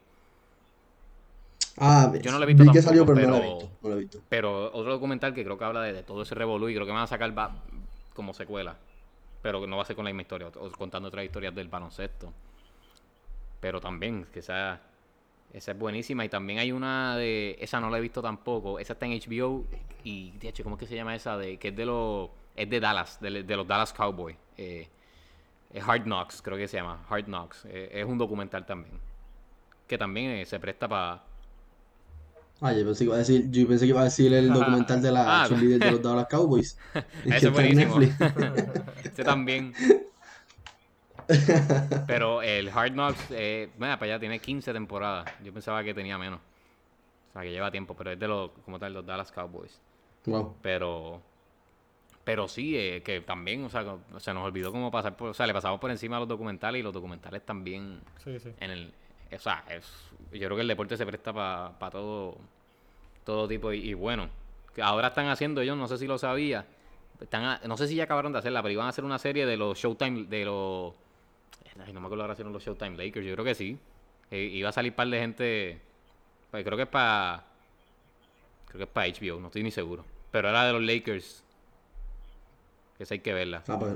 Ah, 1.78 2.12
Yo 2.22 2.32
no 2.32 2.38
lo 2.38 2.44
he 2.44 2.48
visto 2.48 2.64
vi 2.64 2.72
que 2.72 2.82
salió, 2.82 3.06
pero 3.06 3.28
no 3.28 3.38
lo 3.38 3.38
he 3.38 3.48
visto. 3.50 3.70
No 3.82 3.90
lo 3.90 3.96
he 3.96 4.00
visto. 4.00 4.20
Pero 4.30 4.72
otro 4.74 4.92
documental 4.92 5.34
que 5.34 5.44
creo 5.44 5.58
que 5.58 5.64
habla 5.64 5.82
de, 5.82 5.94
de 5.94 6.04
todo 6.04 6.22
ese 6.22 6.36
revolú 6.36 6.70
y 6.70 6.74
creo 6.74 6.86
que 6.86 6.92
van 6.92 7.04
a 7.04 7.08
sacar 7.08 7.38
va- 7.38 7.56
como 8.14 8.34
secuela. 8.34 8.76
Pero 9.42 9.66
no 9.66 9.78
va 9.78 9.84
a 9.84 9.86
ser 9.86 9.96
con 9.96 10.06
la 10.06 10.12
misma 10.12 10.22
historia, 10.22 10.48
o, 10.48 10.72
contando 10.72 11.08
otras 11.10 11.26
historias 11.26 11.56
del 11.56 11.68
baloncesto. 11.68 12.32
Pero 13.60 13.80
también, 13.80 14.26
que 14.34 14.42
esa, 15.54 15.72
es 15.72 15.78
buenísima. 15.78 16.26
Y 16.26 16.30
también 16.30 16.60
hay 16.60 16.72
una 16.72 17.16
de. 17.18 17.58
Esa 17.60 17.80
no 17.80 17.90
la 17.90 17.98
he 17.98 18.02
visto 18.02 18.22
tampoco. 18.22 18.80
Esa 18.80 18.94
está 18.94 19.06
en 19.06 19.14
HBO. 19.20 19.66
Y, 20.04 20.32
de 20.40 20.50
hecho, 20.50 20.64
¿cómo 20.64 20.76
es 20.76 20.80
que 20.80 20.88
se 20.88 20.96
llama 20.96 21.16
esa? 21.16 21.38
de 21.38 21.58
Que 21.58 21.70
es 21.70 21.76
de 21.76 21.86
los. 21.86 22.30
Es 22.56 22.70
de 22.70 22.80
Dallas, 22.80 23.20
de, 23.22 23.44
de 23.44 23.56
los 23.56 23.68
Dallas 23.68 23.94
Cowboys. 23.94 24.36
Eh, 24.58 24.88
es 25.74 25.84
Hard 25.88 26.04
Knocks, 26.04 26.42
creo 26.42 26.58
que 26.58 26.68
se 26.68 26.78
llama. 26.78 27.06
Hard 27.10 27.26
Knocks. 27.26 27.66
Eh, 27.66 27.90
es 27.94 28.06
un 28.06 28.18
documental 28.18 28.66
también. 28.66 29.00
Que 29.88 29.98
también 29.98 30.32
eh, 30.32 30.46
se 30.46 30.60
presta 30.60 30.88
para. 30.88 31.24
Ah, 32.60 32.74
yo 32.74 32.86
pensé 32.86 33.00
que 33.00 33.06
iba 33.06 33.16
a 33.16 33.20
decir, 33.20 33.50
yo 33.50 33.68
pensé 33.68 33.86
que 33.86 33.90
iba 33.90 34.02
a 34.02 34.06
decir 34.06 34.32
el 34.34 34.50
documental 34.54 35.02
de 35.02 35.12
la 35.12 35.44
Ah. 35.44 35.50
de 35.50 35.92
los 35.92 36.02
Dallas 36.04 36.28
Cowboys. 36.30 36.78
Es 37.26 37.36
Ese 37.36 37.48
es 37.48 37.54
buenísimo. 37.54 38.00
Ese 39.04 39.24
también. 39.24 39.74
Pero 42.08 42.42
el 42.42 42.70
Hard 42.70 42.92
Knocks, 42.94 43.28
eh, 43.32 43.70
mira, 43.78 43.98
para 43.98 44.14
allá 44.14 44.20
tiene 44.20 44.40
15 44.40 44.74
temporadas. 44.74 45.32
Yo 45.44 45.54
pensaba 45.54 45.84
que 45.84 45.94
tenía 45.94 46.18
menos. 46.18 46.40
O 47.30 47.34
sea, 47.34 47.42
que 47.44 47.52
lleva 47.52 47.72
tiempo, 47.72 47.96
pero 47.96 48.12
es 48.12 48.20
de 48.20 48.28
los, 48.28 48.52
como 48.66 48.78
tal, 48.78 48.94
los 48.94 49.06
Dallas 49.06 49.32
Cowboys. 49.32 49.80
Wow. 50.26 50.56
Pero, 50.62 51.22
pero 52.26 52.48
sí, 52.48 52.78
eh, 52.78 53.02
que 53.04 53.22
también, 53.22 53.64
o 53.64 53.70
sea, 53.70 53.84
se 54.18 54.34
nos 54.34 54.44
olvidó 54.46 54.72
cómo 54.72 54.92
pasar 54.92 55.16
por, 55.16 55.30
o 55.30 55.34
sea, 55.34 55.48
le 55.48 55.54
pasamos 55.54 55.80
por 55.80 55.90
encima 55.92 56.18
a 56.18 56.20
los 56.20 56.28
documentales 56.28 56.80
y 56.80 56.84
los 56.84 56.94
documentales 56.94 57.46
también 57.46 58.02
Sí, 58.24 58.38
sí. 58.40 58.52
en 58.60 58.72
el, 58.72 58.94
o 59.34 59.40
sea, 59.40 59.64
es, 59.70 59.86
yo 60.34 60.40
creo 60.48 60.56
que 60.56 60.62
el 60.62 60.68
deporte 60.68 60.98
se 60.98 61.06
presta 61.06 61.32
para 61.34 61.90
todo, 61.90 62.38
todo 63.24 63.48
tipo 63.48 63.72
y, 63.72 63.90
y 63.90 63.94
bueno, 63.94 64.28
ahora 64.82 65.08
están 65.08 65.28
haciendo, 65.30 65.64
yo 65.64 65.76
no 65.76 65.88
sé 65.88 65.98
si 65.98 66.06
lo 66.06 66.18
sabía, 66.18 66.66
están 67.20 67.44
a- 67.46 67.62
no 67.66 67.78
sé 67.78 67.88
si 67.88 67.96
ya 67.96 68.04
acabaron 68.04 68.34
de 68.34 68.40
hacerla, 68.40 68.62
pero 68.62 68.74
iban 68.74 68.88
a 68.88 68.90
hacer 68.90 69.06
una 69.06 69.18
serie 69.20 69.46
de 69.46 69.56
los 69.58 69.78
Showtime, 69.80 70.26
de 70.26 70.46
los, 70.46 70.94
ay, 71.86 71.94
no 71.94 72.00
me 72.02 72.08
acuerdo 72.08 72.24
ahora 72.24 72.36
si 72.36 72.42
eran 72.42 72.54
los 72.54 72.64
Showtime 72.64 72.98
Lakers, 72.98 73.26
yo 73.26 73.34
creo 73.34 73.46
que 73.46 73.56
sí, 73.56 73.80
Eh, 74.32 74.46
iba 74.54 74.70
a 74.70 74.72
salir 74.72 74.94
un 74.94 74.96
par 74.96 75.08
de 75.10 75.20
gente, 75.20 75.82
pues 76.52 76.64
creo 76.64 76.78
que 76.78 76.84
es 76.84 76.90
para, 76.90 77.46
creo 78.68 78.80
que 78.80 78.84
es 78.84 78.90
para 78.90 79.08
HBO, 79.08 79.40
no 79.40 79.48
estoy 79.48 79.64
ni 79.64 79.72
seguro, 79.72 80.06
pero 80.32 80.50
era 80.50 80.66
de 80.66 80.74
los 80.74 80.82
Lakers, 80.82 81.44
que 82.98 83.04
esa 83.04 83.14
hay 83.16 83.20
que 83.20 83.34
verla. 83.34 83.64
Ah, 83.68 83.78
pues. 83.80 83.94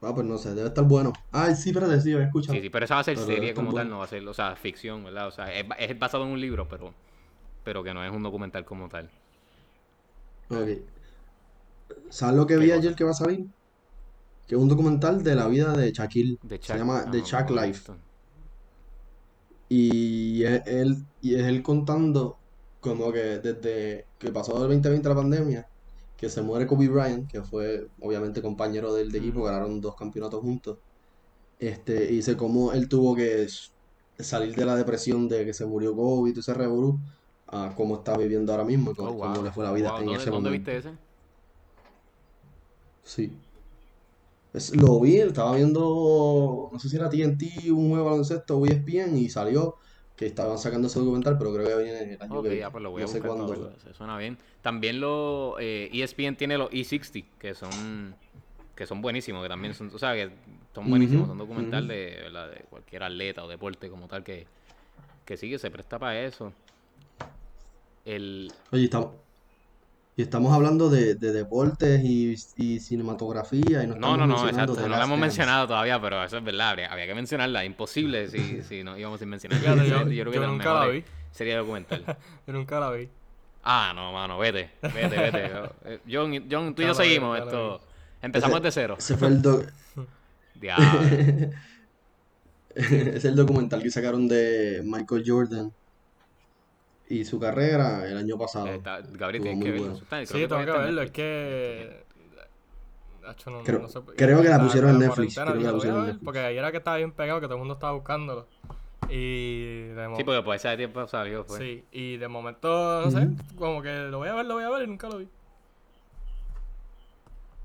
Ah, 0.00 0.14
pues 0.14 0.26
no 0.26 0.38
sé, 0.38 0.54
debe 0.54 0.68
estar 0.68 0.84
bueno. 0.84 1.12
Ah, 1.32 1.54
sí, 1.54 1.70
espérate, 1.70 2.00
sí, 2.00 2.12
he 2.12 2.22
escuchado. 2.22 2.56
Sí, 2.56 2.62
sí, 2.62 2.70
pero 2.70 2.84
esa 2.84 2.94
va 2.94 3.00
a 3.00 3.04
ser 3.04 3.16
Pero 3.16 3.26
serie 3.26 3.54
como 3.54 3.74
tal, 3.74 3.90
no 3.90 3.98
va 3.98 4.04
a 4.04 4.08
ser, 4.08 4.26
o 4.26 4.32
sea, 4.34 4.56
ficción, 4.56 5.04
¿verdad? 5.04 5.28
O 5.28 5.30
sea, 5.30 5.52
es, 5.54 5.66
ba- 5.68 5.76
es 5.76 5.98
basado 5.98 6.24
en 6.24 6.30
un 6.30 6.40
libro, 6.40 6.66
pero, 6.68 6.94
pero 7.64 7.82
que 7.84 7.94
no 7.94 8.04
es 8.04 8.12
un 8.12 8.22
documental 8.24 8.64
como 8.64 8.88
tal. 8.88 9.10
Ok. 10.50 10.68
¿Sabes 12.10 12.36
lo 12.36 12.46
que 12.46 12.58
¿Qué 12.58 12.58
vi 12.58 12.70
cosa? 12.72 12.78
ayer 12.78 12.94
que 12.94 13.04
va 13.04 13.10
a 13.12 13.14
salir? 13.14 13.46
Que 14.48 14.56
es 14.56 14.60
un 14.60 14.68
documental 14.68 15.22
de 15.22 15.34
la 15.36 15.46
vida 15.46 15.76
de 15.76 15.92
Shaquille. 15.92 16.38
De 16.42 16.58
Se 16.60 16.76
llama 16.76 17.04
ah, 17.06 17.10
The 17.10 17.18
he 17.18 17.52
Life. 17.66 17.92
Y 19.68 20.42
es 20.44 20.62
él, 20.66 20.96
y 21.20 21.34
es 21.34 21.42
él 21.44 21.62
contando 21.62 22.40
como 22.80 23.12
que 23.12 23.38
desde 23.40 24.08
que 24.18 24.32
pasó 24.32 24.54
el 24.54 24.60
2020 24.60 25.08
la 25.08 25.14
pandemia, 25.14 25.66
que 26.16 26.28
se 26.30 26.42
muere 26.42 26.66
Kobe 26.66 26.88
Bryant, 26.88 27.30
que 27.30 27.42
fue 27.42 27.88
obviamente 28.00 28.40
compañero 28.42 28.94
del 28.94 29.10
de 29.12 29.18
equipo, 29.18 29.42
ganaron 29.44 29.80
dos 29.80 29.94
campeonatos 29.96 30.40
juntos. 30.40 30.78
Este, 31.58 32.04
y 32.12 32.16
dice 32.16 32.36
cómo 32.36 32.72
él 32.72 32.88
tuvo 32.88 33.16
que 33.16 33.46
salir 34.18 34.54
de 34.56 34.66
la 34.66 34.76
depresión 34.76 35.28
de 35.28 35.44
que 35.46 35.54
se 35.54 35.66
murió 35.66 35.94
Kobe 35.96 36.30
y 36.30 36.32
todo 36.34 36.40
ese 36.40 36.54
revolú, 36.54 37.00
a 37.48 37.74
cómo 37.76 37.96
está 37.98 38.16
viviendo 38.16 38.52
ahora 38.52 38.64
mismo 38.64 38.92
y 38.92 38.94
cómo, 38.94 39.16
Oh, 39.16 39.18
cómo 39.18 39.42
le 39.42 39.52
fue 39.52 39.64
la 39.64 39.72
vida 39.72 39.90
Wow, 39.90 39.98
en 39.98 40.06
¿Dónde, 40.06 40.14
ese 40.14 40.30
dónde 40.30 40.50
momento. 40.50 40.50
viste 40.50 40.76
ese? 40.76 40.98
Sí. 43.02 43.47
Es- 44.52 44.74
lo 44.76 45.00
vi, 45.00 45.16
estaba 45.18 45.56
viendo, 45.56 46.70
no 46.72 46.78
sé 46.78 46.88
si 46.88 46.96
era 46.96 47.08
TNT, 47.10 47.70
un 47.72 47.92
de 47.94 48.02
baloncesto 48.02 48.58
o 48.58 48.66
ESPN 48.66 49.18
y 49.18 49.28
salió 49.28 49.76
que 50.16 50.26
estaban 50.26 50.58
sacando 50.58 50.88
ese 50.88 50.98
documental, 51.00 51.36
pero 51.38 51.52
creo 51.54 51.68
que 51.78 51.84
viene 51.84 52.14
el 52.14 52.22
año 52.22 52.40
Ok, 52.40 52.42
que 52.42 52.58
ya 52.58 52.70
pues 52.70 52.82
lo 52.82 52.90
voy 52.90 53.02
a 53.02 53.04
no 53.04 53.08
sé 53.08 53.22
buscar 53.22 53.34
para 53.34 53.48
cuándo. 53.48 53.48
verlo, 53.48 53.78
se 53.80 53.94
suena 53.94 54.18
bien. 54.18 54.38
También 54.60 55.00
lo 55.00 55.58
eh, 55.58 55.88
ESPN 55.92 56.36
tiene 56.36 56.58
los 56.58 56.68
E60, 56.72 57.24
que 57.38 57.54
son 57.54 58.16
que 58.74 58.86
son 58.86 59.02
buenísimos, 59.02 59.42
que 59.42 59.48
también 59.50 59.74
son, 59.74 59.90
o 59.94 59.98
sea, 59.98 60.14
que 60.14 60.30
son 60.74 60.90
buenísimos, 60.90 61.28
son 61.28 61.38
documental 61.38 61.88
de, 61.88 62.18
¿verdad? 62.22 62.50
de 62.50 62.64
cualquier 62.70 63.02
atleta 63.04 63.44
o 63.44 63.48
deporte 63.48 63.90
como 63.90 64.08
tal 64.08 64.24
que, 64.24 64.48
que 65.26 65.36
sí, 65.36 65.50
que 65.50 65.58
se 65.58 65.70
presta 65.70 65.98
para 65.98 66.20
eso. 66.22 66.52
El, 68.04 68.54
Oye, 68.72 68.84
estamos, 68.84 69.27
y 70.18 70.22
estamos 70.22 70.52
hablando 70.52 70.90
de, 70.90 71.14
de 71.14 71.32
deportes 71.32 72.02
y, 72.02 72.34
y 72.56 72.80
cinematografía 72.80 73.84
y 73.84 73.86
no 73.86 73.94
no, 73.94 74.16
no, 74.16 74.26
no, 74.26 74.48
exacto, 74.48 74.74
The 74.74 74.80
no 74.82 74.88
la 74.88 74.96
Last 74.96 75.06
hemos 75.06 75.10
Dance. 75.10 75.20
mencionado 75.20 75.66
todavía, 75.68 76.00
pero 76.00 76.24
eso 76.24 76.38
es 76.38 76.42
verdad, 76.44 76.70
habría, 76.70 76.88
habría 76.90 77.06
que 77.06 77.14
mencionarla, 77.14 77.64
imposible 77.64 78.26
si, 78.28 78.62
si 78.68 78.82
no 78.82 78.98
íbamos 78.98 79.20
sin 79.20 79.28
mencionarla. 79.28 79.74
Fíjate, 79.84 79.88
yo, 80.16 80.24
creo 80.24 80.32
que 80.32 80.38
yo 80.40 80.46
nunca 80.48 80.74
la 80.74 80.86
vi. 80.88 81.04
serie 81.30 81.54
documental. 81.54 82.04
Yo 82.48 82.52
nunca 82.52 82.80
la 82.80 82.90
vi. 82.90 83.08
Ah, 83.62 83.92
no, 83.94 84.12
mano, 84.12 84.38
vete, 84.38 84.70
vete, 84.82 85.08
vete. 85.16 85.50
Eh, 85.84 86.00
John, 86.10 86.32
John, 86.50 86.74
tú 86.74 86.82
y 86.82 86.86
yo 86.86 86.92
lo 86.94 86.98
vi, 86.98 87.04
seguimos 87.04 87.38
lo 87.38 87.44
esto. 87.44 87.80
Empezamos 88.20 88.56
Ese- 88.56 88.64
de 88.64 88.72
cero. 88.72 88.96
Ese 88.98 89.16
fue 89.16 89.28
el 89.28 89.40
do- 89.40 89.62
Diablo. 90.54 91.00
es 92.74 93.24
el 93.24 93.36
documental 93.36 93.82
que 93.82 93.90
sacaron 93.90 94.26
de 94.28 94.82
Michael 94.84 95.22
Jordan 95.26 95.72
y 97.10 97.24
su 97.24 97.38
carrera 97.40 98.06
el 98.06 98.16
año 98.18 98.36
pasado. 98.38 98.66
Está- 98.66 99.00
Gabriel, 99.00 99.42
tienes 99.42 99.64
que 99.64 99.70
muy 99.70 99.80
verlo. 99.80 100.00
bueno. 100.10 100.26
Sí, 100.26 100.34
tengo 100.34 100.58
que 100.64 100.64
verlo. 100.78 101.02
Es 101.02 101.10
que. 101.10 102.04
Hacho, 103.26 103.50
no, 103.50 103.62
Creo- 103.62 103.80
no 103.80 103.88
sé- 103.88 104.00
creo 104.16 104.40
que 104.42 104.48
la 104.48 104.58
pusieron 104.58 104.90
en 104.90 104.98
Netflix, 105.00 105.34
creo 105.34 105.52
que 105.52 105.60
la 105.64 105.72
pusieron 105.72 106.08
en. 106.08 106.18
Porque 106.20 106.38
ayer 106.40 106.58
era 106.58 106.70
que 106.70 106.78
estaba 106.78 106.96
bien 106.96 107.12
pegado, 107.12 107.40
que 107.40 107.46
todo 107.46 107.56
el 107.56 107.60
mundo 107.60 107.74
estaba 107.74 107.92
buscándolo. 107.92 108.46
Y 109.10 109.82
de 109.88 109.94
Sí, 109.94 110.00
momento. 110.08 110.24
porque 110.24 110.42
por 110.42 110.54
ese 110.56 110.76
tiempo 110.76 111.06
salió, 111.06 111.44
fue. 111.44 111.58
Sí, 111.58 111.84
y 111.92 112.16
de 112.16 112.28
momento, 112.28 113.02
no 113.04 113.10
sé, 113.10 113.28
como 113.56 113.80
que 113.82 113.92
lo 114.10 114.18
voy 114.18 114.28
a 114.28 114.34
ver, 114.34 114.46
lo 114.46 114.54
voy 114.54 114.64
a 114.64 114.70
ver 114.70 114.82
y 114.82 114.86
nunca 114.86 115.08
lo 115.08 115.18
vi. 115.18 115.28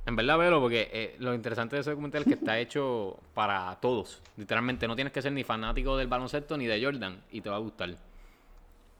En 0.05 0.17
verdad, 0.17 0.37
velo, 0.37 0.59
porque 0.59 0.89
eh, 0.91 1.15
lo 1.19 1.33
interesante 1.33 1.77
de 1.77 1.81
ese 1.81 1.91
documental 1.91 2.23
es 2.23 2.27
que 2.27 2.33
está 2.33 2.59
hecho 2.59 3.17
para 3.33 3.73
todos. 3.81 4.21
Literalmente, 4.35 4.85
no 4.85 4.95
tienes 4.95 5.13
que 5.13 5.21
ser 5.21 5.31
ni 5.31 5.45
fanático 5.45 5.95
del 5.95 6.07
baloncesto 6.07 6.57
ni 6.57 6.65
de 6.65 6.83
Jordan 6.83 7.21
y 7.31 7.39
te 7.39 7.49
va 7.49 7.55
a 7.55 7.59
gustar. 7.59 7.95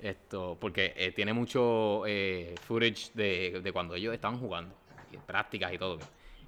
Esto, 0.04 0.58
porque 0.60 0.93
eh, 0.97 1.14
tiene 1.14 1.32
mucho 1.34 2.04
eh, 2.06 2.56
footage 2.68 3.12
de, 3.14 3.62
de 3.64 3.72
cuando 3.72 3.95
ellos 3.95 4.14
estaban 4.14 4.38
jugando, 4.39 4.76
y 5.12 5.18
prácticas 5.18 5.74
y 5.74 5.78
todo. 5.78 5.99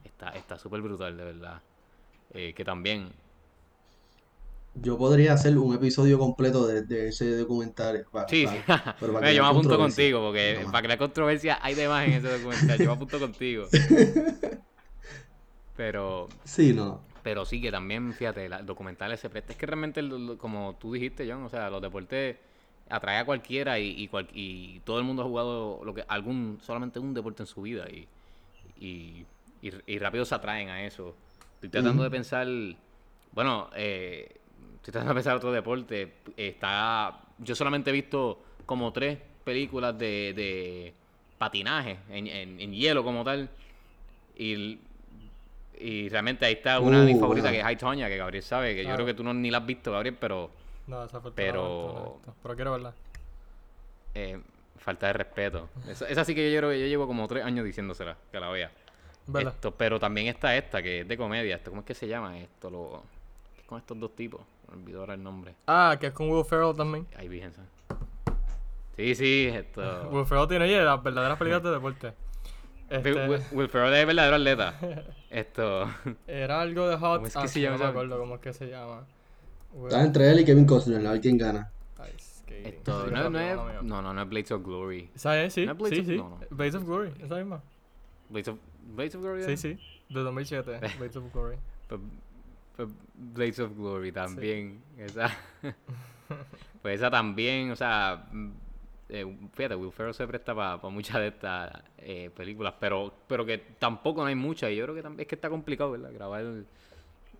Está 0.03 0.29
está 0.31 0.59
súper 0.59 0.81
brutal, 0.81 1.15
de 1.17 1.23
verdad. 1.23 1.61
Eh, 2.33 2.53
que 2.55 2.65
también, 2.65 3.13
Yo 4.75 4.97
podría 4.97 5.33
hacer 5.33 5.57
un 5.57 5.73
episodio 5.73 6.19
completo 6.19 6.67
de, 6.67 6.81
de 6.83 7.07
ese 7.07 7.37
documental. 7.37 8.05
pa- 8.11 8.25
Sí, 8.27 8.45
pa- 8.45 8.51
sí. 8.51 8.57
pero 8.99 9.13
para 9.13 9.31
yo 9.33 9.43
me 9.43 9.49
apunto 9.49 9.77
contigo, 9.77 10.19
porque 10.19 10.63
más. 10.63 10.71
para 10.71 10.83
crear 10.83 10.99
controversia 10.99 11.59
hay 11.61 11.75
de 11.75 11.87
más 11.87 12.05
en 12.05 12.13
ese 12.13 12.27
documental. 12.27 12.79
Yo 12.79 12.89
me 12.89 12.95
apunto 12.95 13.19
contigo. 13.19 13.69
Pero, 15.75 16.29
Sí, 16.43 16.73
no. 16.73 17.01
pero 17.23 17.45
sí 17.45 17.61
que 17.61 17.71
también, 17.71 18.13
fíjate, 18.13 18.49
la- 18.49 18.59
el 18.59 18.65
documental 18.65 19.17
se 19.17 19.29
presta. 19.29 19.53
Es 19.53 19.57
que 19.57 19.65
realmente, 19.65 20.01
como 20.37 20.77
tú 20.79 20.93
dijiste, 20.93 21.29
John, 21.31 21.43
o 21.43 21.49
sea, 21.49 21.69
los 21.69 21.81
deportes 21.81 22.37
atrae 22.89 23.17
a 23.17 23.25
cualquiera 23.25 23.79
y, 23.79 23.89
y, 24.01 24.07
cual- 24.07 24.27
y 24.33 24.79
todo 24.81 24.99
el 24.99 25.05
mundo 25.05 25.23
ha 25.23 25.25
jugado 25.25 25.81
lo 25.83 25.93
que 25.93 26.03
algún 26.07 26.59
solamente 26.61 26.99
un 26.99 27.13
deporte 27.13 27.43
en 27.43 27.47
su 27.47 27.61
vida 27.63 27.85
y, 27.89 28.07
y, 28.79 29.25
rápido 29.99 30.25
se 30.25 30.35
atraen 30.35 30.69
a 30.69 30.83
eso. 30.85 31.15
Estoy 31.55 31.69
tratando 31.69 32.03
de 32.03 32.11
pensar, 32.11 32.47
bueno, 33.31 33.69
eh, 33.75 34.35
estoy 34.77 34.91
tratando 34.91 35.13
de 35.13 35.15
pensar 35.15 35.35
otro 35.35 35.51
deporte. 35.51 36.13
Está, 36.37 37.19
yo 37.39 37.55
solamente 37.55 37.89
he 37.89 37.93
visto 37.93 38.39
como 38.65 38.91
tres 38.93 39.17
películas 39.43 39.97
de, 39.97 40.33
de 40.35 40.93
patinaje 41.37 41.97
en, 42.09 42.27
en, 42.27 42.59
en 42.59 42.73
hielo 42.73 43.03
como 43.03 43.23
tal. 43.23 43.49
Y, 44.37 44.77
y 45.79 46.09
realmente 46.09 46.45
ahí 46.45 46.53
está 46.53 46.79
una 46.79 46.99
de 47.01 47.05
mis 47.07 47.15
Uh, 47.15 47.19
favoritas 47.19 47.51
que 47.51 47.59
es 47.59 47.63
High 47.63 47.77
Tonya, 47.77 48.07
que 48.07 48.17
Gabriel 48.17 48.43
sabe, 48.43 48.75
que 48.75 48.85
yo 48.85 48.93
creo 48.95 49.05
que 49.05 49.13
tú 49.13 49.23
no, 49.23 49.33
ni 49.33 49.51
la 49.51 49.59
has 49.59 49.65
visto, 49.65 49.91
Gabriel, 49.91 50.15
pero 50.19 50.51
No, 50.87 51.03
esa 51.03 51.19
fue 51.21 51.31
Pero- 51.33 52.19
Pero 52.43 52.55
quiero 52.55 52.71
verla. 52.71 52.93
eh, 54.13 54.39
falta 54.77 55.07
de 55.07 55.13
respeto. 55.13 55.69
Esa, 55.87 56.07
esa 56.07 56.23
sí 56.23 56.35
que 56.35 56.51
yo, 56.51 56.59
creo 56.59 56.69
que 56.69 56.79
yo 56.79 56.85
llevo 56.87 57.07
como 57.07 57.27
tres 57.27 57.43
años 57.43 57.65
diciéndosela, 57.65 58.15
que 58.31 58.39
la 58.39 58.49
vea. 58.49 58.71
Esto, 59.39 59.71
pero 59.71 59.99
también 59.99 60.27
está 60.27 60.55
esta, 60.55 60.83
que 60.83 61.01
es 61.01 61.07
de 61.07 61.17
comedia. 61.17 61.55
Esto, 61.55 61.71
¿Cómo 61.71 61.81
es 61.81 61.87
que 61.87 61.95
se 61.95 62.07
llama 62.07 62.37
esto? 62.37 62.69
Lo, 62.69 63.01
¿qué 63.55 63.61
es 63.61 63.67
con 63.67 63.79
estos 63.79 63.99
dos 63.99 64.15
tipos? 64.15 64.41
Me 64.69 64.75
olvidó 64.75 64.99
ahora 65.01 65.15
el 65.15 65.23
nombre. 65.23 65.55
Ah, 65.65 65.97
que 65.99 66.07
es 66.07 66.13
con 66.13 66.29
Will 66.29 66.45
Ferrell 66.45 66.75
también. 66.75 67.07
Ay. 67.17 67.41
Santa. 67.41 67.63
Sí, 68.95 69.15
sí, 69.15 69.49
esto. 69.51 69.81
Will 70.11 70.25
Ferrell 70.27 70.47
tiene 70.47 70.65
oye, 70.65 70.81
las 70.83 71.01
verdaderas 71.01 71.37
películas 71.39 71.63
de 71.63 71.71
deporte. 71.71 72.13
Este, 72.87 73.27
Will, 73.51 73.67
Ferrell 73.67 73.95
es 73.95 74.05
verdadero 74.05 74.35
atleta. 74.35 74.79
Esto. 75.31 75.89
Era 76.27 76.61
algo 76.61 76.87
de 76.87 76.95
Hot. 76.97 77.15
¿Cómo 77.15 77.27
es 77.27 77.33
que 77.33 77.39
ah, 77.39 77.47
se 77.47 77.53
sí, 77.55 77.61
llama 77.61 77.77
No 77.77 77.83
me 77.83 77.89
acuerdo 77.89 78.19
cómo 78.19 78.35
es 78.35 78.41
que 78.41 78.53
se 78.53 78.67
llama. 78.67 79.07
Está 79.83 80.03
entre 80.03 80.29
él 80.31 80.39
y 80.39 80.45
Kevin 80.45 80.65
Costner, 80.65 81.05
a 81.05 81.11
ver 81.11 81.21
quién 81.21 81.37
gana. 81.37 81.71
Esto 82.63 83.07
no, 83.11 83.29
no, 83.29 83.39
es, 83.39 83.83
no, 83.83 84.01
no, 84.01 84.13
no 84.13 84.21
es 84.23 84.29
Blades 84.29 84.51
of 84.51 84.63
Glory. 84.63 85.09
¿Esa 85.15 85.43
es? 85.43 85.53
Sí, 85.53 85.65
¿No 85.67 85.73
es 85.73 85.77
Blades 85.77 85.93
sí, 85.95 85.99
of- 86.01 86.07
sí. 86.07 86.17
no, 86.17 86.29
no. 86.29 86.39
Blades 86.49 86.75
of 86.75 86.83
Glory, 86.85 87.11
esa 87.19 87.35
misma. 87.35 87.61
Blades 88.29 88.47
of, 88.47 88.57
Blades 88.95 89.15
of 89.15 89.21
Glory. 89.21 89.41
Sí, 89.43 89.47
era? 89.49 89.57
sí. 89.57 89.79
De 90.09 90.19
2007, 90.21 90.79
Blades 90.97 91.15
of 91.17 91.31
Glory. 91.33 91.57
Pues- 91.87 92.01
pues 92.75 92.89
Blades 93.13 93.59
of 93.59 93.75
Glory 93.77 94.11
también. 94.11 94.81
Esa. 94.97 95.29
pues 96.81 96.95
esa 96.99 97.11
también, 97.11 97.71
o 97.71 97.75
sea. 97.75 98.25
mm, 98.31 98.49
eh, 99.09 99.37
fíjate, 99.53 99.75
Will 99.75 99.91
Ferrell 99.91 100.15
se 100.15 100.25
presta 100.25 100.55
para 100.55 100.77
muchas 100.89 101.17
de 101.17 101.27
estas 101.27 101.71
eh, 101.99 102.31
películas, 102.35 102.73
pero 102.79 103.13
pero 103.27 103.45
que 103.45 103.59
tampoco 103.59 104.21
no 104.21 104.27
hay 104.27 104.35
muchas. 104.35 104.71
Y 104.71 104.75
yo 104.77 104.85
creo 104.85 104.95
que 104.95 105.03
también 105.03 105.21
es 105.21 105.27
que 105.27 105.35
está 105.35 105.49
complicado, 105.49 105.91
¿verdad? 105.91 106.11
Grabar. 106.11 106.43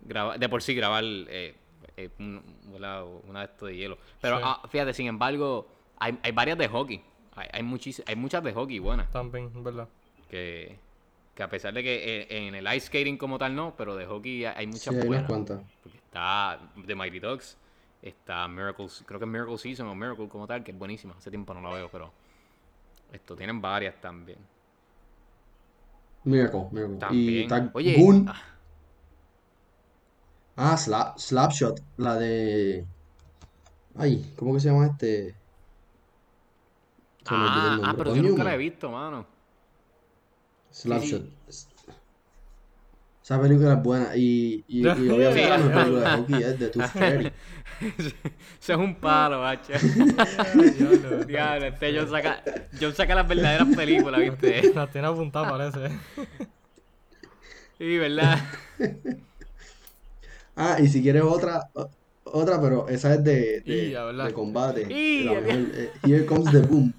grabar 0.04 0.38
de 0.38 0.48
por 0.48 0.62
sí, 0.62 0.74
grabar 0.74 1.02
eh, 1.04 1.54
eh, 1.96 2.10
un- 2.18 2.42
¿verdad? 2.72 3.04
una 3.28 3.40
de 3.40 3.46
estos 3.46 3.68
de 3.68 3.76
hielo. 3.76 3.98
Pero 4.20 4.36
Sí. 4.38 4.42
ah, 4.46 4.62
fíjate, 4.68 4.92
sin 4.94 5.06
embargo, 5.06 5.66
hay, 5.98 6.18
hay 6.22 6.32
varias 6.32 6.58
de 6.58 6.68
hockey. 6.68 7.02
Hay, 7.34 7.48
hay, 7.52 7.62
muchis- 7.62 8.02
hay 8.06 8.16
muchas 8.16 8.42
de 8.44 8.52
hockey 8.52 8.78
buenas. 8.78 9.10
También, 9.10 9.50
¿verdad? 9.62 9.88
Que, 10.30 10.78
que 11.34 11.42
a 11.42 11.48
pesar 11.50 11.72
de 11.74 11.82
que 11.82 12.22
eh, 12.22 12.46
en 12.46 12.54
el 12.54 12.66
ice 12.74 12.86
skating 12.86 13.16
como 13.18 13.38
tal 13.38 13.54
no, 13.54 13.74
pero 13.76 13.94
de 13.96 14.06
hockey 14.06 14.44
hay 14.44 14.54
hay 14.56 14.64
Sí, 14.66 14.70
muchas 14.72 14.88
hay 14.88 14.94
unas 14.96 15.06
buenas. 15.08 15.26
cuantas. 15.28 15.62
Porque 15.82 15.98
está 15.98 16.58
The 16.86 16.94
Mighty 16.94 17.18
Ducks, 17.20 17.56
está 18.02 18.46
Miracles, 18.48 19.02
creo 19.06 19.18
que 19.20 19.24
es 19.26 19.30
Miracle 19.30 19.58
Season 19.58 19.86
o 19.86 19.94
Miracle 19.94 20.28
como 20.28 20.46
tal, 20.46 20.64
que 20.64 20.72
es 20.72 20.78
buenísima. 20.78 21.14
Hace 21.16 21.30
tiempo 21.30 21.52
no 21.54 21.60
la 21.60 21.74
veo, 21.74 21.88
pero 21.90 22.10
esto 23.12 23.36
tienen 23.36 23.60
varias 23.60 24.00
también. 24.00 24.38
Miracle, 26.24 26.66
Miracle. 26.72 26.96
Y 26.96 26.98
También. 26.98 27.42
está 27.52 27.70
Oye, 27.74 27.96
Goon. 27.96 28.26
ah, 28.28 28.42
Ah, 30.56 30.76
Slap, 30.76 31.18
Slapshot, 31.18 31.82
la 31.98 32.16
de... 32.16 32.86
Ay, 33.96 34.32
¿cómo 34.36 34.54
que 34.54 34.60
se 34.60 34.68
llama 34.68 34.86
este? 34.86 35.34
Se 37.26 37.34
me 37.34 37.40
olvidó 37.40 37.74
el 37.74 37.84
ah, 37.84 37.88
ah, 37.90 37.94
pero 37.96 38.14
yo 38.16 38.22
nunca 38.22 38.44
la 38.44 38.54
he 38.54 38.58
visto, 38.58 38.90
mano. 38.90 39.26
Slapshot. 40.70 41.24
Esa 43.22 43.40
película 43.40 43.72
es 43.72 43.82
buena 43.82 44.16
y, 44.16 44.64
y, 44.68 44.82
y 44.82 44.86
obviamente 44.88 45.42
Sí. 45.42 45.48
la 45.48 45.58
mejor 45.58 45.74
película 45.82 46.10
de 46.10 46.16
hockey 46.16 46.42
es 46.44 46.58
de 46.60 46.68
Tooth 46.68 46.86
Fairy. 46.92 47.32
Eso 48.60 48.72
es 48.72 48.78
un 48.78 48.94
palo. 48.94 49.42
Diablo. 49.42 51.24
Diablo, 51.26 51.66
este 51.66 51.98
John 51.98 52.08
saca, 52.08 52.42
John 52.80 52.94
saca 52.94 53.14
las 53.16 53.26
verdaderas 53.28 53.74
películas, 53.74 54.20
¿viste? 54.20 54.72
Las 54.72 54.90
tiene 54.92 55.08
apuntadas, 55.08 55.50
parece. 55.50 55.98
Sí, 57.78 57.98
¿verdad? 57.98 58.38
Ah, 60.56 60.78
y 60.80 60.88
si 60.88 61.02
quieres 61.02 61.22
otra, 61.22 61.68
otra, 62.24 62.60
pero 62.60 62.88
esa 62.88 63.14
es 63.14 63.22
de, 63.22 63.60
de, 63.60 64.32
combate. 64.32 64.90
Y, 64.92 65.24
La 65.24 65.32
mejor, 65.34 65.70
eh, 65.74 65.90
Here 66.02 66.24
Comes 66.26 66.50
the 66.50 66.60
Boom. 66.60 66.92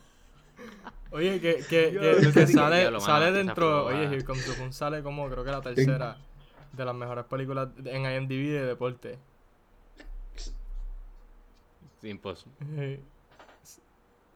Oye, 1.12 1.39
que, 1.41 1.64
que, 1.68 2.47
sale, 2.47 2.99
sale 2.99 3.32
dentro. 3.32 3.86
Oye. 3.86 4.03
Here 4.08 4.24
Comes 4.24 4.45
the 4.45 4.60
Moon 4.60 4.72
sale 4.74 5.01
como 5.01 5.28
creo 5.30 5.43
que 5.43 5.51
la 5.51 5.62
tercera 5.62 6.18
de 6.74 6.86
las 6.86 6.93
mejores 6.95 7.26
películas 7.26 7.70
en 7.84 8.05
IMDb 8.05 8.51
de 8.51 8.66
deporte. 8.66 9.18
Sí, 12.01 12.14
pues. 12.14 12.45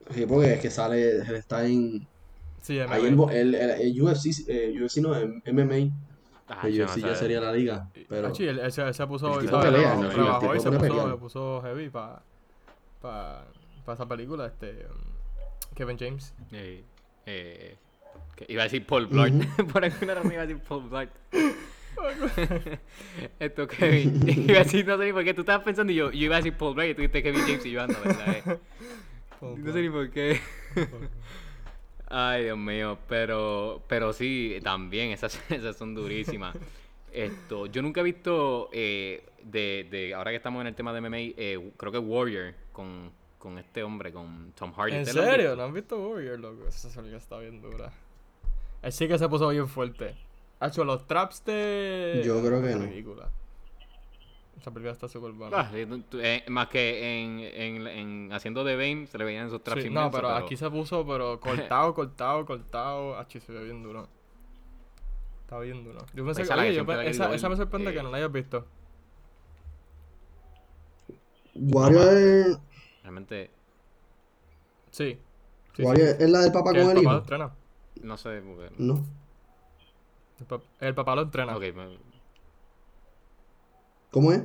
Sí, 0.10 0.26
porque 0.26 0.54
es 0.54 0.60
que 0.60 0.70
sale, 0.72 1.18
él 1.18 1.36
está 1.36 1.66
en, 1.66 2.08
Sí, 2.62 2.80
Ahí 2.80 2.88
MMA. 2.88 3.08
el, 3.08 3.16
bo- 3.16 3.30
el, 3.32 3.56
el- 3.56 3.70
el 3.82 4.02
UFC, 4.02 4.46
eh, 4.48 4.74
UFC 4.84 4.98
no, 4.98 5.14
MMA. 5.46 5.92
Ah, 6.52 6.68
yo 6.68 6.86
UFC 6.86 6.98
no 6.98 7.08
ya 7.08 7.16
sería 7.16 7.40
la 7.42 7.54
liga. 7.54 7.90
Pero 8.10 8.28
Ah, 8.28 8.36
sí, 8.36 8.48
él, 8.48 8.60
él 8.60 8.72
se, 8.72 8.82
él 8.82 8.94
se 8.94 9.08
puso, 9.08 9.28
el 9.28 9.34
él 9.46 9.52
tipo 9.52 9.62
se- 9.62 9.72
pelea, 9.72 9.96
re- 9.96 10.02
¿no? 10.02 10.10
El 10.10 10.16
rebajó 10.16 10.40
tipo 10.40 10.56
y 10.56 10.60
se 10.60 11.18
puso, 11.18 11.62
heavy 11.64 11.90
para 11.90 12.22
pa, 13.02 13.46
pa 13.86 13.94
esa 13.94 14.08
película, 14.08 14.48
este, 14.48 14.86
um, 14.88 15.76
Kevin 15.76 15.98
James. 15.98 16.34
Eh, 16.52 16.84
eh, 17.26 17.78
que 18.36 18.46
iba 18.50 18.64
a 18.64 18.66
decir 18.66 18.86
Paul 18.86 19.08
Blart. 19.08 19.34
Ujú. 19.34 19.68
Por 19.72 19.84
alguna 19.86 20.16
razón 20.16 20.32
iba 20.32 20.42
a 20.42 20.46
decir 20.46 20.62
Paul 20.64 20.90
Blart. 20.90 21.12
Esto, 23.40 23.68
Kevin. 23.68 24.28
Iba 24.50 24.62
a 24.62 24.64
decir, 24.64 24.86
no 24.88 24.98
sé 24.98 25.06
ni 25.06 25.14
por 25.14 25.24
qué. 25.24 25.34
Tú 25.34 25.42
estabas 25.42 25.64
pensando 25.64 25.92
y 25.94 25.96
yo, 25.96 26.12
yo 26.12 26.26
iba 26.26 26.36
a 26.36 26.40
decir 26.40 26.54
Paul 26.58 26.74
Blart 26.74 26.90
y 26.92 26.96
tú 26.96 27.02
dijiste 27.02 27.24
Kevin 27.24 27.42
James 27.42 27.66
y 27.66 27.72
yo 27.72 27.82
ando, 27.82 27.96
¿verdad? 28.04 28.38
Eh, 28.38 28.58
No 29.42 29.74
sé 29.74 29.82
ni 29.82 29.90
por 29.90 30.10
qué. 30.10 30.40
Ay, 32.12 32.44
Dios 32.44 32.58
mío. 32.58 32.98
Pero, 33.08 33.82
pero 33.88 34.12
sí, 34.12 34.60
también, 34.64 35.12
esas, 35.12 35.40
esas 35.50 35.78
son 35.78 35.96
durísimas. 35.96 36.56
Esto, 37.12 37.66
yo 37.66 37.82
nunca 37.82 38.02
he 38.02 38.04
visto, 38.04 38.70
eh, 38.72 39.24
de, 39.44 39.88
de, 39.90 40.14
ahora 40.14 40.32
que 40.32 40.38
estamos 40.38 40.62
en 40.62 40.68
el 40.68 40.76
tema 40.76 40.94
de 40.94 41.02
MMA, 41.02 41.18
eh, 41.18 41.72
creo 41.78 41.92
que 41.92 41.98
Warrior 41.98 42.54
con, 42.72 43.12
con 43.38 43.58
este 43.58 43.84
hombre, 43.84 44.14
con 44.14 44.54
Tom 44.54 44.72
Hardy. 44.74 44.96
¿En 44.96 45.02
¿Ustedes 45.02 45.16
lo 45.16 45.24
han 45.24 45.32
serio? 45.32 45.56
¿No 45.56 45.64
han 45.64 45.74
visto 45.74 45.98
Warrior, 45.98 46.40
loco? 46.40 46.68
Esa 46.68 46.90
película 46.90 47.18
está 47.18 47.38
bien 47.40 47.62
dura. 47.62 47.92
Él 48.82 48.92
sí 48.92 49.08
que 49.08 49.18
se 49.18 49.28
puso 49.28 49.50
bien 49.50 49.68
fuerte. 49.68 50.16
Ha 50.60 50.68
hecho 50.68 50.84
los 50.84 51.06
traps 51.08 51.44
de... 51.46 52.22
Yo 52.26 52.42
creo 52.42 52.62
que 52.62 52.76
no. 52.76 52.86
película. 52.86 53.30
Esa 54.60 54.70
película 54.72 54.92
está 54.94 55.08
súper 55.08 55.32
buena. 55.32 55.60
Ah, 55.60 55.72
sí, 55.74 55.86
tú- 56.10 56.20
eh, 56.20 56.44
más 56.48 56.68
que 56.68 57.24
en, 57.24 57.40
en, 57.40 57.88
en 57.88 58.34
haciendo 58.34 58.64
de 58.64 58.76
Bane 58.76 59.08
se 59.08 59.18
le 59.18 59.24
veían 59.24 59.48
esos 59.48 59.64
traps 59.64 59.82
Sí, 59.82 59.90
no, 59.90 60.02
inmensos, 60.02 60.22
pero, 60.22 60.36
aquí 60.36 60.56
se 60.56 60.70
puso, 60.70 61.06
pero 61.06 61.40
cortado, 61.40 61.94
cortado, 61.96 62.46
cortado. 62.46 63.16
Ah, 63.18 63.26
se 63.30 63.40
ve 63.52 63.64
bien 63.64 63.82
duro. 63.82 64.08
Está 65.44 65.60
bien 65.60 65.84
duro. 65.84 66.00
Yo 66.14 66.24
pensé 66.26 66.44
Esa 66.44 66.54
que, 66.54 66.58
la 66.58 66.64
que 66.64 66.70
oye, 66.70 66.78
yo 66.78 66.84
esa, 66.84 67.02
querido 67.24 67.34
esa 67.34 67.50
me 67.50 67.56
sorprende 67.58 67.90
eh, 67.90 67.94
que 67.94 68.04
no 68.04 68.12
la 68.12 68.18
hayas 68.18 68.32
visto. 68.32 68.66
Wario 71.56 72.12
es, 72.12 72.58
Realmente, 73.04 73.50
Sí. 74.92 75.18
sí, 75.76 75.84
Wario 75.84 76.06
es 76.06 76.30
la 76.30 76.40
del 76.42 76.52
papá 76.52 76.72
con 76.72 76.78
el 76.78 76.82
el 76.82 76.88
papá 76.88 77.02
lo 77.02 77.02
hijo. 77.02 77.18
entrena. 77.18 77.52
no 78.04 78.18
sé, 78.18 78.42
porque... 78.42 78.72
No. 78.78 79.04
El, 80.40 80.48
pap- 80.48 80.62
el 80.80 80.96
papá 80.96 81.16
lo 81.16 81.22
entrena. 81.24 81.56
Ok, 81.56 81.64
me- 81.76 82.11
¿Cómo 84.12 84.32
es? 84.32 84.44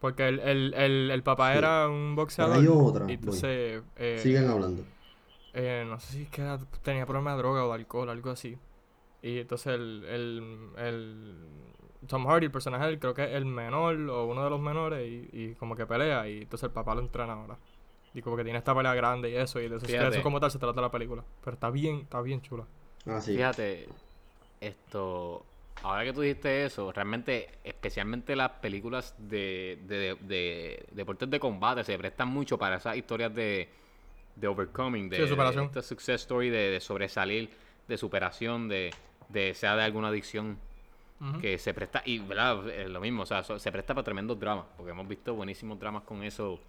Porque 0.00 0.28
el, 0.28 0.40
el, 0.40 0.74
el, 0.74 1.10
el 1.10 1.22
papá 1.22 1.52
Sí. 1.52 1.58
era 1.58 1.88
un 1.88 2.14
boxeador. 2.14 2.58
Hay 2.58 2.66
otra. 2.68 3.06
Y 3.10 3.14
entonces, 3.14 3.82
eh, 3.96 4.20
Sigan 4.22 4.48
hablando. 4.48 4.84
eh, 5.54 5.84
no 5.88 5.98
sé 5.98 6.12
si 6.12 6.22
es 6.24 6.30
que 6.30 6.42
era- 6.42 6.58
tenía 6.82 7.06
problemas 7.06 7.34
de 7.34 7.38
droga 7.42 7.64
o 7.64 7.68
de 7.68 7.74
alcohol, 7.74 8.10
algo 8.10 8.30
así. 8.30 8.58
Y 9.22 9.38
entonces 9.38 9.68
el, 9.74 10.04
el, 10.08 10.68
el 10.76 11.36
Tom 12.06 12.26
Hardy, 12.26 12.46
el 12.46 12.52
personaje, 12.52 12.84
de 12.84 12.90
él, 12.92 12.98
creo 12.98 13.14
que 13.14 13.24
es 13.24 13.30
el 13.32 13.46
menor 13.46 13.96
o 14.10 14.26
uno 14.26 14.44
de 14.44 14.50
los 14.50 14.60
menores 14.60 15.08
y, 15.08 15.28
y 15.32 15.54
como 15.54 15.74
que 15.74 15.86
pelea 15.86 16.28
y 16.28 16.42
entonces 16.42 16.64
el 16.68 16.72
papá 16.72 16.94
lo 16.94 17.00
entrena 17.00 17.32
ahora. 17.32 17.56
Y 18.14 18.22
como 18.22 18.36
que 18.36 18.44
tiene 18.44 18.58
esta 18.58 18.74
pelea 18.74 18.94
grande 18.94 19.30
y 19.30 19.36
eso, 19.36 19.60
y 19.60 19.68
de 19.68 19.76
eso, 19.76 19.86
de 19.86 20.08
eso 20.08 20.22
como 20.22 20.38
tal 20.40 20.50
se 20.50 20.58
trata 20.58 20.80
la 20.80 20.90
película. 20.90 21.24
Pero 21.42 21.54
está 21.54 21.70
bien, 21.70 22.00
está 22.00 22.20
bien 22.20 22.40
chula. 22.42 22.64
Ah, 23.06 23.20
sí. 23.20 23.34
Fíjate, 23.34 23.88
esto, 24.60 25.44
ahora 25.82 26.04
que 26.04 26.12
tú 26.12 26.20
dijiste 26.22 26.64
eso, 26.64 26.92
realmente, 26.92 27.48
especialmente 27.64 28.34
las 28.36 28.50
películas 28.52 29.14
de, 29.18 29.78
de, 29.86 29.96
de- 29.98 30.16
de 30.20 30.86
deportes 30.92 31.30
de 31.30 31.38
combate 31.40 31.84
se 31.84 31.96
prestan 31.98 32.28
mucho 32.28 32.58
para 32.58 32.76
esas 32.76 32.96
historias 32.96 33.34
de, 33.34 33.68
de 34.36 34.46
overcoming, 34.48 35.08
de, 35.08 35.16
Sí, 35.16 35.22
de 35.22 35.28
superación. 35.28 35.64
esta 35.66 35.82
success 35.82 36.22
story, 36.22 36.50
de, 36.50 36.70
de 36.70 36.80
sobresalir, 36.80 37.50
de 37.88 37.96
superación, 37.96 38.68
de, 38.68 38.94
de 39.28 39.54
sea 39.54 39.76
de 39.76 39.84
alguna 39.84 40.08
adicción 40.08 40.58
que 41.40 41.58
se 41.58 41.72
presta, 41.74 42.02
y 42.04 42.18
¿verdad? 42.18 42.68
Es 42.68 42.88
lo 42.90 43.00
mismo, 43.00 43.22
o 43.22 43.26
sea, 43.26 43.42
se 43.42 43.72
presta 43.72 43.94
para 43.94 44.04
tremendos 44.04 44.38
dramas, 44.38 44.66
porque 44.76 44.90
hemos 44.92 45.08
visto 45.08 45.34
buenísimos 45.34 45.78
dramas 45.78 46.02
con 46.02 46.22
eso, 46.22 46.60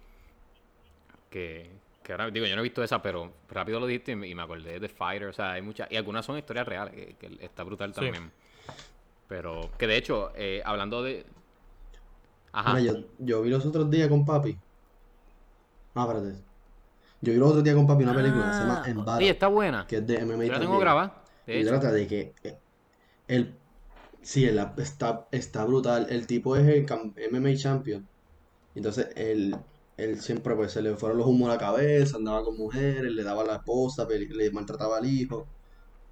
que, 1.30 1.70
que 2.02 2.12
ahora, 2.12 2.30
digo, 2.30 2.46
yo 2.46 2.54
no 2.56 2.60
he 2.60 2.64
visto 2.64 2.82
esa, 2.82 3.00
pero 3.02 3.32
rápido 3.50 3.80
lo 3.80 3.86
dijiste 3.86 4.12
y 4.12 4.16
me, 4.16 4.28
y 4.28 4.34
me 4.34 4.42
acordé 4.42 4.80
de 4.80 4.88
Fighter, 4.88 5.28
o 5.28 5.32
sea, 5.32 5.52
hay 5.52 5.62
muchas, 5.62 5.90
y 5.90 5.96
algunas 5.96 6.24
son 6.24 6.38
historias 6.38 6.66
reales, 6.66 6.94
que, 6.94 7.14
que 7.16 7.44
está 7.44 7.62
brutal 7.62 7.94
Sí. 7.94 8.00
Pero, 9.28 9.70
que 9.78 9.86
de 9.86 9.96
hecho, 9.96 10.32
eh, 10.34 10.62
hablando 10.64 11.02
de... 11.02 11.26
Ajá, 12.52 12.74
Mira, 12.74 12.92
yo, 12.92 13.04
yo 13.18 13.42
vi 13.42 13.50
los 13.50 13.64
otros 13.66 13.90
días 13.90 14.08
con 14.08 14.24
papi. 14.24 14.58
Ah, 15.94 16.06
espérate. 16.08 16.44
Yo 17.20 17.32
vi 17.32 17.38
los 17.38 17.48
otros 17.50 17.64
días 17.64 17.76
con 17.76 17.86
papi 17.86 18.04
una 18.04 18.14
película, 18.14 18.52
se 18.52 18.60
llama 18.60 18.82
Ah, 18.84 18.90
Embargo, 18.90 19.18
oye, 19.18 19.30
está 19.30 19.48
buena, 19.48 19.86
que 19.86 19.96
es 19.96 20.06
de 20.06 20.18
MMA 20.20 20.44
yo 20.44 20.52
la 20.52 20.60
tengo 20.60 20.78
grabada, 20.78 21.24
Y 21.46 21.64
trata 21.64 21.92
de 21.92 22.06
que 22.06 22.34
eh, 22.44 22.58
el 23.26 23.54
sí, 24.22 24.44
el, 24.46 24.58
está, 24.78 25.28
está 25.32 25.64
brutal. 25.64 26.06
El 26.10 26.26
tipo 26.26 26.56
es 26.56 26.66
el 26.66 26.86
MMA 27.32 27.56
champion. 27.56 28.08
Entonces 28.74 29.08
él, 29.16 29.56
él 29.96 30.20
siempre 30.20 30.54
pues 30.54 30.72
se 30.72 30.82
le 30.82 30.96
fueron 30.96 31.18
los 31.18 31.26
humos 31.26 31.48
a 31.50 31.54
la 31.54 31.58
cabeza, 31.58 32.16
andaba 32.16 32.44
con 32.44 32.56
mujeres, 32.56 33.12
le 33.12 33.22
daba 33.24 33.42
a 33.42 33.46
la 33.46 33.56
esposa, 33.56 34.06
le 34.08 34.50
maltrataba 34.52 34.98
al 34.98 35.06
hijo. 35.06 35.46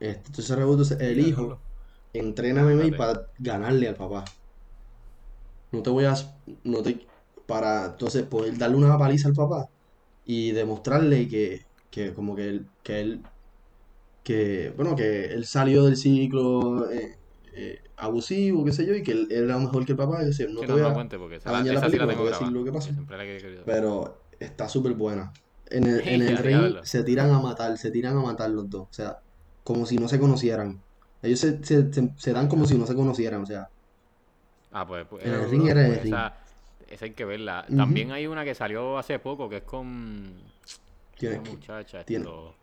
Este, 0.01 0.29
entonces 0.29 0.99
el 1.01 1.23
Sí, 1.23 1.31
hijo. 1.31 1.59
Entrena 2.19 2.63
MMA 2.63 2.97
para 2.97 3.21
ganarle 3.39 3.89
al 3.89 3.97
papá. 3.97 4.25
No 5.73 5.83
te 5.83 5.91
voy 5.91 6.05
a 6.05 6.15
no 6.65 6.83
te 6.83 7.07
para 7.47 7.87
entonces 7.87 8.25
poder 8.27 8.57
darle 8.59 8.77
una 8.77 8.99
paliza 8.99 9.29
al 9.29 9.35
papá 9.35 9.67
y 10.25 10.53
demostrarle 10.53 11.29
que, 11.29 11.61
que 11.91 12.15
como 12.15 12.37
que 12.37 12.49
él, 12.49 12.73
que 12.83 13.01
él 13.01 13.31
que 14.23 14.73
bueno 14.77 14.97
que 14.97 15.27
él 15.27 15.47
salió 15.47 15.85
del 15.85 15.97
ciclo 15.97 16.91
eh, 16.91 17.21
eh, 17.55 17.79
abusivo, 17.97 18.65
qué 18.65 18.73
sé 18.73 18.87
yo, 18.87 18.95
y 18.95 19.03
que 19.03 19.13
él 19.13 19.29
era 19.31 19.59
mejor 19.59 19.85
que 19.87 19.93
el 19.93 19.99
papá, 19.99 20.23
y 20.23 20.27
decía, 20.27 20.47
no 20.51 20.61
Sí, 20.61 20.67
te 20.67 20.73
no, 20.73 20.75
voy 20.75 20.83
a 20.83 20.93
cuente, 20.93 21.19
porque 21.19 21.37
esa, 21.37 21.51
a 21.51 21.53
dañar 21.53 21.75
la 21.75 21.81
esa 21.81 21.89
sí 21.91 21.99
la 21.99 22.07
película, 22.07 22.09
tengo 22.09 22.23
te 22.23 22.23
voy 22.23 22.29
a 22.29 22.33
decir 22.33 22.49
grabada, 22.49 22.53
lo 22.53 22.65
que 22.65 22.73
que 22.73 22.73
pasó. 22.73 22.93
siempre 22.93 23.17
la 23.17 23.25
he 23.25 23.41
querido. 23.41 23.65
pero 23.65 24.29
está 24.39 24.69
súper 24.69 24.95
buena. 24.95 25.33
En 25.67 25.85
el, 25.87 26.01
en 26.09 26.23
el 26.23 26.39
ring 26.39 26.79
se 26.83 27.05
tiran 27.05 27.31
a 27.33 27.41
matar, 27.41 27.77
se 27.79 27.91
tiran 27.91 28.17
a 28.19 28.23
matar 28.23 28.51
los 28.51 28.69
dos, 28.71 28.83
o 28.91 28.93
sea, 28.93 29.19
como 29.63 29.87
si 29.87 29.99
no 29.99 30.09
se 30.09 30.21
conocieran. 30.21 30.86
Ellos 31.23 31.41
se, 31.41 31.63
se, 31.65 31.93
se- 31.93 32.11
se 32.17 32.33
dan 32.33 32.49
como 32.49 32.67
si 32.67 32.77
no 32.79 32.87
se 32.87 32.95
conocieran, 32.95 33.43
o 33.43 33.47
sea, 33.47 33.69
Ah, 34.73 34.87
pues, 34.87 35.07
pues, 35.09 35.25
en 35.25 35.33
el 35.33 35.51
ring 35.51 35.69
era 35.69 35.81
el 35.83 35.93
pues 35.93 36.03
ring. 36.03 36.15
esa, 36.15 36.37
esa 36.91 37.05
hay 37.07 37.13
que 37.13 37.25
verla. 37.25 37.65
También 37.75 38.13
hay 38.13 38.27
una 38.27 38.45
que 38.45 38.55
salió 38.55 38.99
hace 38.99 39.19
poco 39.19 39.49
que 39.49 39.59
es 39.59 39.63
con 39.63 40.35
Tiene- 41.17 41.37
esta 41.37 41.51
muchacha, 41.51 42.05
tiene- 42.05 42.25
esto, 42.25 42.55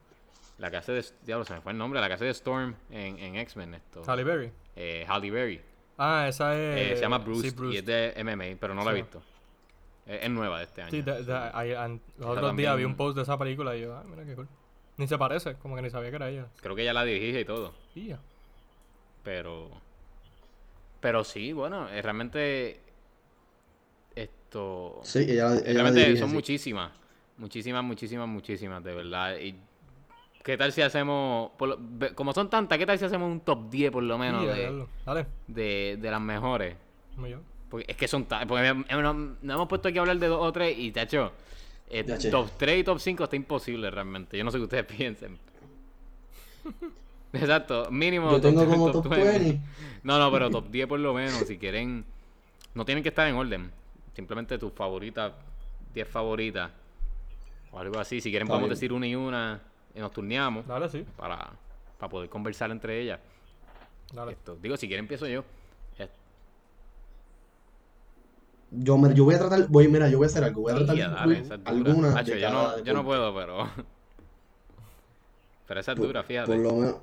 la 0.59 0.69
que 0.69 0.77
hace 0.77 0.91
de, 0.91 1.05
diablo, 1.25 1.45
se 1.45 1.53
me 1.55 1.61
fue 1.61 1.71
el 1.71 1.77
nombre, 1.77 1.99
la 1.99 2.07
que 2.07 2.13
hace 2.13 2.25
de 2.25 2.31
Storm 2.31 2.75
en, 2.91 3.17
en 3.19 3.35
X-Men, 3.37 3.73
esto, 3.75 4.03
Halle 4.05 4.23
Berry. 4.23 4.51
eh, 4.75 5.05
Halle 5.07 5.31
Berry. 5.31 5.61
Ah, 5.97 6.25
esa 6.27 6.53
es... 6.55 6.91
Eh, 6.91 6.95
se 6.95 7.01
llama 7.01 7.17
sí, 7.19 7.23
Bruce, 7.51 7.73
y 7.73 7.77
es 7.77 7.85
de 7.85 8.13
MMA, 8.23 8.57
pero 8.59 8.73
no 8.75 8.83
la 8.83 8.91
he 8.91 8.95
visto. 8.95 9.21
Es 10.05 10.29
nueva 10.29 10.57
de 10.59 10.65
este 10.65 10.81
año. 10.81 10.91
Sí, 10.91 11.01
de- 11.01 11.23
de- 11.23 11.23
los 11.23 12.29
otros 12.29 12.35
también- 12.47 12.57
días 12.57 12.77
vi 12.77 12.83
un 12.83 12.95
post 12.95 13.15
de 13.15 13.23
esa 13.23 13.37
película 13.37 13.75
y 13.75 13.81
yo, 13.81 13.95
ah, 13.95 14.03
mira 14.07 14.25
qué 14.25 14.35
cool. 14.35 14.47
Ni 14.97 15.07
se 15.07 15.17
parece, 15.17 15.55
como 15.55 15.75
que 15.75 15.81
ni 15.81 15.89
sabía 15.89 16.09
que 16.09 16.15
era 16.17 16.29
ella. 16.29 16.47
Creo 16.61 16.75
que 16.75 16.83
ya 16.83 16.93
la 16.93 17.03
dirige 17.05 17.39
y 17.41 17.45
todo. 17.45 17.73
Y 17.95 18.07
ya. 18.09 18.19
Pero. 19.23 19.69
Pero 20.99 21.23
sí, 21.23 21.53
bueno, 21.53 21.89
eh, 21.89 22.01
realmente. 22.01 22.79
Esto. 24.15 24.99
Sí, 25.03 25.19
ella, 25.19 25.53
ella 25.55 25.61
la 25.65 25.73
realmente 25.73 25.99
dirige, 26.01 26.19
son 26.19 26.29
sí. 26.29 26.35
muchísimas. 26.35 26.91
Muchísimas, 27.37 27.83
muchísimas, 27.83 28.27
muchísimas, 28.27 28.83
de 28.83 28.93
verdad. 28.93 29.37
Y 29.37 29.55
¿Qué 30.43 30.57
tal 30.57 30.71
si 30.73 30.81
hacemos. 30.81 31.51
por 31.57 31.69
lo- 31.69 31.77
ve- 31.79 32.13
como 32.13 32.33
son 32.33 32.49
tantas, 32.49 32.77
¿qué 32.77 32.85
tal 32.85 32.99
si 32.99 33.05
hacemos 33.05 33.31
un 33.31 33.39
top 33.39 33.69
10 33.69 33.91
por 33.91 34.03
lo 34.03 34.17
menos 34.17 34.45
de. 34.45 34.85
Dale, 35.05 35.25
de, 35.47 35.97
de 35.99 36.11
las 36.11 36.21
mejores? 36.21 36.75
como 37.15 37.27
yo. 37.27 37.39
Porque 37.69 37.85
es 37.89 37.97
que 37.97 38.07
son 38.07 38.25
tan. 38.25 38.47
Porque 38.47 38.61
me- 38.73 38.83
me- 38.85 39.01
nos, 39.01 39.15
nos 39.15 39.55
hemos 39.55 39.67
puesto 39.67 39.87
aquí 39.87 39.97
a 39.97 40.01
hablar 40.01 40.17
de 40.19 40.27
dos 40.27 40.41
o 40.41 40.51
tres 40.51 40.77
y, 40.77 40.91
tacho. 40.91 41.31
eh, 41.89 42.03
top 42.29 42.49
3 42.57 42.79
y 42.79 42.83
top 42.83 42.99
5 42.99 43.23
está 43.23 43.35
imposible 43.35 43.89
realmente. 43.89 44.37
Yo 44.37 44.43
no 44.43 44.51
sé 44.51 44.57
qué 44.57 44.63
ustedes 44.63 44.85
piensen. 44.97 45.39
Exacto, 47.41 47.89
mínimo. 47.91 48.31
Yo 48.31 48.39
tengo 48.41 48.61
top- 48.61 48.69
como 48.69 48.91
top 48.91 49.03
top 49.03 49.11
20. 49.15 49.39
20. 49.39 49.61
No, 50.03 50.19
no, 50.19 50.29
pero 50.31 50.49
top 50.49 50.67
10 50.69 50.87
por 50.87 50.99
lo 50.99 51.13
menos. 51.13 51.33
Si 51.47 51.57
quieren. 51.57 52.05
No 52.73 52.83
tienen 52.85 53.03
que 53.03 53.09
estar 53.09 53.27
en 53.27 53.35
orden. 53.35 53.71
Simplemente 54.15 54.57
tus 54.57 54.73
favoritas. 54.73 55.31
10 55.93 56.07
favoritas. 56.07 56.71
O 57.71 57.79
algo 57.79 57.99
así. 57.99 58.19
Si 58.19 58.29
quieren, 58.29 58.45
Está 58.47 58.53
podemos 58.53 58.69
bien. 58.69 58.75
decir 58.75 58.91
una 58.93 59.07
y 59.07 59.15
una. 59.15 59.61
Y 59.95 59.99
nos 59.99 60.11
turneamos. 60.11 60.67
Dale, 60.67 60.89
sí. 60.89 61.05
Para, 61.15 61.51
para 61.97 62.09
poder 62.09 62.29
conversar 62.29 62.69
entre 62.71 62.99
ellas. 62.99 63.19
Dale. 64.13 64.33
Esto. 64.33 64.57
Digo, 64.61 64.75
si 64.75 64.87
quieren, 64.87 65.05
empiezo 65.05 65.25
yo. 65.27 65.43
Yo, 68.75 68.97
me- 68.97 69.13
yo 69.13 69.23
voy 69.23 69.35
a 69.35 69.39
tratar, 69.39 69.67
voy, 69.67 69.87
mira, 69.87 70.09
yo 70.09 70.17
voy 70.17 70.25
a 70.25 70.27
hacer 70.27 70.43
algo, 70.43 70.61
voy 70.63 70.71
a 70.71 70.75
tratar 70.77 70.95
de 70.95 71.01
dale, 71.03 71.43
alguna 71.65 72.17
Hacho, 72.17 72.31
de 72.33 72.41
yo, 72.41 72.47
cada 72.49 72.77
no, 72.77 72.83
yo 72.83 72.93
no 72.95 73.05
puedo, 73.05 73.35
pero. 73.35 73.69
Pero 75.67 75.79
esa 75.79 75.91
es 75.93 75.97
dura, 75.97 76.23
fíjate. 76.23 76.51
Por 76.51 76.57
lo 76.61 76.73
menos, 76.73 76.95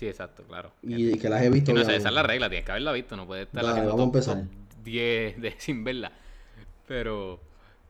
Sí, 0.00 0.08
exacto, 0.08 0.44
claro. 0.44 0.72
y 0.82 1.18
que 1.18 1.28
las 1.28 1.42
he 1.42 1.50
visto 1.50 1.72
Sí, 1.72 1.76
no 1.76 1.84
sé, 1.84 1.94
esa 1.94 2.08
es 2.08 2.14
la 2.14 2.22
regla, 2.22 2.48
tienes 2.48 2.64
que 2.64 2.72
haberla 2.72 2.90
visto, 2.92 3.18
no 3.18 3.26
puedes 3.26 3.48
estar 3.48 3.62
Dale, 3.62 3.84
vamos 3.84 4.00
a 4.00 4.04
empezar. 4.04 4.36
top 4.38 4.82
10 4.82 5.42
de, 5.42 5.54
sin 5.58 5.84
verla. 5.84 6.10
Pero, 6.88 7.38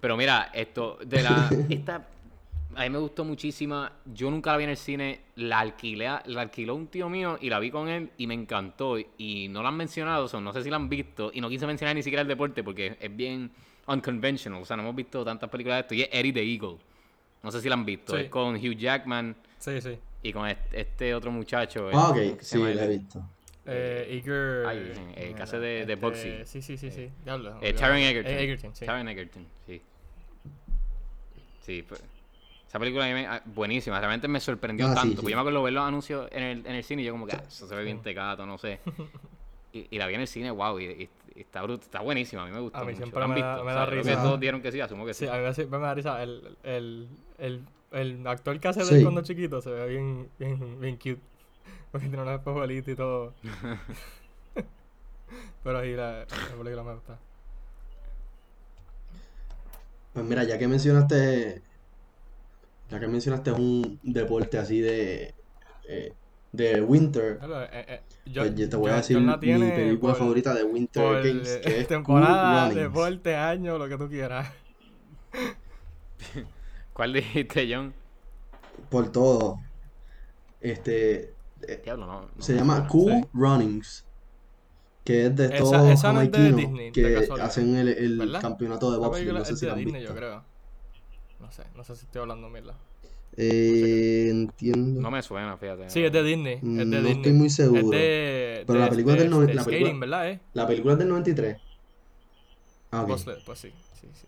pero 0.00 0.16
mira, 0.16 0.50
esto, 0.52 0.98
de 1.06 1.22
la, 1.22 1.48
esta, 1.68 2.08
a 2.74 2.82
mí 2.82 2.90
me 2.90 2.98
gustó 2.98 3.24
muchísimo. 3.24 3.86
Yo 4.12 4.28
nunca 4.28 4.50
la 4.50 4.56
vi 4.56 4.64
en 4.64 4.70
el 4.70 4.76
cine. 4.76 5.20
La 5.36 5.60
alquilé, 5.60 6.08
la 6.24 6.40
alquiló 6.40 6.74
un 6.74 6.88
tío 6.88 7.08
mío 7.08 7.38
y 7.40 7.48
la 7.48 7.60
vi 7.60 7.70
con 7.70 7.88
él 7.88 8.10
y 8.18 8.26
me 8.26 8.34
encantó. 8.34 8.98
Y 8.98 9.46
no 9.48 9.62
la 9.62 9.68
han 9.68 9.76
mencionado, 9.76 10.24
o 10.24 10.28
sea, 10.28 10.40
no 10.40 10.52
sé 10.52 10.64
si 10.64 10.70
la 10.70 10.76
han 10.78 10.88
visto. 10.88 11.30
Y 11.32 11.40
no 11.40 11.48
quise 11.48 11.64
mencionar 11.64 11.94
ni 11.94 12.02
siquiera 12.02 12.22
el 12.22 12.28
deporte 12.28 12.64
porque 12.64 12.96
es 13.00 13.16
bien 13.16 13.52
unconventional. 13.86 14.60
O 14.60 14.64
sea, 14.64 14.76
no 14.76 14.82
hemos 14.82 14.96
visto 14.96 15.24
tantas 15.24 15.48
películas 15.48 15.76
de 15.76 15.80
esto. 15.82 15.94
Y 15.94 16.02
es 16.02 16.08
Eddie 16.10 16.32
the 16.32 16.42
Eagle. 16.42 16.76
No 17.44 17.52
sé 17.52 17.60
si 17.60 17.68
la 17.68 17.76
han 17.76 17.84
visto. 17.84 18.16
Sí. 18.16 18.22
Es 18.22 18.28
con 18.28 18.56
Hugh 18.56 18.76
Jackman 18.76 19.36
Sí, 19.60 19.80
sí. 19.80 19.96
Y 20.22 20.32
con 20.32 20.46
este, 20.48 20.80
este 20.80 21.14
otro 21.14 21.30
muchacho. 21.30 21.88
Ah, 21.88 21.92
¿cómo 21.92 22.10
ok, 22.10 22.40
se 22.40 22.44
sí, 22.58 22.74
la 22.74 22.84
he 22.84 22.88
visto. 22.88 23.22
Eh, 23.66 24.06
Eager. 24.10 24.66
Ay, 24.66 25.12
el 25.16 25.34
que 25.34 25.42
hace 25.42 25.58
de- 25.58 25.86
de 25.86 25.94
Bugsy. 25.94 26.44
Sí, 26.44 26.60
sí, 26.62 26.76
sí, 26.76 26.90
sí. 26.90 27.10
Diablo. 27.24 27.58
Eh, 27.62 27.72
Taron 27.72 27.98
Egerton. 27.98 28.32
Eh, 28.32 28.42
Egerton, 28.44 28.74
sí. 28.74 28.84
Taron 28.86 29.08
Egerton, 29.08 29.46
sí. 29.66 29.82
Sí, 31.60 31.82
pues, 31.86 32.02
esa 32.66 32.78
película 32.78 33.04
a 33.04 33.08
mí 33.08 33.14
me- 33.14 33.26
ah, 33.26 33.42
buenísima, 33.44 33.98
realmente 33.98 34.28
me 34.28 34.40
sorprendió 34.40 34.86
Ah, 34.86 34.90
sí, 34.90 34.94
tanto. 34.96 35.10
sí. 35.10 35.16
porque 35.16 35.30
yo 35.32 35.36
me 35.36 35.40
acuerdo 35.42 35.62
ver 35.62 35.72
los 35.72 35.84
anuncios 35.84 36.28
en 36.32 36.42
el, 36.42 36.66
en 36.66 36.74
el 36.74 36.84
cine 36.84 37.02
y 37.02 37.04
yo 37.04 37.12
como 37.12 37.26
que, 37.26 37.36
ah, 37.36 37.44
eso 37.46 37.66
se 37.68 37.74
ve 37.74 37.84
bien 37.84 38.00
tecato, 38.02 38.46
no 38.46 38.58
sé. 38.58 38.80
Y, 39.72 39.86
y 39.88 39.98
la 39.98 40.08
vi 40.08 40.14
en 40.16 40.22
el 40.22 40.26
cine, 40.26 40.50
wow, 40.50 40.80
y, 40.80 40.84
y- 40.84 41.08
y 41.36 41.40
está, 41.42 41.62
brut- 41.62 41.80
está 41.82 42.00
buenísima, 42.00 42.42
a 42.42 42.46
mí 42.46 42.50
me 42.50 42.58
gustó 42.58 42.78
A 42.78 42.80
mí 42.80 42.86
mucho. 42.88 42.96
siempre 43.04 43.20
¿La 43.20 43.24
han 43.26 43.30
me 43.34 43.40
da- 43.40 43.52
visto? 43.54 43.64
me 43.64 43.70
O 43.70 43.74
da 43.74 43.80
sea, 43.82 43.86
creo 43.88 44.02
risa. 44.02 44.16
que 44.16 44.20
todos 44.22 44.40
dijeron 44.40 44.62
que 44.62 44.72
sí, 44.72 44.80
asumo 44.80 45.06
que 45.06 45.14
sí. 45.14 45.24
Sí, 45.26 45.30
a 45.30 45.34
mí 45.34 45.38
me, 45.70 45.78
me 45.78 45.86
da 45.86 45.94
risa. 45.94 46.22
El, 46.24 46.56
el, 46.64 47.08
el, 47.38 47.60
el 47.92 48.26
actor 48.26 48.58
que 48.60 48.68
hace 48.68 48.84
de 48.84 48.96
él 48.98 49.02
cuando 49.02 49.22
chiquito 49.22 49.60
se 49.60 49.70
ve 49.70 49.88
bien, 49.88 50.28
bien, 50.38 50.80
bien 50.80 50.96
cute. 50.96 51.20
Porque 51.90 52.06
tiene 52.08 52.22
una 52.22 52.34
espejuelita 52.36 52.90
y 52.90 52.94
todo. 52.94 53.34
Pero 55.64 55.78
ahí 55.78 55.94
la, 55.94 56.20
la 56.20 56.26
película 56.58 56.82
me 56.82 56.94
gusta. 56.94 57.18
Pues 60.12 60.24
mira, 60.24 60.44
ya 60.44 60.58
que 60.58 60.66
mencionaste, 60.66 61.62
ya 62.90 63.00
que 63.00 63.06
mencionaste 63.06 63.52
un 63.52 64.00
deporte 64.02 64.58
así 64.58 64.80
de, 64.80 65.34
eh, 65.88 66.12
de 66.52 66.80
winter, 66.82 67.38
eh, 67.42 67.84
eh, 67.88 68.00
yo, 68.26 68.42
pues 68.42 68.54
yo 68.56 68.68
te 68.68 68.76
voy 68.76 68.90
a 68.90 68.96
decir 68.96 69.20
mi 69.20 69.32
película 69.38 70.12
por- 70.12 70.18
favorita 70.18 70.54
de 70.54 70.64
Winter 70.64 71.02
por 71.02 71.22
Games, 71.22 71.60
que 71.62 71.80
es 71.80 71.88
temporada, 71.88 72.50
Cool 72.50 72.60
Runnings. 72.74 72.92
deporte, 72.92 73.36
año, 73.36 73.78
lo 73.78 73.88
que 73.88 73.96
tú 73.98 74.08
quieras. 74.08 74.48
¿Cuál 77.00 77.14
dijiste, 77.14 77.66
John? 77.74 77.94
Por 78.90 79.10
todo. 79.10 79.58
Este, 80.60 81.32
eh, 81.66 81.80
Diablo, 81.82 82.04
no. 82.06 82.20
no 82.36 82.42
se 82.42 82.54
llama. 82.54 82.86
Cool. 82.88 83.26
Runnings, 83.32 84.04
que 85.02 85.24
es 85.24 85.34
de 85.34 85.46
estos 85.46 85.72
esa 85.88 86.12
de 86.12 86.28
Disney, 86.28 86.92
que 86.92 87.26
hacen 87.40 87.74
el, 87.76 88.36
campeonato 88.38 88.90
de 88.92 89.10
película 89.10 89.38
no 89.38 89.44
sé 89.46 89.54
es 89.54 89.58
si 89.60 89.64
de 89.64 89.68
la 89.68 89.78
han 89.78 89.78
Disney, 89.82 90.00
visto. 90.02 90.12
yo 90.14 90.18
creo. 90.18 90.44
No 91.40 91.50
sé, 91.50 91.62
no 91.74 91.84
sé 91.84 91.96
si 91.96 92.04
estoy 92.04 92.20
hablando 92.20 92.50
mierda. 92.50 92.76
Eh, 93.34 94.28
entiendo. 94.28 95.00
No 95.00 95.10
me 95.10 95.22
suena, 95.22 95.56
fíjate. 95.56 95.88
Sí, 95.88 96.04
es 96.04 96.12
de 96.12 96.22
Disney. 96.22 96.56
Es 96.56 96.60
de 96.60 96.84
No 96.84 96.96
Disney. 96.98 97.12
estoy 97.12 97.32
muy 97.32 97.48
seguro. 97.48 97.80
Es 97.80 97.90
de. 97.92 98.64
Pero 98.66 98.78
de- 98.78 98.84
la 98.84 98.90
película 98.90 99.14
es 99.14 99.18
de- 99.20 99.24
del 99.24 99.32
noven- 99.32 99.46
de 99.46 99.54
la 99.54 99.64
película- 99.64 99.86
skating, 99.88 100.00
¿verdad? 100.00 100.28
Eh? 100.28 100.40
La 100.52 100.66
película 100.66 100.92
es 100.92 100.98
del 100.98 101.08
93. 101.08 101.56
Ah, 102.90 103.00
ok. 103.04 103.08
Bobsled, 103.08 103.38
pues 103.46 103.58
sí. 103.58 103.72
Sí, 103.98 104.06
sí. 104.12 104.26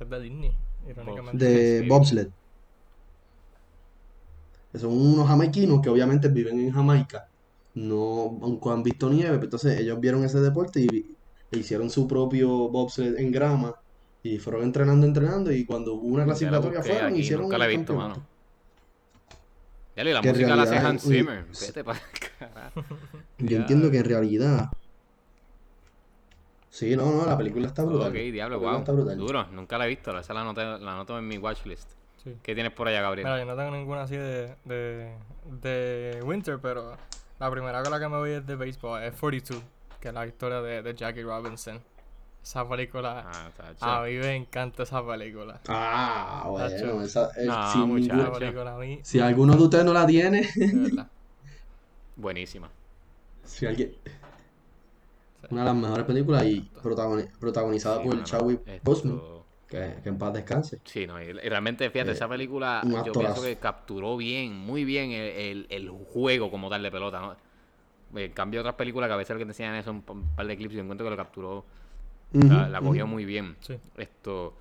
Es 0.00 0.08
de 0.08 0.20
Disney. 0.20 0.52
De 1.32 1.86
bobsled. 1.88 2.28
Son 4.74 4.90
unos 4.90 5.28
jamaiquinos 5.28 5.80
que 5.80 5.88
obviamente 5.88 6.28
viven 6.28 6.60
en 6.60 6.72
Jamaica. 6.72 7.28
No 7.74 8.36
nunca 8.40 8.72
han 8.72 8.82
visto 8.82 9.08
nieve, 9.08 9.32
pero 9.32 9.44
entonces 9.44 9.80
ellos 9.80 10.00
vieron 10.00 10.24
ese 10.24 10.40
deporte 10.40 10.80
y, 10.80 11.16
e 11.50 11.58
hicieron 11.58 11.90
su 11.90 12.06
propio 12.08 12.68
bobsled 12.68 13.16
en 13.18 13.30
grama. 13.30 13.74
Y 14.22 14.38
fueron 14.38 14.62
entrenando, 14.62 15.06
entrenando. 15.06 15.52
Y 15.52 15.64
cuando 15.64 15.94
hubo 15.94 16.14
una 16.14 16.24
clasificatoria 16.24 16.82
fueron 16.82 17.12
aquí, 17.12 17.20
hicieron 17.20 17.44
nunca 17.44 17.58
la 17.58 17.66
he 17.66 17.68
visto, 17.68 17.92
campeonato. 17.92 18.20
mano. 18.20 18.34
Ya 19.96 20.04
la 20.04 20.22
música 20.22 20.56
la 20.56 20.62
hace 20.62 20.76
Hans 20.76 21.02
Zimmer. 21.02 21.44
Vete 21.60 21.84
para 21.84 22.00
carajo. 22.38 22.84
Yo 23.38 23.56
entiendo 23.56 23.90
que 23.90 23.98
en 23.98 24.04
realidad. 24.04 24.70
Sí, 26.74 26.96
no, 26.96 27.08
no, 27.08 27.24
la 27.24 27.38
película 27.38 27.68
está 27.68 27.84
brutal. 27.84 28.08
Ok, 28.08 28.14
diablo, 28.14 28.58
wow. 28.58 28.78
está 28.78 28.90
brutal. 28.90 29.16
Duro, 29.16 29.46
nunca 29.52 29.78
la 29.78 29.86
he 29.86 29.88
visto. 29.88 30.18
Esa 30.18 30.34
la 30.34 30.40
anoté, 30.40 30.64
la 30.64 30.94
anoto 30.94 31.16
en 31.16 31.28
mi 31.28 31.38
watchlist. 31.38 31.88
Sí. 32.24 32.36
¿Qué 32.42 32.52
tienes 32.52 32.72
por 32.72 32.88
allá, 32.88 33.00
Gabriel? 33.00 33.28
Mira, 33.28 33.38
yo 33.38 33.44
no 33.44 33.56
tengo 33.56 33.70
ninguna 33.70 34.02
así 34.02 34.16
de, 34.16 34.56
de, 34.64 35.14
de 35.62 36.20
Winter, 36.24 36.58
pero 36.60 36.96
la 37.38 37.48
primera 37.48 37.80
con 37.80 37.92
la 37.92 38.00
que 38.00 38.08
me 38.08 38.16
voy 38.16 38.30
es 38.32 38.44
de 38.44 38.56
béisbol, 38.56 39.04
es 39.04 39.14
42, 39.14 39.62
que 40.00 40.08
es 40.08 40.14
la 40.14 40.26
historia 40.26 40.60
de, 40.62 40.82
de 40.82 40.94
Jackie 40.96 41.22
Robinson. 41.22 41.80
Esa 42.42 42.68
película, 42.68 43.24
Ah, 43.80 44.00
a 44.00 44.02
mí 44.02 44.14
me 44.14 44.34
encanta 44.34 44.82
esa 44.82 45.06
película. 45.06 45.60
Ah, 45.68 46.44
bueno, 46.48 47.02
esa, 47.02 47.30
eh, 47.36 47.46
No, 47.46 47.70
sin 47.70 48.10
Esa 48.10 48.32
película 48.32 48.74
a 48.74 48.78
mí, 48.78 48.98
si 49.04 49.20
alguno 49.20 49.54
de 49.54 49.62
ustedes 49.62 49.84
no 49.84 49.92
la 49.92 50.04
tiene, 50.04 50.50
de 50.56 50.72
verdad. 50.74 51.06
Buenísima. 52.16 52.68
si 53.44 53.64
alguien, 53.64 53.94
una 55.50 55.60
de 55.62 55.66
las 55.66 55.76
mejores 55.76 56.04
películas 56.06 56.44
y 56.46 56.70
protagoni- 56.82 57.30
protagonizada 57.38 57.98
Sí, 57.98 58.04
por 58.04 58.14
mano, 58.14 58.26
Chadwick 58.26 58.60
esto- 58.66 58.80
Boseman, 58.84 59.20
que, 59.68 59.94
que 60.02 60.08
en 60.08 60.18
paz 60.18 60.32
descanse. 60.34 60.80
Sí, 60.84 61.06
no, 61.06 61.20
y 61.20 61.32
realmente, 61.32 61.88
fíjate, 61.90 62.10
Eh, 62.10 62.14
esa 62.14 62.28
película 62.28 62.82
un 62.84 63.04
yo 63.04 63.12
pienso 63.12 63.42
que 63.42 63.56
capturó 63.56 64.16
bien, 64.16 64.54
muy 64.56 64.84
bien 64.84 65.10
el, 65.12 65.28
el, 65.30 65.66
el 65.70 65.90
juego 65.90 66.50
como 66.50 66.68
tal 66.70 66.82
de 66.82 66.90
pelota, 66.90 67.20
¿no? 67.20 67.36
En 68.18 68.30
cambio, 68.32 68.60
otras 68.60 68.76
películas 68.76 69.08
que 69.08 69.14
a 69.14 69.16
veces 69.16 69.34
lo 69.34 69.38
que 69.38 69.44
te 69.46 69.50
enseñan 69.50 69.74
es 69.74 69.86
un, 69.88 70.02
pa- 70.02 70.12
un 70.12 70.28
par 70.36 70.46
de 70.46 70.56
clips 70.56 70.74
y 70.74 70.76
yo 70.76 70.82
encuentro 70.82 71.04
que 71.06 71.10
lo 71.10 71.16
capturó, 71.16 71.64
la, 72.32 72.80
cogió 72.80 73.06
muy 73.06 73.24
bien. 73.24 73.56
Sí. 73.60 73.76
Esto, 73.96 74.54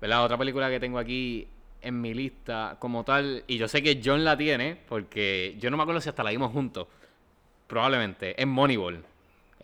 ¿verdad? 0.00 0.24
Otra 0.24 0.36
película 0.38 0.68
que 0.70 0.80
tengo 0.80 0.98
aquí 0.98 1.46
en 1.82 2.00
mi 2.00 2.14
lista 2.14 2.76
como 2.80 3.04
tal, 3.04 3.44
y 3.46 3.58
yo 3.58 3.68
sé 3.68 3.82
que 3.82 4.00
John 4.04 4.24
la 4.24 4.36
tiene, 4.36 4.76
porque 4.88 5.56
yo 5.60 5.70
no 5.70 5.76
me 5.76 5.84
acuerdo 5.84 6.00
si 6.00 6.08
hasta 6.08 6.24
la 6.24 6.30
vimos 6.30 6.50
juntos, 6.50 6.88
probablemente, 7.68 8.40
es 8.40 8.46
Moneyball. 8.46 9.04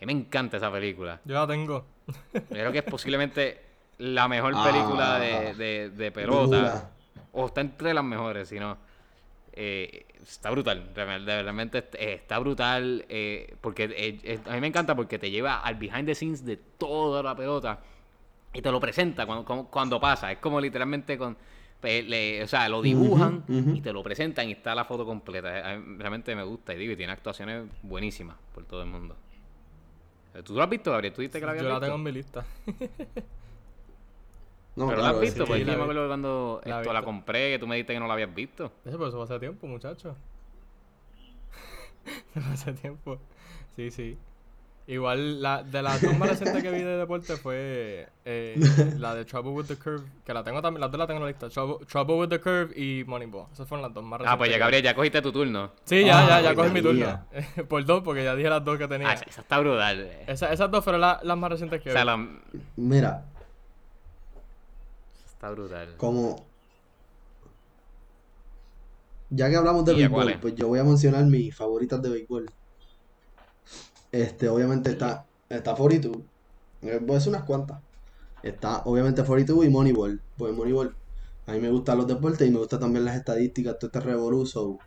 Mí 0.05 0.13
me 0.13 0.19
encanta 0.19 0.57
esa 0.57 0.71
película. 0.71 1.19
Yo 1.25 1.35
la 1.35 1.47
tengo. 1.47 1.85
Creo 2.49 2.71
que 2.71 2.79
es 2.79 2.83
posiblemente 2.83 3.61
la 3.99 4.27
mejor 4.27 4.53
Ah, 4.55 4.63
película 4.63 5.19
de, 5.19 5.53
de, 5.55 5.89
de 5.89 6.11
pelota. 6.11 6.91
O 7.31 7.45
está 7.47 7.61
entre 7.61 7.93
las 7.93 8.03
mejores, 8.03 8.49
si 8.49 8.59
no. 8.59 8.77
eh, 9.53 10.05
está 10.21 10.49
brutal. 10.51 10.89
real- 10.95 11.25
Realmente 11.25 11.79
eh, 11.93 12.13
está 12.15 12.39
brutal. 12.39 13.05
eh, 13.09 13.55
porque 13.61 13.83
eh, 13.85 14.19
eh, 14.23 14.39
a 14.45 14.53
mí 14.55 14.61
me 14.61 14.67
encanta 14.67 14.95
porque 14.95 15.19
te 15.19 15.29
lleva 15.31 15.59
al 15.59 15.75
behind 15.75 16.05
the 16.05 16.15
scenes 16.15 16.43
de 16.45 16.57
toda 16.57 17.21
la 17.23 17.35
pelota. 17.35 17.79
Y 18.53 18.61
te 18.61 18.71
lo 18.71 18.79
presenta 18.79 19.25
cuando, 19.25 19.45
como- 19.45 19.69
cuando 19.69 19.99
pasa. 19.99 20.31
Es 20.31 20.39
como 20.39 20.59
literalmente 20.59 21.17
con. 21.17 21.37
le- 21.81 22.43
o 22.43 22.47
sea, 22.47 22.67
lo 22.69 22.81
dibujan 22.81 23.43
y 23.75 23.81
te 23.81 23.91
lo 23.93 24.01
presentan 24.03 24.47
y 24.49 24.53
está 24.53 24.73
la 24.75 24.85
foto 24.85 25.05
completa. 25.05 25.57
Eh, 25.59 25.73
a 25.73 25.77
mí 25.77 25.97
realmente 25.97 26.35
me 26.35 26.43
gusta 26.43 26.73
y 26.73 26.77
digo, 26.77 26.93
y 26.93 26.95
tiene 26.95 27.11
actuaciones 27.13 27.65
buenísimas 27.81 28.35
por 28.53 28.63
todo 28.65 28.81
el 28.83 28.89
mundo. 28.89 29.15
¿Tú 30.41 30.55
lo 30.55 30.63
has 30.63 30.69
visto, 30.69 30.91
Gabriel? 30.91 31.13
¿Tú 31.13 31.21
dijiste 31.21 31.39
que 31.39 31.45
la 31.45 31.51
habías 31.51 31.63
Yo 31.63 31.69
la 31.69 31.75
visto? 31.75 31.85
tengo 31.85 31.97
en 31.97 32.03
mi 32.03 32.11
lista. 32.11 32.45
No, 34.75 34.87
Pero 34.87 35.01
la 35.03 35.09
has 35.09 35.19
visto, 35.21 35.43
sí, 35.43 35.49
pues 35.49 35.65
la 35.67 35.71
yo 35.73 35.77
me 35.77 35.83
acuerdo 35.83 36.07
cuando 36.07 36.61
La 36.65 36.79
esto 36.79 36.93
la 36.93 37.03
compré, 37.03 37.51
que 37.51 37.59
tú 37.59 37.67
me 37.67 37.75
dijiste 37.75 37.93
que 37.93 37.99
no 37.99 38.07
la 38.07 38.13
habías 38.13 38.33
visto. 38.33 38.71
Eso, 38.85 38.97
pero 38.97 39.07
eso 39.07 39.17
fue 39.17 39.23
hace 39.25 39.39
tiempo, 39.39 39.67
muchacho. 39.67 40.15
Hace 42.51 42.73
tiempo. 42.73 43.19
Sí, 43.75 43.91
sí. 43.91 44.17
Igual, 44.85 45.41
la, 45.41 45.63
de 45.63 45.81
las 45.81 46.01
dos 46.01 46.17
más 46.17 46.27
recientes 46.27 46.61
que 46.61 46.69
vi 46.69 46.79
de 46.79 46.97
deporte 46.97 47.37
fue 47.37 48.09
eh, 48.25 48.59
la 48.97 49.15
de 49.15 49.23
Trouble 49.23 49.51
with 49.53 49.65
the 49.67 49.77
Curve, 49.77 50.03
que 50.25 50.33
la 50.33 50.43
tengo 50.43 50.61
también, 50.61 50.81
las 50.81 50.91
dos 50.91 50.99
la 50.99 51.07
tengo 51.07 51.19
en 51.19 51.23
la 51.23 51.29
lista. 51.29 51.47
Trouble, 51.49 51.85
Trouble 51.85 52.15
with 52.15 52.27
the 52.27 52.39
Curve 52.41 52.73
y 52.77 53.05
Moneyball. 53.05 53.47
Esas 53.53 53.65
fueron 53.65 53.81
las 53.83 53.93
dos 53.93 54.03
más 54.03 54.19
recientes. 54.19 54.33
Ah, 54.33 54.37
pues 54.37 54.49
ya, 54.49 54.57
vi. 54.57 54.59
Gabriel, 54.59 54.83
ya 54.83 54.93
cogiste 54.93 55.21
tu 55.21 55.31
turno. 55.31 55.71
Sí, 55.85 56.01
ya, 56.03 56.27
ya, 56.27 56.41
ya 56.41 56.49
Ah, 56.49 56.55
cogí 56.55 56.69
mi 56.71 56.81
turno. 56.81 56.99
María. 57.05 57.65
Por 57.69 57.85
dos, 57.85 58.03
porque 58.03 58.25
ya 58.25 58.35
dije 58.35 58.49
las 58.49 58.65
dos 58.65 58.77
que 58.77 58.87
tenía. 58.89 59.09
Ah, 59.09 59.13
esa, 59.13 59.41
está 59.41 59.59
brutal. 59.59 60.01
eh. 60.01 60.23
Esa- 60.27 60.51
esas 60.51 60.69
dos 60.69 60.83
fueron 60.83 60.99
la- 60.99 61.21
las 61.23 61.37
más 61.37 61.49
recientes 61.51 61.81
que 61.81 61.89
O 61.89 61.93
sea, 61.93 62.01
vi. 62.01 62.07
la- 62.07 62.27
Mira, 62.75 63.23
está 65.25 65.49
brutal. 65.51 65.93
como... 65.95 66.45
Ya 69.29 69.49
que 69.49 69.55
hablamos 69.55 69.83
de 69.85 69.93
¿Y 69.93 70.03
a 70.03 70.09
cuál 70.09 70.27
béisbol, 70.27 70.31
es? 70.33 70.37
pues 70.41 70.55
yo 70.55 70.67
voy 70.67 70.79
a 70.79 70.83
mencionar 70.83 71.23
mis 71.23 71.55
favoritas 71.55 72.01
de 72.01 72.09
béisbol. 72.09 72.45
Este, 74.13 74.47
obviamente 74.47 74.91
está, 74.91 75.25
está 75.49 75.73
42. 75.75 76.17
Eh, 76.83 76.99
Voy 77.01 77.11
a 77.11 77.13
decir 77.15 77.29
unas 77.29 77.43
cuantas. 77.43 77.79
Está 78.43 78.83
obviamente 78.85 79.23
42 79.23 79.65
y 79.65 79.69
Moneyball. 79.69 80.21
Pues 80.37 80.53
Moneyball, 80.53 80.95
a 81.47 81.51
mí 81.53 81.59
me 81.59 81.69
gustan 81.69 81.97
los 81.97 82.07
deportes 82.07 82.47
y 82.47 82.51
me 82.51 82.59
gustan 82.59 82.79
también 82.79 83.03
las 83.05 83.15
estadísticas, 83.17 83.77
todo 83.79 83.87
este 83.87 83.99
revolú, 84.01 84.45
so, 84.45 84.77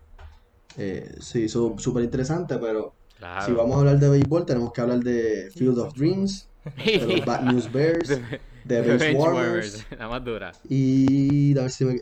eh, 0.79 1.14
sí, 1.20 1.49
son 1.49 1.79
súper 1.79 2.05
interesante, 2.05 2.57
pero 2.59 2.95
Claro. 3.18 3.47
si 3.47 3.53
vamos 3.53 3.77
a 3.77 3.79
hablar 3.81 3.99
de 3.99 4.09
béisbol, 4.11 4.47
tenemos 4.47 4.72
que 4.72 4.81
hablar 4.83 5.01
de 5.01 5.51
Field 5.55 5.79
of 5.79 5.95
Dreams, 5.95 6.49
de 6.85 7.07
los 7.07 7.24
Bad 7.27 7.43
News 7.45 7.72
Bears, 7.72 8.09
de 8.09 8.18
The 8.66 8.81
Bench 8.83 9.16
Warmers, 9.18 9.87
la 9.99 10.09
más 10.09 10.22
dura. 10.24 10.53
y 10.68 11.59
a 11.59 11.62
ver 11.62 11.70
si 11.70 11.85
me, 11.87 12.01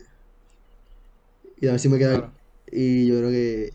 y 1.60 1.68
a 1.68 1.70
ver 1.72 1.80
si 1.80 1.88
me 1.88 1.98
queda, 1.98 2.16
Claro. 2.16 2.32
y 2.72 3.06
yo 3.06 3.18
creo 3.18 3.30
que, 3.30 3.70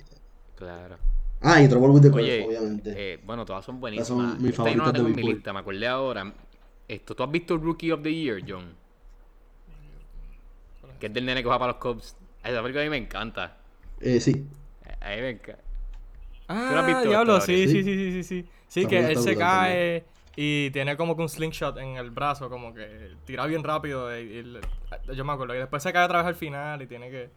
Claro. 0.55 0.97
Ah, 1.41 1.61
y 1.61 1.67
Trouble 1.69 1.89
with 1.89 2.01
the 2.01 2.09
Curve, 2.11 2.23
Oye, 2.23 2.45
obviamente. 2.45 2.93
eh, 3.13 3.19
bueno, 3.23 3.45
todas 3.45 3.63
son 3.65 3.75
son 3.75 3.81
buenísimas. 3.81 4.39
mis 4.39 4.51
Esta 4.51 4.63
yo 4.69 4.75
no 4.75 4.83
la 4.83 4.83
favoritas 4.83 4.85
de 4.87 4.93
tengo 4.93 5.07
en 5.07 5.11
mi 5.11 5.15
béisbol. 5.15 5.33
lista, 5.35 5.53
me 5.53 5.59
acordé 5.59 5.87
ahora. 5.87 6.33
Esto, 6.87 7.15
¿tú 7.15 7.23
has 7.23 7.31
visto 7.31 7.57
Rookie 7.57 7.91
of 7.91 8.01
the 8.01 8.13
Year, 8.13 8.41
John? 8.47 8.73
Que 10.99 11.07
es 11.07 11.13
del 11.13 11.25
nene 11.25 11.41
que 11.41 11.49
va 11.49 11.57
para 11.59 11.73
los 11.73 11.81
Cubs. 11.81 12.15
Esa 12.43 12.61
película 12.61 12.81
a 12.81 12.85
mí 12.85 12.89
me 12.89 12.97
encanta. 12.97 13.57
Eh, 14.01 14.19
sí. 14.19 14.45
A 15.01 15.09
mí 15.15 15.21
me 15.21 15.29
encanta. 15.31 15.61
Ah, 16.47 16.71
la 16.73 16.79
has 16.81 16.87
visto, 16.87 17.09
diablo, 17.09 17.41
sí, 17.41 17.67
sí, 17.67 17.83
Sí. 17.83 17.83
sí, 17.83 18.23
sí, 18.23 18.45
sí, 18.67 18.85
que 18.87 18.99
él 19.11 19.17
se 19.17 19.35
cae 19.37 20.03
y 20.35 20.71
tiene 20.71 20.97
como 20.97 21.15
que 21.15 21.21
un 21.21 21.29
slingshot 21.29 21.77
en 21.77 21.97
el 21.97 22.09
brazo, 22.09 22.49
como 22.49 22.73
que 22.73 23.11
tira 23.25 23.45
bien 23.45 23.63
rápido. 23.63 24.17
y- 24.19 24.21
y 24.23 24.43
le- 24.43 24.61
yo 25.15 25.23
me 25.25 25.33
acuerdo. 25.33 25.53
Y 25.55 25.59
después 25.59 25.83
se 25.83 25.93
cae 25.93 26.05
otra 26.05 26.19
vez 26.19 26.27
al 26.27 26.35
final 26.35 26.81
y 26.81 26.87
tiene 26.87 27.09
que... 27.11 27.29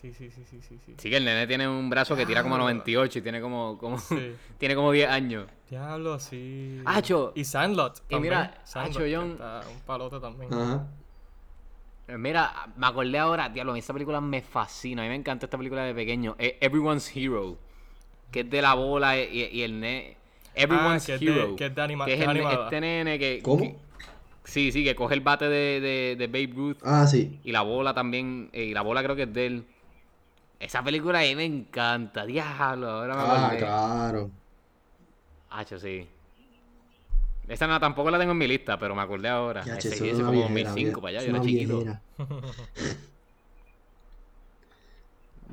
Sí, 0.00 0.12
sí, 0.12 0.30
sí, 0.30 0.44
sí, 0.48 0.60
sí, 0.62 0.78
sí. 0.86 0.94
Sí, 0.96 1.10
que 1.10 1.16
el 1.16 1.24
nene 1.24 1.46
tiene 1.48 1.66
un 1.68 1.90
brazo 1.90 2.14
que 2.14 2.24
tira 2.24 2.42
como 2.42 2.54
Diablo. 2.54 2.72
98 2.74 3.18
y 3.18 3.22
tiene 3.22 3.40
como, 3.40 3.76
como 3.78 3.98
Sí. 3.98 4.32
tiene 4.58 4.74
como 4.76 4.92
10 4.92 5.08
años. 5.10 5.46
Diablo, 5.68 6.20
sí. 6.20 6.80
Acho. 6.84 7.32
Y 7.34 7.44
Sandlot. 7.44 8.02
Y 8.08 8.16
mira. 8.16 8.60
Sandlot, 8.64 8.96
Acho, 9.02 9.06
John- 9.12 9.32
está 9.32 9.62
un 9.72 9.80
palote 9.80 10.20
también. 10.20 10.54
Ajá. 10.54 10.86
Eh, 12.06 12.16
Mira, 12.16 12.68
me 12.76 12.86
acordé 12.86 13.18
ahora, 13.18 13.48
diablo, 13.48 13.72
a 13.72 13.74
mí 13.74 13.80
esta 13.80 13.92
película 13.92 14.20
me 14.20 14.40
fascina. 14.40 15.02
A 15.02 15.04
mí 15.04 15.08
me 15.10 15.16
encanta 15.16 15.46
esta 15.46 15.58
película 15.58 15.82
de 15.84 15.94
pequeño. 15.94 16.36
Eh, 16.38 16.56
Everyone's 16.60 17.10
Hero. 17.14 17.58
Que 18.30 18.40
es 18.40 18.50
de 18.50 18.62
la 18.62 18.74
bola 18.74 19.18
y, 19.20 19.48
y 19.52 19.62
el 19.62 19.80
nene. 19.80 20.16
Everyone's 20.54 21.02
Ah, 21.02 21.06
que 21.06 21.14
es 21.14 21.20
de- 21.20 21.26
Hero. 21.26 21.56
que 21.56 21.66
es 21.66 21.74
de 21.74 21.82
anima- 21.82 22.04
que 22.06 22.14
es 22.14 22.20
el 22.20 22.36
este 22.36 22.80
nene 22.80 23.18
que. 23.18 23.40
¿Cómo? 23.42 23.62
que- 23.62 23.76
sí, 24.44 24.70
sí, 24.72 24.84
que 24.84 24.94
coge 24.94 25.14
el 25.14 25.20
bate 25.22 25.48
de, 25.48 25.80
de, 25.80 26.16
de 26.16 26.26
Babe 26.28 26.52
Ruth. 26.54 26.76
Ah, 26.84 27.06
sí. 27.06 27.40
Y 27.44 27.52
la 27.52 27.62
bola 27.62 27.92
también. 27.94 28.48
eh, 28.52 28.64
y 28.64 28.74
la 28.74 28.82
bola 28.82 29.02
creo 29.02 29.16
que 29.16 29.24
es 29.24 29.32
de 29.32 29.46
él. 29.46 29.64
Esa 30.60 30.82
película 30.82 31.20
a 31.20 31.22
mí 31.22 31.34
me 31.36 31.44
encanta. 31.44 32.26
Diablo, 32.26 32.88
ahora 32.90 33.14
me 33.14 33.20
Ah, 33.22 33.36
acordé. 33.46 33.58
claro. 33.58 34.30
Hacho, 35.50 35.78
sí. 35.78 36.06
Esa 37.46 37.66
no, 37.66 37.78
tampoco 37.80 38.10
la 38.10 38.18
tengo 38.18 38.32
en 38.32 38.38
mi 38.38 38.46
lista, 38.46 38.78
pero 38.78 38.94
me 38.94 39.00
acordé 39.02 39.28
ahora. 39.28 39.64
Ya, 39.64 39.76
Ese, 39.78 39.90
como 40.12 40.30
viejera, 40.32 40.70
2005 40.70 41.00
vie- 41.00 41.02
para 41.02 41.08
allá, 41.18 41.22
yo 41.26 41.30
era 41.36 41.40
chiquito. 41.44 41.84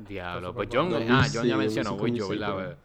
Diablo, 0.08 0.52
pues 0.52 0.68
John, 0.70 0.92
ah, 1.08 1.26
John 1.32 1.46
ya 1.46 1.56
2006, 1.56 1.56
mencionó, 1.56 1.96
voy 1.96 2.10
yo, 2.12 2.26
2006, 2.28 2.56
¿verdad? 2.56 2.76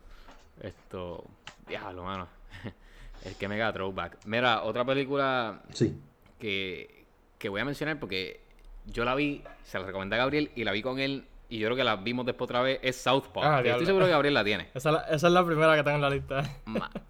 Esto, 0.62 1.24
diablo, 1.68 2.04
mano. 2.04 2.28
Es 3.26 3.36
que 3.36 3.48
mega 3.48 3.72
throwback. 3.74 4.18
Mira, 4.26 4.64
otra 4.64 4.84
película 4.86 5.62
Sí. 5.74 5.96
que, 6.40 7.06
que 7.38 7.50
voy 7.50 7.60
a 7.62 7.66
mencionar 7.66 8.00
porque 8.00 8.40
yo 8.88 9.04
la 9.06 9.14
vi, 9.14 9.44
se 9.64 9.78
la 9.78 9.86
recomendé 9.86 10.16
a 10.16 10.20
Gabriel 10.20 10.52
y 10.56 10.64
la 10.64 10.72
vi 10.72 10.82
con 10.82 10.98
él 11.00 11.26
y 11.52 11.60
yo 11.60 11.68
creo 11.68 11.78
que 11.78 11.84
la 11.84 11.96
vimos 11.98 12.26
después 12.26 12.46
otra 12.50 12.62
vez, 12.62 12.80
es 12.82 12.96
Southpaw. 13.00 13.44
Ah, 13.44 13.58
que 13.58 13.64
diablo. 13.64 13.72
estoy 13.74 13.86
seguro 13.86 14.06
que 14.06 14.12
Gabriel 14.12 14.34
la 14.34 14.44
tiene. 14.44 14.70
Esa, 14.74 14.90
es 14.90 14.96
la- 14.96 15.02
esa 15.16 15.28
es 15.28 15.34
la 15.34 15.46
primera 15.46 15.76
que 15.76 15.84
tengo 15.84 15.96
en 15.98 16.02
la 16.02 16.10
lista. 16.10 16.44
Ma- 16.66 16.90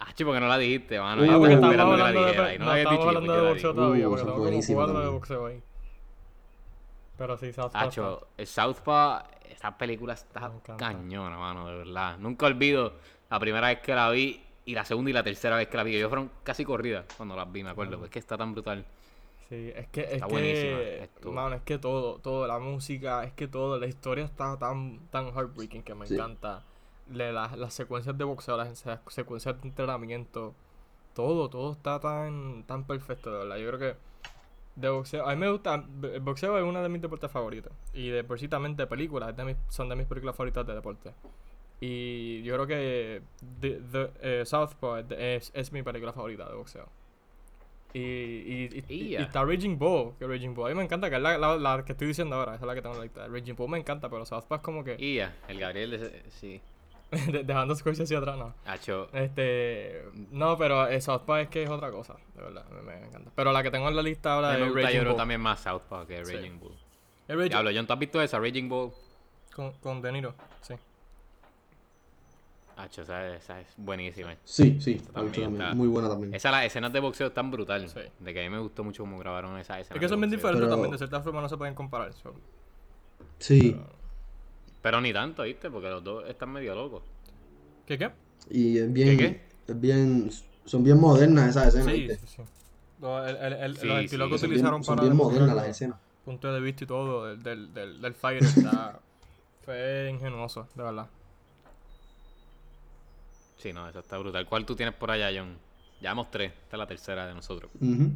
Ah, 0.00 0.12
chico, 0.14 0.30
porque 0.30 0.40
no 0.40 0.46
la 0.48 0.58
dijiste, 0.58 0.98
mano. 1.00 1.22
Ah, 1.22 1.38
porque 1.38 1.54
estamos 1.54 1.70
esperando 1.72 1.92
que 1.96 1.98
la 2.02 2.08
hablando 2.08 2.20
de, 2.22 2.26
dijera 2.28 2.54
y 2.54 2.58
no 2.58 2.64
no, 2.66 2.74
estamos 2.76 2.98
dicho, 2.98 3.08
hablando 3.08 3.34
yo 3.34 3.42
de 3.42 3.48
boxeo 3.48 3.74
todavía, 3.74 4.04
porque 4.06 4.14
eso 4.16 4.24
tengo 4.24 4.30
es 4.30 4.32
como 4.34 4.42
buenísimo 4.44 4.78
cuatro 4.78 5.00
de 5.00 5.08
boxeo 5.08 5.46
ahí. 5.46 5.62
Pero 7.18 7.36
sí, 7.36 7.52
South 7.52 7.72
Park. 7.72 7.86
Hacho, 7.88 8.28
el 8.36 8.46
Southpaw, 8.46 9.22
esa 9.50 9.76
película 9.76 10.12
está 10.14 10.52
cañona, 10.76 11.36
mano, 11.36 11.66
de 11.68 11.78
verdad. 11.78 12.16
Nunca 12.18 12.46
olvido 12.46 12.92
la 13.28 13.40
primera 13.40 13.66
vez 13.68 13.80
que 13.80 13.94
la 13.94 14.08
vi 14.10 14.40
y 14.66 14.74
la 14.74 14.84
segunda 14.84 15.10
y 15.10 15.14
la 15.14 15.22
tercera 15.24 15.56
vez 15.56 15.66
que 15.66 15.76
la 15.76 15.82
vi. 15.82 15.92
que 15.92 15.98
Yo 15.98 16.08
fueron 16.08 16.30
casi 16.44 16.64
corridas 16.64 17.06
cuando 17.16 17.34
las 17.34 17.50
vi, 17.50 17.64
me 17.64 17.70
acuerdo. 17.70 18.04
Es 18.04 18.10
que 18.10 18.20
está 18.20 18.36
tan 18.38 18.52
brutal. 18.52 18.84
Sí, 19.48 19.72
es 19.74 19.86
que, 19.88 20.02
es 20.02 20.12
Está 20.12 20.26
buenísima, 20.26 20.76
que, 20.78 21.02
esto. 21.04 21.32
mano, 21.32 21.56
es 21.56 21.62
que 21.62 21.78
todo, 21.78 22.18
todo, 22.18 22.46
la 22.46 22.58
música, 22.58 23.24
es 23.24 23.32
que 23.32 23.48
todo, 23.48 23.78
la 23.78 23.86
historia 23.86 24.24
está 24.24 24.58
tan, 24.58 25.00
tan 25.10 25.26
heartbreaking 25.34 25.82
que 25.82 25.94
me 25.94 26.06
Sí. 26.06 26.14
encanta. 26.14 26.64
Le- 27.10 27.32
las, 27.32 27.56
las 27.56 27.72
secuencias 27.72 28.18
de 28.18 28.24
boxeo, 28.24 28.58
las 28.58 28.78
se- 28.78 28.98
secuencias 29.08 29.58
de 29.62 29.68
entrenamiento, 29.68 30.54
todo, 31.14 31.48
todo 31.48 31.72
está 31.72 31.98
tan, 31.98 32.64
tan 32.64 32.84
perfecto, 32.84 33.32
de 33.32 33.38
verdad. 33.38 33.56
Yo 33.56 33.68
creo 33.68 33.78
que 33.94 33.98
de 34.76 34.88
boxeo, 34.90 35.26
a 35.26 35.30
mí 35.34 35.40
me 35.40 35.50
gusta, 35.50 35.82
el 36.02 36.20
boxeo 36.20 36.58
es 36.58 36.64
uno 36.64 36.82
de 36.82 36.88
mis 36.90 37.00
deportes 37.00 37.30
favoritos. 37.30 37.72
Y 37.94 38.10
de 38.10 38.24
por 38.24 38.38
sí 38.38 38.48
también 38.48 38.76
de 38.76 38.86
películas, 38.86 39.30
es 39.30 39.36
de 39.36 39.44
mis- 39.46 39.56
son 39.68 39.88
de 39.88 39.96
mis 39.96 40.06
películas 40.06 40.36
favoritas 40.36 40.66
de 40.66 40.74
deporte. 40.74 41.14
Y 41.80 42.42
yo 42.42 42.54
creo 42.54 42.66
que 42.66 43.22
The, 43.60 43.80
The- 43.92 44.10
eh, 44.20 44.44
Southpaw 44.44 44.96
es, 44.98 45.06
es, 45.12 45.50
es 45.54 45.72
mi 45.72 45.82
película 45.82 46.12
favorita 46.12 46.46
de 46.48 46.54
boxeo. 46.54 46.86
Y, 47.94 47.98
y, 48.00 48.84
y, 48.88 48.94
y 48.94 49.08
Ya. 49.10 49.20
está 49.20 49.44
Raging 49.44 49.78
Bull, 49.78 50.12
que 50.18 50.26
Raging 50.26 50.54
Bull 50.54 50.66
a 50.66 50.68
mí 50.70 50.74
me 50.74 50.84
encanta, 50.84 51.08
que 51.08 51.16
es 51.16 51.22
la, 51.22 51.38
la, 51.38 51.56
la 51.56 51.84
que 51.84 51.92
estoy 51.92 52.08
diciendo 52.08 52.36
ahora, 52.36 52.54
esa 52.54 52.64
es 52.64 52.66
la 52.66 52.74
que 52.74 52.82
tengo 52.82 52.94
en 52.94 52.98
la 53.00 53.04
lista. 53.04 53.26
Raging 53.28 53.54
Bull 53.56 53.70
me 53.70 53.78
encanta, 53.78 54.08
pero 54.10 54.26
Southpaw 54.26 54.56
es 54.58 54.62
como 54.62 54.84
que 54.84 55.14
ya, 55.14 55.34
el 55.48 55.58
Gabriel, 55.58 55.90
de- 55.92 56.22
sí. 56.30 56.60
de- 57.32 57.44
dejando 57.44 57.74
Scorsese 57.74 58.02
hacia 58.02 58.18
atrás, 58.18 58.36
no. 58.36 58.54
Este, 59.14 60.02
no, 60.30 60.58
pero 60.58 60.86
eh, 60.88 61.00
Southpaw 61.00 61.36
es 61.38 61.48
que 61.48 61.62
es 61.62 61.70
otra 61.70 61.90
cosa, 61.90 62.14
de 62.34 62.42
verdad, 62.42 62.64
me, 62.70 62.82
me 62.82 63.06
encanta. 63.06 63.30
Pero 63.34 63.52
la 63.52 63.62
que 63.62 63.70
tengo 63.70 63.88
en 63.88 63.96
la 63.96 64.02
lista 64.02 64.34
ahora 64.34 64.52
es 64.54 64.60
me 64.60 64.66
gusta 64.66 64.80
yo 64.82 64.86
Raging 64.88 65.04
Bull. 65.08 65.16
también 65.16 65.40
más 65.40 65.60
Southpaw 65.60 66.06
que 66.06 66.24
Sí. 66.26 66.34
Raging 66.34 66.58
Bull. 66.60 66.74
Es 67.26 67.36
Raging- 67.36 67.48
Diablo, 67.48 67.70
John, 67.74 67.86
¿tú 67.86 67.92
has 67.94 67.98
visto 67.98 68.20
esa? 68.20 68.38
Raging 68.38 68.68
Bull. 68.68 68.90
con, 69.54 69.72
con 69.80 70.02
De 70.02 70.12
Niro, 70.12 70.34
sí. 70.60 70.74
Hacho, 72.78 73.02
esa, 73.02 73.34
esa 73.34 73.60
es 73.60 73.66
buenísima. 73.76 74.36
Sí, 74.44 74.78
sí. 74.80 75.02
también 75.12 75.52
está- 75.54 75.74
Muy 75.74 75.88
buena 75.88 76.08
también. 76.08 76.32
Esa, 76.32 76.50
las 76.52 76.64
escenas 76.64 76.92
de 76.92 77.00
boxeo 77.00 77.26
están 77.26 77.50
brutales. 77.50 77.90
Sí. 77.90 78.00
De 78.20 78.32
que 78.32 78.40
a 78.40 78.48
mí 78.48 78.50
me 78.54 78.60
gustó 78.60 78.84
mucho 78.84 79.02
cómo 79.02 79.18
grabaron 79.18 79.58
esa 79.58 79.80
escena. 79.80 79.96
Es 79.96 80.00
que 80.00 80.08
son 80.08 80.20
bien 80.20 80.30
diferentes 80.30 80.60
Pero- 80.62 80.70
también, 80.70 80.92
de 80.92 80.98
cierta 80.98 81.20
forma 81.20 81.40
no 81.40 81.48
se 81.48 81.56
pueden 81.56 81.74
comparar. 81.74 82.12
so. 82.12 82.32
Sí. 83.38 83.76
Pero 84.80 85.00
ni 85.00 85.12
tanto, 85.12 85.42
¿viste? 85.42 85.70
Porque 85.70 85.88
los 85.88 86.02
dos 86.04 86.24
están 86.28 86.50
medio 86.52 86.74
locos. 86.74 87.02
¿Qué 87.84 87.98
qué? 87.98 88.10
Y 88.50 88.78
es 88.78 88.92
bien. 88.92 89.18
qué? 89.18 89.42
Es 89.66 89.80
bien. 89.80 90.30
Son 90.64 90.84
bien 90.84 91.00
modernas 91.00 91.48
esas 91.50 91.68
escenas. 91.74 91.86
Sí, 91.94 92.00
¿viste? 92.06 92.26
sí, 92.26 92.36
sí. 92.36 92.42
El, 93.02 93.36
el, 93.36 93.52
el, 93.54 93.76
Sí, 93.76 93.86
los 93.86 93.98
sí, 93.98 94.04
estilos 94.04 94.28
que 94.28 94.38
son 94.38 94.38
Son 94.38 94.48
utilizaron 94.50 94.80
bien, 94.80 94.84
son 94.84 94.96
para 94.96 95.02
bien 95.08 95.16
modernas 95.16 95.56
las 95.56 95.68
escenas. 95.68 95.98
puntos 96.24 96.54
de 96.54 96.60
vista 96.60 96.84
y 96.84 96.86
todo 96.86 97.26
del, 97.26 97.42
del, 97.42 97.74
del, 97.74 98.00
del 98.00 98.14
fighter 98.14 98.44
está, 98.48 99.00
fue 99.64 100.10
ingenuoso, 100.12 100.68
de 100.74 100.82
verdad. 100.82 101.06
Sí, 103.58 103.72
no, 103.72 103.88
esa 103.88 104.00
está 104.00 104.16
brutal. 104.18 104.46
¿Cuál 104.46 104.64
tú 104.64 104.74
tienes 104.76 104.94
por 104.94 105.10
allá, 105.10 105.30
John? 105.36 105.56
Llevamos 106.00 106.30
tres. 106.30 106.52
Esta 106.64 106.76
es 106.76 106.78
la 106.78 106.86
tercera 106.86 107.26
de 107.26 107.34
nosotros. 107.34 107.70
Ujú. 107.80 108.10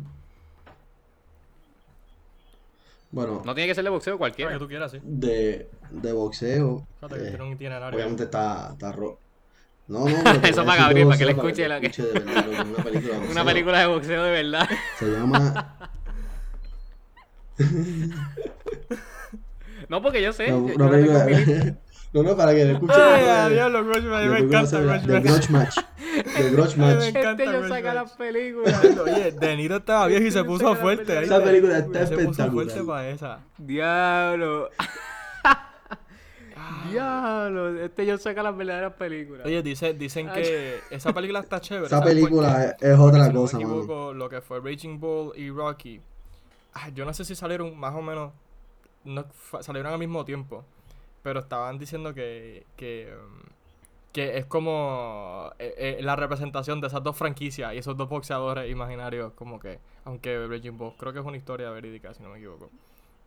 Bueno, 3.10 3.42
No 3.44 3.54
tiene 3.54 3.68
que 3.68 3.74
ser 3.74 3.84
de 3.84 3.90
boxeo 3.90 4.16
cualquiera. 4.16 4.52
que 4.52 4.58
tú 4.58 4.68
quieras, 4.68 4.90
sí. 4.92 4.98
de, 5.02 5.68
de 5.90 6.12
boxeo. 6.12 6.86
Fíjate 7.00 7.14
que 7.20 7.26
eh, 7.26 7.28
tiene 7.30 7.44
un 7.44 7.52
itinerario. 7.52 7.96
obviamente 7.96 8.22
está, 8.24 8.70
está 8.72 8.90
ro- 8.92 9.18
No, 9.88 10.08
no, 10.08 10.30
Eso 10.44 10.64
para 10.64 10.82
Gabriel, 10.84 11.08
para 11.08 11.18
que 11.18 11.24
le 11.26 11.32
escuche 11.32 11.68
la 11.68 11.80
que- 11.80 11.88
escuche 11.88 12.08
de 12.08 12.20
verdad, 12.20 12.46
loco, 12.46 12.62
una 12.70 12.84
película 12.84 13.12
de 13.12 13.18
Una 13.18 13.26
boxeo. 13.26 13.44
película 13.44 13.78
de 13.80 13.86
boxeo 13.86 14.22
de 14.22 14.30
verdad. 14.30 14.68
Se 14.98 15.06
llama. 15.06 15.76
No, 19.88 20.00
porque 20.00 20.22
yo 20.22 20.32
sé. 20.32 20.48
no, 20.50 20.68
yo- 20.68 20.74
una 20.76 20.84
yo 20.86 20.90
película. 20.90 21.76
No, 22.12 22.22
no, 22.22 22.36
para 22.36 22.54
que 22.54 22.64
le 22.64 22.72
escuche. 22.72 22.92
¡Ay, 22.94 23.54
diablo, 23.54 23.84
Grudge, 23.84 24.06
la 24.06 24.18
me 24.20 24.38
encanta 24.40 24.78
The 24.78 24.84
Match. 24.86 25.06
Grudge 25.06 25.50
Match. 25.50 25.76
The 26.36 26.50
Grudge 26.50 26.76
Match. 26.76 26.98
Me 26.98 27.08
encanta 27.08 27.44
Este 27.44 27.46
yo 27.46 27.68
saca 27.68 27.94
Match. 27.94 27.96
las 28.04 28.12
películas. 28.12 28.84
Oye, 28.84 29.32
De 29.32 29.56
Niro 29.56 29.76
estaba 29.76 30.06
viejo 30.08 30.24
y 30.24 30.30
se 30.30 30.44
puso 30.44 30.74
fuerte. 30.76 31.18
ahí. 31.18 31.24
Esa 31.24 31.42
película 31.42 31.78
está 31.78 32.06
Se 32.06 32.14
puso 32.14 32.20
espectacular. 32.30 32.66
fuerte 32.66 32.84
para 32.84 33.08
esa. 33.08 33.40
Diablo. 33.58 34.68
Diablo. 36.90 37.80
Este 37.82 38.06
yo 38.06 38.18
saca 38.18 38.42
las 38.42 38.56
verdaderas 38.56 38.94
películas. 38.94 39.46
Oye, 39.46 39.62
dice, 39.62 39.94
dicen 39.94 40.28
que 40.30 40.80
esa 40.90 41.12
película 41.12 41.40
está 41.40 41.60
chévere. 41.60 41.86
Esa 41.86 41.98
¿sabes 41.98 42.14
por 42.14 42.22
película 42.22 42.76
es, 42.80 42.98
otra 42.98 43.26
si 43.26 43.32
cosa, 43.32 43.58
no 43.58 43.60
me 43.60 43.64
mano. 43.68 43.78
equivoco, 43.82 44.12
lo 44.12 44.28
que 44.28 44.40
fue 44.40 44.60
Raging 44.60 45.00
Bull 45.00 45.32
y 45.36 45.50
Rocky, 45.50 46.00
ah, 46.74 46.88
yo 46.90 47.04
no 47.04 47.12
sé 47.14 47.24
si 47.24 47.34
salieron 47.34 47.76
más 47.78 47.94
o 47.94 48.02
menos, 48.02 48.32
no 49.04 49.24
salieron 49.60 49.92
al 49.92 49.98
mismo 49.98 50.24
tiempo, 50.24 50.64
pero 51.22 51.40
estaban 51.40 51.78
diciendo 51.78 52.14
que, 52.14 52.66
que, 52.76 53.12
um, 53.14 53.40
que 54.12 54.38
es 54.38 54.46
como 54.46 55.50
eh, 55.58 55.74
eh, 55.76 56.02
la 56.02 56.16
representación 56.16 56.80
de 56.80 56.88
esas 56.88 57.02
dos 57.02 57.16
franquicias 57.16 57.74
y 57.74 57.78
esos 57.78 57.96
dos 57.96 58.08
boxeadores 58.08 58.70
imaginarios, 58.70 59.32
como 59.34 59.58
que, 59.60 59.78
aunque 60.04 60.46
Raging 60.46 60.76
Bull 60.76 60.94
creo 60.98 61.12
que 61.12 61.20
es 61.20 61.24
una 61.24 61.36
historia 61.36 61.70
verídica, 61.70 62.12
si 62.14 62.22
no 62.22 62.30
me 62.30 62.38
equivoco, 62.38 62.70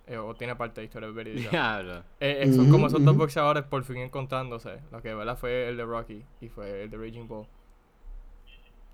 eh, 0.08 0.18
o 0.18 0.36
tiene 0.36 0.56
parte 0.56 0.82
de 0.82 0.86
historia 0.86 1.10
verídica. 1.10 1.50
Diablo. 1.50 2.04
Eh, 2.20 2.44
eh, 2.44 2.54
son 2.54 2.70
como 2.70 2.88
esos 2.88 3.04
dos 3.04 3.18
boxeadores 3.18 3.64
por 3.64 3.84
fin 3.84 3.98
encontrándose. 3.98 4.80
Lo 4.92 5.02
que 5.02 5.14
verdad 5.14 5.38
fue 5.38 5.68
el 5.68 5.78
de 5.78 5.86
Rocky 5.86 6.24
y 6.42 6.50
fue 6.50 6.84
el 6.84 6.92
de 6.92 6.98
Raging 6.98 7.28
Bull. 7.28 7.48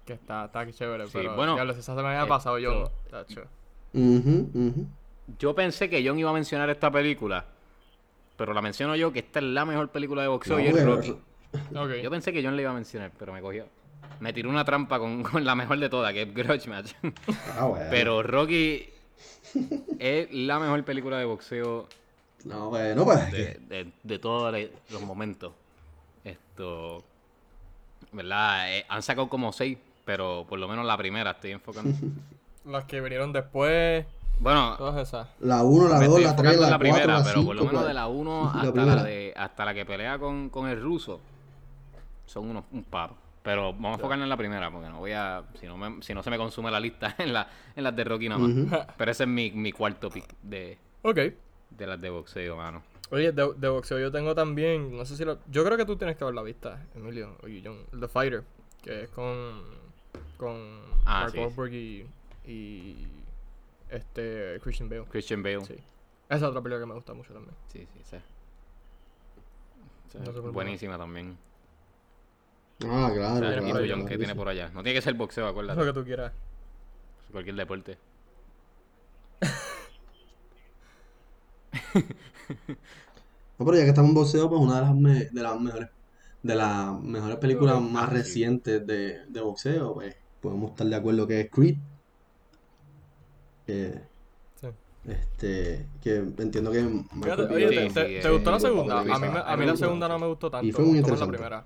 Que 0.05 0.13
está, 0.13 0.45
está 0.45 0.61
aquí 0.61 0.71
chévere, 0.71 1.05
Sí, 1.07 1.11
pero 1.13 1.35
bueno, 1.35 1.55
diablo, 1.55 1.73
si 1.73 1.81
esa 1.81 1.95
se 1.95 2.01
me 2.01 2.07
había 2.09 2.27
pasado 2.27 2.57
yo. 2.59 2.91
Yo 5.37 5.55
pensé 5.55 5.89
que 5.89 6.05
John 6.05 6.17
iba 6.17 6.29
a 6.29 6.33
mencionar 6.33 6.69
esta 6.69 6.89
película. 6.89 7.45
Pero 8.41 8.55
la 8.55 8.61
menciono 8.63 8.95
yo, 8.95 9.13
que 9.13 9.19
esta 9.19 9.37
es 9.37 9.45
la 9.45 9.65
mejor 9.65 9.89
película 9.89 10.23
de 10.23 10.27
boxeo 10.27 10.57
No, 10.57 10.63
y 10.63 10.65
es 10.65 10.83
Rocky. 10.83 11.15
Yo 12.01 12.09
pensé 12.09 12.33
que 12.33 12.43
John 12.43 12.55
le 12.55 12.63
iba 12.63 12.71
a 12.71 12.73
mencionar, 12.73 13.11
pero 13.19 13.31
me 13.31 13.39
cogió. 13.39 13.67
Me 14.19 14.33
tiró 14.33 14.49
una 14.49 14.65
trampa 14.65 14.97
con, 14.97 15.21
con 15.31 15.45
la 15.45 15.53
mejor 15.53 15.77
de 15.77 15.89
todas, 15.89 16.11
que 16.11 16.23
es 16.23 16.33
Grudge 16.33 16.67
Match. 16.67 16.93
Ah, 17.55 17.65
bueno. 17.65 17.85
Pero 17.91 18.23
Rocky 18.23 18.89
es 19.99 20.33
la 20.33 20.57
mejor 20.57 20.83
película 20.83 21.19
de 21.19 21.25
boxeo 21.25 21.87
No, 22.43 22.69
bueno, 22.69 23.05
pues. 23.05 23.19
es 23.19 23.31
de, 23.31 23.59
de, 23.69 23.91
de 24.01 24.17
todos 24.17 24.57
los 24.89 25.01
momentos. 25.03 25.53
Esto, 26.23 27.03
¿verdad? 28.11 28.75
Eh, 28.75 28.85
han 28.89 29.03
sacado 29.03 29.29
como 29.29 29.53
seis, 29.53 29.77
pero 30.03 30.47
por 30.49 30.57
lo 30.57 30.67
menos 30.67 30.83
la 30.83 30.97
primera 30.97 31.29
estoy 31.29 31.51
enfocando. 31.51 31.93
Las 32.65 32.85
que 32.85 33.01
vinieron 33.01 33.33
después. 33.33 34.03
Bueno, 34.41 34.75
Todas 34.77 35.07
esas. 35.07 35.27
La 35.39 35.63
1, 35.63 35.87
la 35.89 35.99
me 35.99 36.07
2, 36.07 36.19
estoy 36.19 36.23
la 36.23 36.35
3, 36.35 36.53
enfocando 36.53 36.53
en 36.53 36.59
la 36.61 36.69
la 36.69 36.77
4, 36.77 36.79
primera, 36.79 37.17
la 37.19 37.23
pero 37.23 37.35
5. 37.41 37.45
por 37.45 37.55
lo 37.55 37.65
menos 37.65 37.85
de 37.87 37.93
la 37.93 38.07
1 38.07 38.49
hasta 38.49 38.85
la, 38.85 39.03
de, 39.03 39.33
hasta 39.37 39.65
la 39.65 39.73
que 39.73 39.85
pelea 39.85 40.17
con, 40.19 40.49
con 40.49 40.67
el 40.67 40.81
ruso 40.81 41.19
son 42.25 42.49
unos, 42.49 42.65
un 42.71 42.83
paro. 42.83 43.15
Pero 43.43 43.73
vamos 43.73 43.91
a 43.91 43.93
enfocarnos 43.95 44.25
en 44.25 44.29
la 44.29 44.37
primera, 44.37 44.71
porque 44.71 44.87
no 44.89 44.99
voy 44.99 45.11
a. 45.13 45.43
Si 45.59 45.65
no, 45.65 45.75
me- 45.77 46.01
si 46.03 46.13
no 46.13 46.21
se 46.23 46.29
me 46.29 46.37
consume 46.37 46.69
la 46.71 46.79
lista 46.79 47.15
en, 47.19 47.33
la, 47.33 47.47
en 47.75 47.83
las 47.83 47.95
de 47.95 48.03
Rocky 48.03 48.29
nada 48.29 48.39
más. 48.41 48.85
Pero 48.97 49.11
ese 49.11 49.23
es 49.23 49.29
mi, 49.29 49.51
mi 49.51 49.71
cuarto 49.71 50.09
pick 50.09 50.25
de, 50.41 50.77
Ok. 51.03 51.17
de 51.71 51.87
las 51.87 51.99
de 52.01 52.09
boxeo, 52.09 52.55
mano. 52.57 52.81
Oye, 53.11 53.31
de, 53.31 53.51
de 53.57 53.67
boxeo 53.69 53.99
yo 53.99 54.11
tengo 54.11 54.33
también, 54.35 54.95
no 54.95 55.05
sé 55.05 55.17
si 55.17 55.25
lo... 55.25 55.39
Yo 55.51 55.65
creo 55.65 55.75
que 55.77 55.83
tú 55.85 55.97
tienes 55.97 56.15
que 56.15 56.23
haberla 56.23 56.41
vista, 56.43 56.81
Emilio. 56.95 57.35
Oye, 57.43 57.61
John. 57.63 57.77
The 57.99 58.07
Fighter, 58.07 58.43
que 58.81 59.03
es 59.03 59.09
con... 59.09 59.61
Con 60.37 60.79
Ah, 61.05 61.21
Mark 61.21 61.31
sí. 61.31 61.37
Wahlberg 61.39 61.73
y... 61.73 62.05
Y... 62.47 63.07
Este... 63.91 64.59
Christian 64.61 64.89
Bale. 64.89 65.05
Christian 65.09 65.43
Bale. 65.43 65.65
Sí. 65.65 65.75
Esa 65.75 66.35
es 66.37 66.43
otra 66.43 66.61
película 66.61 66.79
que 66.79 66.85
me 66.87 66.93
gusta 66.95 67.13
mucho 67.13 67.33
también. 67.33 67.55
Sí, 67.67 67.87
sí, 67.93 67.99
sí. 68.03 68.17
No 70.19 70.51
buenísima 70.51 70.97
también. 70.97 71.37
Ah, 72.83 73.09
O 73.11 73.13
claro, 73.13 73.39
sea, 73.39 73.59
Claro, 73.61 74.05
que 74.05 74.13
sí. 74.13 74.17
tiene 74.17 74.35
por 74.35 74.47
allá. 74.49 74.69
No 74.73 74.83
tiene 74.83 74.95
que 74.97 75.01
ser 75.01 75.13
boxeo, 75.13 75.45
Lo 75.45 75.53
que 75.53 75.61
acuérdate. 75.71 75.93
tú 75.93 76.03
quieras. 76.03 76.33
Cualquier 77.31 77.55
deporte. 77.55 77.97
No, 83.57 83.65
pero 83.65 83.77
ya 83.77 83.83
que 83.83 83.89
estamos 83.89 84.09
en 84.09 84.15
boxeo, 84.15 84.49
pues 84.49 84.61
una 84.61 84.75
de 84.75 84.81
las, 84.81 84.95
me- 84.95 85.25
de 85.25 85.41
las 85.43 85.59
mejores 85.59 85.89
de 86.43 86.55
las 86.55 86.99
mejores 87.01 87.37
películas 87.37 87.79
más 87.81 88.09
Ah, 88.09 88.09
sí. 88.09 88.15
recientes 88.17 88.87
de, 88.87 89.25
de 89.27 89.41
boxeo, 89.41 89.93
pues 89.93 90.15
podemos 90.41 90.71
estar 90.71 90.87
de 90.87 90.95
acuerdo 90.95 91.27
que 91.27 91.41
es 91.41 91.49
Creed. 91.51 91.77
Que, 93.71 94.01
Sí. 94.59 94.67
este, 95.07 95.85
que 96.03 96.15
entiendo 96.17 96.71
que 96.71 96.85
Fíjate, 97.23 97.41
oye, 97.53 97.69
Sí, 97.69 97.75
¿te, 97.93 98.07
sí, 98.17 98.21
te- 98.21 98.29
gustó 98.29 98.51
la 98.51 98.59
segunda? 98.59 98.99
A 98.99 99.03
mí, 99.03 99.27
me- 99.29 99.39
a 99.39 99.57
mí 99.57 99.65
la 99.65 99.75
segunda 99.77 100.07
no 100.07 100.19
me 100.19 100.27
gustó 100.27 100.51
tanto 100.51 100.67
Y 100.67 100.71
fue 100.71 100.83
muy 100.83 101.01
como 101.01 101.15
la 101.17 101.23
interesante. 101.25 101.37
primera. 101.37 101.65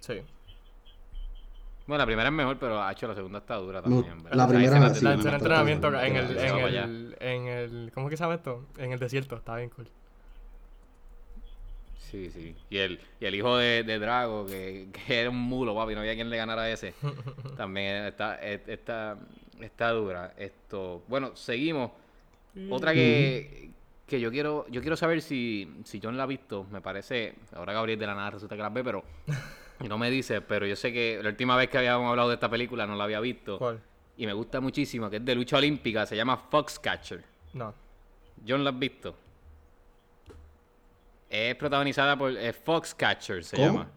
Sí. 0.00 0.22
Bueno, 1.86 2.02
la 2.02 2.06
primera 2.06 2.28
es 2.28 2.34
mejor, 2.34 2.58
pero 2.58 2.80
ha 2.82 2.92
hecho 2.92 3.08
la 3.08 3.14
segunda 3.14 3.38
está 3.38 3.56
dura 3.56 3.82
también. 3.82 4.22
¿verdad? 4.22 4.36
la 4.36 4.46
primera 4.48 4.94
sí, 4.94 5.04
la 5.04 5.14
gustó 5.14 5.28
entrenamiento 5.30 5.88
en 5.88 6.16
el, 6.16 6.38
en 6.38 6.56
el, 6.74 7.16
en 7.18 7.46
el, 7.48 7.90
¿cómo 7.94 8.06
es 8.06 8.10
que 8.10 8.16
se 8.16 8.22
llama 8.24 8.34
esto? 8.36 8.64
En 8.78 8.92
el 8.92 8.98
desierto, 9.00 9.36
está 9.36 9.56
bien 9.56 9.70
cool. 9.70 9.88
Sí, 12.10 12.30
sí. 12.30 12.54
Y 12.70 12.78
el, 12.78 13.00
y 13.20 13.24
el 13.26 13.34
hijo 13.34 13.56
de, 13.56 13.82
de 13.84 13.98
Drago, 13.98 14.46
que, 14.46 14.88
que 14.92 15.20
era 15.20 15.30
un 15.30 15.38
mulo, 15.38 15.74
papi, 15.74 15.94
no 15.94 16.00
había 16.00 16.14
quien 16.14 16.28
le 16.30 16.36
ganara 16.36 16.62
a 16.62 16.70
ese. 16.70 16.94
También 17.56 18.04
está, 18.06 18.36
es- 18.36 18.66
está, 18.68 19.16
está 19.66 19.90
dura. 19.90 20.34
Esto, 20.36 21.02
bueno, 21.08 21.34
seguimos. 21.36 21.90
Otra 22.68 22.92
que, 22.92 23.70
que 24.06 24.20
yo 24.20 24.30
quiero, 24.30 24.66
yo 24.68 24.80
quiero 24.80 24.96
saber 24.96 25.22
si, 25.22 25.70
si 25.84 26.00
John 26.02 26.16
la 26.16 26.24
ha 26.24 26.26
visto. 26.26 26.66
Me 26.70 26.80
parece, 26.80 27.34
ahora 27.54 27.72
Gabriel 27.72 27.98
de 27.98 28.06
la 28.06 28.14
nada 28.14 28.30
resulta 28.30 28.56
que 28.56 28.62
la 28.62 28.68
ve, 28.70 28.82
pero 28.82 29.04
y 29.80 29.88
no 29.88 29.98
me 29.98 30.10
dice, 30.10 30.40
pero 30.40 30.66
yo 30.66 30.76
sé 30.76 30.92
que 30.92 31.20
la 31.22 31.28
última 31.30 31.56
vez 31.56 31.68
que 31.70 31.78
habíamos 31.78 32.10
hablado 32.10 32.28
de 32.28 32.34
esta 32.34 32.48
película 32.50 32.86
no 32.86 32.96
la 32.96 33.04
había 33.04 33.20
visto. 33.20 33.58
¿Cuál? 33.58 33.80
Y 34.16 34.26
me 34.26 34.32
gusta 34.32 34.60
muchísimo, 34.60 35.08
que 35.08 35.16
es 35.16 35.24
de 35.24 35.34
lucha 35.34 35.56
olímpica, 35.56 36.04
se 36.06 36.16
llama 36.16 36.36
Foxcatcher. 36.36 37.22
No. 37.54 37.72
John 38.46 38.64
la 38.64 38.70
has 38.70 38.78
visto. 38.78 39.14
Es 41.28 41.54
protagonizada 41.54 42.18
por 42.18 42.32
eh, 42.36 42.52
Foxcatcher, 42.52 43.44
se 43.44 43.56
¿Cómo? 43.56 43.68
llama. 43.68 43.90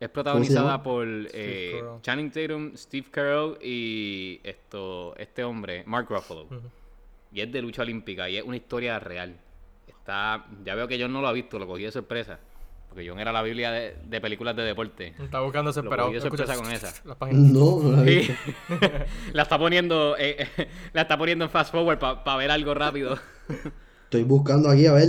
Es 0.00 0.08
protagonizada 0.08 0.82
por 0.82 1.06
eh. 1.06 1.82
Channing 2.00 2.30
Tatum, 2.30 2.74
Steve 2.74 3.06
Carell 3.10 3.58
y 3.62 4.40
esto, 4.42 5.14
este 5.18 5.44
hombre, 5.44 5.84
Mark 5.86 6.06
Ruffalo. 6.08 6.46
Y 7.32 7.42
es 7.42 7.52
de 7.52 7.60
lucha 7.60 7.82
olímpica 7.82 8.28
y 8.28 8.38
es 8.38 8.42
una 8.44 8.56
historia 8.56 8.98
real. 8.98 9.36
Está, 9.86 10.46
ya 10.64 10.74
veo 10.74 10.88
que 10.88 10.98
John 11.00 11.12
no 11.12 11.20
lo 11.20 11.28
ha 11.28 11.32
visto, 11.32 11.58
lo 11.58 11.66
cogí 11.66 11.82
de 11.82 11.92
sorpresa. 11.92 12.38
Porque 12.88 13.06
John 13.08 13.20
era 13.20 13.30
la 13.30 13.42
biblia 13.42 13.70
de, 13.70 13.94
de 14.02 14.20
películas 14.22 14.56
de 14.56 14.62
deporte. 14.62 15.14
Está 15.22 15.40
buscando 15.40 15.70
desesperado. 15.70 16.08
cogí 16.08 16.14
de 16.16 16.20
sorpresa 16.22 16.54
Escucha, 16.54 16.64
con 16.66 16.74
esa. 16.74 16.94
Las 17.06 17.16
páginas. 17.18 17.42
No, 17.52 17.80
no 17.80 17.96
la 17.98 18.04
Sí. 18.04 18.16
visto. 18.16 18.34
la 19.34 19.42
está 19.42 19.58
poniendo, 19.58 20.16
eh, 20.18 20.48
la 20.94 21.02
está 21.02 21.18
poniendo 21.18 21.44
en 21.44 21.50
fast 21.50 21.70
forward 21.72 21.98
para 21.98 22.36
ver 22.36 22.50
algo 22.50 22.72
rápido. 22.74 23.18
Estoy 24.04 24.24
buscando 24.24 24.70
aquí 24.70 24.86
a 24.86 24.92
ver. 24.94 25.08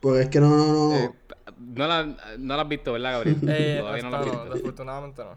Porque 0.00 0.22
es 0.22 0.28
que 0.28 0.40
no, 0.40 0.50
no, 0.50 0.90
no. 0.90 0.96
Eh, 0.96 1.10
no, 1.58 1.86
la, 1.86 2.04
no 2.38 2.56
la 2.56 2.62
has 2.62 2.68
visto, 2.68 2.92
¿verdad, 2.92 3.12
Gabriel? 3.12 3.36
Eh, 3.48 3.76
Todavía 3.80 4.02
no 4.02 4.10
la 4.10 4.18
has 4.20 4.26
no, 4.26 4.32
visto. 4.32 4.44
desafortunadamente 4.50 5.24
no. 5.24 5.36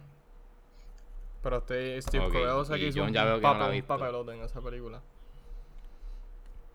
Pero 1.43 1.57
estoy, 1.57 2.01
Steve 2.01 2.26
Ok, 2.26 2.34
Carell 2.34 2.65
sé 2.65 2.78
y 2.78 2.80
que 2.80 2.88
hizo 2.88 3.03
un, 3.03 3.13
ya 3.13 3.26
no 3.26 3.41
papel- 3.41 3.84
papelote 3.84 4.34
en 4.34 4.41
esa 4.41 4.61
película. 4.61 5.01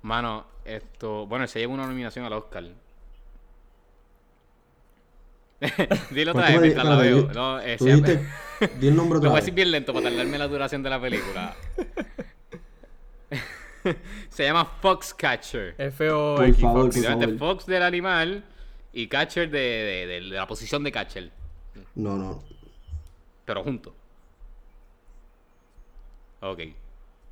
Mano, 0.03 0.47
esto. 0.65 1.27
Bueno, 1.27 1.47
se 1.47 1.61
lleva 1.61 1.75
una 1.75 1.87
nominación 1.87 2.25
al 2.25 2.33
Oscar. 2.33 2.65
Dilo 6.11 6.33
otra 6.33 6.43
¿Cuánto 6.43 6.61
vez 6.61 6.75
mientras 6.75 6.85
la 6.87 6.97
veo. 6.97 7.23
di- 7.23 7.35
No, 7.35 7.61
eh, 7.61 7.77
dijiste. 7.81 8.27
Di 8.79 8.89
el 8.89 8.97
nombre 8.97 9.15
Lo 9.15 9.19
otra 9.21 9.31
voy 9.31 9.39
a 9.39 9.41
decir 9.41 9.55
bien 9.55 9.71
lento 9.71 9.95
para 9.95 10.11
tardarme 10.11 10.39
la 10.39 10.49
duración 10.49 10.83
de 10.83 10.91
la 10.91 11.01
película. 11.01 11.55
se 14.29 14.45
llama 14.45 14.65
Foxcatcher. 14.65 15.75
F-O-X. 15.79 16.61
Fox. 16.61 16.99
Fox 17.39 17.67
del 17.67 17.83
animal 17.83 18.45
y 18.97 19.09
Catcher 19.09 19.51
de, 19.51 19.59
de- 19.59 20.07
de- 20.07 20.21
de 20.21 20.37
la 20.37 20.47
posición 20.47 20.83
de 20.83 20.91
Catcher. 20.91 21.31
No, 21.95 22.17
no. 22.17 22.43
Pero 23.45 23.63
juntos. 23.63 23.93
Ok. 26.41 26.61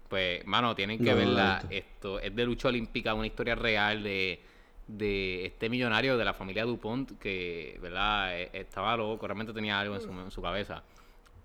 Pues, 0.09 0.47
mano, 0.47 0.75
tienen 0.75 0.99
que 1.03 1.11
No, 1.11 1.17
verla. 1.17 1.63
Esto 1.71 2.21
es 2.21 2.35
de 2.37 2.45
lucha 2.45 2.69
olímpica, 2.69 3.15
una 3.15 3.27
historia 3.27 3.55
real 3.55 4.03
de, 4.03 4.41
de 4.87 5.47
este 5.47 5.69
millonario 5.69 6.17
de 6.19 6.25
la 6.25 6.35
familia 6.35 6.65
DuPont 6.65 7.19
que, 7.19 7.79
¿verdad? 7.81 8.39
E- 8.39 8.51
Estaba 8.53 8.97
loco, 8.97 9.27
realmente 9.27 9.53
tenía 9.53 9.81
algo 9.81 9.95
en 9.95 10.03
su, 10.03 10.11
en 10.11 10.31
su 10.31 10.43
cabeza. 10.43 10.83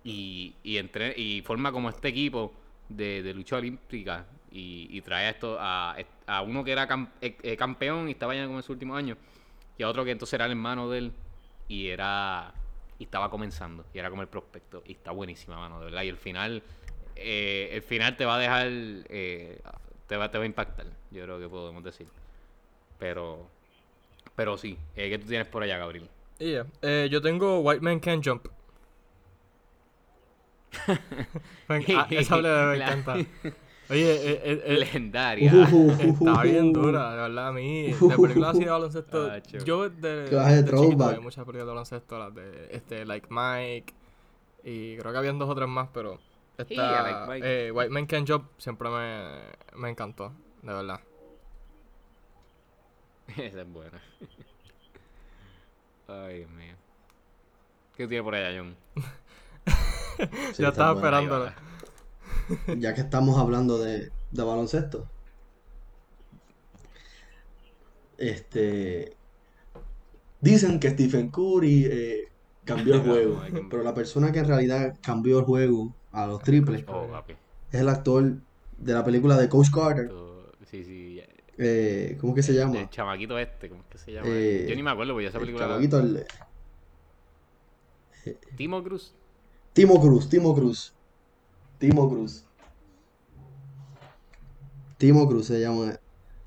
Y, 0.03 0.53
y, 0.63 0.77
entre, 0.77 1.17
y 1.17 1.41
forma 1.41 1.71
como 1.71 1.89
este 1.89 2.09
equipo 2.09 2.53
de, 2.89 3.23
de 3.23 3.33
lucha 3.33 3.55
olímpica 3.57 4.25
y, 4.51 4.87
y 4.91 5.01
trae 5.01 5.27
a, 5.27 5.29
esto, 5.29 5.57
a, 5.59 5.95
a 6.27 6.41
uno 6.41 6.63
que 6.63 6.71
era 6.73 6.87
cam- 6.87 7.09
eh, 7.21 7.37
eh, 7.41 7.55
campeón 7.55 8.09
y 8.09 8.11
estaba 8.11 8.35
ya 8.35 8.45
como 8.45 8.57
en 8.57 8.63
su 8.63 8.73
último 8.73 8.95
año 8.95 9.15
y 9.79 9.83
a 9.83 9.89
otro 9.89 10.05
que 10.05 10.11
entonces 10.11 10.33
era 10.35 10.45
el 10.45 10.51
hermano 10.51 10.89
de 10.89 10.97
él 10.99 11.13
y 11.67 11.87
era 11.87 12.53
y 12.99 13.05
estaba 13.05 13.29
comenzando 13.31 13.85
y 13.93 13.97
era 13.99 14.09
como 14.11 14.21
el 14.21 14.27
prospecto 14.27 14.83
y 14.85 14.91
está 14.91 15.09
buenísima 15.11 15.57
mano 15.57 15.79
de 15.79 15.85
verdad 15.85 16.03
y 16.03 16.09
el 16.09 16.17
final 16.17 16.61
eh, 17.15 17.69
el 17.71 17.81
final 17.81 18.15
te 18.17 18.25
va 18.25 18.35
a 18.35 18.39
dejar 18.39 18.67
eh, 18.69 19.59
te 20.07 20.17
va 20.17 20.29
te 20.29 20.37
va 20.37 20.43
a 20.43 20.47
impactar 20.47 20.85
yo 21.11 21.23
creo 21.23 21.39
que 21.39 21.47
podemos 21.47 21.83
decir 21.83 22.07
pero 22.99 23.49
pero 24.35 24.57
sí 24.57 24.77
eh, 24.95 25.09
¿qué 25.09 25.17
tú 25.17 25.27
tienes 25.27 25.47
por 25.47 25.63
allá 25.63 25.77
Gabriel? 25.77 26.09
Y 26.39 26.53
ya. 26.53 26.65
Eh, 26.81 27.07
yo 27.11 27.21
tengo 27.21 27.59
White 27.59 27.81
Man 27.81 27.99
Can't 27.99 28.25
Jump. 28.25 28.47
Enc- 31.69 31.95
ah, 31.97 32.07
esa 32.11 32.35
me 32.41 32.41
La- 32.41 32.75
encanta. 32.75 33.15
Oye, 33.89 34.11
eh, 34.13 34.41
eh, 34.43 34.61
eh, 34.65 34.77
legendaria 34.77 35.51
está 35.99 36.43
bien 36.43 36.71
dura, 36.71 37.09
de 37.11 37.17
verdad. 37.17 37.47
A 37.47 37.51
mí, 37.51 37.87
de 37.91 38.17
películas 38.17 38.51
así 38.51 38.63
de 38.63 38.69
baloncesto, 38.69 39.27
Tacho. 39.27 39.57
yo 39.65 39.89
de, 39.89 40.25
Clase 40.29 40.55
de 40.57 40.63
de 40.63 40.69
chiquito 40.69 40.77
throwback. 40.87 41.07
veía 41.09 41.19
muchas 41.21 41.43
películas 41.45 41.65
de 41.65 41.69
baloncesto, 41.71 42.19
las 42.19 42.35
de 42.35 42.67
este, 42.71 43.05
Like 43.05 43.27
Mike, 43.31 43.93
y 44.63 44.95
creo 44.97 45.11
que 45.11 45.17
habían 45.17 45.39
dos 45.39 45.49
o 45.49 45.55
tres 45.55 45.67
más, 45.67 45.89
pero 45.91 46.19
esta, 46.57 46.73
Yeah, 46.73 47.01
Like 47.01 47.31
Mike. 47.31 47.67
eh, 47.67 47.71
White 47.71 47.89
Man 47.89 48.05
Can't 48.05 48.29
Jump 48.29 48.45
siempre 48.59 48.89
me, 48.89 49.79
me 49.79 49.89
encantó, 49.89 50.33
de 50.61 50.73
verdad. 50.73 50.99
esa 53.37 53.61
es 53.61 53.67
buena 53.73 54.01
ay 56.07 56.37
Dios 56.39 56.49
mío 56.49 56.75
¿qué 57.95 58.03
tú 58.03 58.09
tienes 58.09 58.23
por 58.23 58.35
allá 58.35 58.55
John? 58.59 58.75
Sí, 60.53 60.63
ya 60.63 60.67
estaba 60.69 60.95
esperándolo. 60.95 61.49
Ya 62.79 62.93
que 62.93 63.01
estamos 63.01 63.37
hablando 63.37 63.77
de, 63.79 64.11
de 64.31 64.43
baloncesto. 64.43 65.07
Este. 68.17 69.15
Dicen 70.41 70.79
que 70.79 70.89
Stephen 70.91 71.29
Curry 71.29 71.85
eh, 71.89 72.27
cambió 72.65 72.95
el 72.95 73.01
juego. 73.07 73.41
Pero 73.69 73.83
la 73.83 73.93
persona 73.93 74.31
que 74.31 74.39
en 74.39 74.47
realidad 74.47 74.95
cambió 75.01 75.39
el 75.39 75.45
juego 75.45 75.93
a 76.11 76.27
los 76.27 76.41
triples 76.41 76.83
oh 76.87 77.07
es 77.71 77.79
el 77.81 77.89
actor 77.89 78.37
de 78.77 78.93
la 78.93 79.03
película 79.03 79.37
de 79.37 79.47
Coach 79.47 79.69
Carter. 79.73 80.11
Sí 80.69 80.83
sí 80.83 81.21
Eh, 81.57 82.17
¿cómo 82.19 82.33
que 82.33 82.41
se 82.43 82.53
llama? 82.53 82.79
El 82.79 82.89
chamaquito 82.89 83.37
este, 83.37 83.69
¿cómo 83.69 83.81
es 83.81 83.87
que 83.87 83.97
se 83.97 84.11
llama? 84.13 84.27
Eh, 84.29 84.65
Yo 84.69 84.75
ni 84.75 84.83
me 84.83 84.91
acuerdo, 84.91 85.13
porque 85.13 85.27
esa 85.27 85.37
El 85.37 85.43
película. 85.45 85.67
la- 85.67 85.73
chamaquito, 85.73 85.99
el- 85.99 86.25
Timo 88.55 88.83
Cruz. 88.83 89.13
Timo 89.73 89.99
Cruz, 90.01 90.29
Timo 90.29 90.53
Cruz. 90.55 90.93
Timo 91.79 92.07
Cruz. 92.09 92.45
Timo 94.97 95.27
Cruz 95.27 95.47
se 95.47 95.59
llama. 95.61 95.95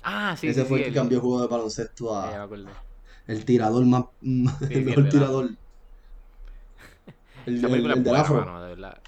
Ah, 0.01 0.35
sí, 0.37 0.51
Ese 0.51 0.53
sí, 0.53 0.65
fue 0.65 0.79
sí, 0.79 0.79
el 0.79 0.85
que 0.85 0.93
cambió 0.93 1.17
el 1.19 1.23
juego 1.23 1.41
de 1.41 1.47
baloncesto 1.47 2.17
Eh, 2.19 2.29
ya 2.29 2.47
me 2.47 2.63
a 2.71 2.83
el 3.27 3.45
tirador 3.45 3.85
más. 3.85 4.05
el 4.71 4.83
sí, 4.85 4.85
el 4.85 4.85
mejor 4.85 5.09
tirador. 5.09 5.49
El, 7.45 7.65
el- 7.65 7.91
el 7.91 8.03
del 8.03 8.15
afro. 8.15 8.45
mano, 8.45 8.61
de 8.61 8.69
verdad. 8.69 9.01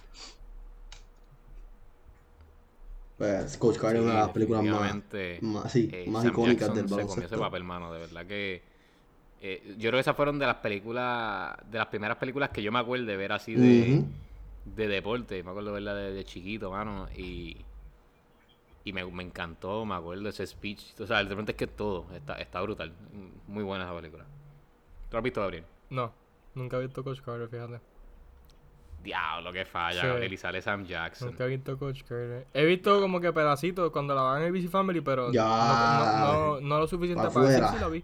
Pues 3.18 3.58
Coach 3.58 3.78
Carter 3.78 3.98
es 3.98 4.04
una 4.04 4.14
de 4.14 4.20
las 4.20 4.30
películas 4.32 4.64
más, 4.64 4.98
más, 5.40 5.72
sí, 5.72 5.92
eh, 5.92 6.06
más 6.06 6.26
icónicas 6.26 6.74
Jackson 6.74 6.74
del 6.74 6.88
se 6.88 7.06
comió 7.06 7.26
ese 7.28 7.38
baloncesto. 7.38 7.40
papel, 7.40 7.64
mano, 7.64 7.94
de 7.94 8.00
verdad 8.00 8.26
que... 8.28 8.64
eh, 9.42 9.64
yo 9.78 9.90
creo 9.90 9.94
que 9.94 10.00
esas 10.02 10.16
fueron 10.16 10.40
de 10.40 10.48
las 10.48 10.58
películas, 10.58 11.56
de 11.70 11.78
las 11.80 11.88
primeras 11.88 12.18
películas 12.18 12.50
que 12.52 12.64
yo 12.64 12.72
me 12.72 12.80
acuerdo 12.80 13.06
de 13.08 13.18
ver 13.18 13.32
así 13.34 13.56
de. 13.56 14.06
De 14.66 14.88
deporte. 14.88 15.42
Me 15.44 15.50
acuerdo 15.50 15.70
de 15.70 15.74
verla 15.76 15.94
de, 15.96 16.12
de 16.14 16.24
chiquito, 16.26 16.72
mano, 16.72 17.08
y, 17.16 17.58
y 18.84 18.94
me, 18.94 19.06
me 19.06 19.24
encantó, 19.24 19.86
me 19.86 19.96
acuerdo 19.96 20.28
ese 20.30 20.46
speech. 20.46 21.00
O 21.00 21.06
sea, 21.08 21.24
de 21.24 21.30
repente 21.30 21.52
es 21.54 21.58
que 21.58 21.68
todo 21.68 22.06
está, 22.14 22.36
está 22.36 22.62
brutal. 22.62 22.94
Muy 23.48 23.64
buena 23.64 23.86
esa 23.86 23.96
película. 23.96 24.24
¿Tú 24.24 25.14
la 25.14 25.20
has 25.20 25.24
visto, 25.24 25.42
Gabriel? 25.42 25.66
No, 25.90 26.12
nunca 26.56 26.78
he 26.78 26.82
visto 26.82 27.04
Coach 27.04 27.22
Carter, 27.22 27.48
fíjate. 27.48 27.80
Diablo, 29.04 29.54
que 29.54 29.66
falla, 29.66 30.02
Sí. 30.02 30.08
Gabriel, 30.08 30.34
y 30.34 30.38
sale 30.38 30.62
Sam 30.64 30.84
Jackson. 30.86 31.30
Nunca 31.30 31.46
he 31.46 31.50
visto 31.50 31.78
Coach 31.78 32.02
Carter. 32.02 32.48
He 32.56 32.66
visto 32.66 33.00
como 33.00 33.22
que 33.22 33.32
pedacitos 33.32 33.92
cuando 33.92 34.16
la 34.16 34.24
van 34.24 34.42
en 34.42 34.48
ABC 34.50 34.68
Family, 34.70 35.02
pero 35.02 35.32
Ya. 35.32 35.44
no, 35.44 36.34
no, 36.34 36.34
no, 36.56 36.62
no 36.62 36.80
lo 36.80 36.88
suficiente 36.88 37.24
Pa' 37.24 37.30
para 37.32 37.48
decir 37.50 37.66
si 37.68 37.80
la 37.80 37.88
vi. 37.88 38.04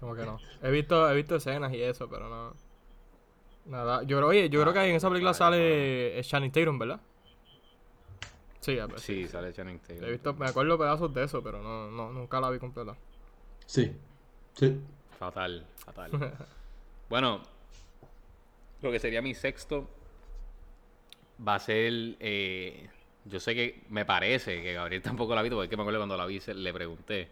Como 0.00 0.14
que 0.16 0.24
no. 0.24 0.38
He 0.62 0.70
visto, 0.70 1.08
he 1.10 1.14
visto 1.14 1.36
escenas 1.36 1.72
y 1.74 1.82
eso, 1.82 2.08
pero 2.08 2.28
no. 2.30 2.54
Nada. 3.66 4.02
Yo 4.02 4.16
creo, 4.18 4.28
oye, 4.28 4.48
yo 4.50 4.60
creo 4.62 4.72
que 4.72 4.84
en 4.84 4.96
esa 4.96 5.08
película 5.08 5.34
sale 5.34 6.18
eh, 6.18 6.22
Channing 6.22 6.50
Tatum, 6.52 6.78
¿verdad? 6.78 7.00
Sí, 8.60 8.78
a 8.78 8.86
ver. 8.86 9.00
Sí, 9.00 9.26
sale 9.28 9.52
Channing 9.52 9.78
Tatum. 9.78 10.04
He 10.04 10.10
visto, 10.10 10.34
me 10.34 10.46
acuerdo 10.46 10.78
pedazos 10.78 11.12
de 11.14 11.24
eso, 11.24 11.42
pero 11.42 11.62
no, 11.62 11.90
no, 11.90 12.12
nunca 12.12 12.40
la 12.40 12.50
vi 12.50 12.58
completa. 12.58 12.96
Sí, 13.66 13.92
sí. 14.54 14.80
Fatal, 15.18 15.64
fatal. 15.76 16.10
bueno, 17.08 17.42
lo 18.82 18.90
que 18.90 18.98
sería 18.98 19.22
mi 19.22 19.34
sexto 19.34 19.88
va 21.46 21.54
a 21.56 21.58
ser. 21.60 21.92
eh, 22.20 22.88
yo 23.24 23.38
sé 23.38 23.54
que 23.54 23.84
me 23.88 24.04
parece 24.04 24.60
que 24.62 24.72
Gabriel 24.72 25.00
tampoco 25.02 25.34
la 25.34 25.40
ha 25.40 25.42
visto, 25.44 25.56
porque 25.56 25.66
es 25.66 25.70
que 25.70 25.76
me 25.76 25.82
acuerdo 25.82 26.00
cuando 26.00 26.16
la 26.16 26.26
vi 26.26 26.40
se- 26.40 26.54
le 26.54 26.72
pregunté. 26.72 27.20
eh, 27.22 27.28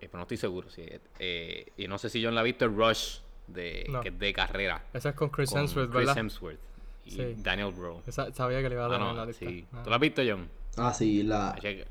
pero 0.00 0.18
no 0.18 0.22
estoy 0.22 0.36
seguro. 0.36 0.70
si 0.70 0.84
eh, 1.18 1.72
y 1.76 1.86
no 1.88 1.98
sé 1.98 2.08
si 2.10 2.22
John 2.24 2.34
la 2.34 2.40
ha 2.40 2.44
visto, 2.44 2.64
el 2.64 2.74
Rush, 2.76 3.18
de, 3.52 3.86
No. 3.88 4.00
que 4.00 4.08
es 4.08 4.18
de 4.18 4.32
carrera. 4.32 4.82
Esa 4.92 5.10
es 5.10 5.14
con 5.14 5.28
Chris 5.30 5.50
con 5.50 5.60
Hemsworth, 5.60 5.90
Chris 5.90 5.98
¿verdad? 6.06 6.18
Hemsworth 6.18 6.58
y 7.04 7.10
Sí. 7.10 7.34
Daniel 7.38 7.72
Bro. 7.72 8.02
Esa, 8.06 8.32
sabía 8.32 8.60
que 8.62 8.68
le 8.68 8.74
iba 8.76 8.84
a 8.84 8.86
Ah, 8.86 8.90
dar 8.90 9.00
la 9.00 9.12
no, 9.14 9.26
lista. 9.26 9.46
sí. 9.46 9.66
Ah. 9.72 9.82
¿Tú 9.82 9.90
la 9.90 9.96
has 9.96 10.02
visto, 10.02 10.22
John? 10.26 10.48
Ah, 10.76 10.92
sí, 10.94 11.22
la... 11.22 11.54
Che- 11.60 11.86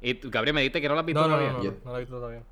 Y 0.00 0.14
tú, 0.14 0.30
Gabriel, 0.30 0.54
me 0.54 0.60
dijiste 0.62 0.80
que 0.80 0.88
no 0.88 0.94
la 0.94 1.00
has 1.00 1.06
visto 1.06 1.20
No, 1.22 1.28
no, 1.28 1.34
todavía. 1.36 1.52
no, 1.58 1.64
no, 1.64 1.76
no 1.84 1.92
la 1.92 1.96
he 1.98 2.00
visto 2.00 2.16
todavía. 2.16 2.42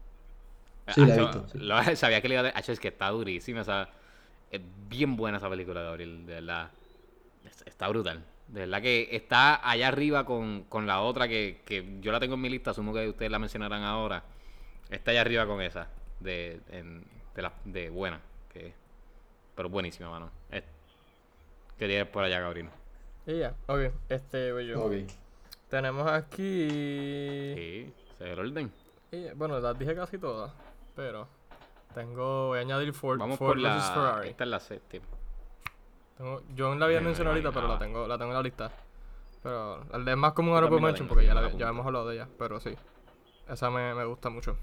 Sí, 0.94 1.00
la 1.02 1.08
he 1.08 1.12
Hacho, 1.12 1.22
visto, 1.26 1.48
sí. 1.52 1.58
lo- 1.58 1.82
sabía 1.96 2.20
que 2.20 2.28
le 2.28 2.34
iba 2.34 2.40
a 2.40 2.44
dar. 2.44 2.52
Hacho, 2.56 2.72
es 2.72 2.80
que 2.80 2.88
está 2.88 3.08
durísima. 3.10 3.60
esa- 3.62 3.88
es 4.50 4.60
bien 4.88 5.16
buena 5.16 5.38
esa 5.38 5.48
película, 5.50 5.82
Gabriel. 5.82 6.24
De 6.26 6.34
verdad. 6.34 6.70
Es- 7.44 7.62
Está 7.66 7.88
brutal. 7.88 8.24
De 8.48 8.60
verdad 8.60 8.82
que 8.82 9.08
está 9.12 9.68
allá 9.68 9.88
arriba 9.88 10.24
con, 10.24 10.64
con 10.68 10.86
la 10.86 11.00
otra 11.00 11.28
que, 11.28 11.60
que 11.64 11.98
yo 12.00 12.10
la 12.12 12.18
tengo 12.20 12.34
en 12.34 12.40
mi 12.40 12.48
lista. 12.50 12.70
Asumo 12.72 12.92
que 12.92 13.08
ustedes 13.08 13.30
la 13.30 13.38
mencionarán 13.38 13.82
ahora. 13.82 14.24
Está 14.88 15.10
allá 15.12 15.20
arriba 15.20 15.46
con 15.46 15.60
esa. 15.62 15.88
De, 16.20 16.60
en- 16.70 17.04
de, 17.40 17.42
la, 17.42 17.52
de 17.64 17.90
buena. 17.90 18.20
Que, 18.52 18.72
pero 19.54 19.68
buenísima, 19.68 20.10
mano. 20.10 20.30
Es- 20.50 20.64
¿Qué 21.78 21.86
tienes 21.86 22.06
por 22.08 22.22
allá, 22.24 22.40
Gabriel? 22.40 22.68
Y 23.26 23.38
ya, 23.38 23.54
ok, 23.66 23.80
este 24.08 24.52
voy 24.52 24.66
yo. 24.66 24.82
Ok. 24.82 24.92
Tenemos 25.68 26.06
aquí. 26.10 26.68
Sí, 27.54 27.94
ese 28.14 28.24
es 28.24 28.30
el 28.32 28.38
orden. 28.38 28.72
y, 29.12 29.30
bueno, 29.34 29.58
las 29.60 29.78
dije 29.78 29.94
casi 29.94 30.18
todas, 30.18 30.52
pero 30.96 31.26
tengo. 31.94 32.48
Voy 32.48 32.58
a 32.58 32.60
añadir 32.62 32.92
Ford, 32.92 33.18
Vamos 33.18 33.38
Ford 33.38 33.50
por 33.50 33.58
la. 33.58 33.80
Ferrari. 33.80 34.28
Esta 34.30 34.44
es 34.44 34.50
la 34.50 34.60
séptima. 34.60 35.06
Tengo, 36.18 36.42
yo 36.54 36.74
la 36.74 36.84
había 36.86 37.00
Me 37.00 37.06
mencionado 37.06 37.34
ahorita, 37.36 37.52
pero 37.52 37.68
la 37.68 37.78
tengo, 37.78 38.06
la 38.06 38.18
tengo 38.18 38.30
en 38.32 38.36
la 38.36 38.42
lista. 38.42 38.70
Pero 39.42 39.82
es 39.82 40.16
más 40.16 40.32
como 40.34 40.52
un 40.52 40.58
Yo 40.60 40.66
honorable 40.66 40.76
también 40.76 40.82
la 40.82 40.86
mention 40.88 41.08
porque 41.08 41.24
ya, 41.26 41.34
la 41.34 41.50
ya 41.50 41.68
hemos 41.68 41.86
hablado 41.86 42.08
de 42.08 42.16
ella, 42.16 42.28
pero 42.38 42.60
sí. 42.60 42.74
Esa 43.48 43.70
me, 43.70 43.94
me 43.94 44.04
gusta 44.04 44.28
mucho. 44.28 44.56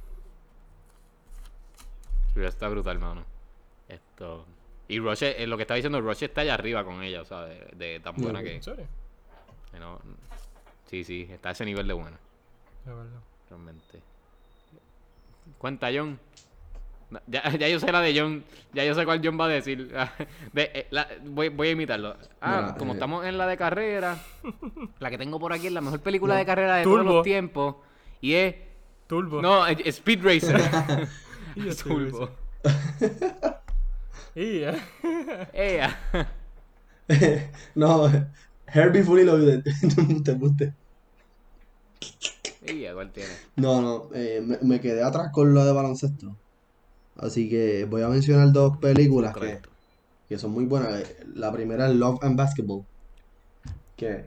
Pero 2.38 2.50
está 2.50 2.68
brutal, 2.70 3.00
mano. 3.00 3.26
Esto. 3.90 4.46
Y 4.88 5.00
Roche, 5.00 5.42
eh, 5.42 5.48
lo 5.48 5.58
que 5.58 5.64
estaba 5.64 5.78
diciendo, 5.78 6.00
Roche 6.02 6.26
está 6.28 6.42
allá 6.42 6.54
arriba 6.54 6.84
con 6.84 7.02
ella, 7.02 7.24
o 7.24 7.26
sea, 7.26 7.46
de, 7.46 7.68
de 7.76 8.00
tan 8.00 8.16
buena 8.16 8.44
que, 8.44 8.54
¿En 8.56 8.62
serio? 8.62 8.86
que 9.72 9.80
no- 9.80 10.00
Sí, 10.86 11.04
sí, 11.04 11.28
está 11.32 11.50
a 11.50 11.52
ese 11.54 11.66
nivel 11.66 11.88
de 11.88 11.94
buena, 11.94 12.18
De 12.86 12.94
verdad. 12.94 13.20
realmente. 13.50 14.02
Cuenta, 15.58 15.88
John. 15.92 16.20
Ya, 17.26 17.50
ya 17.58 17.68
yo 17.70 17.80
sé 17.80 17.92
la 17.92 18.02
de 18.02 18.18
John, 18.20 18.44
ya 18.72 18.84
yo 18.86 18.94
sé 18.94 19.04
cuál 19.04 19.20
John 19.24 19.40
va 19.40 19.46
a 19.46 19.50
decir. 19.50 19.88
De- 20.54 20.72
eh, 20.76 20.88
la- 20.92 21.08
voy, 21.26 21.50
voy 21.50 21.70
a 21.70 21.72
imitarlo. 21.72 22.16
Ah, 22.40 22.76
como 22.78 22.92
eh. 22.92 22.98
estamos 22.98 23.26
en 23.26 23.40
la 23.40 23.48
de 23.48 23.58
carrera, 23.58 24.20
la 25.00 25.10
que 25.10 25.18
tengo 25.18 25.40
por 25.40 25.54
aquí 25.54 25.66
es 25.66 25.74
la 25.74 25.82
mejor 25.82 26.02
película 26.02 26.36
de 26.36 26.46
carrera 26.46 26.76
de 26.76 26.84
todos 26.84 27.04
los 27.04 27.24
tiempos. 27.24 27.78
Y 28.22 28.36
es. 28.36 28.56
Turbo. 29.08 29.42
No, 29.42 29.66
es 29.66 29.80
Speed 29.88 30.24
Racer. 30.24 30.62
Y 34.36 34.60
eh. 34.60 34.78
Ella. 35.54 35.98
no, 37.76 38.08
Herbie 38.68 39.04
Fully 39.04 39.24
Loaded. 39.24 39.64
te 40.24 40.34
guste. 40.34 40.74
Ella, 42.62 42.94
¿cuál 42.94 43.12
tiene? 43.12 43.32
No, 43.56 43.82
no, 43.82 44.10
eh, 44.14 44.42
me, 44.46 44.58
me 44.62 44.80
quedé 44.80 45.02
atrás 45.02 45.32
con 45.32 45.54
lo 45.54 45.66
de 45.66 45.72
baloncesto. 45.72 46.36
Así 47.16 47.50
que 47.50 47.86
voy 47.86 48.04
a 48.04 48.10
mencionar 48.10 48.52
dos 48.52 48.78
películas 48.78 49.36
que, 49.36 49.60
que 50.30 50.38
son 50.38 50.52
muy 50.52 50.66
buenas. 50.66 51.04
La 51.34 51.52
primera 51.52 51.88
es 51.88 51.96
Love 51.96 52.20
and 52.24 52.38
Basketball. 52.38 52.86
Que 53.96 54.26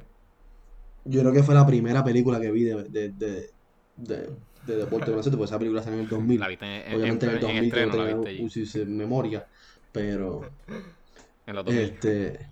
yo 1.05 1.21
creo 1.21 1.33
que 1.33 1.43
fue 1.43 1.55
la 1.55 1.67
primera 1.67 2.03
película 2.03 2.41
que 2.41 2.51
vi 2.51 2.65
de, 2.65 2.85
de, 2.85 3.09
de, 3.11 3.51
de, 3.97 4.31
de 4.63 4.77
deporte 4.77 5.07
de 5.07 5.11
baloncesto, 5.13 5.37
porque 5.39 5.51
esa 5.51 5.59
película 5.59 5.83
salió 5.83 5.99
en 5.99 6.05
el 6.05 6.09
2000. 6.11 6.41
La 6.41 6.49
viste 6.49 6.65
en, 6.67 6.73
en- 6.73 6.95
Obviamente 6.97 7.27
en 7.27 7.33
el 7.33 7.37
en 7.37 7.41
2000 7.43 7.61
que 7.63 7.67
estreno, 7.67 7.93
no 7.97 7.97
la 7.97 8.05
viste 8.05 8.45
un- 8.85 8.97
memoria, 8.97 9.47
pero 9.93 10.41
En 11.47 11.55
los 11.55 11.65
2000. 11.65 11.85
este 11.85 12.51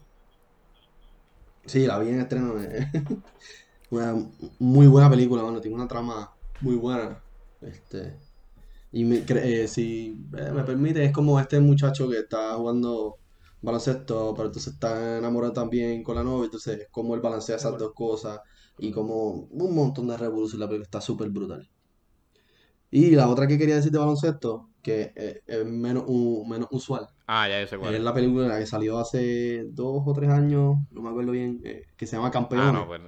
sí, 1.66 1.86
la 1.86 1.98
vi 1.98 2.08
en 2.10 2.20
estreno. 2.20 2.60
eh, 2.60 2.86
Una 3.90 4.14
muy 4.58 4.86
buena 4.86 5.08
película, 5.10 5.42
bueno, 5.42 5.60
tiene 5.60 5.76
una 5.76 5.88
trama 5.88 6.30
muy 6.60 6.76
buena. 6.76 7.22
Este 7.60 8.18
y 8.92 9.04
me, 9.04 9.18
eh, 9.28 9.68
si 9.68 10.26
eh, 10.38 10.52
me 10.52 10.64
permite, 10.64 11.04
es 11.04 11.12
como 11.12 11.38
este 11.40 11.60
muchacho 11.60 12.08
que 12.10 12.18
está 12.20 12.54
jugando 12.54 13.16
baloncesto, 13.60 14.34
pero 14.34 14.48
entonces 14.48 14.74
está 14.74 15.18
enamorado 15.18 15.52
también 15.52 16.02
con 16.02 16.16
la 16.16 16.24
novia, 16.24 16.46
entonces 16.46 16.86
cómo 16.90 17.14
él 17.14 17.20
balancea 17.20 17.56
esas 17.56 17.78
dos 17.78 17.92
cosas 17.94 18.40
y 18.78 18.90
como 18.92 19.30
un 19.50 19.74
montón 19.74 20.08
de 20.08 20.16
revolución, 20.16 20.60
la 20.60 20.66
película 20.68 20.84
está 20.86 21.00
súper 21.00 21.30
brutal. 21.30 21.68
Y 22.90 23.10
la 23.10 23.28
otra 23.28 23.46
que 23.46 23.58
quería 23.58 23.76
decir 23.76 23.92
de 23.92 23.98
baloncesto, 23.98 24.70
que 24.82 25.12
es 25.46 25.64
menos, 25.66 26.04
u- 26.06 26.44
menos 26.46 26.68
usual, 26.70 27.06
Ah, 27.26 27.46
ya 27.48 27.60
yo 27.60 27.66
sé 27.66 27.76
cuál 27.76 27.94
es 27.94 28.00
la 28.02 28.14
película 28.14 28.58
que 28.58 28.66
salió 28.66 28.98
hace 28.98 29.64
dos 29.70 30.02
o 30.06 30.12
tres 30.14 30.30
años, 30.30 30.76
no 30.90 31.02
me 31.02 31.10
acuerdo 31.10 31.32
bien, 31.32 31.60
eh, 31.64 31.82
que 31.96 32.06
se 32.06 32.16
llama 32.16 32.28
Ah, 32.28 32.30
Campeones. 32.32 32.72
no, 32.72 32.86
pues. 32.86 33.00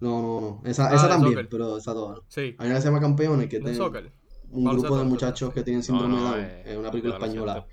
No, 0.00 0.22
no, 0.22 0.40
no, 0.62 0.62
esa, 0.70 0.88
Ah, 0.90 0.94
esa 0.94 1.04
de 1.06 1.12
también, 1.14 1.34
soccer. 1.34 1.48
pero 1.50 1.76
esa 1.78 1.92
toda. 1.92 2.14
no. 2.14 2.22
Sí. 2.28 2.54
Hay 2.58 2.66
una 2.66 2.74
que 2.76 2.80
se 2.82 2.86
llama 2.88 3.00
Campeones, 3.00 3.48
que 3.48 3.58
¿No 3.58 3.66
es 3.68 3.72
tiene 3.72 3.84
soccer? 3.84 4.12
un 4.50 4.64
Baloncesto, 4.64 4.94
grupo 4.94 4.98
de 5.02 5.04
muchachos 5.10 5.52
que 5.52 5.62
tienen 5.64 5.82
síndrome 5.82 6.14
no, 6.16 6.22
de 6.22 6.30
Down, 6.30 6.50
eh, 6.50 6.62
es 6.66 6.76
una 6.78 6.90
película 6.92 7.18
de 7.18 7.24
española. 7.24 7.66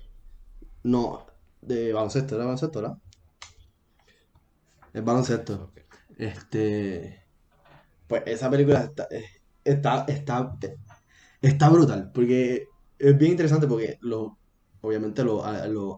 No, 0.82 1.26
de 1.60 1.92
baloncesto, 1.92 2.34
era 2.34 2.44
baloncesto, 2.44 2.80
¿verdad? 2.82 2.96
Es 4.92 5.04
baloncesto. 5.04 5.72
Este, 6.18 7.22
pues 8.08 8.22
esa 8.26 8.50
película 8.50 8.80
está, 8.84 9.06
eh, 9.10 9.24
está, 9.66 10.04
está, 10.08 10.56
está 11.42 11.68
brutal, 11.68 12.10
porque 12.12 12.68
es 12.98 13.18
bien 13.18 13.32
interesante 13.32 13.66
porque 13.66 13.98
los, 14.00 14.32
obviamente 14.80 15.24
los, 15.24 15.44
a- 15.44 15.66
los, 15.66 15.96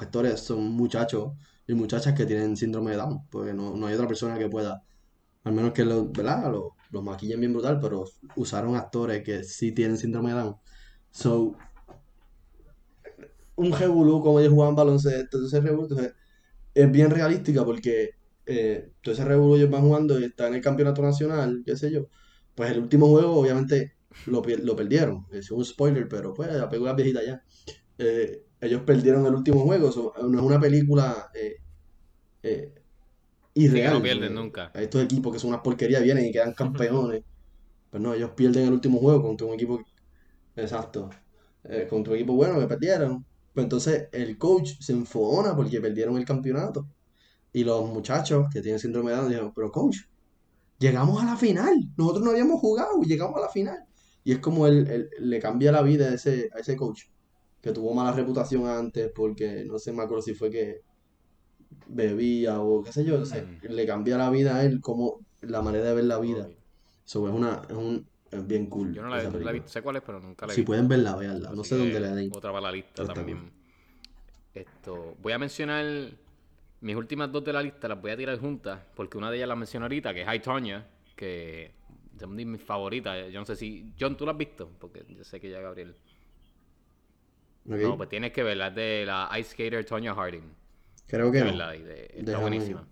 actores 0.00 0.40
son 0.40 0.70
muchachos 0.72 1.32
y 1.66 1.74
muchachas 1.74 2.14
que 2.14 2.26
tienen 2.26 2.56
síndrome 2.56 2.92
de 2.92 2.98
Down, 2.98 3.28
porque 3.30 3.54
no, 3.54 3.76
no 3.76 3.86
hay 3.86 3.94
otra 3.94 4.08
persona 4.08 4.38
que 4.38 4.48
pueda, 4.48 4.82
al 5.44 5.52
menos 5.52 5.72
que 5.72 5.84
los, 5.84 6.12
¿verdad? 6.12 6.50
Los, 6.52 6.72
maquillen 7.02 7.40
bien 7.40 7.52
brutal, 7.52 7.78
pero 7.80 8.04
usaron 8.36 8.74
actores 8.76 9.22
que 9.22 9.44
sí 9.44 9.72
tienen 9.72 9.98
síndrome 9.98 10.30
de 10.30 10.36
Down. 10.36 10.56
So, 11.10 11.56
un 13.56 13.72
revolú 13.72 14.22
como 14.22 14.40
ellos 14.40 14.52
jugaban 14.52 14.74
baloncesto, 14.74 15.38
entonces 15.38 15.64
entonces, 15.64 16.14
es 16.74 16.92
bien 16.92 17.10
realística 17.10 17.64
porque 17.64 18.10
eh, 18.46 18.92
todo 19.02 19.14
ese 19.14 19.24
revolú 19.24 19.56
ellos 19.56 19.70
van 19.70 19.82
jugando 19.82 20.18
y 20.20 20.24
está 20.24 20.48
en 20.48 20.54
el 20.54 20.60
campeonato 20.60 21.02
nacional, 21.02 21.62
qué 21.64 21.76
sé 21.76 21.90
yo. 21.90 22.08
Pues 22.56 22.72
el 22.72 22.80
último 22.80 23.08
juego, 23.08 23.36
obviamente, 23.36 23.94
lo, 24.26 24.42
lo 24.42 24.76
perdieron. 24.76 25.26
Es 25.32 25.50
un 25.52 25.64
spoiler, 25.64 26.08
pero 26.08 26.34
pues 26.34 26.52
la 26.52 26.68
película 26.70 26.92
es 26.92 26.96
viejita 26.98 27.24
ya. 27.24 27.44
Eh, 27.98 28.44
ellos 28.60 28.82
perdieron 28.82 29.26
el 29.26 29.34
último 29.34 29.60
juego, 29.62 29.92
so, 29.92 30.14
no 30.28 30.38
es 30.38 30.44
una 30.44 30.60
película 30.60 31.30
eh, 31.34 31.56
eh, 32.42 32.74
irreal. 33.54 33.94
no 33.94 34.02
pierden 34.02 34.34
nunca. 34.34 34.70
Estos 34.74 35.02
equipos 35.04 35.32
que 35.32 35.38
son 35.40 35.50
unas 35.50 35.62
porquerías 35.62 36.02
vienen 36.02 36.26
y 36.26 36.32
quedan 36.32 36.54
campeones. 36.54 37.24
Pues 37.90 38.02
no, 38.02 38.14
ellos 38.14 38.32
pierden 38.36 38.66
el 38.68 38.74
último 38.74 39.00
juego 39.00 39.22
contra 39.22 39.46
un 39.48 39.54
equipo. 39.54 39.80
Exacto. 40.56 41.10
eh, 41.64 41.86
contra 41.88 42.12
un 42.12 42.18
equipo 42.18 42.34
bueno 42.34 42.58
que 42.60 42.66
perdieron. 42.68 43.26
Pues 43.54 43.64
entonces 43.64 44.08
el 44.12 44.38
coach 44.38 44.72
se 44.80 44.92
enfogona 44.92 45.56
porque 45.56 45.80
perdieron 45.80 46.16
el 46.18 46.24
campeonato. 46.24 46.88
Y 47.52 47.64
los 47.64 47.88
muchachos 47.90 48.48
que 48.52 48.62
tienen 48.62 48.80
síndrome 48.80 49.10
de 49.12 49.16
Down 49.18 49.28
dijeron, 49.28 49.52
pero 49.54 49.70
coach, 49.72 49.98
llegamos 50.78 51.22
a 51.22 51.26
la 51.26 51.36
final. 51.36 51.74
Nosotros 51.96 52.24
no 52.24 52.30
habíamos 52.30 52.60
jugado 52.60 52.90
y 53.02 53.06
llegamos 53.06 53.36
a 53.36 53.40
la 53.42 53.48
final. 53.48 53.78
Y 54.24 54.32
es 54.32 54.38
como 54.38 54.66
él, 54.66 54.86
él- 54.90 55.08
le 55.20 55.38
cambia 55.40 55.70
la 55.72 55.82
vida 55.82 56.08
a 56.08 56.14
ese, 56.14 56.50
a 56.54 56.58
ese 56.58 56.76
coach, 56.76 57.02
que 57.60 57.72
tuvo 57.72 57.94
mala 57.94 58.12
reputación 58.12 58.66
antes 58.66 59.10
porque 59.14 59.64
no 59.64 59.78
sé, 59.78 59.92
me 59.92 60.02
acuerdo 60.02 60.22
si 60.22 60.34
fue 60.34 60.50
que 60.50 60.80
bebía 61.88 62.60
o 62.60 62.82
qué 62.82 62.92
sé 62.92 63.04
yo. 63.04 63.20
o 63.20 63.24
sea, 63.26 63.42
Mm. 63.42 63.66
le 63.72 63.86
cambia 63.86 64.18
la 64.18 64.30
vida 64.30 64.56
a 64.56 64.64
él, 64.64 64.80
como 64.80 65.20
la 65.42 65.62
manera 65.62 65.84
de 65.86 65.94
ver 65.94 66.04
la 66.04 66.18
vida. 66.18 66.46
Ok. 66.46 66.56
So, 67.04 67.28
es 67.28 67.34
una, 67.34 67.62
es 67.68 67.74
un, 67.76 68.08
es 68.30 68.46
bien 68.46 68.66
cool 68.66 68.92
Yo 68.92 69.02
no 69.02 69.10
la, 69.10 69.22
he 69.22 69.52
visto, 69.52 69.68
sé 69.68 69.80
cuál 69.82 69.96
es, 69.96 70.02
pero 70.04 70.18
nunca 70.18 70.46
la 70.46 70.52
he 70.52 70.56
Si 70.56 70.62
pueden 70.62 70.88
verla, 70.88 71.14
veanla. 71.14 71.50
No 71.52 71.62
sé 71.62 71.76
dónde 71.76 72.00
la 72.00 72.14
den. 72.14 72.30
Otra 72.34 72.50
para 72.50 72.62
la 72.62 72.72
lista 72.72 73.02
está 73.02 73.14
también. 73.14 73.52
Esto, 74.52 75.14
voy 75.22 75.32
a 75.32 75.38
mencionar 75.38 75.84
mis 76.86 76.96
últimas 76.96 77.30
dos 77.32 77.42
de 77.44 77.52
la 77.52 77.62
lista, 77.62 77.88
las 77.88 78.00
voy 78.00 78.10
a 78.12 78.16
tirar 78.16 78.38
juntas, 78.38 78.80
porque 78.94 79.18
una 79.18 79.30
de 79.30 79.36
ellas 79.38 79.48
la 79.48 79.56
menciono 79.56 79.84
ahorita, 79.86 80.14
que 80.14 80.20
es 80.22 80.26
High 80.26 80.40
Tonya, 80.42 80.86
que 81.14 81.64
es 81.66 81.72
de 82.20 82.26
mis 82.26 82.62
favoritas. 82.62 83.30
Yo 83.32 83.40
no 83.40 83.44
sé 83.46 83.56
si. 83.56 83.92
John, 83.98 84.16
¿tú 84.16 84.24
la 84.24 84.32
has 84.32 84.38
visto? 84.38 84.70
Porque 84.78 85.04
yo 85.08 85.24
sé 85.24 85.40
que 85.40 85.50
ya 85.50 85.60
Gabriel. 85.60 85.94
No, 87.64 87.96
pues 87.96 88.08
tienes 88.08 88.32
que 88.32 88.42
verla, 88.44 88.68
es 88.68 88.74
de 88.76 89.04
la 89.06 89.28
Ice 89.38 89.50
Skater 89.50 89.84
Tonya 89.84 90.14
Harding. 90.14 90.54
Creo 91.08 91.32
que 91.32 91.40
no. 91.42 91.74
y 91.74 91.82
de- 91.82 92.04
está 92.14 92.32
Déjame- 92.32 92.40
buenísima. 92.40 92.86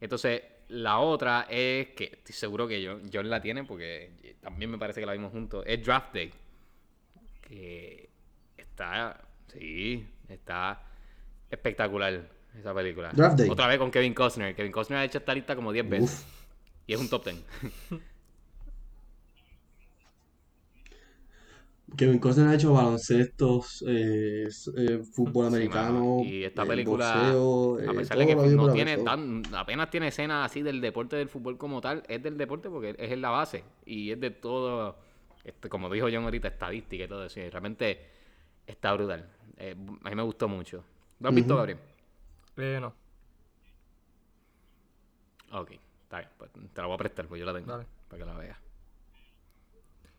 Entonces, 0.00 0.42
la 0.68 0.98
otra 0.98 1.46
es 1.50 1.88
que 1.88 2.04
estoy 2.04 2.34
seguro 2.34 2.68
que 2.68 2.84
John, 2.86 3.02
John 3.12 3.28
la 3.28 3.40
tiene 3.40 3.64
porque 3.64 4.36
también 4.40 4.70
me 4.70 4.78
parece 4.78 5.00
que 5.00 5.06
la 5.06 5.12
vimos 5.12 5.32
juntos. 5.32 5.64
Es 5.66 5.84
Draft 5.84 6.14
Day. 6.14 6.32
Que 7.40 8.08
está, 8.56 9.20
sí, 9.48 10.06
está 10.28 10.82
espectacular 11.50 12.28
esa 12.58 12.74
película. 12.74 13.10
Draft 13.12 13.38
Day. 13.38 13.48
Otra 13.48 13.66
vez 13.66 13.78
con 13.78 13.90
Kevin 13.90 14.14
Costner. 14.14 14.54
Kevin 14.54 14.72
Costner 14.72 14.98
ha 14.98 15.04
hecho 15.04 15.18
esta 15.18 15.34
lista 15.34 15.54
como 15.54 15.72
10 15.72 15.88
veces. 15.88 16.10
Uf. 16.10 16.24
Y 16.86 16.94
es 16.94 17.00
un 17.00 17.08
top 17.08 17.24
10. 17.24 17.36
Kevin 21.96 22.18
Costner 22.18 22.48
ha 22.48 22.54
hecho 22.54 22.72
baloncestos, 22.72 23.84
eh, 23.86 24.48
eh, 24.76 24.98
fútbol 25.12 25.46
Sí, 25.46 25.54
americano, 25.54 26.16
mano. 26.16 26.22
Y 26.24 26.44
esta 26.44 26.64
eh, 26.64 26.66
película, 26.66 27.30
boxeo, 27.32 27.78
a 27.78 27.92
eh, 27.92 27.96
pesar 27.96 28.18
de 28.18 28.26
que 28.26 28.34
no 28.34 28.72
tiene 28.72 28.98
tan, 28.98 29.42
apenas 29.54 29.88
tiene 29.88 30.08
escenas 30.08 30.50
así 30.50 30.62
del 30.62 30.80
deporte 30.80 31.16
del 31.16 31.28
fútbol 31.28 31.56
como 31.56 31.80
tal, 31.80 32.02
es 32.08 32.22
del 32.22 32.36
deporte 32.36 32.68
porque 32.68 32.96
es 32.98 33.12
en 33.12 33.20
la 33.22 33.30
base 33.30 33.62
y 33.86 34.10
es 34.10 34.20
de 34.20 34.30
todo, 34.30 34.96
este, 35.44 35.68
como 35.68 35.88
dijo 35.88 36.08
John 36.12 36.24
ahorita, 36.24 36.48
estadística 36.48 37.04
y 37.04 37.08
todo 37.08 37.24
eso. 37.24 37.40
Y 37.40 37.48
realmente 37.48 38.00
está 38.66 38.92
brutal. 38.92 39.28
Eh, 39.56 39.76
a 40.02 40.10
mí 40.10 40.16
me 40.16 40.22
gustó 40.22 40.48
mucho. 40.48 40.84
¿Lo 41.20 41.28
has 41.28 41.34
visto. 41.34 41.56
Gabriel? 41.56 41.78
Eh, 42.56 42.78
no. 42.80 42.94
Ok, 45.52 45.72
está 46.02 46.18
bien. 46.18 46.30
Pues 46.38 46.50
te 46.52 46.80
la 46.80 46.86
voy 46.86 46.94
a 46.94 46.98
prestar, 46.98 47.26
pues 47.26 47.38
yo 47.38 47.46
la 47.46 47.52
tengo. 47.54 47.70
Dale. 47.70 47.86
Para 48.08 48.18
que 48.24 48.26
la 48.30 48.36
veas. 48.36 48.58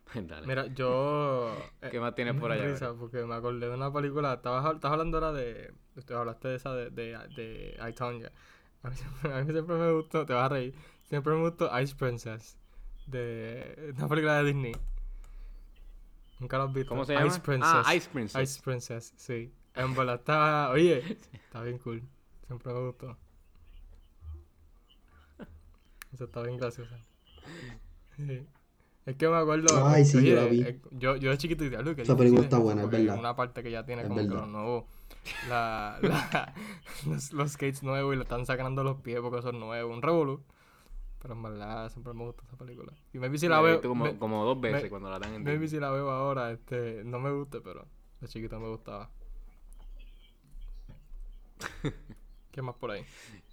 Dale. 0.27 0.47
Mira, 0.47 0.67
yo. 0.67 1.53
eh, 1.81 1.89
¿Qué 1.91 1.99
más 1.99 2.15
tienes 2.15 2.35
por 2.35 2.51
allá, 2.51 2.65
risa 2.65 2.93
porque 2.93 3.23
me 3.25 3.35
acordé 3.35 3.67
de 3.67 3.75
una 3.75 3.91
película. 3.91 4.35
Estabas, 4.35 4.63
estabas 4.75 4.93
hablando 4.93 5.17
ahora 5.17 5.33
de. 5.33 5.73
Usted 5.95 6.15
hablaste 6.15 6.47
de 6.49 6.55
esa 6.55 6.73
de, 6.73 6.89
de, 6.91 7.17
de 7.35 7.77
I, 7.89 7.93
Tonya. 7.93 8.31
A 8.83 8.89
mí, 8.89 8.95
siempre, 8.95 9.33
a 9.33 9.43
mí 9.43 9.51
siempre 9.51 9.75
me 9.75 9.91
gustó, 9.91 10.25
te 10.25 10.33
vas 10.33 10.45
a 10.45 10.49
reír. 10.49 10.73
Siempre 11.09 11.33
me 11.33 11.41
gustó 11.41 11.81
Ice 11.81 11.95
Princess. 11.95 12.57
De 13.07 13.93
una 13.97 14.07
película 14.07 14.37
de 14.37 14.43
Disney. 14.45 14.73
Nunca 16.39 16.57
lo 16.57 16.65
has 16.65 16.73
visto. 16.73 16.89
¿Cómo 16.89 17.03
se 17.03 17.13
llama? 17.15 17.25
Ice 17.25 17.39
Princess. 17.39 17.83
Ah, 17.85 17.95
Ice 17.95 18.09
Princess. 18.09 18.41
Ice 18.43 18.61
Princess, 18.61 19.13
sí. 19.17 19.51
En 19.73 19.95
verdad 19.95 20.15
está. 20.15 20.69
Oye, 20.69 21.17
está 21.33 21.63
bien 21.63 21.79
cool. 21.79 22.03
Siempre 22.47 22.73
me 22.73 22.79
gustó. 22.87 23.17
Eso 26.13 26.23
está 26.23 26.41
bien 26.41 26.57
graciosa. 26.57 26.97
Sí. 28.15 28.45
Es 29.05 29.15
que 29.15 29.27
me 29.29 29.35
acuerdo. 29.37 29.85
Ay, 29.85 30.03
sí, 30.05 30.25
yo 30.25 30.35
la 30.35 30.45
vi. 30.45 30.61
eh, 30.61 30.81
Yo, 30.91 31.15
yo 31.17 31.29
de 31.29 31.37
chiquito 31.37 31.63
decía, 31.63 31.81
"Luke, 31.81 31.95
qué 31.97 32.01
Esa 32.01 32.17
película 32.17 32.41
está 32.43 32.57
es 32.57 32.63
buena, 32.63 32.81
eso", 32.81 32.91
es 32.91 32.97
verdad. 33.03 33.19
Una 33.19 33.35
parte 33.35 33.63
que 33.63 33.71
ya 33.71 33.85
tiene 33.85 34.01
Es 34.03 34.07
como 34.07 34.19
que 34.19 34.27
verdad. 34.27 34.41
los 34.41 34.49
nuevos. 34.49 34.85
La, 35.49 35.99
la- 36.01 36.53
los, 37.05 37.31
los 37.33 37.51
skates 37.51 37.83
nuevos 37.83 38.13
y 38.13 38.17
le 38.17 38.23
están 38.23 38.45
sacando 38.45 38.83
los 38.83 38.97
pies 39.01 39.19
porque 39.21 39.41
son 39.41 39.59
nuevos. 39.59 39.93
Un 39.95 40.01
revolú. 40.01 40.43
Pero 41.21 41.33
en 41.33 41.43
verdad 41.43 41.89
siempre 41.91 42.13
me 42.13 42.23
gusta 42.25 42.43
esa 42.45 42.57
película. 42.57 42.93
Y 43.13 43.17
maybe 43.19 43.37
si 43.37 43.47
la 43.47 43.59
veo. 43.61 43.81
como, 43.81 44.05
me- 44.05 44.17
como 44.17 44.43
dos 44.45 44.59
veces 44.59 44.83
me- 44.83 44.89
cuando 44.89 45.09
la 45.09 45.19
dan 45.19 45.33
en 45.33 45.43
Maybe 45.43 45.59
Disney. 45.61 45.79
si 45.79 45.81
la 45.81 45.91
veo 45.91 46.09
ahora, 46.09 46.51
este, 46.51 47.03
no 47.03 47.19
me 47.19 47.31
gusta, 47.31 47.59
pero 47.63 47.85
de 48.21 48.27
chiquito 48.27 48.59
me 48.59 48.69
gustaba. 48.69 49.09
¿Qué 52.57 52.63
más 52.63 52.73
por 52.73 52.89
ahí? 52.89 53.05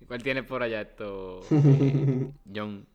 ¿Cuál 0.09 0.23
tienes 0.23 0.45
por 0.45 0.63
allá 0.63 0.81
esto, 0.81 1.41
eh, 1.53 2.31
John? 2.57 2.87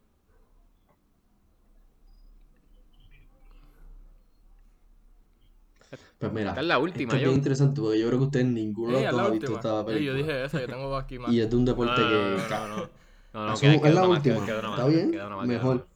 Pues 6.18 6.34
mira, 6.34 6.50
Esta 6.50 6.62
es 6.62 6.66
la 6.68 6.80
última, 6.80 7.04
esto 7.04 7.16
es 7.18 7.22
bien 7.26 7.36
interesante 7.36 7.80
porque 7.80 8.00
yo 8.00 8.08
creo 8.08 8.18
que 8.18 8.26
ustedes 8.26 8.46
ninguno 8.48 8.98
de 8.98 9.12
los 9.12 9.22
ha 9.22 9.30
visto 9.30 9.54
esta 9.54 9.86
película. 9.86 10.00
yo 10.00 10.14
dije 10.16 10.46
esa, 10.46 10.60
yo 10.62 10.66
tengo 10.68 10.96
aquí 10.98 11.20
más. 11.20 11.32
Y 11.36 11.42
es 11.42 11.50
de 11.52 11.56
un 11.56 11.66
No, 11.66 11.72
deporte 11.74 12.02
no, 12.02 12.10
que... 12.10 12.38
no, 12.50 12.50
no, 12.50 12.68
no, 12.68 12.78
no. 12.78 12.90
No, 13.32 13.46
no, 13.46 13.54
Asumo- 13.54 13.62
queda- 13.62 13.74
es 13.76 13.82
queda 13.82 13.94
la 13.94 14.00
una 14.02 14.08
más, 14.10 14.18
última. 14.18 14.36
queda- 14.36 14.46
queda 14.48 14.60
una 14.60 14.70
¿Está 14.70 14.82
más, 14.86 14.90
bien? 14.96 15.38
más, 15.38 15.48
Mejor. 15.48 15.88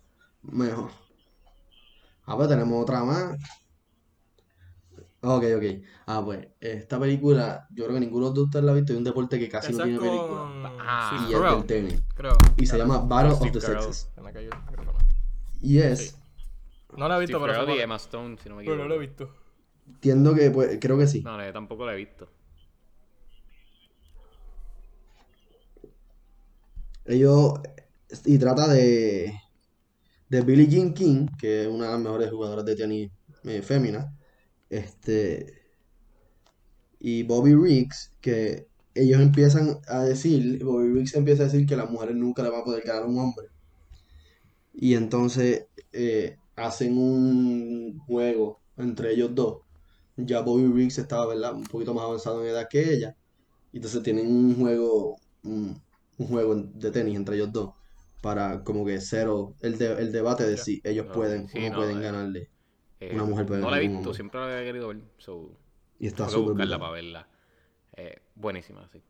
Mejor. 0.44 0.92
Ah, 2.28 2.38
pues 2.38 2.50
tenemos 2.50 2.84
otra 2.84 3.04
más. 3.04 3.36
Ok, 5.26 5.44
ok. 5.56 5.64
Ah, 6.06 6.22
pues, 6.24 6.46
esta 6.60 7.00
película, 7.00 7.66
yo 7.72 7.86
creo 7.86 7.96
que 7.96 8.02
ninguno 8.02 8.32
de 8.32 8.42
ustedes 8.42 8.66
la 8.66 8.74
ha 8.74 8.76
visto, 8.76 8.92
es 8.92 8.98
un 8.98 9.06
deporte 9.06 9.40
que 9.40 9.48
casi 9.48 9.72
Esa 9.72 9.78
no 9.80 9.84
tiene 9.86 10.00
película. 10.00 10.74
Ah. 10.82 11.12
Y 11.14 11.32
Steve 11.32 11.48
es 11.48 11.54
del 11.56 11.66
tenis. 11.66 12.04
creo. 12.14 12.38
Y 12.58 12.66
se 12.66 12.78
llama 12.78 12.98
Battle 12.98 13.32
of 13.32 13.52
the. 13.54 13.62
Sexes. 13.62 14.10
Y 15.62 15.78
es, 15.80 16.18
No 16.98 17.08
la 17.08 17.16
he 17.16 17.22
visto, 17.22 17.38
Steve 17.38 17.54
pero, 17.54 17.66
sé 17.66 17.82
Emma 17.82 17.96
Stone, 17.96 18.38
si 18.44 18.50
no 18.50 18.56
me 18.58 18.64
equivoco. 18.64 18.78
pero 18.78 18.84
no 18.84 18.90
la 18.90 18.96
he 18.96 19.08
visto. 19.08 19.30
entiendo 19.88 20.36
que, 20.36 20.52
pues, 20.52 20.78
creo 20.82 20.98
que 20.98 21.08
sí. 21.08 21.22
No, 21.22 21.38
no, 21.38 21.46
yo 21.46 21.54
tampoco 21.54 21.86
la 21.86 21.94
he 21.94 21.98
visto. 21.98 22.28
Ellos, 27.06 27.54
y 28.26 28.38
trata 28.38 28.68
de, 28.68 29.34
de 30.28 30.42
Billie 30.42 30.68
Jean 30.68 30.94
King, 30.94 31.28
que 31.40 31.62
es 31.62 31.68
una 31.70 31.86
de 31.86 31.92
las 31.94 32.02
mejores 32.02 32.30
jugadoras 32.30 32.66
de 32.66 32.76
tenis 32.76 33.10
eh, 33.46 33.62
fémina, 33.62 34.14
este, 34.78 35.62
y 37.00 37.24
Bobby 37.24 37.54
Riggs, 37.56 38.12
que 38.22 38.68
ellos 38.94 39.22
empiezan 39.22 39.80
a 39.88 40.04
decir, 40.04 40.64
Bobby 40.64 40.90
Riggs 40.94 41.16
empieza 41.16 41.44
a 41.44 41.46
decir 41.48 41.66
que 41.68 41.76
las 41.76 41.90
mujeres 41.90 42.16
nunca 42.16 42.44
le 42.44 42.50
van 42.50 42.62
a 42.62 42.64
poder 42.64 42.84
ganar 42.84 43.04
a 43.04 43.08
un 43.08 43.20
hombre. 43.20 43.48
Y 44.74 44.96
entonces 44.96 45.68
eh, 45.92 46.40
hacen 46.56 46.98
un 46.98 47.98
juego 48.00 48.64
entre 48.78 49.12
ellos 49.14 49.34
dos. 49.36 49.62
Ya 50.18 50.42
Bobby 50.42 50.68
Riggs 50.68 50.98
estaba, 51.00 51.28
¿verdad? 51.28 51.56
Un 51.56 51.64
poquito 51.66 51.94
más 51.94 52.06
avanzado 52.06 52.44
en 52.44 52.50
edad 52.52 52.68
que 52.70 52.94
ella. 52.94 53.18
Y 53.72 53.78
entonces 53.78 54.04
tienen 54.04 54.28
un 54.28 54.56
juego, 54.58 55.18
un, 55.44 55.84
un 56.18 56.28
juego 56.28 56.56
de 56.56 56.92
tenis 56.92 57.18
entre 57.18 57.38
ellos 57.38 57.54
dos. 57.54 57.76
Para 58.22 58.64
como 58.66 58.86
que 58.86 59.02
cero 59.02 59.58
el, 59.62 59.78
de- 59.80 59.94
el 60.02 60.14
debate 60.14 60.46
de 60.46 60.58
si 60.58 60.82
ellos 60.86 61.08
No, 61.08 61.14
pueden 61.14 61.50
sí, 61.52 61.60
o 61.60 61.62
no 61.62 61.74
no, 61.74 61.76
pueden 61.76 62.02
eh, 62.02 62.02
ganarle. 62.02 62.53
Eh, 63.06 63.16
Una 63.16 63.24
mujer 63.26 63.46
puede 63.46 63.62
no 63.62 63.70
la 63.72 63.78
he 63.78 63.82
visto, 63.82 64.14
hombre. 64.14 64.14
siempre 64.14 64.40
la 64.40 64.48
había 64.48 64.64
querido 64.66 64.88
ver. 64.90 65.00
So, 65.18 65.58
Y 66.00 66.08
está 66.08 66.26
tengo 66.26 66.32
que 66.32 66.38
buscarla 66.40 66.80
para 66.80 66.92
verla. 66.94 67.28
Eh, 67.98 68.22
buenísima, 68.36 68.88
sí. 68.90 69.02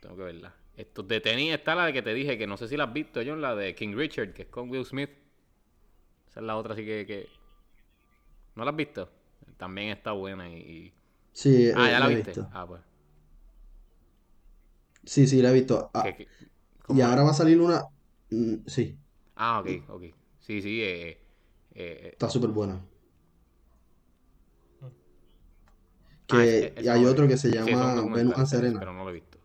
Tengo 0.00 0.16
que 0.16 0.24
verla. 0.24 0.54
Esto 0.76 1.02
de 1.02 1.20
tenis 1.20 1.54
está 1.54 1.74
la 1.74 1.86
de 1.86 1.92
que 1.92 2.02
te 2.02 2.14
dije, 2.14 2.38
que 2.38 2.46
no 2.46 2.56
sé 2.56 2.68
si 2.68 2.76
la 2.76 2.84
has 2.84 2.92
visto, 2.92 3.20
John, 3.26 3.40
la 3.42 3.54
de 3.56 3.74
King 3.74 3.94
Richard, 3.96 4.32
que 4.34 4.42
es 4.42 4.48
con 4.48 4.70
Will 4.70 4.84
Smith. 4.86 5.10
Esa 6.28 6.40
es 6.40 6.46
la 6.46 6.56
otra, 6.56 6.72
así 6.74 6.84
que... 6.84 7.06
que... 7.06 7.28
¿No 8.54 8.64
la 8.64 8.70
has 8.70 8.76
visto? 8.76 9.10
También 9.56 9.90
está 9.90 10.12
buena 10.12 10.48
y... 10.48 10.54
y- 10.56 10.94
Sí, 11.32 11.66
eh, 11.68 11.74
Ah, 11.74 11.90
ya 11.90 12.00
la 12.00 12.08
he 12.08 12.08
viste. 12.08 12.40
visto. 12.40 12.48
Ah, 12.50 12.66
pues. 12.66 12.82
Sí, 15.04 15.26
sí, 15.26 15.40
la 15.42 15.50
he 15.50 15.54
visto. 15.54 15.90
Ah, 15.94 16.20
y 16.88 17.00
¿cómo 17.00 17.02
ahora 17.02 17.24
va 17.24 17.30
a 17.30 17.34
salir 17.34 17.60
una. 17.60 17.84
mm, 18.30 18.56
sí, 18.66 18.98
Ah, 19.36 19.60
ok, 19.60 19.68
ok. 19.88 20.02
Sí, 20.40 20.62
sí, 20.62 20.82
eh, 20.82 21.08
eh, 21.10 21.18
eh, 21.74 22.18
está 22.18 22.30
súper 22.30 22.50
buena. 22.50 22.86
ah, 24.82 24.90
Que 26.30 26.72
y 26.76 26.80
ese 26.80 26.90
hay 26.90 27.04
otro 27.04 27.26
que 27.28 27.36
se 27.36 27.48
Sí, 27.50 27.54
llama 27.54 27.94
documental, 27.94 28.34
Venus 28.34 28.48
Serena. 28.50 28.78
Pero 28.78 28.92
no 28.92 29.04
lo 29.04 29.10
he 29.10 29.14
visto. 29.14 29.38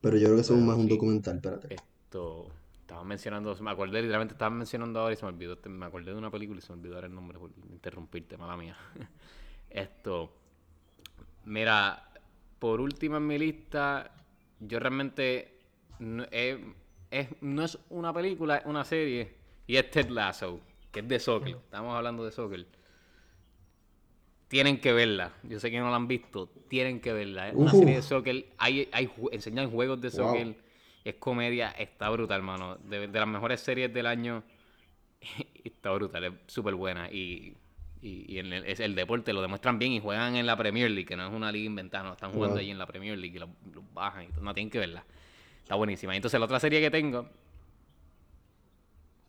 Pero 0.00 0.16
yo 0.16 0.24
creo 0.26 0.34
que 0.36 0.40
eso 0.42 0.54
es 0.54 0.60
más 0.62 0.76
un 0.76 0.84
sí. 0.84 0.88
documental, 0.90 1.36
espérate. 1.36 1.74
Esto, 1.74 2.50
estaban 2.80 3.06
mencionando, 3.08 3.54
me 3.60 3.70
acordé, 3.70 4.00
literalmente 4.02 4.34
estaban 4.34 4.56
mencionando 4.58 5.00
ahora 5.00 5.14
y 5.14 5.16
se 5.16 5.24
me 5.24 5.32
olvidó, 5.32 5.54
este- 5.54 5.68
me 5.68 5.86
acordé 5.86 6.12
de 6.12 6.18
una 6.18 6.30
película 6.30 6.58
y 6.58 6.62
se 6.62 6.72
me 6.72 6.78
olvidó 6.78 6.94
ahora 6.96 7.06
el 7.08 7.14
nombre 7.14 7.38
por 7.38 7.50
interrumpirte, 7.70 8.36
mala 8.36 8.56
mía. 8.56 8.76
Esto, 9.70 10.32
mira, 11.44 12.08
por 12.58 12.80
último 12.80 13.16
en 13.16 13.26
mi 13.26 13.38
lista, 13.38 14.12
yo 14.60 14.78
realmente, 14.78 15.58
no, 15.98 16.24
es, 16.30 16.58
es- 17.10 17.28
no 17.40 17.64
es 17.64 17.78
una 17.90 18.12
película, 18.12 18.58
es 18.58 18.66
una 18.66 18.84
serie, 18.84 19.34
y 19.66 19.76
es 19.76 19.90
Ted 19.90 20.08
Lasso, 20.10 20.60
que 20.92 21.00
es 21.00 21.08
de 21.08 21.18
soccer, 21.18 21.56
estamos 21.56 21.96
hablando 21.96 22.24
de 22.24 22.30
soccer. 22.32 22.66
Tienen 24.56 24.80
que 24.80 24.92
verla. 24.94 25.32
Yo 25.42 25.60
sé 25.60 25.70
que 25.70 25.78
no 25.78 25.90
la 25.90 25.96
han 25.96 26.08
visto. 26.08 26.48
Tienen 26.68 26.98
que 27.00 27.12
verla. 27.12 27.48
Es 27.50 27.54
una 27.54 27.72
Ujú. 27.72 27.78
serie 27.80 27.96
de 27.96 28.02
soccer. 28.02 28.46
Hay, 28.56 28.88
hay, 28.90 29.10
enseñan 29.32 29.70
juegos 29.70 30.00
de 30.00 30.08
Wow. 30.08 30.16
soccer. 30.18 30.56
Es 31.04 31.14
comedia, 31.16 31.72
está 31.72 32.08
brutal, 32.08 32.38
hermano. 32.38 32.78
De, 32.88 33.06
de 33.06 33.18
las 33.18 33.28
mejores 33.28 33.60
series 33.60 33.92
del 33.92 34.06
año, 34.06 34.42
está 35.64 35.90
brutal, 35.92 36.24
es 36.24 36.32
súper 36.46 36.74
buena. 36.74 37.10
Y, 37.10 37.54
y, 38.00 38.32
y 38.34 38.38
en 38.38 38.50
el, 38.52 38.64
es 38.64 38.80
el 38.80 38.94
deporte 38.94 39.34
lo 39.34 39.42
demuestran 39.42 39.78
bien 39.78 39.92
y 39.92 40.00
juegan 40.00 40.36
en 40.36 40.46
la 40.46 40.56
Premier 40.56 40.90
League, 40.90 41.04
que 41.06 41.16
no 41.16 41.26
es 41.28 41.34
una 41.34 41.52
liga 41.52 41.66
inventada, 41.66 42.04
no, 42.04 42.12
están 42.14 42.32
jugando 42.32 42.54
Wow. 42.54 42.60
allí 42.60 42.70
en 42.70 42.78
la 42.78 42.86
Premier 42.86 43.18
League 43.18 43.36
y 43.36 43.38
los, 43.40 43.50
bajan 43.92 44.24
y 44.24 44.28
todo. 44.28 44.40
No, 44.42 44.54
tienen 44.54 44.70
que 44.70 44.78
verla. 44.78 45.04
Está 45.62 45.74
buenísima. 45.74 46.14
Y 46.14 46.16
entonces 46.16 46.40
la 46.40 46.46
otra 46.46 46.60
serie 46.60 46.80
que 46.80 46.90
tengo 46.90 47.28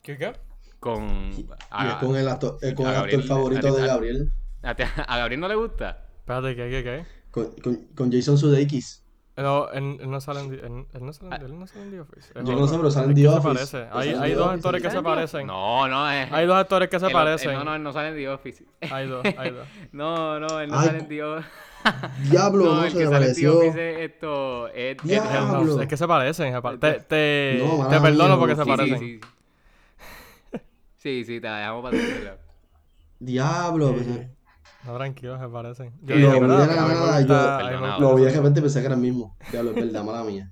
¿Qué 0.02 0.18
qué? 0.18 0.34
con... 0.80 1.32
Y 1.32 1.42
es 1.42 1.48
a- 1.70 2.00
con 2.00 2.16
el 2.16 2.28
actor, 2.28 2.58
eh, 2.62 2.74
con 2.74 2.88
el 2.88 2.96
actor 2.96 3.24
favorito 3.24 3.76
de 3.76 3.88
Gabriel. 3.88 4.32
A, 4.68 5.04
a 5.14 5.18
Gabriel 5.18 5.40
no 5.40 5.48
le 5.48 5.56
gusta. 5.56 6.06
Espérate, 6.20 6.56
¿qué, 6.56 6.70
qué, 6.70 6.84
qué? 6.84 7.06
Con, 7.32 7.52
con, 7.62 7.76
con 7.96 8.12
Jason 8.12 8.38
Sudeikis. 8.38 9.04
No, 9.38 9.70
él, 9.70 9.98
él 10.02 10.10
no 10.10 10.20
sale 10.20 10.40
en, 10.40 10.52
él, 10.54 10.86
él 10.94 11.06
no 11.06 11.14
sale 11.14 11.36
en, 11.36 11.42
él 11.44 11.60
no 11.60 11.68
sale 11.68 11.84
en 11.86 11.92
The 11.92 12.00
Office. 12.02 12.32
Es 12.34 12.44
Yo 12.44 12.56
no 12.56 12.68
sé, 12.68 12.76
pero 12.78 12.90
sale 12.90 13.06
en 13.06 13.12
Es 13.12 13.18
The 13.18 13.28
Office. 13.28 13.88
Hay, 13.92 14.10
en 14.10 14.20
hay 14.24 14.32
dos 14.34 14.48
Office, 14.48 14.56
actores 14.56 14.82
que 14.82 14.88
¿sale 14.90 15.00
se 15.00 15.04
parecen. 15.04 15.46
No, 15.48 15.88
no 15.88 16.10
es... 16.10 16.32
Hay 16.32 16.48
dos 16.48 16.56
actores 16.58 16.90
que 16.90 17.00
se 17.00 17.10
parecen. 17.12 17.54
No, 17.54 17.64
no, 17.64 17.76
él 17.76 17.84
no 17.84 17.94
sale 17.94 18.08
en 18.10 18.16
The 18.16 18.30
Office. 18.30 18.66
Hay 18.92 19.08
dos, 19.08 19.24
hay 19.38 19.52
dos. 19.52 19.68
No, 19.92 20.40
no, 20.40 20.60
él 20.60 20.70
no 20.72 20.80
Ay, 20.80 20.86
sale 20.88 21.00
en 21.00 21.08
The 21.08 21.24
Office. 21.24 21.50
Diablo, 22.32 22.66
No, 22.66 22.76
no, 22.78 22.84
el 22.86 22.92
se 22.92 22.98
que 22.98 23.06
sale 23.08 23.28
en 23.28 23.36
The. 23.36 23.48
Office 23.50 23.92
es 24.04 24.12
esto... 24.12 24.68
Ed 24.70 24.98
Diablo. 25.04 25.64
No, 25.76 25.82
es 25.84 25.88
que 25.88 25.98
se 25.98 26.08
parecen. 26.08 26.54
se 26.56 26.62
pa- 26.62 26.78
Te, 26.80 26.94
te, 27.02 27.64
No, 27.64 27.88
te 27.88 28.02
perdono 28.02 28.40
porque 28.40 28.56
no. 28.56 28.58
se 28.58 28.64
Sí, 28.64 28.70
parecen. 28.76 29.00
sí, 29.00 29.20
sí. 29.22 30.60
Sí, 30.98 31.24
sí, 31.26 31.40
te 31.40 31.48
la 31.48 31.60
dejamos 31.60 31.84
para 31.84 31.96
ti. 31.98 32.04
Diablo. 33.20 33.94
pues, 33.94 34.06
Sí. 34.06 34.22
No, 34.88 34.96
tranquilo, 34.98 35.38
se 35.40 35.48
parecen. 35.50 35.92
Yo 36.02 36.16
Sí, 36.16 36.22
dije, 36.22 36.34
lo 36.34 36.40
¿verdad? 36.42 36.56
vi 36.64 36.70
de 36.70 36.76
la 36.76 36.88
nada, 36.88 37.22
yo- 37.22 38.00
Lo 38.00 38.16
vi 38.16 38.22
de 38.24 38.30
eso. 38.30 38.38
repente 38.38 38.62
pensé 38.62 38.80
que 38.80 38.86
era 38.86 38.96
el 38.96 39.02
mismo. 39.02 39.36
Diablo, 39.52 39.72
es 39.72 39.76
verdad, 39.76 40.04
mala 40.04 40.24
mía. 40.24 40.50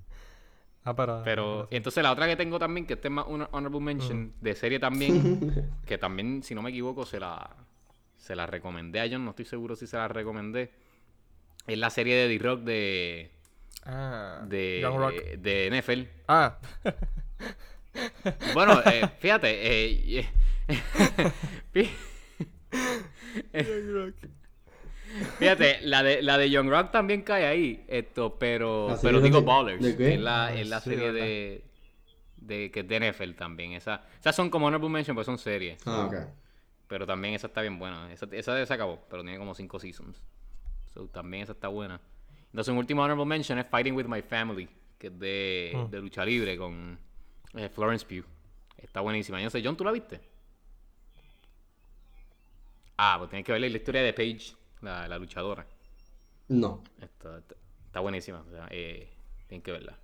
Ah, 0.84 0.94
pero... 0.94 1.22
Pero, 1.24 1.68
y 1.70 1.76
entonces 1.76 2.02
la 2.02 2.12
otra 2.12 2.26
que 2.28 2.36
tengo 2.36 2.58
también, 2.58 2.86
que 2.86 2.94
este 2.94 3.08
es 3.08 3.12
más 3.12 3.24
una 3.28 3.48
honorable 3.52 3.80
mention, 3.80 4.32
de 4.40 4.54
serie 4.54 4.78
también, 4.78 5.70
que 5.86 5.98
también, 5.98 6.42
si 6.42 6.54
no 6.54 6.62
me 6.62 6.70
equivoco, 6.70 7.04
se 7.06 7.18
la, 7.18 7.50
se 8.18 8.36
la 8.36 8.46
recomendé 8.46 9.00
a 9.00 9.08
John, 9.10 9.24
no 9.24 9.30
estoy 9.30 9.46
seguro 9.46 9.74
si 9.74 9.86
se 9.86 9.96
la 9.96 10.06
recomendé. 10.06 10.70
Es 11.66 11.78
la 11.78 11.90
serie 11.90 12.14
de 12.14 12.28
D-Rock 12.28 12.60
de, 12.60 13.30
Ah, 13.84 14.44
de, 14.46 14.80
Young 14.82 14.96
Rock. 14.98 15.14
de 15.38 15.66
NFL. 15.70 16.02
Ah, 16.28 16.58
Bueno, 18.54 18.80
eh, 18.84 19.08
fíjate, 19.18 20.20
eh, 20.20 20.28
fí- 23.52 24.14
fíjate, 25.38 25.80
la 25.82 26.02
de, 26.02 26.22
la 26.22 26.38
de 26.38 26.50
Young 26.50 26.68
Rock 26.68 26.90
también 26.92 27.22
cae 27.22 27.46
ahí, 27.46 27.84
esto, 27.88 28.36
pero, 28.38 28.88
¿La 28.90 28.98
pero 29.00 29.20
digo 29.20 29.40
de- 29.40 29.46
Ballers, 29.46 29.82
de 29.82 29.96
que 29.96 30.14
es 30.14 30.20
la, 30.20 30.46
Ah, 30.46 30.54
es 30.54 30.68
la 30.68 30.80
sí, 30.80 30.90
serie 30.90 31.10
verdad. 31.12 31.26
de, 31.26 31.64
de, 32.36 32.70
que 32.70 32.80
es 32.80 32.88
de 32.88 32.96
NFL 33.12 33.32
también. 33.34 33.72
Esa, 33.72 34.04
esas 34.20 34.34
son 34.36 34.50
como 34.50 34.66
honorable 34.66 34.88
mention, 34.90 35.14
pues 35.14 35.26
son 35.26 35.38
series. 35.38 35.78
Ah, 35.86 36.06
ok. 36.06 36.14
Pero 36.88 37.06
también 37.06 37.34
esa 37.34 37.48
está 37.48 37.62
bien 37.62 37.78
buena. 37.78 38.12
Esa, 38.12 38.26
esa 38.30 38.64
se 38.64 38.72
acabó, 38.74 39.04
pero 39.10 39.22
tiene 39.22 39.38
como 39.38 39.54
cinco 39.54 39.80
seasons. 39.80 40.22
So, 40.94 41.08
también 41.08 41.42
esa 41.42 41.52
está 41.52 41.68
buena. 41.68 42.00
Entonces, 42.46 42.70
un 42.72 42.78
último 42.78 43.02
honorable 43.02 43.26
mention 43.26 43.58
es 43.58 43.66
Fighting 43.66 43.94
with 43.94 44.06
My 44.06 44.22
Family, 44.22 44.68
que 44.98 45.08
es 45.08 45.18
de, 45.18 45.72
Mm. 45.74 45.90
de 45.90 46.00
lucha 46.00 46.24
libre 46.24 46.56
con 46.56 46.98
eh, 47.54 47.68
Florence 47.68 48.06
Pugh. 48.06 48.24
Está 48.78 49.00
buenísima. 49.00 49.38
Yo 49.38 49.44
no 49.44 49.50
sé, 49.50 49.60
John, 49.64 49.76
¿tú 49.76 49.82
la 49.84 49.90
viste? 49.92 50.20
Ah, 52.98 53.16
pues 53.18 53.30
tienes 53.30 53.44
que 53.44 53.52
ver 53.52 53.60
la 53.60 53.66
historia 53.68 54.02
de 54.02 54.12
Paige, 54.12 54.54
la, 54.80 55.06
la 55.08 55.18
luchadora. 55.18 55.66
No. 56.48 56.82
Está, 57.00 57.38
está, 57.38 57.54
está 57.86 58.00
buenísima. 58.00 58.40
O 58.46 58.50
sea, 58.50 58.68
eh, 58.70 59.12
tienes 59.48 59.64
que 59.64 59.72
verla. 59.72 59.98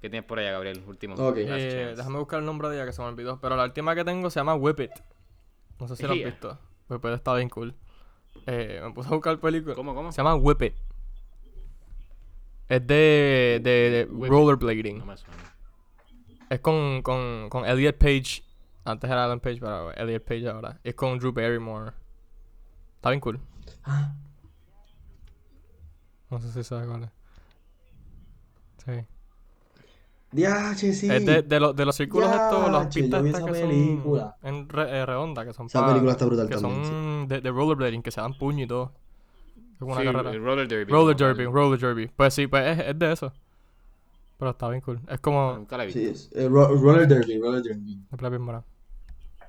¿Qué 0.00 0.08
tienes 0.08 0.28
por 0.28 0.38
allá, 0.38 0.52
Gabriel? 0.52 0.82
Último. 0.86 1.14
Ok. 1.14 1.36
last 1.38 1.48
eh, 1.50 1.94
déjame 1.96 2.18
buscar 2.18 2.38
el 2.38 2.44
nombre 2.46 2.68
de 2.68 2.76
ella 2.76 2.86
que 2.86 2.92
se 2.92 3.02
me 3.02 3.08
olvidó. 3.08 3.40
Pero 3.40 3.56
la 3.56 3.64
última 3.64 3.94
que 3.94 4.04
tengo 4.04 4.30
se 4.30 4.38
llama 4.38 4.54
Whip 4.54 4.78
It. 4.80 4.92
No 5.80 5.88
sé 5.88 5.96
si 5.96 6.02
la 6.04 6.10
has 6.10 6.16
Ella. 6.16 6.26
visto. 6.26 6.58
Whip 6.88 7.04
It 7.04 7.12
está 7.12 7.34
bien 7.34 7.48
cool. 7.48 7.74
Eh, 8.46 8.80
me 8.84 8.92
puse 8.92 9.08
a 9.08 9.12
buscar 9.12 9.40
película. 9.40 9.74
¿Cómo, 9.74 9.94
cómo? 9.94 10.12
Se 10.12 10.18
llama 10.18 10.36
Whip 10.36 10.62
It. 10.62 10.74
Es 12.68 12.86
de, 12.86 13.60
de, 13.62 14.06
de 14.06 14.28
rollerblading. 14.28 14.98
No 14.98 15.06
me 15.06 15.16
suena. 15.16 15.34
Es 16.50 16.60
con, 16.60 17.02
con, 17.02 17.48
con 17.48 17.64
Elliot 17.64 17.96
Page. 17.96 18.44
Antes 18.84 19.10
era 19.10 19.24
Alan 19.24 19.40
Page, 19.40 19.58
pero 19.58 19.92
Elliot 19.94 20.22
Page 20.24 20.48
ahora. 20.48 20.78
Es 20.84 20.94
con 20.94 21.18
Drew 21.18 21.32
Barrymore. 21.32 21.92
Está 22.98 23.10
bien 23.10 23.20
cool. 23.20 23.40
Ah, 23.84 24.12
No 26.30 26.40
sé 26.40 26.52
si 26.52 26.62
sabes 26.64 26.86
cuál 26.86 27.04
es. 27.04 27.10
Sí. 28.84 29.06
Diache, 30.30 30.92
sí. 30.92 31.10
Es 31.10 31.24
de, 31.24 31.42
de, 31.42 31.60
los- 31.60 31.74
de 31.74 31.84
los 31.86 31.96
círculos 31.96 32.30
estos, 32.30 32.70
las 32.70 32.94
pistas 32.94 33.24
estas 33.24 33.44
que 33.44 33.50
película. 33.52 34.36
son 34.42 34.56
en 34.56 34.68
re- 34.68 34.98
eh, 34.98 35.06
redonda, 35.06 35.44
que 35.44 35.52
son 35.54 35.66
Esa 35.66 35.80
pa- 35.80 35.88
película 35.88 36.12
está 36.12 36.26
brutal 36.26 36.48
que 36.48 36.54
también, 36.56 36.84
son 36.84 37.28
de, 37.28 37.40
de 37.40 37.50
rollerblading, 37.50 38.02
que 38.02 38.10
se 38.10 38.20
dan 38.20 38.34
puño 38.36 38.64
y 38.64 38.66
todo. 38.66 38.92
Es 39.72 39.78
como 39.78 39.92
una 39.92 40.00
Sí, 40.00 40.06
carrera. 40.06 40.32
roller 40.38 40.68
derby. 40.68 40.92
Roller 40.92 41.16
derby, 41.16 41.44
roller 41.46 41.78
derby. 41.80 42.08
Pues 42.14 42.34
sí, 42.34 42.46
pues 42.46 42.78
es, 42.78 42.88
es 42.88 42.98
de 42.98 43.12
eso. 43.12 43.32
Pero 44.38 44.50
está 44.50 44.68
bien 44.68 44.82
cool. 44.82 45.00
Es 45.08 45.20
como... 45.20 45.54
Nunca 45.54 45.76
la 45.78 45.84
he 45.84 45.86
visto. 45.86 46.00
Sí, 46.00 46.06
es, 46.06 46.30
eh, 46.34 46.48
ro- 46.48 46.68
roller 46.76 47.08
derby, 47.08 47.38
roller 47.40 47.62
derby. 47.62 47.98
Parece 48.10 48.28
bien. 48.28 48.64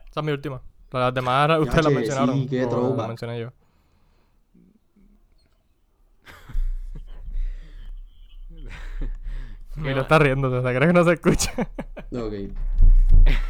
Esa 0.10 0.20
es 0.22 0.24
mi 0.26 0.32
última. 0.32 0.62
Las 0.92 1.14
demás 1.14 1.60
ustedes 1.60 1.84
las 1.86 1.94
mencionaron. 1.94 2.36
sí, 2.36 2.48
qué 2.48 2.66
o 2.66 2.96
las 2.96 3.08
mencioné 3.08 3.40
yo. 3.40 3.52
Mira, 9.76 10.02
está 10.02 10.20
riendo, 10.20 10.50
¿te 10.62 10.76
crees 10.76 10.88
que 10.88 10.94
no 10.94 11.04
se 11.06 11.14
escucha? 11.14 11.52
Ok. 12.12 12.34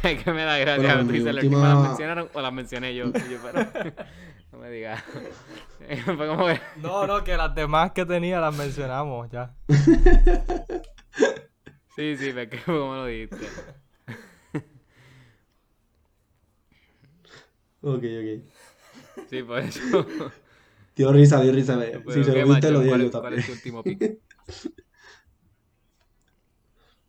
Es 0.02 0.22
que 0.24 0.32
me 0.32 0.42
da 0.44 0.56
gracia. 0.58 0.82
Bueno, 0.94 1.06
tú 1.06 1.12
dices, 1.12 1.34
¿la 1.34 1.40
última- 1.42 1.58
última 1.58 1.74
la 1.82 1.88
mencionaron 1.88 2.28
o 2.32 2.40
la 2.40 2.50
mencioné 2.50 2.94
yo? 2.94 3.12
Pero, 3.12 3.66
no 4.52 4.58
me 4.58 4.70
digas. 4.70 5.02
Que... 5.78 6.02
no, 6.76 7.06
no, 7.06 7.22
que 7.24 7.36
las 7.36 7.54
demás 7.54 7.92
que 7.92 8.04
tenía 8.06 8.40
las 8.40 8.54
mencionamos 8.56 9.30
ya. 9.30 9.54
Sí, 11.96 12.16
sí, 12.16 12.30
pero 12.34 12.40
es 12.42 12.48
que 12.48 12.58
como 12.64 12.94
lo 12.94 13.06
dijiste. 13.06 13.36
Ok, 17.82 18.04
ok. 18.04 19.28
Sí, 19.30 19.42
por 19.42 19.58
eso. 19.60 19.80
Dio 20.96 21.12
risa, 21.12 21.40
dio 21.40 21.52
risa. 21.52 21.78
Pero 21.78 22.10
Si 22.10 22.24
se 22.24 22.32
¿qué 22.32 22.40
lo 22.42 22.48
viste, 22.48 22.70
lo 22.70 22.84
¿Cuál, 22.86 23.00
yo 23.02 23.06
es- 23.06 23.12
¿Cuál 23.12 23.22
también. 23.22 23.40
es 23.40 23.46
tu 23.46 23.52
último 23.52 23.82
pick? 23.84 24.18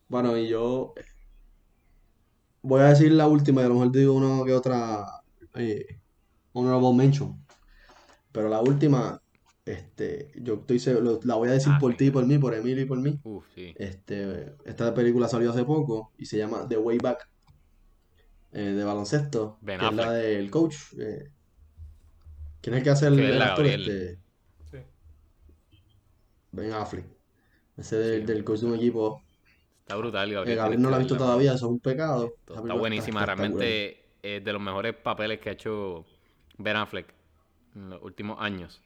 Bueno, 0.07 0.37
y 0.37 0.47
yo 0.49 0.93
voy 2.61 2.81
a 2.81 2.85
decir 2.89 3.11
la 3.11 3.27
última 3.27 3.61
y 3.61 3.65
a 3.65 3.67
lo 3.67 3.75
mejor 3.75 3.91
digo 3.91 4.13
una 4.13 4.45
que 4.45 4.53
otra 4.53 5.05
eh, 5.55 5.85
honorable 6.53 6.93
mention. 6.93 7.45
Pero 8.31 8.49
la 8.49 8.61
última, 8.61 9.21
este, 9.65 10.31
yo 10.41 10.55
estoy 10.55 10.79
seguro, 10.79 11.19
la 11.23 11.35
voy 11.35 11.49
a 11.49 11.53
decir 11.53 11.73
Ah, 11.75 11.79
por 11.79 11.91
sí. 11.93 11.97
ti, 11.97 12.11
por 12.11 12.25
mí, 12.25 12.37
por 12.37 12.53
Emilio 12.53 12.83
y 12.83 12.85
por 12.87 12.99
mí. 12.99 13.19
Uf, 13.23 13.45
sí. 13.55 13.73
Este, 13.77 14.55
esta 14.65 14.93
película 14.93 15.27
salió 15.27 15.51
hace 15.51 15.65
poco 15.65 16.13
y 16.17 16.25
se 16.25 16.37
llama 16.37 16.67
The 16.67 16.77
Way 16.77 16.97
Back 16.99 17.27
eh, 18.53 18.59
de 18.61 18.83
baloncesto, 18.83 19.57
Ben 19.61 19.79
que 19.79 19.85
es 19.87 19.93
la 19.93 20.11
del 20.13 20.51
coach. 20.51 20.75
eh, 20.99 21.31
¿quién 22.61 22.75
es 22.75 22.79
el 22.79 22.83
que 22.83 22.89
hace 22.89 23.07
el, 23.07 23.15
Que 23.17 23.29
el 23.29 23.41
actor? 23.41 23.65
Gabriel. 23.65 23.89
Este, 23.89 24.19
Sí. 24.71 24.77
Ben 26.51 26.73
Affleck. 26.73 27.05
Ese 27.77 27.95
del, 27.97 28.21
Sí, 28.21 28.25
del 28.25 28.43
coach 28.43 28.59
de 28.59 28.65
un 28.67 28.75
equipo. 28.75 29.21
Está 29.81 29.95
brutal, 29.95 30.29
Eh, 30.29 30.33
Gabriel. 30.35 30.57
Gabriel 30.57 30.79
tienes 30.79 30.83
no 30.83 30.89
la 30.89 30.95
ha 30.95 30.99
que 30.99 31.03
visto 31.03 31.17
todavía, 31.17 31.53
eso 31.53 31.65
es 31.65 31.71
un 31.71 31.79
pecado. 31.79 32.33
Está 32.47 32.73
buenísima, 32.73 33.25
realmente 33.25 34.05
es 34.21 34.43
de 34.43 34.53
los 34.53 34.61
mejores 34.61 34.93
papeles 34.95 35.39
que 35.39 35.49
ha 35.49 35.53
hecho 35.53 36.05
Ben 36.57 36.75
Affleck 36.77 37.13
en 37.75 37.89
los 37.89 38.01
últimos 38.03 38.37
años. 38.39 38.81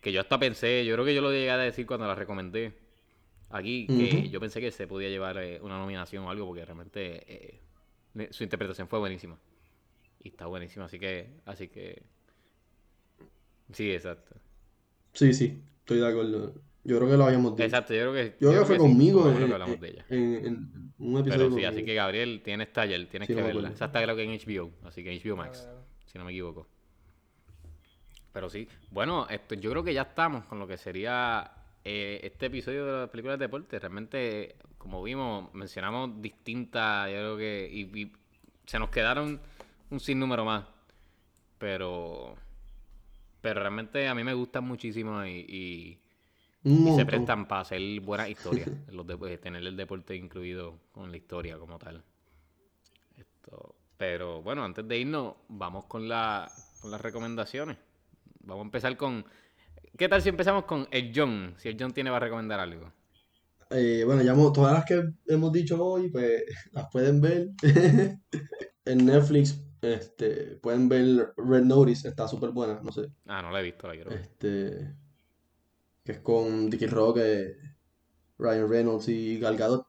Que 0.00 0.12
yo 0.12 0.20
hasta 0.20 0.38
pensé, 0.38 0.84
yo 0.84 0.94
creo 0.94 1.04
que 1.04 1.14
yo 1.14 1.22
lo 1.22 1.30
llegué 1.32 1.50
a 1.50 1.56
decir 1.58 1.86
cuando 1.86 2.06
la 2.06 2.14
recomendé 2.14 2.78
aquí, 3.50 3.86
que 3.86 4.28
yo 4.28 4.38
pensé 4.40 4.60
que 4.60 4.70
se 4.70 4.86
podía 4.86 5.08
llevar 5.08 5.38
eh, 5.38 5.60
una 5.62 5.78
nominación 5.78 6.24
o 6.24 6.30
algo, 6.30 6.46
porque 6.46 6.64
realmente 6.64 7.24
eh, 7.26 7.60
su 8.30 8.42
interpretación 8.44 8.88
fue 8.88 8.98
buenísima. 8.98 9.38
Y 10.22 10.28
está 10.28 10.46
buenísima, 10.46 10.86
así 10.86 10.98
que, 10.98 11.40
así 11.44 11.68
que... 11.68 12.02
Sí, 13.72 13.92
exacto. 13.92 14.36
Sí, 15.12 15.32
sí, 15.32 15.62
estoy 15.80 15.98
de 15.98 16.08
acuerdo. 16.08 16.54
Yo 16.84 16.98
creo 16.98 17.10
que 17.10 17.16
lo 17.16 17.24
habíamos 17.24 17.52
dicho. 17.56 17.64
Exacto, 17.64 17.94
yo 17.94 18.00
creo 18.00 18.12
que... 18.12 18.36
Yo 18.40 18.50
creo 18.50 18.60
que 18.62 18.66
fue 18.66 18.76
conmigo 18.78 19.28
en, 19.30 19.52
hablamos 19.52 19.80
de 19.80 19.88
ella. 19.88 20.04
en- 20.10 20.46
en 20.46 20.92
un 20.98 21.18
episodio 21.20 21.46
Pero 21.48 21.56
sí, 21.56 21.64
así 21.64 21.84
que 21.84 21.94
Gabriel, 21.94 22.42
tienes 22.44 22.72
taller, 22.72 23.06
tienes 23.08 23.28
Sí, 23.28 23.34
que 23.34 23.42
verla. 23.42 23.70
Esa 23.70 23.86
está 23.86 24.02
creo 24.02 24.16
que 24.16 24.22
en 24.22 24.30
HBO, 24.32 24.70
así 24.86 25.02
que 25.02 25.18
HBO 25.18 25.36
Max, 25.36 25.68
si 26.06 26.18
no 26.18 26.24
me 26.24 26.32
equivoco. 26.32 26.66
Pero 28.32 28.50
sí, 28.50 28.68
bueno, 28.90 29.26
esto, 29.30 29.54
yo 29.54 29.70
creo 29.70 29.84
que 29.84 29.94
ya 29.94 30.02
estamos 30.02 30.44
con 30.46 30.58
lo 30.58 30.66
que 30.66 30.76
sería 30.76 31.50
eh, 31.84 32.20
este 32.22 32.46
episodio 32.46 32.86
de 32.86 32.92
las 33.02 33.10
películas 33.10 33.38
de 33.38 33.44
deporte. 33.46 33.78
Realmente, 33.78 34.56
como 34.78 35.02
vimos, 35.02 35.52
mencionamos 35.54 36.20
distintas, 36.22 37.08
yo 37.10 37.14
creo 37.16 37.36
que, 37.36 37.68
y, 37.72 38.00
y 38.02 38.12
se 38.66 38.78
nos 38.78 38.90
quedaron 38.90 39.40
un 39.90 40.00
sinnúmero 40.00 40.44
más. 40.44 40.64
Pero, 41.58 42.36
pero 43.40 43.60
realmente 43.60 44.08
a 44.08 44.14
mí 44.14 44.24
me 44.24 44.34
gustan 44.34 44.64
muchísimo 44.64 45.24
y, 45.24 45.98
y, 46.76 46.90
se 46.92 47.06
prestan 47.06 47.46
para 47.46 47.62
hacer 47.62 47.80
buenas 48.00 48.28
historias. 48.28 48.70
los 48.88 49.06
de- 49.06 49.18
eh, 49.32 49.38
tener 49.38 49.62
el 49.66 49.76
deporte 49.76 50.14
incluido 50.16 50.78
con 50.92 51.10
la 51.10 51.16
historia 51.16 51.58
como 51.58 51.78
tal. 51.78 52.02
Esto, 53.16 53.74
pero 53.96 54.42
bueno, 54.42 54.64
antes 54.64 54.86
de 54.86 54.98
irnos, 54.98 55.34
vamos 55.48 55.84
con, 55.86 56.08
la, 56.08 56.52
con 56.80 56.90
las 56.90 57.00
recomendaciones. 57.00 57.76
Vamos 58.40 58.62
a 58.64 58.66
empezar 58.66 58.96
con. 58.96 59.24
¿Qué 59.96 60.08
tal 60.08 60.22
si 60.22 60.28
empezamos 60.28 60.64
con 60.64 60.88
el 60.90 61.12
John? 61.14 61.54
Si 61.56 61.68
el 61.68 61.76
John 61.78 61.92
tiene 61.92 62.10
va 62.10 62.16
a 62.16 62.20
recomendar 62.20 62.58
algo. 62.58 62.92
Eh, 63.70 64.02
bueno, 64.04 64.22
ya 64.22 64.34
todas 64.34 64.72
las 64.72 64.84
que 64.84 65.02
hemos 65.26 65.52
dicho 65.52 65.82
hoy, 65.84 66.10
pues 66.10 66.42
las 66.72 66.88
pueden 66.90 67.20
ver 67.20 67.50
en 68.84 69.06
Netflix. 69.06 69.60
Este, 69.80 70.56
pueden 70.56 70.88
ver 70.88 71.34
Red 71.36 71.64
Notice, 71.64 72.08
está 72.08 72.26
súper 72.26 72.50
buena, 72.50 72.80
no 72.82 72.90
sé. 72.90 73.10
Ah, 73.26 73.42
no 73.42 73.50
la 73.50 73.60
he 73.60 73.64
visto, 73.64 73.86
la 73.86 73.94
quiero 73.94 74.10
ver. 74.10 74.20
Este, 74.20 74.94
que 76.02 76.12
es 76.12 76.20
con 76.20 76.70
Dickie 76.70 76.86
Rock, 76.86 77.18
eh, 77.20 77.56
Ryan 78.38 78.68
Reynolds 78.68 79.08
y 79.08 79.38
Gal 79.38 79.56
Gadot. 79.56 79.86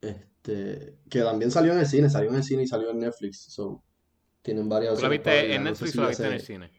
Este, 0.00 0.98
que 1.10 1.20
también 1.20 1.50
salió 1.50 1.72
en 1.72 1.80
el 1.80 1.86
cine, 1.86 2.10
salió 2.10 2.30
en 2.30 2.36
el 2.36 2.44
cine 2.44 2.62
y 2.62 2.68
salió 2.68 2.90
en 2.90 3.00
Netflix. 3.00 3.52
So, 3.52 3.82
tienen 4.42 4.68
varias 4.68 4.96
¿Tú 4.96 5.02
la 5.02 5.08
viste 5.08 5.54
en 5.54 5.64
no 5.64 5.74
sé 5.74 5.84
Netflix 5.84 5.92
si 5.92 5.98
o 5.98 6.02
la 6.02 6.08
viste 6.08 6.26
en 6.26 6.32
el 6.32 6.40
cine? 6.42 6.77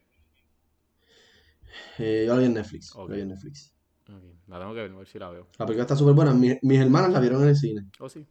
Eh, 1.97 2.23
yo 2.27 2.33
la 2.33 2.39
vi 2.39 2.45
en 2.45 2.53
Netflix, 2.53 2.93
la 2.95 3.01
Ok. 3.03 3.11
vi 3.11 3.21
en 3.21 3.27
Netflix. 3.29 3.73
Ok, 4.09 4.23
La 4.47 4.59
tengo 4.59 4.73
que 4.73 4.81
ver, 4.81 4.91
a 4.91 4.95
ver 4.95 5.07
si 5.07 5.19
la 5.19 5.29
veo. 5.29 5.47
La 5.57 5.65
película 5.65 5.83
está 5.83 5.95
súper 5.95 6.13
buena. 6.15 6.33
Mi- 6.33 6.57
mis 6.63 6.79
hermanas 6.79 7.11
la 7.11 7.19
vieron 7.19 7.43
en 7.43 7.49
el 7.49 7.55
cine. 7.55 7.87
Oh, 7.99 8.09
sí. 8.09 8.25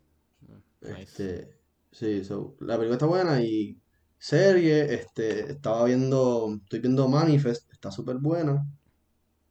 Ah, 0.48 0.54
Nice. 0.80 1.02
Este, 1.02 1.58
sí, 1.92 2.24
so, 2.24 2.56
la 2.60 2.74
película 2.76 2.94
está 2.94 3.06
buena 3.06 3.40
y 3.42 3.80
serie, 4.18 4.92
este, 4.94 5.52
estaba 5.52 5.84
viendo, 5.84 6.56
estoy 6.62 6.80
viendo 6.80 7.08
Manifest, 7.08 7.70
está 7.72 7.90
súper 7.92 8.16
buena. 8.16 8.66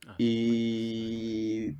Ah. 0.08 0.16
Y 0.18 1.78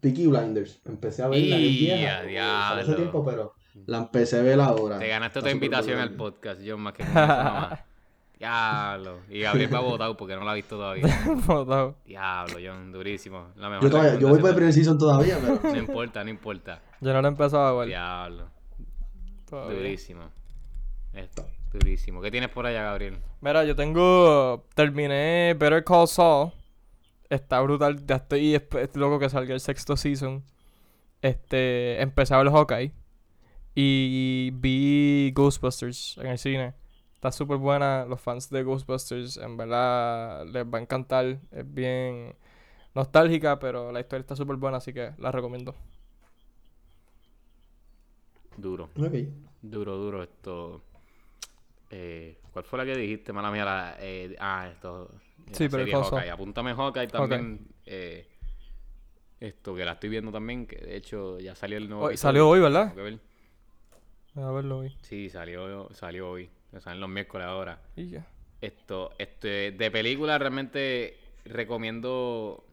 Peaky 0.00 0.26
Blinders, 0.28 0.80
empecé 0.86 1.22
a 1.22 1.28
verla, 1.28 1.56
Y 1.58 1.78
vieja, 1.78 2.78
hace 2.78 2.94
tiempo, 2.94 3.22
pero 3.24 3.52
la 3.86 3.98
empecé 3.98 4.38
a 4.38 4.42
ver 4.42 4.60
ahora. 4.60 4.98
Te 4.98 5.08
ganaste 5.08 5.40
súper 5.40 5.52
invitación 5.54 5.96
buena. 5.96 6.10
al 6.10 6.16
podcast, 6.16 6.60
John, 6.66 6.80
más 6.80 6.94
que 6.94 7.04
mamá. 7.04 7.86
Diablo. 8.40 9.18
Y 9.28 9.40
Gabriel 9.40 9.74
va 9.74 9.78
a 9.78 9.82
votar 9.82 10.16
porque 10.16 10.34
no 10.34 10.44
la 10.44 10.52
ha 10.52 10.54
visto 10.54 10.76
todavía. 10.76 11.04
Botado. 11.46 11.96
Diablo, 12.06 12.56
John, 12.64 12.90
durísimo. 12.90 13.48
La 13.56 13.68
mejor 13.68 13.84
Yo 13.84 13.90
todavía, 13.90 14.18
yo 14.18 14.28
voy 14.28 14.40
por 14.40 14.48
el 14.48 14.56
primer 14.56 14.72
season 14.72 14.96
todavía, 14.96 15.38
pero 15.38 15.60
No 15.62 15.78
importa, 15.78 16.24
no 16.24 16.30
importa. 16.30 16.80
Yo 17.02 17.12
no 17.12 17.20
lo 17.20 17.28
he 17.28 17.30
empezado 17.30 17.66
a 17.66 17.78
ver. 17.80 17.88
Diablo. 17.88 18.48
todavía. 19.44 19.76
Durísimo. 19.76 20.22
Esto, 21.12 21.46
durísimo. 21.70 22.22
¿Qué 22.22 22.30
tienes 22.30 22.48
por 22.48 22.64
allá, 22.64 22.82
Gabriel? 22.82 23.18
Mira, 23.42 23.62
yo 23.64 23.76
tengo. 23.76 24.64
Terminé 24.74 25.54
Better 25.58 25.84
Call 25.84 26.08
Saul. 26.08 26.52
Está 27.28 27.60
brutal. 27.60 28.06
Ya 28.06 28.16
estoy 28.16 28.58
loco 28.94 29.18
que 29.18 29.28
salga 29.28 29.52
el 29.52 29.60
sexto 29.60 29.98
season. 29.98 30.42
Este. 31.20 32.00
Empecé 32.00 32.32
a 32.32 32.38
ver 32.38 32.50
Hawkeye. 32.50 32.92
Y 33.74 34.50
vi 34.54 35.30
Ghostbusters 35.34 36.16
en 36.16 36.26
el 36.28 36.38
cine. 36.38 36.79
Está 37.20 37.30
súper 37.32 37.58
buena. 37.58 38.06
Los 38.06 38.18
fans 38.18 38.48
de 38.48 38.62
Ghostbusters, 38.62 39.36
en 39.36 39.58
verdad, 39.58 40.46
les 40.46 40.64
va 40.64 40.78
a 40.78 40.80
encantar. 40.80 41.38
Es 41.50 41.74
bien 41.74 42.34
nostálgica, 42.94 43.58
pero 43.58 43.92
la 43.92 44.00
historia 44.00 44.22
está 44.22 44.34
súper 44.34 44.56
buena, 44.56 44.78
así 44.78 44.94
que 44.94 45.12
la 45.18 45.30
recomiendo. 45.30 45.74
Duro. 48.56 48.88
Duro, 49.60 49.96
duro. 49.98 50.22
Esto. 50.22 50.82
Eh, 51.90 52.38
¿Cuál 52.54 52.64
fue 52.64 52.78
la 52.78 52.86
que 52.86 52.96
dijiste? 52.96 53.34
Mala 53.34 53.50
mía. 53.50 53.66
La, 53.66 53.96
eh, 54.00 54.34
ah, 54.40 54.70
esto. 54.72 55.10
Sí, 55.52 55.68
pero 55.68 55.84
serie. 55.84 55.92
Hawkeye. 55.94 56.30
Apúntame 56.30 56.72
Hawkeye 56.72 57.08
también. 57.08 57.68
eh, 57.84 58.26
esto 59.40 59.74
que 59.74 59.84
la 59.84 59.92
estoy 59.92 60.08
viendo 60.08 60.32
también. 60.32 60.66
Que 60.66 60.76
de 60.76 60.96
hecho 60.96 61.38
ya 61.38 61.54
salió 61.54 61.76
el 61.76 61.86
nuevo. 61.86 62.04
Hoy- 62.04 62.12
episodio. 62.12 62.28
salió 62.30 62.48
hoy, 62.48 62.60
¿verdad? 62.60 62.94
Ver. 62.94 63.18
A 64.36 64.50
verlo 64.52 64.78
hoy. 64.78 64.96
Sí, 65.02 65.28
salió, 65.28 65.90
salió 65.92 66.30
hoy. 66.30 66.48
Salen 66.78 67.00
los 67.00 67.08
miércoles 67.10 67.46
ahora. 67.46 67.80
Y 67.96 68.08
ya. 68.10 68.26
Esto, 68.60 69.10
este, 69.18 69.72
de 69.72 69.90
película 69.90 70.38
realmente 70.38 71.16
recomiendo 71.46 72.64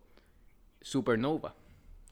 Supernova, 0.81 1.55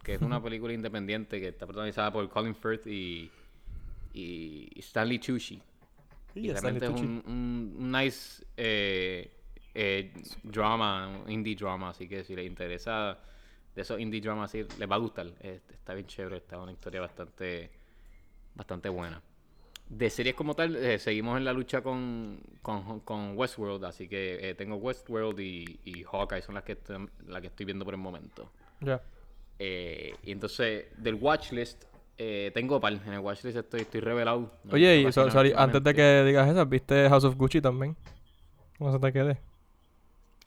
que 0.01 0.15
es 0.15 0.21
una 0.21 0.41
película 0.43 0.73
independiente 0.73 1.39
que 1.39 1.49
está 1.49 1.65
protagonizada 1.67 2.11
por 2.11 2.27
Colin 2.29 2.55
Firth 2.55 2.87
y, 2.87 3.29
y 4.13 4.71
Stanley 4.79 5.19
Tucci. 5.19 5.61
Y 6.35 6.47
realmente 6.61 6.85
es 6.85 6.91
un, 6.91 7.23
un- 7.27 7.75
un 7.79 7.91
nice 7.91 8.43
eh, 8.57 9.31
eh, 9.73 10.13
drama, 10.43 11.07
un 11.25 11.31
indie 11.31 11.55
drama, 11.55 11.89
así 11.89 12.07
que 12.07 12.23
si 12.23 12.35
les 12.35 12.45
interesa 12.45 13.17
de 13.75 13.81
esos 13.81 13.99
indie 13.99 14.21
dramas, 14.21 14.51
sí, 14.51 14.65
les 14.77 14.89
va 14.89 14.95
a 14.95 14.99
gustar. 14.99 15.27
Eh, 15.41 15.59
está 15.69 15.93
bien 15.93 16.07
chévere, 16.07 16.37
está 16.37 16.57
una 16.59 16.71
historia 16.71 17.01
bastante, 17.01 17.69
bastante 18.55 18.89
buena. 18.89 19.21
De 19.87 20.09
series 20.09 20.33
como 20.35 20.55
tal, 20.55 20.75
eh, 20.75 20.97
seguimos 20.97 21.37
en 21.37 21.45
la 21.45 21.53
lucha 21.53 21.81
con, 21.81 22.39
con, 22.63 22.99
con 23.01 23.37
Westworld, 23.37 23.85
así 23.85 24.07
que 24.07 24.49
eh, 24.49 24.55
tengo 24.55 24.77
Westworld 24.77 25.39
y, 25.39 25.79
y 25.85 26.03
Hawkeye 26.03 26.41
son 26.41 26.55
las 26.55 26.63
que, 26.63 26.71
estoy- 26.73 27.07
las 27.27 27.41
que 27.41 27.47
estoy 27.47 27.65
viendo 27.67 27.85
por 27.85 27.93
el 27.93 27.99
momento. 27.99 28.49
Ya. 28.81 28.99
Eh, 29.59 30.15
y 30.23 30.31
entonces, 30.31 30.85
del 30.97 31.15
watchlist, 31.15 31.83
eh, 32.17 32.49
tengo 32.53 32.79
par. 32.81 32.93
En 32.93 33.13
el 33.13 33.19
watchlist 33.19 33.57
estoy, 33.57 33.81
estoy 33.81 34.01
revelado. 34.01 34.51
No 34.63 34.73
Oye, 34.73 35.01
y 35.01 35.11
so- 35.11 35.29
sorry, 35.29 35.53
antes 35.55 35.83
de 35.83 35.93
que 35.93 36.23
digas 36.25 36.49
eso, 36.49 36.65
¿viste 36.65 37.07
House 37.07 37.23
of 37.23 37.35
Gucci 37.35 37.61
también? 37.61 37.95
¿Cómo 38.79 38.91
se 38.91 38.99
te 38.99 39.13
quede? 39.13 39.37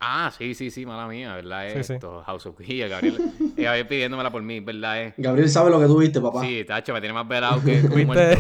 Ah, 0.01 0.33
sí, 0.37 0.55
sí, 0.55 0.71
sí, 0.71 0.85
mala 0.85 1.09
mía, 1.09 1.35
¿verdad? 1.35 1.69
Sí, 1.75 1.83
sí. 1.85 1.93
Esto, 1.95 2.23
House 2.25 2.47
of 2.47 2.59
Guía, 2.59 2.87
Gabriel. 2.89 3.21
eh, 3.57 3.63
Gabriel 3.63 3.87
pidiéndomela 3.87 4.31
por 4.31 4.43
mí, 4.43 4.61
¿verdad? 4.61 5.03
Eh? 5.03 5.15
Gabriel 5.17 5.49
sabe 5.49 5.71
lo 5.71 5.81
que 5.81 5.87
tú 5.87 5.99
viste, 5.99 6.21
papá. 6.21 6.41
Sí, 6.45 6.65
tacho, 6.65 6.93
me 6.93 7.01
tiene 7.01 7.15
más 7.15 7.27
velado 7.27 7.63
que 7.65 7.81
como 7.89 7.95
¿Viste? 7.97 8.37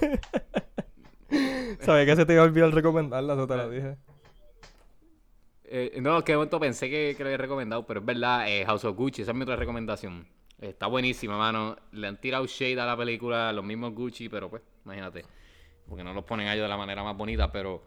Sabía 1.80 2.06
que 2.06 2.16
se 2.16 2.26
te 2.26 2.32
iba 2.34 2.42
a 2.42 2.46
olvidar 2.46 2.72
recomendarla, 2.72 3.34
eso 3.34 3.46
te 3.46 3.56
lo 3.56 3.70
dije. 3.70 3.96
Eh, 5.64 5.98
no, 6.00 6.22
que 6.22 6.32
de 6.32 6.36
momento 6.36 6.60
pensé 6.60 6.88
que, 6.88 7.14
que 7.16 7.22
lo 7.24 7.28
había 7.28 7.38
recomendado, 7.38 7.84
pero 7.86 8.00
es 8.00 8.06
verdad, 8.06 8.48
eh, 8.48 8.64
House 8.64 8.84
of 8.84 8.96
Gucci, 8.96 9.22
esa 9.22 9.32
es 9.32 9.36
mi 9.36 9.42
otra 9.42 9.56
recomendación. 9.56 10.26
Está 10.60 10.86
buenísima, 10.86 11.36
mano. 11.36 11.76
Le 11.92 12.06
han 12.06 12.20
tirado 12.20 12.46
shade 12.46 12.80
a 12.80 12.86
la 12.86 12.96
película, 12.96 13.52
los 13.52 13.64
mismos 13.64 13.92
Gucci, 13.92 14.28
pero 14.28 14.48
pues, 14.48 14.62
imagínate. 14.84 15.24
Porque 15.88 16.04
no 16.04 16.12
los 16.14 16.24
ponen 16.24 16.46
a 16.48 16.54
ellos 16.54 16.64
de 16.64 16.68
la 16.68 16.76
manera 16.76 17.02
más 17.02 17.16
bonita, 17.16 17.50
pero 17.50 17.82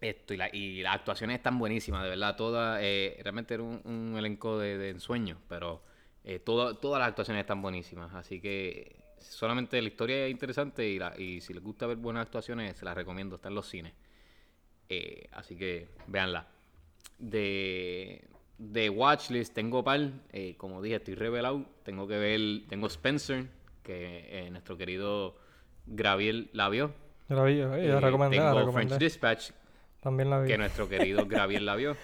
esto 0.00 0.34
y, 0.34 0.36
la- 0.36 0.54
y 0.54 0.82
las 0.82 0.94
actuaciones 0.96 1.36
están 1.38 1.58
buenísimas, 1.58 2.02
de 2.04 2.10
verdad. 2.10 2.36
Todas, 2.36 2.78
eh, 2.82 3.18
realmente 3.22 3.54
era 3.54 3.62
un, 3.62 3.80
un 3.84 4.14
elenco 4.18 4.58
de, 4.58 4.78
de 4.78 4.90
ensueño, 4.90 5.38
pero 5.48 5.82
eh, 6.24 6.38
toda- 6.38 6.74
todas 6.78 7.00
las 7.00 7.08
actuaciones 7.08 7.40
están 7.42 7.62
buenísimas. 7.62 8.14
Así 8.14 8.40
que 8.40 8.96
solamente 9.20 9.80
la 9.80 9.88
historia 9.88 10.24
es 10.26 10.30
interesante 10.30 10.88
y, 10.88 10.98
la- 10.98 11.14
y 11.18 11.40
si 11.40 11.52
les 11.54 11.62
gusta 11.62 11.86
ver 11.86 11.96
buenas 11.96 12.22
actuaciones, 12.26 12.76
se 12.76 12.84
las 12.84 12.94
recomiendo. 12.94 13.36
Está 13.36 13.48
en 13.48 13.54
los 13.54 13.68
cines. 13.68 13.92
Eh, 14.88 15.28
así 15.32 15.56
que 15.56 15.88
véanla. 16.08 16.46
De, 17.18 18.24
de 18.58 18.88
Watchlist 18.90 19.54
tengo 19.54 19.84
par, 19.84 20.00
eh, 20.32 20.54
como 20.56 20.82
dije, 20.82 20.96
estoy 20.96 21.14
revelado. 21.14 21.64
Tengo 21.82 22.08
que 22.08 22.16
ver, 22.18 22.40
tengo 22.68 22.86
Spencer, 22.88 23.46
que 23.82 24.46
eh, 24.46 24.50
nuestro 24.50 24.76
querido 24.76 25.36
Graviel 25.86 26.50
la 26.52 26.68
vio. 26.68 26.92
Yo 27.28 27.36
la 27.36 27.44
vi, 27.44 27.58
yo, 27.58 27.68
la 27.68 28.00
recomendé, 28.00 28.38
la 28.38 28.54
tengo 28.54 28.72
French. 28.72 28.92
Dispatch, 28.98 29.50
También 30.00 30.30
la 30.30 30.40
vi. 30.40 30.48
que 30.48 30.58
nuestro 30.58 30.88
querido 30.88 31.26
Graviel 31.28 31.64
la 31.66 31.76
vio. 31.76 31.96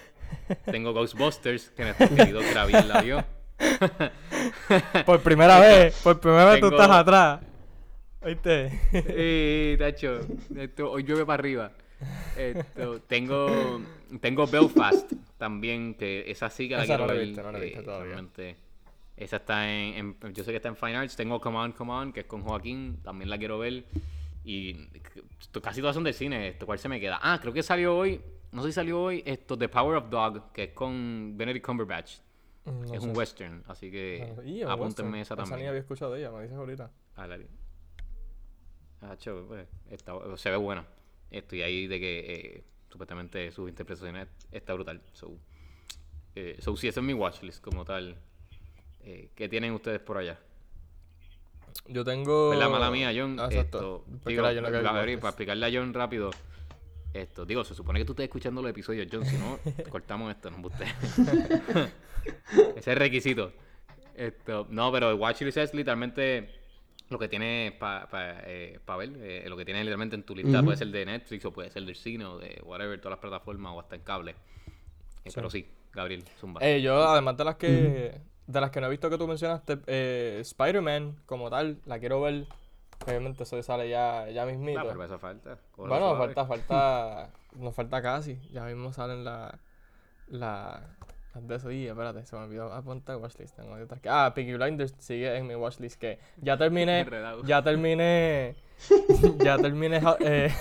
Tengo 0.65 0.93
Ghostbusters, 0.93 1.69
que 1.71 1.83
nuestro 1.83 2.09
querido 2.15 2.39
Graviel 2.51 2.87
la 2.87 3.01
vio. 3.01 3.25
Por 5.05 5.21
primera 5.21 5.59
vez, 5.59 5.99
por 6.03 6.19
primera 6.19 6.45
vez 6.45 6.59
tú 6.59 6.67
estás 6.67 6.89
atrás. 6.89 7.41
¿Viste? 8.25 8.81
Eh, 8.93 9.75
tacho, 9.79 10.19
esto, 10.55 10.91
hoy 10.91 11.03
llueve 11.03 11.25
para 11.25 11.39
arriba. 11.39 11.71
Esto, 12.37 12.99
tengo, 13.01 13.81
tengo 14.21 14.45
Belfast 14.47 15.11
también, 15.37 15.95
que 15.95 16.29
esa 16.29 16.49
sí 16.49 16.67
que 16.67 16.75
la 16.75 16.83
Esa 16.83 16.97
quiero 16.97 17.07
no 17.07 17.07
la 17.07 17.13
he 17.13 17.17
ver. 17.17 17.27
visto, 17.27 17.43
no 17.43 17.51
la 17.51 17.57
he 17.57 17.61
visto 17.61 17.79
eh, 17.79 17.83
todavía. 17.83 18.05
realmente. 18.13 18.55
Esa 19.15 19.37
está 19.37 19.67
en, 19.71 20.15
en- 20.21 20.33
yo 20.33 20.43
sé 20.43 20.51
que 20.51 20.57
está 20.57 20.69
en 20.69 20.75
Fine 20.75 20.95
Arts. 20.97 21.15
Tengo 21.15 21.39
Come 21.41 21.57
On, 21.57 21.71
Come 21.71 21.91
On, 21.91 22.13
que 22.13 22.19
es 22.21 22.25
con 22.27 22.41
Joaquín, 22.43 22.99
también 23.03 23.29
la 23.29 23.37
quiero 23.37 23.57
ver. 23.57 23.85
Y 24.43 24.75
casi 25.61 25.81
todas 25.81 25.95
son 25.95 26.03
del 26.03 26.13
cine, 26.13 26.49
esto, 26.49 26.65
¿cuál 26.65 26.79
se 26.79 26.87
me 26.89 26.99
queda? 26.99 27.19
Ah, 27.21 27.39
creo 27.41 27.51
que 27.53 27.63
salió 27.63 27.97
hoy, 27.97 28.21
no 28.51 28.61
sé 28.61 28.69
si 28.69 28.73
salió 28.73 29.01
hoy, 29.01 29.23
esto, 29.25 29.57
The 29.57 29.67
Power 29.67 29.97
of 29.97 30.09
Dog, 30.09 30.51
que 30.53 30.65
es 30.65 30.69
con 30.73 31.33
Benedict 31.35 31.65
Cumberbatch. 31.65 32.17
No 32.71 32.93
es 32.93 33.01
sé. 33.01 33.07
un 33.09 33.15
western, 33.17 33.63
así 33.67 33.89
que 33.91 34.33
No 34.65 34.71
apúntenme 34.71 35.21
esa 35.21 35.33
Esa 35.35 35.43
ni 35.43 35.49
también. 35.49 35.69
había 35.69 35.79
escuchado 35.81 36.13
de 36.13 36.19
ella, 36.19 36.31
me 36.31 36.41
dices 36.43 36.57
ahorita. 36.57 36.91
Ah, 37.15 37.27
la- 37.27 37.39
Ah, 39.01 39.15
chévere, 39.17 39.45
pues, 39.45 39.67
está- 39.91 40.13
se 40.37 40.49
ve 40.49 40.57
buena. 40.57 40.85
Estoy 41.29 41.61
ahí 41.61 41.87
de 41.87 41.99
que 41.99 42.19
eh, 42.33 42.63
supuestamente 42.89 43.51
sus 43.51 43.69
interpretaciones 43.69 44.27
está 44.51 44.73
brutal. 44.73 45.01
So, 45.13 45.37
eh, 46.35 46.57
so 46.59 46.75
sí, 46.75 46.87
ese 46.87 46.99
es 46.99 47.05
mi 47.05 47.13
watchlist 47.13 47.61
como 47.63 47.85
tal. 47.85 48.17
Eh, 49.01 49.29
¿Qué 49.35 49.47
tienen 49.47 49.73
ustedes 49.73 49.99
por 49.99 50.17
allá? 50.17 50.39
Yo 51.87 52.03
tengo. 52.03 52.47
Pues 52.49 52.59
la 52.59 52.69
mala 52.69 52.89
mía, 52.89 53.11
John. 53.15 53.39
Ah, 53.39 53.45
exacto. 53.45 54.03
esto, 54.07 54.29
digo, 54.29 54.51
yo 54.51 55.05
vi 55.05 55.17
para 55.17 55.29
explicarle 55.29 55.65
a 55.65 55.69
John 55.71 55.93
rápido. 55.93 56.31
Esto, 57.13 57.45
digo, 57.45 57.63
se 57.63 57.73
supone 57.73 57.99
que 57.99 58.05
tú 58.05 58.13
estés 58.13 58.25
escuchando 58.25 58.61
los 58.61 58.69
episodios, 58.69 59.07
John, 59.11 59.25
si 59.25 59.37
no, 59.37 59.59
cortamos 59.89 60.29
esto, 60.31 60.51
no 60.51 60.61
guste. 60.61 60.85
Ese 62.51 62.77
es 62.77 62.87
el 62.87 62.95
requisito. 62.97 63.51
Esto, 64.15 64.67
no, 64.69 64.91
pero 64.91 65.11
el 65.11 65.15
watchlist 65.15 65.57
es 65.57 65.73
literalmente 65.73 66.49
lo 67.09 67.17
que 67.17 67.27
tienes 67.27 67.71
para 67.73 68.41
eh, 68.45 68.79
ver, 68.97 69.11
eh, 69.17 69.45
lo 69.47 69.55
que 69.55 69.65
tienes 69.65 69.83
literalmente 69.83 70.15
en 70.15 70.23
tu 70.23 70.35
lista. 70.35 70.61
Puede 70.61 70.77
ser 70.77 70.87
de 70.87 71.05
Netflix 71.05 71.45
o 71.45 71.51
puede 71.51 71.69
ser 71.69 71.85
del 71.85 71.95
cine 71.95 72.25
o 72.25 72.37
de 72.37 72.61
whatever, 72.63 72.99
todas 72.99 73.17
las 73.17 73.19
plataformas 73.19 73.73
o 73.73 73.79
hasta 73.79 73.95
en 73.95 74.01
cable. 74.01 74.35
Eh, 75.23 75.31
Pero 75.33 75.49
sí, 75.49 75.67
Gabriel, 75.93 76.23
zumba. 76.39 76.59
Eh, 76.63 76.81
yo, 76.81 77.03
además 77.07 77.37
de 77.37 77.43
las 77.43 77.55
que 77.55 78.21
de 78.47 78.61
las 78.61 78.71
que 78.71 78.79
no 78.79 78.87
he 78.87 78.89
visto 78.89 79.09
que 79.09 79.17
tú 79.17 79.27
mencionaste, 79.27 79.77
eh, 79.87 80.37
Spider-Man 80.41 81.17
como 81.25 81.49
tal, 81.49 81.79
la 81.85 81.99
quiero 81.99 82.21
ver. 82.21 82.47
Obviamente 83.05 83.43
eso 83.43 83.61
sale 83.63 83.89
ya, 83.89 84.29
ya 84.29 84.45
mismito. 84.45 84.79
Ah, 84.79 84.85
pero 84.87 85.03
eso 85.03 85.19
falta. 85.19 85.57
cógelo 85.71 85.89
bueno, 85.93 86.15
suave. 86.15 86.33
falta, 86.33 86.45
falta, 86.45 87.29
nos 87.55 87.75
falta 87.75 88.01
casi. 88.01 88.39
Ya 88.51 88.65
mismo 88.65 88.91
salen 88.91 89.23
la, 89.23 89.59
la, 90.27 90.81
las 91.33 91.47
de 91.47 91.55
eso. 91.55 91.71
Y 91.71 91.87
espérate, 91.87 92.25
se 92.25 92.35
me 92.35 92.43
olvidó 92.43 92.73
apuntar 92.73 93.17
watchlist. 93.17 93.55
Tengo 93.55 93.75
que- 93.75 94.09
ah, 94.09 94.31
Peaky 94.35 94.55
Blinders 94.55 94.93
sigue 94.99 95.35
en 95.37 95.47
mi 95.47 95.55
watchlist 95.55 95.99
que 95.99 96.19
ya 96.37 96.57
terminé, 96.57 97.05
ya 97.45 97.61
terminé, 97.63 98.55
ya 99.39 99.57
terminé, 99.57 100.01
eh, 100.19 100.51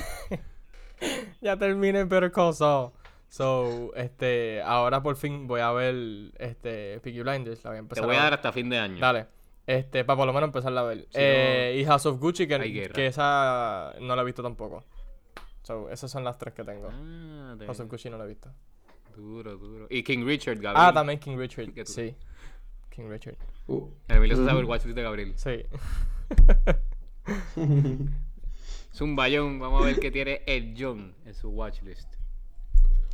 ya 1.40 1.56
terminé 1.56 2.04
Better 2.04 2.30
Call 2.30 2.54
Saul. 2.54 2.92
So, 3.28 3.92
este, 3.96 4.62
ahora 4.62 5.02
por 5.02 5.16
fin 5.16 5.48
voy 5.48 5.60
a 5.60 5.72
ver, 5.72 5.94
este, 6.38 7.00
Peaky 7.00 7.22
Blinders, 7.22 7.64
la 7.64 7.70
voy 7.70 7.80
a 7.80 7.88
Te 7.88 8.00
voy 8.00 8.16
a 8.16 8.22
dar 8.22 8.34
hasta 8.34 8.52
fin 8.52 8.68
de 8.70 8.78
año. 8.78 9.00
Dale. 9.00 9.26
Este, 9.66 10.04
para 10.04 10.16
por 10.16 10.26
lo 10.26 10.32
menos 10.32 10.48
empezarla 10.48 10.82
a 10.82 10.84
ver. 10.84 10.98
Si 11.10 11.18
eh, 11.18 11.78
Y 11.80 11.84
House 11.84 12.06
of 12.06 12.20
Gucci, 12.20 12.46
que, 12.46 12.90
que 12.94 13.06
esa 13.06 13.94
no 14.00 14.14
la 14.14 14.22
he 14.22 14.24
visto 14.24 14.42
tampoco. 14.42 14.84
So, 15.62 15.90
esas 15.90 16.10
son 16.10 16.22
las 16.22 16.38
tres 16.38 16.54
que 16.54 16.62
tengo. 16.62 16.88
Ah, 16.92 17.56
de- 17.58 17.66
House 17.66 17.80
of 17.80 17.90
Gucci 17.90 18.08
no 18.08 18.18
la 18.18 18.24
he 18.24 18.28
visto. 18.28 18.48
duro, 19.16 19.56
duro. 19.56 19.86
Y 19.90 20.02
King 20.04 20.24
Richard, 20.24 20.56
Gabriel. 20.60 20.76
Ah, 20.76 20.92
también 20.92 21.18
King 21.18 21.36
Richard. 21.36 21.68
Sí. 21.86 22.14
King 22.90 23.08
Richard. 23.08 23.36
Uh. 23.66 23.88
Emilio 24.08 24.36
se 24.36 24.44
sabe 24.44 24.60
el 24.60 24.66
watchlist 24.66 24.96
de 24.96 25.02
Gabriel. 25.02 25.34
Sí. 25.36 25.64
Zumbayón, 28.94 29.58
vamos 29.58 29.82
a 29.82 29.86
ver 29.86 29.98
qué 29.98 30.10
tiene 30.10 30.42
el 30.46 30.74
John 30.78 31.14
en 31.24 31.34
su 31.34 31.50
watchlist. 31.50 32.14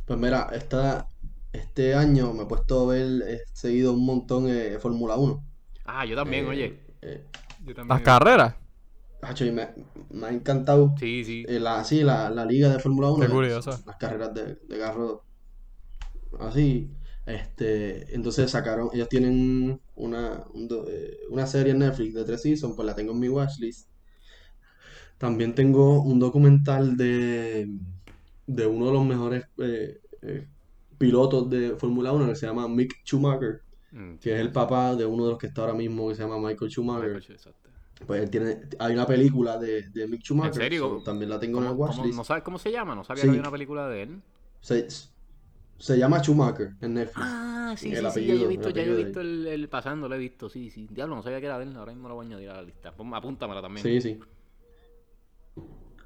Pues 0.05 0.19
mira, 0.19 0.49
esta, 0.53 1.07
este 1.51 1.95
año 1.95 2.33
me 2.33 2.43
he 2.43 2.45
puesto 2.45 2.83
a 2.89 2.93
ver, 2.93 3.23
he 3.27 3.41
seguido 3.53 3.93
un 3.93 4.05
montón 4.05 4.45
de 4.45 4.79
Fórmula 4.79 5.15
1. 5.15 5.43
Ah, 5.85 6.05
yo 6.05 6.15
también, 6.15 6.45
Eh, 6.45 6.49
oye. 6.49 6.79
eh, 7.01 7.23
Yo 7.65 7.73
también. 7.75 7.87
Las 7.87 8.01
carreras. 8.01 8.55
Hacho, 9.21 9.45
y 9.45 9.51
me, 9.51 9.69
me 10.11 10.27
ha 10.27 10.29
encantado 10.31 10.93
Sí, 10.99 11.23
sí. 11.23 11.45
eh, 11.47 11.59
la, 11.59 11.83
sí, 11.83 12.03
la, 12.03 12.29
la 12.29 12.45
liga 12.45 12.69
de 12.69 12.79
Fórmula 12.79 13.09
1. 13.11 13.25
Qué 13.25 13.31
eh, 13.31 13.35
curioso. 13.35 13.71
Las 13.85 13.95
carreras 13.97 14.33
de, 14.33 14.55
de 14.67 14.77
carro. 14.79 15.23
Así. 16.39 16.89
Este, 17.25 18.13
entonces 18.13 18.51
sacaron, 18.51 18.89
ellos 18.93 19.07
tienen 19.07 19.79
una, 19.95 20.43
un 20.53 20.67
eh, 20.89 21.17
una 21.29 21.47
serie 21.47 21.71
en 21.71 21.79
Netflix 21.79 22.13
de 22.15 22.25
tres 22.25 22.41
seasons, 22.41 22.75
pues 22.75 22.85
la 22.85 22.95
tengo 22.95 23.13
en 23.13 23.19
mi 23.19 23.29
watchlist. 23.29 23.89
También 25.17 25.55
tengo 25.55 26.01
un 26.03 26.19
documental 26.19 26.97
de, 26.97 27.69
de 28.47 28.67
uno 28.67 28.87
de 28.87 28.93
los 28.93 29.05
mejores 29.05 29.45
eh, 29.59 29.99
eh, 30.21 30.47
pilotos 30.97 31.49
de 31.49 31.75
Fórmula 31.77 32.11
1 32.13 32.27
que 32.27 32.35
se 32.35 32.47
llama 32.47 32.67
Mick 32.67 32.93
Schumacher, 33.05 33.62
Mm, 33.93 34.15
que 34.17 34.33
es 34.33 34.39
el 34.41 34.51
papá 34.51 34.95
de 34.95 35.05
uno 35.05 35.25
de 35.25 35.29
los 35.31 35.39
que 35.39 35.47
está 35.47 35.61
ahora 35.61 35.73
mismo 35.75 36.09
que 36.09 36.15
se 36.15 36.23
llama 36.23 36.37
Michael 36.39 36.69
Schumacher. 36.71 37.13
Michael. 37.15 37.39
Pues 38.07 38.21
él 38.23 38.29
tiene, 38.29 38.61
hay 38.79 38.93
una 38.93 39.05
película 39.05 39.57
de, 39.59 39.83
de 39.89 40.07
Mick 40.07 40.21
Schumacher, 40.23 40.55
serio? 40.63 40.97
so, 40.97 41.03
también 41.03 41.29
la 41.29 41.39
tengo 41.39 41.59
en 41.59 41.65
el 41.65 41.69
¿Cómo- 41.69 41.85
cómo- 41.85 41.97
watchlist. 41.97 42.17
¿No 42.17 42.23
sabes 42.23 42.43
cómo 42.43 42.57
se 42.59 42.71
llama? 42.71 42.95
No 42.95 43.03
sabía 43.03 43.21
Sí. 43.21 43.27
que 43.27 43.29
había 43.29 43.41
una 43.41 43.51
película 43.51 43.87
de 43.87 44.01
él. 44.03 44.21
Se, 44.61 44.87
se 45.77 45.97
llama 45.97 46.19
Schumacher 46.19 46.71
en 46.81 46.95
Netflix. 46.95 47.25
Ah, 47.25 47.75
sí, 47.77 47.93
El 47.93 48.05
sí, 48.11 48.19
sí, 48.21 48.25
ya 48.27 48.33
he 48.33 48.47
visto, 48.47 48.69
ya 48.71 48.83
yo 48.83 48.93
he 48.97 49.03
visto 49.03 49.21
el, 49.21 49.45
el 49.47 49.69
pasando, 49.69 50.09
lo 50.09 50.15
he 50.15 50.17
visto, 50.17 50.49
sí, 50.49 50.69
sí. 50.71 50.87
Diablo, 50.89 51.15
no 51.15 51.21
sabía 51.21 51.39
que 51.39 51.45
era 51.45 51.59
de 51.59 51.65
él, 51.65 51.75
ahora 51.77 51.93
mismo 51.93 52.09
lo 52.09 52.15
voy 52.15 52.25
a 52.25 52.29
añadir 52.29 52.49
a 52.49 52.55
la 52.55 52.61
lista. 52.63 52.89
Apúntamela 52.97 53.61
también. 53.61 53.83
Sí, 53.85 54.01
sí. 54.01 54.19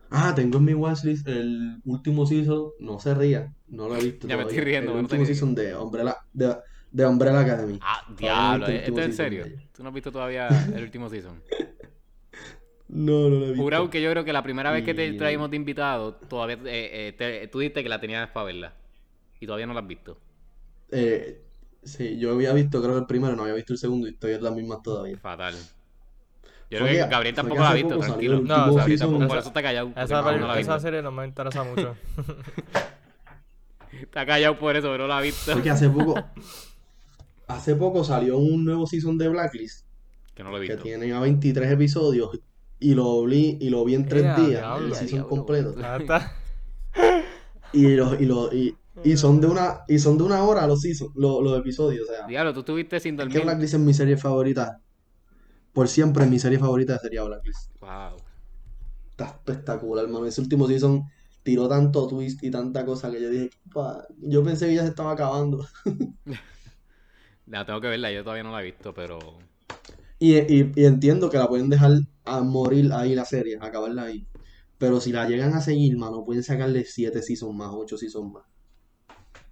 Ah, 0.10 0.34
tengo 0.36 0.58
en 0.60 0.66
mi 0.66 0.74
watchlist 0.74 1.28
el 1.28 1.82
último 1.84 2.26
season, 2.26 2.70
no 2.80 2.98
se 3.00 3.14
ría, 3.14 3.54
no 3.68 3.90
lo 3.90 3.98
he 3.98 4.04
visto 4.04 4.26
Ya 4.28 4.38
me 4.38 4.44
estoy 4.44 4.60
riendo, 4.62 4.94
El 4.94 5.00
último 5.00 5.26
season 5.26 5.54
de 5.54 5.76
Umbrella, 5.76 6.16
de, 6.32 6.56
de 6.92 7.06
Umbrella 7.06 7.40
Academy. 7.42 7.80
Ah, 7.82 8.04
diablo, 8.18 8.68
¿esto 8.68 9.00
es 9.00 9.06
en 9.08 9.14
serio? 9.14 9.46
¿Tú 9.76 9.84
no 9.84 9.90
has 9.90 9.96
visto 9.96 10.12
todavía 10.12 10.48
el 10.74 10.84
último 10.84 11.10
season? 11.10 11.42
No, 12.90 13.24
no 13.30 13.30
lo 13.32 13.46
he 13.46 13.48
visto. 13.50 13.64
Jurado 13.64 13.90
que 13.90 14.02
yo 14.02 14.10
creo 14.12 14.24
que 14.24 14.32
la 14.32 14.42
primera 14.42 14.72
vez 14.72 14.86
que 14.86 14.94
te 14.94 15.12
traímos 15.14 15.50
de 15.52 15.58
invitado, 15.58 16.14
todavía 16.16 16.56
eh, 16.64 17.10
eh, 17.10 17.14
te- 17.18 17.48
tú 17.50 17.60
dijiste 17.60 17.84
que 17.84 17.90
la 17.90 18.00
tenías 18.00 18.30
para 18.30 18.46
verla. 18.46 18.74
Y 19.42 19.46
todavía 19.46 19.68
no 19.68 19.74
la 19.74 19.82
has 19.82 19.88
visto. 19.88 20.18
Eh, 20.90 21.42
sí, 21.84 22.18
yo 22.18 22.32
había 22.32 22.54
visto, 22.54 22.82
creo 22.82 22.94
que 22.94 23.00
el 23.02 23.06
primero, 23.06 23.36
no 23.36 23.42
había 23.44 23.56
visto 23.56 23.74
el 23.74 23.80
segundo 23.80 24.08
y 24.08 24.12
estoy 24.12 24.36
en 24.36 24.42
las 24.42 24.54
mismas 24.54 24.82
todavía. 24.82 25.18
Fatal. 25.18 25.54
Yo 26.72 26.80
creo 26.80 26.88
que 26.88 26.98
Gabriel 27.12 27.36
tampoco 27.36 27.62
la 27.62 27.70
ha 27.72 27.74
visto, 27.74 28.00
tranquilo. 28.00 28.40
No, 28.40 28.74
Gabriel 28.74 29.00
season. 29.00 29.28
Por 29.28 29.38
eso 29.38 29.48
está 29.50 29.62
callado. 29.62 29.92
Esa, 29.94 30.22
no, 30.22 30.38
no 30.38 30.48
la 30.48 30.54
ha 30.54 30.60
esa 30.62 30.76
visto. 30.76 30.80
serie 30.88 31.02
no 31.02 31.12
me 31.12 31.26
interesa 31.26 31.66
mucho. 31.66 31.94
Está 34.02 34.26
callado 34.26 34.58
por 34.60 34.76
eso, 34.76 34.88
pero 34.92 35.04
no 35.04 35.08
la 35.08 35.18
ha 35.18 35.22
visto. 35.22 35.52
Porque 35.54 35.70
hace 35.72 35.90
poco, 35.90 36.16
hace 37.48 37.76
poco 37.76 38.04
salió 38.04 38.38
un 38.38 38.66
nuevo 38.66 38.86
season 38.88 39.18
de 39.18 39.30
Blacklist 39.30 39.86
Que 40.36 40.44
no 40.44 40.52
lo 40.52 40.58
he 40.58 40.66
que 40.68 40.74
visto. 40.74 40.84
tiene 40.84 41.12
a 41.14 41.20
23 41.20 41.72
episodios 41.72 42.40
y 42.80 42.94
lo 42.94 43.24
vi, 43.26 43.58
y 43.60 43.70
lo 43.70 43.84
vi 43.86 43.96
en 43.96 44.06
tres 44.08 44.24
días, 44.36 44.50
diablo. 44.62 44.86
el 44.86 44.92
Ea, 44.92 44.98
season 45.00 45.08
diablo. 45.20 45.30
completo. 45.30 45.76
Ah, 45.82 45.98
está. 46.00 46.32
Y 47.74 47.96
los, 47.96 48.20
y 48.22 48.26
los, 48.26 48.54
y, 48.54 48.76
y 49.04 49.18
son 49.18 49.42
de 49.42 49.48
una, 49.48 49.82
y 49.88 50.00
son 50.00 50.18
de 50.18 50.24
una 50.24 50.44
hora 50.44 50.66
los 50.68 50.82
season, 50.82 51.10
los, 51.16 51.44
los 51.44 51.60
episodios, 51.60 52.08
o 52.10 52.14
sea, 52.14 52.26
Diablo, 52.28 52.54
tú 52.54 52.60
estuviste 52.62 53.00
sin 53.00 53.16
es 53.16 53.18
que 53.18 53.24
dormir. 53.24 53.44
Blacklist 53.44 53.74
es 53.76 53.80
mi 53.80 53.94
serie 53.94 54.18
favorita. 54.18 54.80
Por 55.74 55.88
siempre 55.88 56.26
mi 56.26 56.40
serie 56.40 56.60
favorita 56.60 56.98
sería 57.00 57.24
Blacklist. 57.24 57.72
Wow. 57.82 58.18
Está 59.12 59.26
espectacular, 59.26 60.06
hermano. 60.06 60.26
Ese 60.26 60.42
último 60.42 60.68
season 60.68 61.04
tiró 61.44 61.68
tanto 61.68 62.08
twist 62.08 62.44
y 62.44 62.52
tanta 62.52 62.86
cosa 62.86 63.12
que 63.12 63.22
yo 63.22 63.30
dije, 63.30 63.50
yo 64.20 64.44
pensé 64.44 64.68
que 64.68 64.76
ya 64.76 64.84
se 64.84 64.90
estaba 64.90 65.12
acabando. 65.12 65.66
La 67.48 67.66
tengo 67.66 67.82
que 67.82 67.88
verla, 67.88 68.12
yo 68.12 68.24
todavía 68.24 68.44
no 68.44 68.52
la 68.52 68.62
he 68.62 68.66
visto, 68.66 68.94
pero. 68.94 69.18
Y, 70.20 70.38
y, 70.38 70.72
y 70.76 70.86
entiendo 70.86 71.30
que 71.30 71.38
la 71.38 71.48
pueden 71.48 71.70
dejar 71.70 71.92
a 72.26 72.42
morir 72.42 72.92
ahí 72.94 73.16
la 73.16 73.26
serie, 73.26 73.58
acabarla 73.62 74.04
ahí. 74.04 74.28
Pero 74.78 75.00
si 75.00 75.12
la 75.12 75.28
llegan 75.28 75.54
a 75.54 75.62
seguir, 75.62 75.98
mano, 75.98 76.26
pueden 76.26 76.44
sacarle 76.44 76.86
7 76.86 77.22
seasons 77.22 77.56
más, 77.56 77.70
8 77.74 77.98
seasons 77.98 78.32
más. 78.34 78.44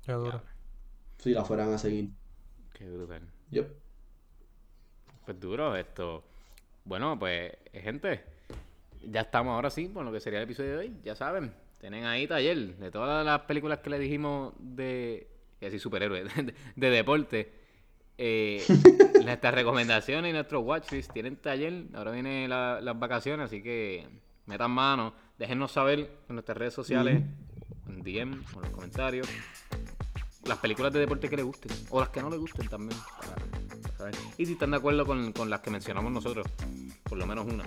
Qué 0.06 0.12
duro. 0.14 0.42
Si 1.18 1.32
la 1.32 1.44
fueran 1.44 1.74
a 1.74 1.78
seguir. 1.78 2.12
Qué 2.74 2.90
brutal. 2.90 3.22
Yep. 3.52 3.68
Pues 5.26 5.40
duro 5.40 5.76
esto. 5.76 6.24
Bueno, 6.84 7.18
pues, 7.20 7.54
eh, 7.74 7.82
gente, 7.82 8.24
ya 9.04 9.22
estamos 9.22 9.54
ahora 9.54 9.70
sí 9.70 9.90
con 9.90 10.06
lo 10.06 10.12
que 10.12 10.20
sería 10.20 10.40
el 10.40 10.46
episodio 10.46 10.72
de 10.74 10.78
hoy. 10.78 10.98
Ya 11.04 11.16
saben, 11.16 11.54
tienen 11.80 12.06
ahí 12.06 12.28
taller 12.28 12.78
de 12.78 12.92
todas 12.92 13.26
las 13.26 13.42
películas 13.42 13.80
que 13.80 13.90
le 13.90 14.00
dijimos 14.00 14.54
de, 14.60 15.28
y 15.62 15.66
así 15.66 15.80
superhéroes, 15.80 16.34
de, 16.38 16.54
de 16.76 16.90
deporte. 16.90 17.54
Eh, 18.18 18.64
nuestras 19.24 19.54
recomendaciones 19.54 20.30
y 20.30 20.34
nuestros 20.34 20.64
watchlist 20.64 21.12
tienen 21.12 21.36
taller. 21.38 21.86
Ahora 21.94 22.12
vienen 22.12 22.50
la- 22.50 22.80
las 22.82 22.98
vacaciones, 22.98 23.46
así 23.48 23.62
que 23.62 24.08
metan 24.46 24.72
mano. 24.72 25.14
Déjennos 25.38 25.72
saber 25.72 26.00
en 26.30 26.36
nuestras 26.36 26.58
redes 26.58 26.74
sociales, 26.74 27.22
en 27.90 28.02
DM 28.04 28.34
o 28.54 28.58
en 28.58 28.62
los 28.62 28.70
comentarios, 28.72 29.28
las 30.46 30.58
películas 30.60 30.94
de 30.94 31.00
deporte 31.00 31.28
que 31.30 31.36
les 31.36 31.46
gusten 31.46 31.72
o 31.90 32.00
las 32.00 32.10
que 32.10 32.22
no 32.22 32.30
les 32.30 32.40
gusten 32.40 32.68
también. 32.68 32.98
para- 33.20 33.36
para 33.36 33.98
saber. 33.98 34.16
Y 34.38 34.46
si 34.46 34.54
están 34.54 34.72
de 34.72 34.78
acuerdo 34.78 35.06
con, 35.06 35.32
con 35.34 35.50
las 35.50 35.60
que 35.62 35.72
mencionamos 35.72 36.12
nosotros, 36.12 36.48
por 37.04 37.18
lo 37.18 37.26
menos 37.26 37.46
una. 37.46 37.66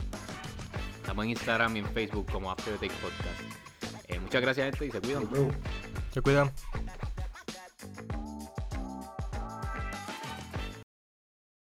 Estamos 1.00 1.24
en 1.24 1.30
Instagram 1.30 1.76
y 1.76 1.78
en 1.80 1.86
Facebook 1.86 2.30
como 2.30 2.50
After 2.50 2.74
the 2.78 2.88
Take 2.88 3.00
Podcast. 3.00 4.08
Eh, 4.08 4.18
muchas 4.20 4.40
gracias, 4.42 4.66
gente, 4.70 4.86
y 4.86 4.90
se 4.90 5.00
cuidan. 5.00 5.28
Se 6.12 6.20
cuidan. 6.22 6.50